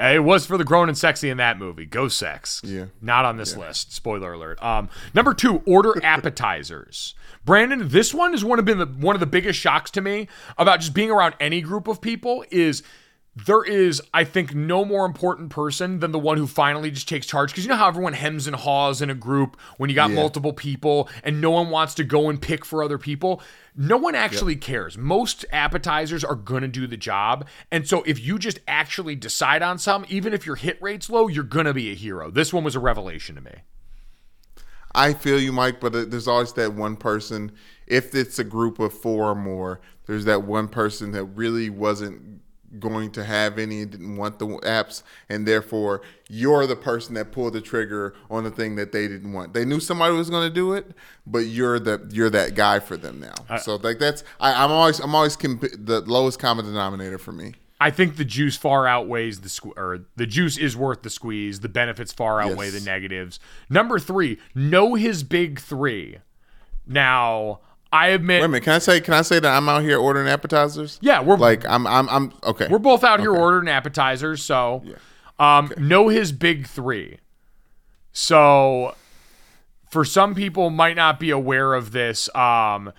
It 0.09 0.23
was 0.23 0.45
for 0.45 0.57
the 0.57 0.63
grown 0.63 0.89
and 0.89 0.97
sexy 0.97 1.29
in 1.29 1.37
that 1.37 1.57
movie. 1.57 1.85
Ghost 1.85 2.17
sex. 2.17 2.61
Yeah. 2.63 2.85
Not 3.01 3.25
on 3.25 3.37
this 3.37 3.55
list. 3.55 3.93
Spoiler 3.93 4.33
alert. 4.33 4.61
Um, 4.63 4.89
number 5.13 5.33
two, 5.33 5.61
order 5.65 5.93
appetizers. 6.03 7.13
Brandon, 7.45 7.87
this 7.87 8.13
one 8.13 8.33
is 8.33 8.43
one 8.43 8.59
of 8.59 8.65
been 8.65 8.77
the, 8.77 8.85
one 8.85 9.15
of 9.15 9.19
the 9.19 9.25
biggest 9.25 9.59
shocks 9.59 9.91
to 9.91 10.01
me 10.01 10.27
about 10.57 10.79
just 10.79 10.93
being 10.93 11.09
around 11.09 11.35
any 11.39 11.61
group 11.61 11.87
of 11.87 12.01
people 12.01 12.45
is 12.51 12.83
there 13.33 13.63
is, 13.63 14.01
I 14.13 14.25
think, 14.25 14.53
no 14.53 14.83
more 14.83 15.05
important 15.05 15.51
person 15.51 15.99
than 15.99 16.11
the 16.11 16.19
one 16.19 16.37
who 16.37 16.47
finally 16.47 16.91
just 16.91 17.07
takes 17.07 17.25
charge. 17.25 17.51
Because 17.51 17.63
you 17.63 17.69
know 17.69 17.77
how 17.77 17.87
everyone 17.87 18.11
hems 18.11 18.45
and 18.45 18.55
haws 18.55 19.01
in 19.01 19.09
a 19.09 19.15
group 19.15 19.57
when 19.77 19.89
you 19.89 19.95
got 19.95 20.09
Yeah. 20.09 20.17
multiple 20.17 20.51
people 20.51 21.07
and 21.23 21.39
no 21.39 21.51
one 21.51 21.69
wants 21.69 21.93
to 21.95 22.03
go 22.03 22.29
and 22.29 22.41
pick 22.41 22.65
for 22.65 22.83
other 22.83 22.97
people. 22.97 23.41
No 23.73 23.95
one 23.95 24.15
actually 24.15 24.57
cares. 24.57 24.97
Most 24.97 25.45
appetizers 25.53 26.25
are 26.25 26.35
going 26.35 26.63
to 26.63 26.67
do 26.67 26.87
the 26.87 26.97
job. 26.97 27.47
And 27.71 27.87
so 27.87 28.03
if 28.05 28.19
you 28.19 28.37
just 28.37 28.59
actually 28.67 29.15
decide 29.15 29.61
on 29.61 29.77
some, 29.79 30.05
even 30.09 30.33
if 30.33 30.45
your 30.45 30.57
hit 30.57 30.77
rate's 30.81 31.09
low, 31.09 31.29
you're 31.29 31.45
going 31.45 31.67
to 31.67 31.73
be 31.73 31.89
a 31.89 31.95
hero. 31.95 32.29
This 32.31 32.51
one 32.51 32.65
was 32.65 32.75
a 32.75 32.81
revelation 32.81 33.35
to 33.35 33.41
me. 33.41 33.53
I 34.93 35.13
feel 35.13 35.39
you, 35.39 35.53
Mike, 35.53 35.79
but 35.79 35.93
there's 36.11 36.27
always 36.27 36.51
that 36.53 36.73
one 36.73 36.97
person. 36.97 37.53
If 37.87 38.13
it's 38.13 38.39
a 38.39 38.43
group 38.43 38.77
of 38.77 38.93
four 38.93 39.29
or 39.29 39.35
more, 39.35 39.79
there's 40.05 40.25
that 40.25 40.43
one 40.43 40.67
person 40.67 41.13
that 41.13 41.23
really 41.23 41.69
wasn't 41.69 42.41
going 42.79 43.11
to 43.11 43.23
have 43.23 43.59
any 43.59 43.81
and 43.81 43.91
didn't 43.91 44.15
want 44.17 44.39
the 44.39 44.47
apps, 44.47 45.03
and 45.29 45.47
therefore 45.47 46.01
you're 46.29 46.65
the 46.67 46.75
person 46.75 47.15
that 47.15 47.31
pulled 47.31 47.53
the 47.53 47.61
trigger 47.61 48.13
on 48.29 48.43
the 48.43 48.51
thing 48.51 48.75
that 48.77 48.91
they 48.91 49.07
didn't 49.07 49.33
want. 49.33 49.53
They 49.53 49.65
knew 49.65 49.79
somebody 49.79 50.15
was 50.15 50.29
going 50.29 50.47
to 50.47 50.53
do 50.53 50.73
it, 50.73 50.91
but 51.27 51.39
you're 51.39 51.79
the 51.79 52.07
you're 52.11 52.29
that 52.29 52.55
guy 52.55 52.79
for 52.79 52.95
them 52.97 53.19
now. 53.19 53.57
so 53.57 53.75
like 53.75 53.99
that's 53.99 54.23
I, 54.39 54.63
I'm 54.63 54.71
always 54.71 54.99
I'm 54.99 55.13
always 55.15 55.35
comp- 55.35 55.61
the 55.61 56.01
lowest 56.05 56.39
common 56.39 56.65
denominator 56.65 57.17
for 57.17 57.31
me. 57.31 57.53
I 57.79 57.89
think 57.89 58.17
the 58.17 58.25
juice 58.25 58.55
far 58.55 58.85
outweighs 58.85 59.41
the 59.41 59.49
sque- 59.49 59.75
or 59.75 60.05
the 60.15 60.27
juice 60.27 60.55
is 60.59 60.77
worth 60.77 61.01
the 61.01 61.09
squeeze. 61.09 61.61
The 61.61 61.67
benefits 61.69 62.13
far 62.13 62.39
outweigh 62.39 62.69
Yes. 62.69 62.79
the 62.83 62.85
negatives. 62.89 63.39
Number 63.71 63.97
three, 63.97 64.37
know 64.53 64.93
his 64.93 65.23
big 65.23 65.59
three. 65.59 66.19
Now, 66.85 67.59
I 67.93 68.07
admit, 68.09 68.41
Wait 68.41 68.45
a 68.45 68.47
minute, 68.49 68.63
can 68.63 68.73
I 68.73 68.79
say 68.79 69.01
can 69.01 69.13
I 69.13 69.21
say 69.21 69.39
that 69.39 69.53
I'm 69.53 69.67
out 69.67 69.81
here 69.83 69.97
ordering 69.97 70.27
appetizers? 70.27 70.97
yeah, 71.01 71.21
we're 71.21 71.37
Like 71.37 71.67
I'm 71.67 71.85
I'm 71.87 72.07
I'm 72.09 72.33
okay. 72.43 72.67
we're 72.69 72.79
both 72.79 73.03
out 73.03 73.19
here 73.19 73.35
ordering 73.35 73.67
appetizers. 73.67 74.43
So, 74.43 74.83
um, 75.39 75.73
know 75.77 76.07
his 76.07 76.31
big 76.31 76.67
three. 76.67 77.17
So, 78.13 78.95
for 79.89 80.05
some 80.05 80.35
people, 80.35 80.69
might 80.69 80.95
not 80.95 81.19
be 81.19 81.29
aware 81.31 81.73
of 81.73 81.91
this. 81.91 82.33
Um, 82.35 82.91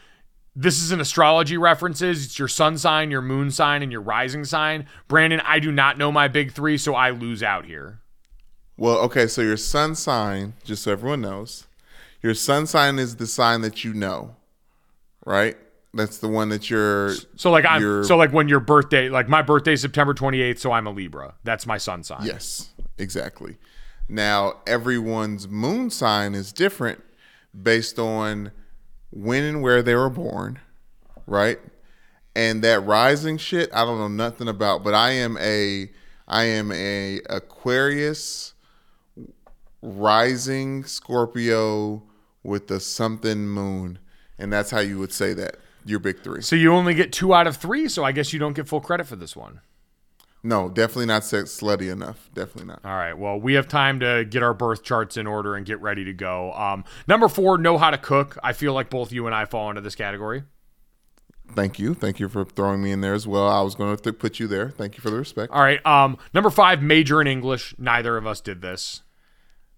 this 0.54 0.82
is 0.82 0.92
an 0.92 1.00
astrology 1.00 1.56
references. 1.56 2.26
It's 2.26 2.38
your 2.38 2.48
sun 2.48 2.76
sign, 2.76 3.10
your 3.10 3.22
moon 3.22 3.50
sign, 3.50 3.82
and 3.82 3.90
your 3.90 4.02
rising 4.02 4.44
sign. 4.44 4.86
Brandon, 5.08 5.40
I 5.44 5.58
do 5.58 5.72
not 5.72 5.96
know 5.96 6.12
my 6.12 6.28
big 6.28 6.52
three, 6.52 6.76
so 6.76 6.94
I 6.94 7.10
lose 7.10 7.42
out 7.42 7.64
here. 7.64 8.00
Well, 8.76 8.98
okay, 8.98 9.26
so 9.26 9.40
your 9.42 9.56
sun 9.56 9.94
sign, 9.94 10.54
just 10.64 10.82
so 10.82 10.92
everyone 10.92 11.20
knows, 11.22 11.66
your 12.22 12.34
sun 12.34 12.66
sign 12.66 12.98
is 12.98 13.16
the 13.16 13.26
sign 13.26 13.60
that 13.62 13.84
you 13.84 13.94
know, 13.94 14.36
right? 15.24 15.56
That's 15.94 16.18
the 16.18 16.28
one 16.28 16.48
that 16.50 16.70
you're. 16.70 17.12
So 17.36 17.50
like 17.50 17.64
I'm 17.66 17.80
you're- 17.82 18.04
so 18.04 18.16
like 18.16 18.32
when 18.32 18.48
your 18.48 18.60
birthday, 18.60 19.08
like 19.08 19.28
my 19.28 19.42
birthday 19.42 19.74
is 19.74 19.82
September 19.82 20.14
28th, 20.14 20.58
so 20.58 20.72
I'm 20.72 20.86
a 20.86 20.90
Libra. 20.90 21.34
That's 21.44 21.66
my 21.66 21.76
sun 21.78 22.02
sign. 22.02 22.24
Yes, 22.24 22.70
exactly. 22.98 23.58
Now, 24.08 24.54
everyone's 24.66 25.48
moon 25.48 25.90
sign 25.90 26.34
is 26.34 26.52
different 26.52 27.02
based 27.60 27.98
on 27.98 28.52
when 29.10 29.44
and 29.44 29.62
where 29.62 29.82
they 29.82 29.94
were 29.94 30.10
born, 30.10 30.58
right? 31.26 31.58
And 32.34 32.64
that 32.64 32.80
rising 32.80 33.36
shit, 33.36 33.68
I 33.74 33.84
don't 33.84 33.98
know 33.98 34.08
nothing 34.08 34.48
about, 34.48 34.82
but 34.82 34.94
I 34.94 35.10
am 35.12 35.36
a 35.38 35.90
I 36.26 36.44
am 36.44 36.72
a 36.72 37.20
Aquarius 37.28 38.54
rising 39.82 40.84
Scorpio 40.84 42.02
with 42.42 42.68
the 42.68 42.80
something 42.80 43.46
moon. 43.46 43.98
And 44.42 44.52
that's 44.52 44.72
how 44.72 44.80
you 44.80 44.98
would 44.98 45.12
say 45.12 45.34
that. 45.34 45.56
Your 45.84 45.98
big 45.98 46.22
3. 46.22 46.42
So 46.42 46.56
you 46.56 46.72
only 46.72 46.94
get 46.94 47.12
2 47.12 47.32
out 47.32 47.46
of 47.46 47.56
3, 47.56 47.88
so 47.88 48.04
I 48.04 48.12
guess 48.12 48.32
you 48.32 48.38
don't 48.38 48.54
get 48.54 48.68
full 48.68 48.80
credit 48.80 49.06
for 49.06 49.16
this 49.16 49.34
one. 49.36 49.60
No, 50.44 50.68
definitely 50.68 51.06
not 51.06 51.24
sex 51.24 51.50
slutty 51.50 51.90
enough. 51.90 52.28
Definitely 52.34 52.66
not. 52.66 52.80
All 52.84 52.96
right. 52.96 53.16
Well, 53.16 53.38
we 53.38 53.54
have 53.54 53.68
time 53.68 54.00
to 54.00 54.24
get 54.24 54.42
our 54.42 54.54
birth 54.54 54.82
charts 54.82 55.16
in 55.16 55.28
order 55.28 55.54
and 55.54 55.64
get 55.64 55.80
ready 55.80 56.04
to 56.04 56.12
go. 56.12 56.52
Um, 56.54 56.84
number 57.06 57.28
4, 57.28 57.58
know 57.58 57.78
how 57.78 57.90
to 57.90 57.98
cook. 57.98 58.36
I 58.42 58.52
feel 58.52 58.72
like 58.72 58.90
both 58.90 59.12
you 59.12 59.26
and 59.26 59.34
I 59.34 59.44
fall 59.44 59.70
into 59.70 59.80
this 59.80 59.94
category. 59.94 60.42
Thank 61.54 61.78
you. 61.78 61.94
Thank 61.94 62.18
you 62.18 62.28
for 62.28 62.44
throwing 62.44 62.82
me 62.82 62.90
in 62.90 63.00
there 63.00 63.14
as 63.14 63.26
well. 63.26 63.48
I 63.48 63.60
was 63.60 63.76
going 63.76 63.96
to 63.96 64.02
th- 64.02 64.18
put 64.18 64.40
you 64.40 64.48
there. 64.48 64.70
Thank 64.70 64.96
you 64.96 65.02
for 65.02 65.10
the 65.10 65.18
respect. 65.18 65.52
All 65.52 65.62
right. 65.62 65.84
Um, 65.86 66.18
number 66.34 66.50
5, 66.50 66.82
major 66.82 67.20
in 67.20 67.28
English. 67.28 67.76
Neither 67.78 68.16
of 68.16 68.26
us 68.26 68.40
did 68.40 68.62
this. 68.62 69.02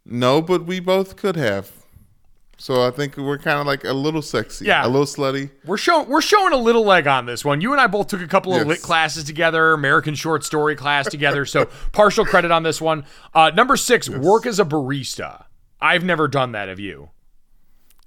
No, 0.07 0.41
but 0.41 0.65
we 0.65 0.81
both 0.81 1.17
could 1.17 1.37
have. 1.37 1.84
So 2.65 2.81
I 2.87 2.91
think 2.91 3.19
we're 3.19 3.37
kind 3.37 3.61
of 3.61 3.67
like 3.67 3.85
a 3.85 3.93
little 3.93 4.23
sexy. 4.23 4.65
Yeah. 4.65 4.87
A 4.87 4.89
little 4.89 5.05
slutty. 5.05 5.51
We're 5.67 5.77
showing 5.77 6.09
we're 6.09 6.23
showing 6.23 6.55
a 6.55 6.57
little 6.57 6.83
leg 6.83 7.07
on 7.07 7.27
this 7.27 7.45
one. 7.45 7.61
You 7.61 7.73
and 7.73 7.79
I 7.79 7.87
both 7.87 8.07
took 8.07 8.23
a 8.23 8.27
couple 8.27 8.55
of 8.55 8.67
lit 8.67 8.81
classes 8.81 9.25
together, 9.25 9.75
American 9.75 10.15
short 10.15 10.45
story 10.45 10.75
class 10.75 11.07
together. 11.07 11.45
So 11.45 11.67
partial 11.93 12.25
credit 12.25 12.51
on 12.51 12.63
this 12.63 12.81
one. 12.81 13.05
Uh, 13.35 13.51
number 13.51 13.77
six, 13.77 14.09
work 14.09 14.47
as 14.47 14.59
a 14.59 14.65
barista. 14.65 15.45
I've 15.79 16.05
never 16.05 16.27
done 16.27 16.53
that. 16.53 16.71
Have 16.71 16.81
you? 16.81 17.11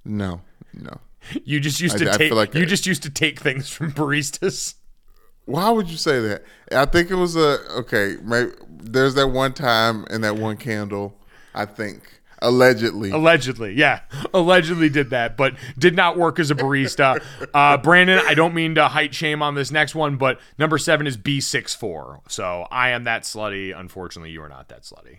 No, 0.04 0.40
no. 0.74 0.90
You 1.44 1.60
just 1.60 1.80
used 1.80 1.98
to 1.98 2.12
I 2.12 2.16
take. 2.16 2.32
like 2.32 2.52
you 2.56 2.62
I- 2.62 2.64
just 2.64 2.84
used 2.84 3.04
to 3.04 3.10
take 3.10 3.38
things 3.38 3.70
from 3.70 3.92
baristas. 3.92 4.74
Why 5.44 5.70
would 5.70 5.88
you 5.88 5.96
say 5.96 6.18
that? 6.20 6.42
I 6.72 6.84
think 6.84 7.12
it 7.12 7.14
was 7.14 7.36
a 7.36 7.60
okay. 7.78 8.16
Maybe, 8.24 8.50
there's 8.68 9.14
that 9.14 9.28
one 9.28 9.52
time 9.52 10.04
in 10.10 10.22
that 10.22 10.34
one 10.34 10.56
candle. 10.56 11.16
I 11.54 11.64
think 11.64 12.17
allegedly. 12.40 13.10
Allegedly, 13.10 13.74
yeah, 13.74 14.00
allegedly 14.34 14.88
did 14.88 15.10
that, 15.10 15.36
but 15.36 15.54
did 15.78 15.94
not 15.94 16.16
work 16.16 16.38
as 16.38 16.50
a 16.50 16.54
barista. 16.54 17.22
Uh, 17.54 17.76
Brandon, 17.78 18.20
I 18.26 18.34
don't 18.34 18.54
mean 18.54 18.74
to 18.76 18.88
height 18.88 19.14
shame 19.14 19.42
on 19.42 19.54
this 19.54 19.70
next 19.70 19.94
one, 19.94 20.16
but 20.16 20.40
number 20.58 20.78
seven 20.78 21.06
is 21.06 21.16
B 21.16 21.40
six 21.40 21.74
four. 21.74 22.20
So 22.28 22.66
I 22.70 22.90
am 22.90 23.04
that 23.04 23.22
slutty. 23.22 23.78
Unfortunately, 23.78 24.30
you 24.30 24.42
are 24.42 24.48
not 24.48 24.68
that 24.68 24.82
slutty. 24.82 25.18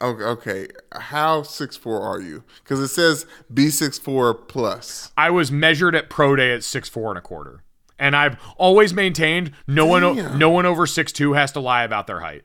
okay, 0.00 0.24
okay. 0.24 0.68
How 0.92 1.42
six 1.42 1.76
four 1.76 2.02
are 2.02 2.20
you? 2.20 2.44
Because 2.62 2.80
it 2.80 2.88
says 2.88 3.26
B 3.52 3.70
six 3.70 3.98
four 3.98 4.34
plus. 4.34 5.12
I 5.16 5.30
was 5.30 5.50
measured 5.52 5.94
at 5.94 6.10
pro 6.10 6.36
day 6.36 6.52
at 6.52 6.64
six 6.64 6.88
four 6.88 7.10
and 7.10 7.18
a 7.18 7.22
quarter, 7.22 7.62
and 7.98 8.16
I've 8.16 8.36
always 8.56 8.92
maintained 8.92 9.52
no 9.66 9.86
one 9.86 10.38
no 10.38 10.50
one 10.50 10.66
over 10.66 10.86
six 10.86 11.12
two 11.12 11.34
has 11.34 11.52
to 11.52 11.60
lie 11.60 11.84
about 11.84 12.06
their 12.06 12.20
height. 12.20 12.42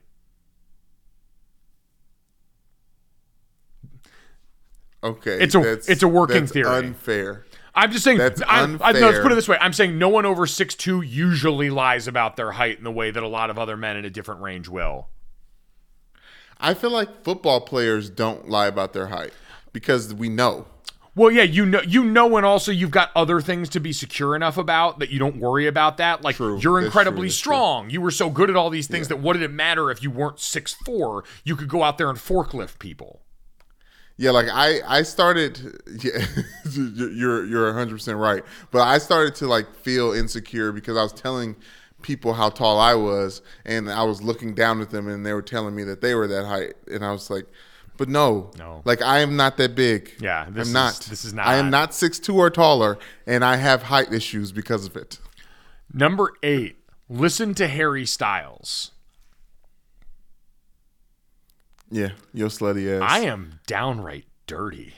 Okay, 5.02 5.38
It's 5.40 5.54
a- 5.54 5.72
it's 5.86 6.02
a 6.02 6.08
working 6.08 6.40
that's 6.40 6.52
theory. 6.52 6.76
Unfair. 6.76 7.44
I'm 7.74 7.92
just 7.92 8.02
saying. 8.02 8.18
That's 8.18 8.42
I, 8.42 8.62
I, 8.62 8.92
no, 8.92 8.98
let's 9.00 9.20
put 9.20 9.30
it 9.30 9.36
this 9.36 9.46
way. 9.46 9.56
I'm 9.60 9.72
saying 9.72 9.98
no 9.98 10.08
one 10.08 10.26
over 10.26 10.46
six 10.48 10.74
two 10.74 11.00
usually 11.00 11.70
lies 11.70 12.08
about 12.08 12.36
their 12.36 12.52
height 12.52 12.78
in 12.78 12.84
the 12.84 12.90
way 12.90 13.12
that 13.12 13.22
a 13.22 13.28
lot 13.28 13.50
of 13.50 13.58
other 13.58 13.76
men 13.76 13.96
in 13.96 14.04
a 14.04 14.10
different 14.10 14.40
range 14.40 14.68
will. 14.68 15.08
I 16.58 16.74
feel 16.74 16.90
like 16.90 17.22
football 17.22 17.60
players 17.60 18.10
don't 18.10 18.48
lie 18.48 18.66
about 18.66 18.92
their 18.92 19.06
height 19.06 19.32
because 19.72 20.12
we 20.12 20.28
know. 20.28 20.66
Well, 21.14 21.30
yeah, 21.30 21.42
you 21.42 21.66
know, 21.66 21.80
you 21.82 22.04
know, 22.04 22.36
and 22.36 22.44
also 22.44 22.70
you've 22.72 22.90
got 22.90 23.10
other 23.14 23.40
things 23.40 23.68
to 23.70 23.80
be 23.80 23.92
secure 23.92 24.34
enough 24.36 24.56
about 24.56 24.98
that 24.98 25.10
you 25.10 25.18
don't 25.18 25.36
worry 25.38 25.66
about 25.66 25.96
that. 25.98 26.22
Like 26.22 26.36
True. 26.36 26.58
you're 26.60 26.80
incredibly 26.80 27.28
true. 27.28 27.30
Strong. 27.30 27.90
You 27.90 28.00
were 28.00 28.10
so 28.10 28.30
good 28.30 28.50
at 28.50 28.56
all 28.56 28.70
these 28.70 28.88
things 28.88 29.08
that 29.08 29.18
what 29.20 29.32
did 29.34 29.42
it 29.42 29.52
matter 29.52 29.90
if 29.90 30.02
you 30.02 30.10
weren't 30.10 30.40
six 30.40 30.74
four? 30.74 31.24
You 31.44 31.54
could 31.54 31.68
go 31.68 31.82
out 31.84 31.98
there 31.98 32.08
and 32.08 32.18
forklift 32.18 32.78
people. 32.78 33.22
Yeah, 34.18 34.32
like 34.32 34.48
I 34.52 34.80
I 34.86 35.02
started. 35.02 35.80
Yeah, 36.02 36.24
you're 36.74 37.44
you're 37.46 37.66
100 37.66 37.92
percent 37.92 38.18
right. 38.18 38.44
But 38.70 38.82
I 38.82 38.98
started 38.98 39.34
to 39.36 39.46
like 39.46 39.74
feel 39.76 40.12
insecure 40.12 40.70
because 40.72 40.96
I 40.96 41.02
was 41.02 41.12
telling 41.12 41.56
people 42.02 42.34
how 42.34 42.50
tall 42.50 42.78
I 42.78 42.94
was, 42.94 43.42
and 43.64 43.90
I 43.90 44.02
was 44.04 44.20
looking 44.22 44.54
down 44.54 44.80
at 44.80 44.90
them, 44.90 45.08
and 45.08 45.24
they 45.24 45.32
were 45.32 45.42
telling 45.42 45.74
me 45.74 45.82
that 45.84 46.00
they 46.00 46.14
were 46.14 46.26
that 46.28 46.44
height, 46.46 46.74
and 46.92 47.04
I 47.04 47.10
was 47.10 47.30
like, 47.30 47.46
but 47.96 48.08
no, 48.08 48.50
No. 48.58 48.82
like 48.84 49.02
I 49.02 49.20
am 49.20 49.34
not 49.36 49.56
that 49.56 49.74
big. 49.74 50.12
Yeah, 50.20 50.44
this 50.50 50.54
I'm 50.54 50.60
is- 50.68 50.72
not. 50.72 50.94
this 51.10 51.24
is 51.24 51.32
not. 51.34 51.46
I 51.46 51.56
am 51.56 51.70
not- 51.70 51.78
not 51.88 51.94
six 51.94 52.18
two 52.20 52.36
or 52.36 52.50
taller, 52.50 52.98
and 53.26 53.44
I 53.44 53.56
have 53.56 53.84
height 53.84 54.12
issues 54.12 54.52
because 54.52 54.84
of 54.86 54.94
it. 54.96 55.18
Number 55.92 56.32
eight, 56.42 56.76
listen 57.08 57.54
to 57.54 57.66
Harry 57.66 58.04
Styles. 58.06 58.90
Yeah, 61.90 62.10
yo 62.32 62.46
slutty 62.46 63.00
ass. 63.00 63.10
I 63.10 63.20
am 63.20 63.60
downright 63.66 64.26
dirty. 64.46 64.94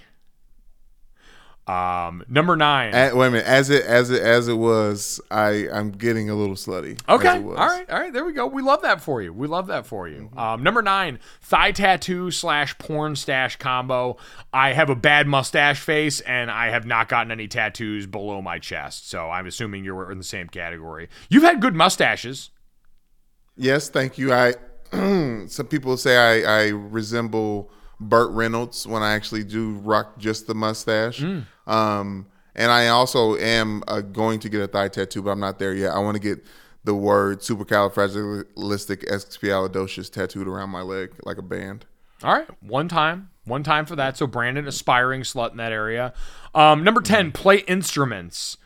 Um, 1.70 2.24
number 2.28 2.56
nine. 2.56 2.94
A- 2.94 3.14
wait 3.14 3.28
a 3.28 3.30
minute. 3.30 3.46
As 3.46 3.70
it 3.70 3.84
as 3.84 4.10
it 4.10 4.22
as 4.22 4.48
it 4.48 4.54
was, 4.54 5.20
I 5.30 5.68
I'm 5.72 5.92
getting 5.92 6.28
a 6.28 6.34
little 6.34 6.56
slutty. 6.56 7.00
Okay. 7.08 7.28
All 7.28 7.42
right. 7.54 7.88
All 7.88 8.00
right. 8.00 8.12
There 8.12 8.24
we 8.24 8.32
go. 8.32 8.46
We 8.48 8.60
love 8.60 8.82
that 8.82 9.00
for 9.00 9.22
you. 9.22 9.32
We 9.32 9.46
love 9.46 9.68
that 9.68 9.86
for 9.86 10.08
you. 10.08 10.30
Um, 10.36 10.64
number 10.64 10.82
nine, 10.82 11.20
thigh 11.42 11.70
tattoo 11.70 12.32
slash 12.32 12.76
porn 12.78 13.14
stash 13.14 13.54
combo. 13.56 14.16
I 14.52 14.72
have 14.72 14.90
a 14.90 14.96
bad 14.96 15.28
mustache 15.28 15.80
face 15.80 16.20
and 16.22 16.50
I 16.50 16.70
have 16.70 16.86
not 16.86 17.08
gotten 17.08 17.30
any 17.30 17.46
tattoos 17.46 18.06
below 18.06 18.42
my 18.42 18.58
chest. 18.58 19.08
So 19.08 19.30
I'm 19.30 19.46
assuming 19.46 19.84
you're 19.84 20.10
in 20.10 20.18
the 20.18 20.24
same 20.24 20.48
category. 20.48 21.08
You've 21.28 21.44
had 21.44 21.60
good 21.60 21.76
mustaches. 21.76 22.50
Yes, 23.56 23.88
thank 23.88 24.18
you. 24.18 24.32
I 24.32 24.54
some 25.48 25.66
people 25.66 25.96
say 25.96 26.16
I, 26.16 26.64
I 26.64 26.68
resemble 26.68 27.70
Burt 28.00 28.30
Reynolds 28.32 28.86
when 28.86 29.02
I 29.02 29.12
actually 29.12 29.44
do 29.44 29.74
rock 29.74 30.18
just 30.18 30.46
the 30.46 30.54
mustache. 30.54 31.20
Mm. 31.20 31.44
Um, 31.66 32.26
and 32.54 32.72
I 32.72 32.88
also 32.88 33.36
am 33.36 33.82
uh, 33.86 34.00
going 34.00 34.40
to 34.40 34.48
get 34.48 34.60
a 34.60 34.66
thigh 34.66 34.88
tattoo, 34.88 35.22
but 35.22 35.30
I'm 35.30 35.40
not 35.40 35.58
there 35.58 35.74
yet. 35.74 35.92
I 35.92 35.98
want 36.00 36.16
to 36.16 36.20
get 36.20 36.44
the 36.84 36.94
word 36.94 37.40
supercalifragilisticexpialidocious 37.40 40.10
tattooed 40.10 40.48
around 40.48 40.70
my 40.70 40.80
leg 40.82 41.12
like 41.24 41.38
a 41.38 41.42
band. 41.42 41.86
All 42.22 42.34
right, 42.34 42.46
one 42.60 42.86
time, 42.88 43.30
one 43.44 43.62
time 43.62 43.86
for 43.86 43.96
that. 43.96 44.16
So 44.16 44.26
Brandon, 44.26 44.66
aspiring 44.66 45.22
slut 45.22 45.52
in 45.52 45.58
that 45.58 45.72
area. 45.72 46.12
Um, 46.54 46.84
number 46.84 47.00
ten, 47.00 47.32
play 47.32 47.58
instruments. 47.58 48.56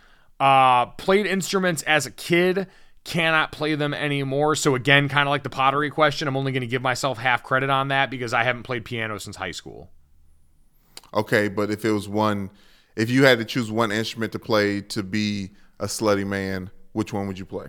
Uh, 0.41 0.87
played 0.87 1.27
instruments 1.27 1.83
as 1.83 2.07
a 2.07 2.11
kid, 2.11 2.67
cannot 3.05 3.53
play 3.53 3.75
them 3.75 3.93
anymore. 3.95 4.57
So 4.57 4.75
again, 4.75 5.09
kind 5.09 5.29
of 5.29 5.31
like 5.31 5.43
the 5.43 5.51
pottery 5.51 5.91
question, 5.91 6.27
I'm 6.27 6.37
only 6.37 6.53
going 6.53 6.63
to 6.63 6.67
give 6.67 6.83
myself 6.83 7.19
half 7.19 7.43
credit 7.43 7.71
on 7.71 7.89
that 7.89 8.11
because 8.11 8.33
I 8.33 8.45
haven't 8.45 8.63
played 8.63 8.85
piano 8.85 9.19
since 9.19 9.37
high 9.37 9.51
school. 9.51 9.91
Okay, 11.13 11.49
but 11.49 11.71
if 11.71 11.85
it 11.85 11.91
was 11.93 12.09
one, 12.09 12.51
if 12.97 13.11
you 13.11 13.25
had 13.25 13.39
to 13.39 13.45
choose 13.45 13.71
one 13.71 13.93
instrument 13.93 14.33
to 14.33 14.39
play 14.39 14.81
to 14.81 15.03
be 15.03 15.51
a 15.79 15.85
slutty 15.87 16.27
man, 16.27 16.71
which 16.93 17.13
one 17.13 17.27
would 17.27 17.39
you 17.39 17.45
play? 17.45 17.67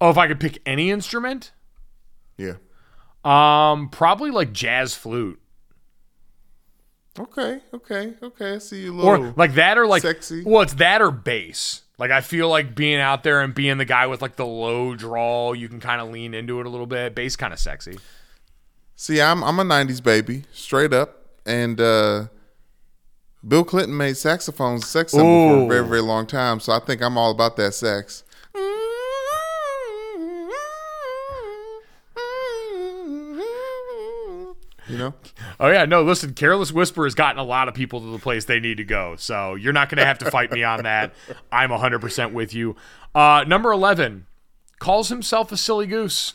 Oh, 0.00 0.10
if 0.10 0.16
I 0.18 0.28
could 0.28 0.40
pick 0.40 0.60
any 0.64 0.90
instrument, 0.90 1.52
Yeah. 2.38 2.54
um, 3.24 3.88
probably 3.88 4.30
like 4.30 4.52
jazz 4.52 4.94
flute 4.94 5.40
Okay, 7.18 7.60
okay, 7.72 8.12
okay. 8.22 8.54
I 8.56 8.58
see 8.58 8.82
you 8.82 8.92
a 8.92 8.94
little. 8.94 9.26
or 9.28 9.34
like 9.38 9.54
that, 9.54 9.78
or 9.78 9.86
like 9.86 10.02
sexy. 10.02 10.42
Well, 10.44 10.60
it's 10.60 10.74
that 10.74 11.00
or 11.00 11.10
bass. 11.10 11.82
Like 11.98 12.10
I 12.10 12.20
feel 12.20 12.48
like 12.48 12.74
being 12.74 13.00
out 13.00 13.22
there 13.22 13.40
and 13.40 13.54
being 13.54 13.78
the 13.78 13.84
guy 13.84 14.06
with 14.06 14.20
like 14.20 14.36
the 14.36 14.46
low 14.46 14.94
drawl, 14.94 15.54
you 15.54 15.68
can 15.68 15.80
kind 15.80 16.00
of 16.00 16.10
lean 16.10 16.34
into 16.34 16.60
it 16.60 16.66
a 16.66 16.68
little 16.68 16.86
bit. 16.86 17.14
Bass 17.14 17.36
kind 17.36 17.52
of 17.52 17.58
sexy. 17.58 17.98
See, 18.96 19.20
I'm 19.20 19.42
I'm 19.42 19.58
a 19.58 19.64
'90s 19.64 20.02
baby, 20.02 20.44
straight 20.52 20.92
up, 20.92 21.24
and 21.46 21.80
uh, 21.80 22.26
Bill 23.46 23.64
Clinton 23.64 23.96
made 23.96 24.16
saxophones 24.16 24.86
sex 24.86 25.12
symbol 25.12 25.48
for 25.48 25.64
a 25.64 25.66
very 25.68 25.86
very 25.86 26.02
long 26.02 26.26
time. 26.26 26.60
So 26.60 26.72
I 26.72 26.80
think 26.80 27.02
I'm 27.02 27.16
all 27.16 27.30
about 27.30 27.56
that 27.56 27.74
sex. 27.74 28.24
You 34.88 34.98
know, 34.98 35.14
Oh 35.60 35.68
yeah, 35.68 35.84
no. 35.84 36.02
Listen, 36.02 36.32
Careless 36.34 36.70
Whisper 36.72 37.04
has 37.04 37.14
gotten 37.14 37.38
a 37.38 37.44
lot 37.44 37.68
of 37.68 37.74
people 37.74 38.00
to 38.00 38.06
the 38.12 38.18
place 38.18 38.44
they 38.44 38.60
need 38.60 38.76
to 38.76 38.84
go. 38.84 39.16
So 39.16 39.54
you're 39.54 39.72
not 39.72 39.88
going 39.88 39.98
to 39.98 40.04
have 40.04 40.18
to 40.18 40.30
fight 40.30 40.52
me 40.52 40.62
on 40.62 40.82
that. 40.84 41.12
I'm 41.52 41.70
100 41.70 42.00
percent 42.00 42.32
with 42.32 42.54
you. 42.54 42.76
Uh, 43.14 43.44
number 43.48 43.72
11 43.72 44.26
calls 44.78 45.08
himself 45.08 45.50
a 45.50 45.56
silly 45.56 45.86
goose. 45.86 46.34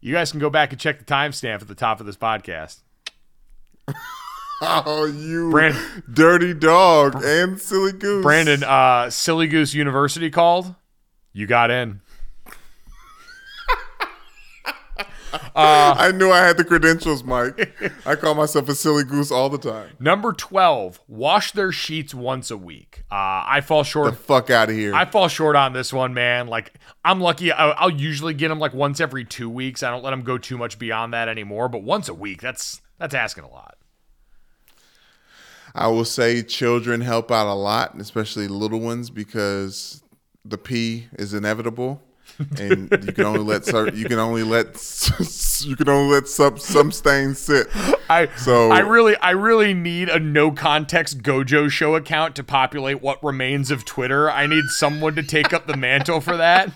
You 0.00 0.14
guys 0.14 0.30
can 0.30 0.40
go 0.40 0.48
back 0.50 0.70
and 0.72 0.80
check 0.80 0.98
the 0.98 1.04
timestamp 1.04 1.60
at 1.60 1.68
the 1.68 1.74
top 1.74 1.98
of 2.00 2.06
this 2.06 2.16
podcast. 2.16 2.80
oh 4.62 5.04
you 5.06 5.50
Brand- 5.50 5.76
dirty 6.12 6.54
dog 6.54 7.20
and 7.24 7.60
silly 7.60 7.92
goose, 7.92 8.22
Brandon, 8.22 8.62
uh, 8.64 9.10
Silly 9.10 9.46
Goose 9.48 9.74
University 9.74 10.30
called. 10.30 10.74
You 11.32 11.46
got 11.46 11.70
in. 11.70 12.00
I 15.56 16.12
knew 16.12 16.30
I 16.30 16.38
had 16.38 16.56
the 16.56 16.64
credentials, 16.64 17.24
Mike. 17.24 17.72
I 18.06 18.14
call 18.16 18.34
myself 18.34 18.68
a 18.68 18.74
silly 18.74 19.04
goose 19.04 19.30
all 19.30 19.48
the 19.50 19.58
time. 19.58 19.90
Number 19.98 20.32
12, 20.32 21.00
wash 21.08 21.52
their 21.52 21.72
sheets 21.72 22.14
once 22.14 22.50
a 22.50 22.56
week. 22.56 23.02
Uh, 23.10 23.42
I 23.46 23.60
fall 23.60 23.82
short. 23.82 24.12
The 24.12 24.16
fuck 24.18 24.50
out 24.50 24.68
of 24.70 24.76
here. 24.76 24.94
I 24.94 25.04
fall 25.04 25.28
short 25.28 25.56
on 25.56 25.72
this 25.72 25.92
one, 25.92 26.14
man. 26.14 26.46
Like, 26.46 26.72
I'm 27.04 27.20
lucky. 27.20 27.52
I- 27.52 27.70
I'll 27.70 27.90
usually 27.90 28.34
get 28.34 28.48
them 28.48 28.58
like 28.58 28.72
once 28.74 29.00
every 29.00 29.24
two 29.24 29.50
weeks. 29.50 29.82
I 29.82 29.90
don't 29.90 30.02
let 30.04 30.10
them 30.10 30.22
go 30.22 30.38
too 30.38 30.56
much 30.58 30.78
beyond 30.78 31.12
that 31.14 31.28
anymore. 31.28 31.68
But 31.68 31.82
once 31.82 32.08
a 32.08 32.14
week, 32.14 32.40
that's 32.40 32.80
that's 32.98 33.14
asking 33.14 33.44
a 33.44 33.50
lot. 33.50 33.76
I 35.74 35.88
will 35.88 36.04
say 36.04 36.42
children 36.42 37.00
help 37.02 37.30
out 37.30 37.46
a 37.46 37.54
lot, 37.54 37.94
especially 38.00 38.48
little 38.48 38.80
ones, 38.80 39.10
because 39.10 40.02
the 40.44 40.58
pee 40.58 41.08
is 41.12 41.34
inevitable, 41.34 42.02
and 42.58 42.90
you 43.04 43.12
can 43.12 43.24
only 43.24 43.40
let 43.40 43.66
you 43.94 44.04
can 44.04 44.18
only 44.18 44.42
let 44.42 44.66
you 45.64 45.76
can 45.76 45.88
only 45.88 46.14
let 46.14 46.28
some 46.28 46.58
some 46.58 46.92
stains 46.92 47.38
sit. 47.38 47.66
I 48.08 48.28
So- 48.36 48.70
I 48.70 48.80
really 48.80 49.16
I 49.16 49.30
really 49.30 49.74
need 49.74 50.08
a 50.08 50.18
no 50.20 50.50
context 50.52 51.22
Gojo 51.22 51.70
show 51.70 51.94
account 51.96 52.36
to 52.36 52.44
populate 52.44 53.02
what 53.02 53.22
remains 53.22 53.70
of 53.70 53.84
Twitter. 53.84 54.30
I 54.30 54.46
need 54.46 54.64
someone 54.68 55.14
to 55.16 55.22
take 55.22 55.52
up 55.52 55.66
the 55.66 55.76
mantle 55.76 56.20
for 56.20 56.36
that. 56.36 56.70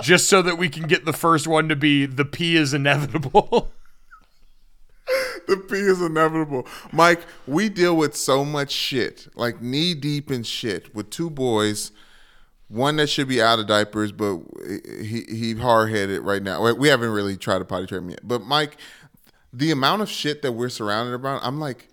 Just 0.00 0.28
so 0.28 0.40
that 0.42 0.56
we 0.56 0.68
can 0.68 0.86
get 0.86 1.04
the 1.04 1.12
first 1.12 1.46
one 1.46 1.68
to 1.68 1.76
be 1.76 2.06
the 2.06 2.24
pee 2.24 2.56
is 2.56 2.72
inevitable. 2.74 3.70
The 5.46 5.56
pee 5.56 5.76
is 5.76 6.02
inevitable, 6.02 6.66
Mike. 6.92 7.22
We 7.46 7.70
deal 7.70 7.96
with 7.96 8.14
so 8.14 8.44
much 8.44 8.70
shit, 8.70 9.28
like 9.34 9.62
knee 9.62 9.94
deep 9.94 10.30
in 10.30 10.42
shit, 10.42 10.94
with 10.94 11.08
two 11.08 11.30
boys. 11.30 11.90
One 12.68 12.96
that 12.96 13.08
should 13.08 13.28
be 13.28 13.40
out 13.40 13.58
of 13.58 13.66
diapers, 13.66 14.12
but 14.12 14.40
he 15.02 15.24
he 15.28 15.54
hard 15.54 15.90
headed 15.90 16.22
right 16.22 16.42
now. 16.42 16.72
We 16.74 16.88
haven't 16.88 17.10
really 17.10 17.36
tried 17.36 17.60
to 17.60 17.64
potty 17.64 17.86
train 17.86 18.02
him 18.02 18.10
yet. 18.10 18.20
But 18.22 18.42
Mike, 18.42 18.76
the 19.52 19.70
amount 19.70 20.02
of 20.02 20.10
shit 20.10 20.42
that 20.42 20.52
we're 20.52 20.68
surrounded 20.68 21.14
around, 21.14 21.40
I'm 21.42 21.58
like, 21.58 21.88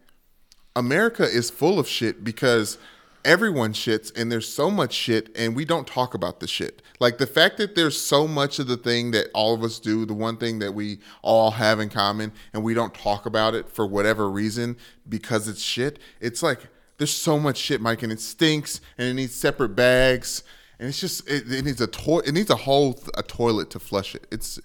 America 0.75 1.23
is 1.23 1.49
full 1.49 1.79
of 1.79 1.87
shit 1.87 2.23
because 2.23 2.77
everyone 3.23 3.73
shits 3.73 4.15
and 4.15 4.31
there's 4.31 4.47
so 4.47 4.69
much 4.69 4.93
shit 4.93 5.35
and 5.35 5.55
we 5.55 5.65
don't 5.65 5.87
talk 5.87 6.13
about 6.13 6.39
the 6.39 6.47
shit. 6.47 6.81
Like 6.99 7.17
the 7.17 7.25
fact 7.25 7.57
that 7.57 7.75
there's 7.75 7.99
so 7.99 8.27
much 8.27 8.59
of 8.59 8.67
the 8.67 8.77
thing 8.77 9.11
that 9.11 9.27
all 9.33 9.53
of 9.53 9.63
us 9.63 9.79
do, 9.79 10.05
the 10.05 10.13
one 10.13 10.37
thing 10.37 10.59
that 10.59 10.73
we 10.73 10.99
all 11.23 11.51
have 11.51 11.79
in 11.79 11.89
common 11.89 12.31
and 12.53 12.63
we 12.63 12.73
don't 12.73 12.93
talk 12.93 13.25
about 13.25 13.55
it 13.55 13.67
for 13.67 13.87
whatever 13.87 14.29
reason 14.29 14.77
because 15.09 15.47
it's 15.47 15.61
shit. 15.61 15.97
It's 16.21 16.43
like 16.43 16.67
there's 16.97 17.13
so 17.13 17.39
much 17.39 17.57
shit, 17.57 17.81
Mike, 17.81 18.03
and 18.03 18.11
it 18.11 18.21
stinks 18.21 18.79
and 18.97 19.07
it 19.07 19.13
needs 19.15 19.33
separate 19.33 19.69
bags 19.69 20.43
and 20.79 20.87
it's 20.89 20.99
just 20.99 21.27
it, 21.29 21.51
it 21.51 21.65
needs 21.65 21.81
a 21.81 21.87
to- 21.87 22.23
it 22.25 22.33
needs 22.33 22.49
a 22.49 22.55
whole 22.55 22.99
a 23.17 23.23
toilet 23.23 23.69
to 23.71 23.79
flush 23.79 24.15
it. 24.15 24.27
It's 24.31 24.59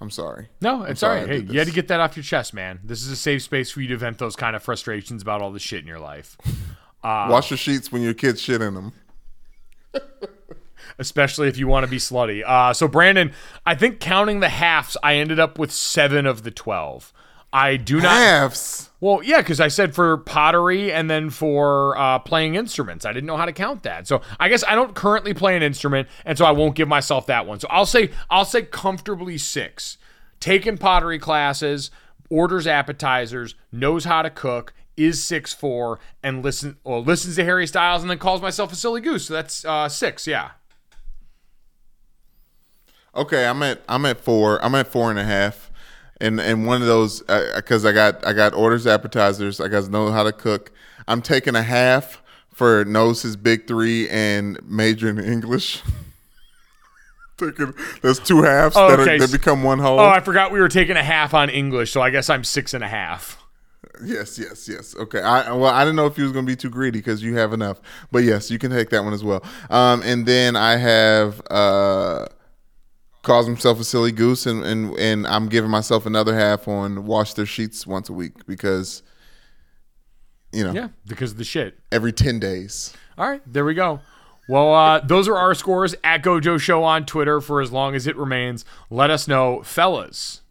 I'm 0.00 0.10
sorry. 0.10 0.48
No, 0.60 0.82
I'm 0.84 0.90
it's 0.90 1.02
all 1.02 1.10
sorry 1.10 1.26
Hey, 1.28 1.38
you 1.52 1.58
had 1.58 1.68
to 1.68 1.72
get 1.74 1.88
that 1.88 2.00
off 2.00 2.16
your 2.16 2.24
chest, 2.24 2.54
man. 2.54 2.80
This 2.82 3.02
is 3.02 3.08
a 3.08 3.16
safe 3.16 3.42
space 3.42 3.70
for 3.70 3.80
you 3.80 3.88
to 3.88 3.96
vent 3.96 4.18
those 4.18 4.34
kind 4.34 4.56
of 4.56 4.62
frustrations 4.62 5.22
about 5.22 5.40
all 5.42 5.52
the 5.52 5.60
shit 5.60 5.80
in 5.80 5.86
your 5.86 6.00
life. 6.00 6.36
Uh, 7.04 7.26
Wash 7.28 7.50
your 7.50 7.58
sheets 7.58 7.90
when 7.90 8.00
your 8.00 8.14
kids 8.14 8.40
shit 8.40 8.62
in 8.62 8.74
them. 8.74 8.92
especially 10.98 11.48
if 11.48 11.56
you 11.56 11.66
want 11.66 11.84
to 11.84 11.90
be 11.90 11.96
slutty. 11.98 12.44
Uh, 12.46 12.72
so, 12.72 12.88
Brandon, 12.88 13.32
I 13.66 13.74
think 13.74 14.00
counting 14.00 14.40
the 14.40 14.48
halves, 14.48 14.96
I 15.02 15.16
ended 15.16 15.40
up 15.40 15.58
with 15.58 15.72
seven 15.72 16.26
of 16.26 16.42
the 16.42 16.50
12. 16.50 17.12
I 17.52 17.76
do 17.76 18.00
not. 18.00 18.12
Halves. 18.12 18.90
Well, 19.00 19.20
yeah, 19.22 19.38
because 19.38 19.60
I 19.60 19.68
said 19.68 19.94
for 19.94 20.16
pottery 20.16 20.92
and 20.92 21.10
then 21.10 21.28
for 21.28 21.98
uh, 21.98 22.20
playing 22.20 22.54
instruments. 22.54 23.04
I 23.04 23.12
didn't 23.12 23.26
know 23.26 23.36
how 23.36 23.46
to 23.46 23.52
count 23.52 23.82
that. 23.82 24.06
So 24.06 24.22
I 24.38 24.48
guess 24.48 24.62
I 24.62 24.74
don't 24.76 24.94
currently 24.94 25.34
play 25.34 25.56
an 25.56 25.62
instrument, 25.62 26.08
and 26.24 26.38
so 26.38 26.44
I 26.44 26.52
won't 26.52 26.76
give 26.76 26.86
myself 26.86 27.26
that 27.26 27.44
one. 27.44 27.58
So 27.58 27.66
I'll 27.68 27.84
say 27.84 28.10
I'll 28.30 28.44
say 28.44 28.62
comfortably 28.62 29.38
six. 29.38 29.98
Taken 30.38 30.78
pottery 30.78 31.18
classes, 31.18 31.90
orders 32.30 32.66
appetizers, 32.66 33.54
knows 33.72 34.04
how 34.04 34.22
to 34.22 34.30
cook, 34.30 34.72
is 34.96 35.22
six 35.22 35.52
four, 35.52 35.98
and 36.22 36.44
listen 36.44 36.76
or 36.84 37.00
listens 37.00 37.36
to 37.36 37.44
Harry 37.44 37.66
Styles, 37.66 38.02
and 38.02 38.10
then 38.10 38.18
calls 38.18 38.40
myself 38.40 38.72
a 38.72 38.76
silly 38.76 39.00
goose. 39.00 39.26
So 39.26 39.34
that's 39.34 39.64
uh, 39.64 39.88
six. 39.88 40.28
Yeah. 40.28 40.52
Okay, 43.16 43.46
I'm 43.46 43.62
at 43.64 43.82
I'm 43.88 44.06
at 44.06 44.20
four. 44.20 44.64
I'm 44.64 44.76
at 44.76 44.86
four 44.86 45.10
and 45.10 45.18
a 45.18 45.24
half, 45.24 45.71
and 46.22 46.40
and 46.40 46.66
one 46.66 46.80
of 46.80 46.88
those 46.88 47.20
because 47.56 47.84
I 47.84 47.92
got 47.92 48.26
I 48.26 48.32
got 48.32 48.54
orders 48.54 48.86
appetizers. 48.86 49.60
I 49.60 49.68
to 49.68 49.90
know 49.90 50.10
how 50.10 50.22
to 50.22 50.32
cook. 50.32 50.72
I'm 51.06 51.20
taking 51.20 51.56
a 51.56 51.62
half 51.62 52.22
for 52.54 52.84
knows 52.84 53.22
his 53.22 53.36
big 53.36 53.66
three 53.66 54.08
and 54.08 54.58
major 54.62 55.08
in 55.08 55.18
English. 55.18 55.82
taking 57.38 57.74
there's 58.02 58.20
two 58.20 58.42
halves 58.42 58.76
Oh, 58.76 58.88
that, 58.88 59.00
okay. 59.00 59.16
are, 59.16 59.18
that 59.18 59.32
become 59.32 59.64
one 59.64 59.80
whole. 59.80 59.98
Oh, 59.98 60.06
I 60.08 60.20
forgot 60.20 60.52
we 60.52 60.60
were 60.60 60.68
taking 60.68 60.96
a 60.96 61.02
half 61.02 61.34
on 61.34 61.50
English, 61.50 61.90
so 61.90 62.00
I 62.00 62.10
guess 62.10 62.30
I'm 62.30 62.44
six 62.44 62.72
and 62.72 62.84
a 62.84 62.88
half. 62.88 63.42
Yes, 64.04 64.38
yes, 64.38 64.68
yes. 64.68 64.94
Okay. 64.96 65.20
I 65.20 65.52
well, 65.52 65.72
I 65.72 65.84
didn't 65.84 65.96
know 65.96 66.06
if 66.06 66.16
you 66.16 66.24
was 66.24 66.32
gonna 66.32 66.46
be 66.46 66.56
too 66.56 66.70
greedy 66.70 67.00
because 67.00 67.22
you 67.22 67.36
have 67.36 67.52
enough, 67.52 67.80
but 68.12 68.22
yes, 68.22 68.50
you 68.50 68.58
can 68.58 68.70
take 68.70 68.90
that 68.90 69.02
one 69.02 69.12
as 69.12 69.24
well. 69.24 69.42
Um, 69.70 70.02
and 70.02 70.24
then 70.24 70.54
I 70.54 70.76
have 70.76 71.42
uh, 71.50 72.26
calls 73.22 73.46
himself 73.46 73.80
a 73.80 73.84
silly 73.84 74.12
goose, 74.12 74.46
and 74.46 74.64
and 74.64 74.96
and 74.98 75.26
I'm 75.26 75.48
giving 75.48 75.70
myself 75.70 76.06
another 76.06 76.34
half 76.34 76.66
on 76.68 77.06
wash 77.06 77.34
their 77.34 77.46
sheets 77.46 77.86
once 77.86 78.08
a 78.08 78.12
week 78.12 78.46
because 78.46 79.02
you 80.52 80.64
know, 80.64 80.72
Yeah, 80.72 80.88
because 81.06 81.32
of 81.32 81.38
the 81.38 81.44
shit. 81.44 81.78
every 81.90 82.12
10 82.12 82.38
days. 82.38 82.92
All 83.16 83.26
right, 83.26 83.40
there 83.46 83.64
we 83.64 83.72
go. 83.72 84.00
Well, 84.48 84.74
uh, 84.74 85.00
those 85.00 85.26
are 85.26 85.36
our 85.36 85.54
scores 85.54 85.94
at 86.04 86.22
Gojo 86.22 86.60
Show 86.60 86.84
on 86.84 87.06
Twitter 87.06 87.40
for 87.40 87.62
as 87.62 87.72
long 87.72 87.94
as 87.94 88.06
it 88.06 88.16
remains. 88.16 88.64
Let 88.90 89.08
us 89.08 89.26
know, 89.26 89.62
fellas. 89.62 90.42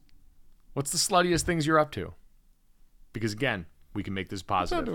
What's 0.74 0.90
the 0.92 0.98
sluttiest 0.98 1.44
things 1.44 1.68
you're 1.68 1.78
up 1.78 1.92
to? 1.92 2.14
Because 3.14 3.34
again, 3.34 3.68
we 3.94 4.02
can 4.02 4.14
make 4.16 4.30
this 4.30 4.42
positive. 4.42 4.88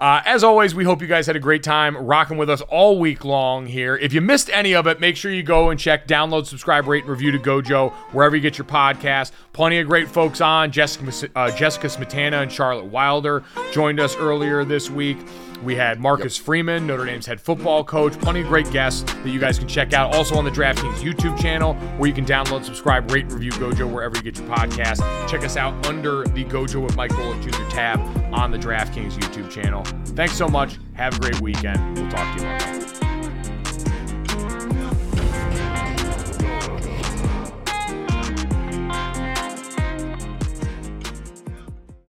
Uh, 0.00 0.22
as 0.24 0.42
always, 0.42 0.74
we 0.74 0.82
hope 0.82 1.02
you 1.02 1.06
guys 1.06 1.26
had 1.26 1.36
a 1.36 1.40
great 1.40 1.62
time 1.62 1.94
rocking 1.94 2.38
with 2.38 2.48
us 2.48 2.62
all 2.62 2.98
week 2.98 3.22
long 3.22 3.66
here. 3.66 3.96
If 3.98 4.14
you 4.14 4.22
missed 4.22 4.48
any 4.48 4.74
of 4.74 4.86
it, 4.86 4.98
make 4.98 5.14
sure 5.14 5.30
you 5.30 5.42
go 5.42 5.68
and 5.68 5.78
check, 5.78 6.08
download, 6.08 6.46
subscribe, 6.46 6.88
rate, 6.88 7.04
and 7.04 7.10
review 7.10 7.30
to 7.32 7.38
Gojo 7.38 7.92
wherever 8.12 8.34
you 8.34 8.40
get 8.40 8.56
your 8.56 8.64
podcast. 8.64 9.32
Plenty 9.52 9.78
of 9.78 9.86
great 9.86 10.08
folks 10.08 10.40
on. 10.40 10.72
Jessica, 10.72 11.28
uh, 11.36 11.54
Jessica 11.54 11.88
Smetana 11.88 12.40
and 12.40 12.50
Charlotte 12.50 12.86
Wilder 12.86 13.44
joined 13.72 14.00
us 14.00 14.16
earlier 14.16 14.64
this 14.64 14.88
week. 14.88 15.18
We 15.62 15.76
had 15.76 16.00
Marcus 16.00 16.36
Freeman, 16.36 16.86
Notre 16.86 17.04
Dame's 17.04 17.26
head 17.26 17.40
football 17.40 17.84
coach. 17.84 18.18
Plenty 18.20 18.40
of 18.40 18.48
great 18.48 18.70
guests 18.70 19.02
that 19.02 19.28
you 19.28 19.38
guys 19.38 19.58
can 19.58 19.68
check 19.68 19.92
out. 19.92 20.14
Also 20.14 20.36
on 20.36 20.44
the 20.44 20.50
DraftKings 20.50 20.96
YouTube 20.96 21.38
channel, 21.40 21.74
where 21.98 22.08
you 22.08 22.14
can 22.14 22.24
download, 22.24 22.64
subscribe, 22.64 23.10
rate, 23.10 23.30
review 23.30 23.52
Gojo 23.52 23.92
wherever 23.92 24.16
you 24.16 24.22
get 24.22 24.38
your 24.38 24.48
podcast. 24.48 25.00
Check 25.28 25.44
us 25.44 25.56
out 25.56 25.86
under 25.86 26.24
the 26.24 26.44
Gojo 26.44 26.82
with 26.82 26.96
Mike 26.96 27.12
Golic 27.12 27.42
Jr. 27.42 27.70
tab 27.70 28.00
on 28.34 28.50
the 28.50 28.58
DraftKings 28.58 29.12
YouTube 29.12 29.50
channel. 29.50 29.84
Thanks 30.14 30.34
so 30.34 30.48
much. 30.48 30.78
Have 30.94 31.16
a 31.16 31.20
great 31.20 31.40
weekend. 31.40 31.98
We'll 31.98 32.10
talk 32.10 32.36
to 32.36 32.42
you 32.42 32.48
Monday. 32.48 32.99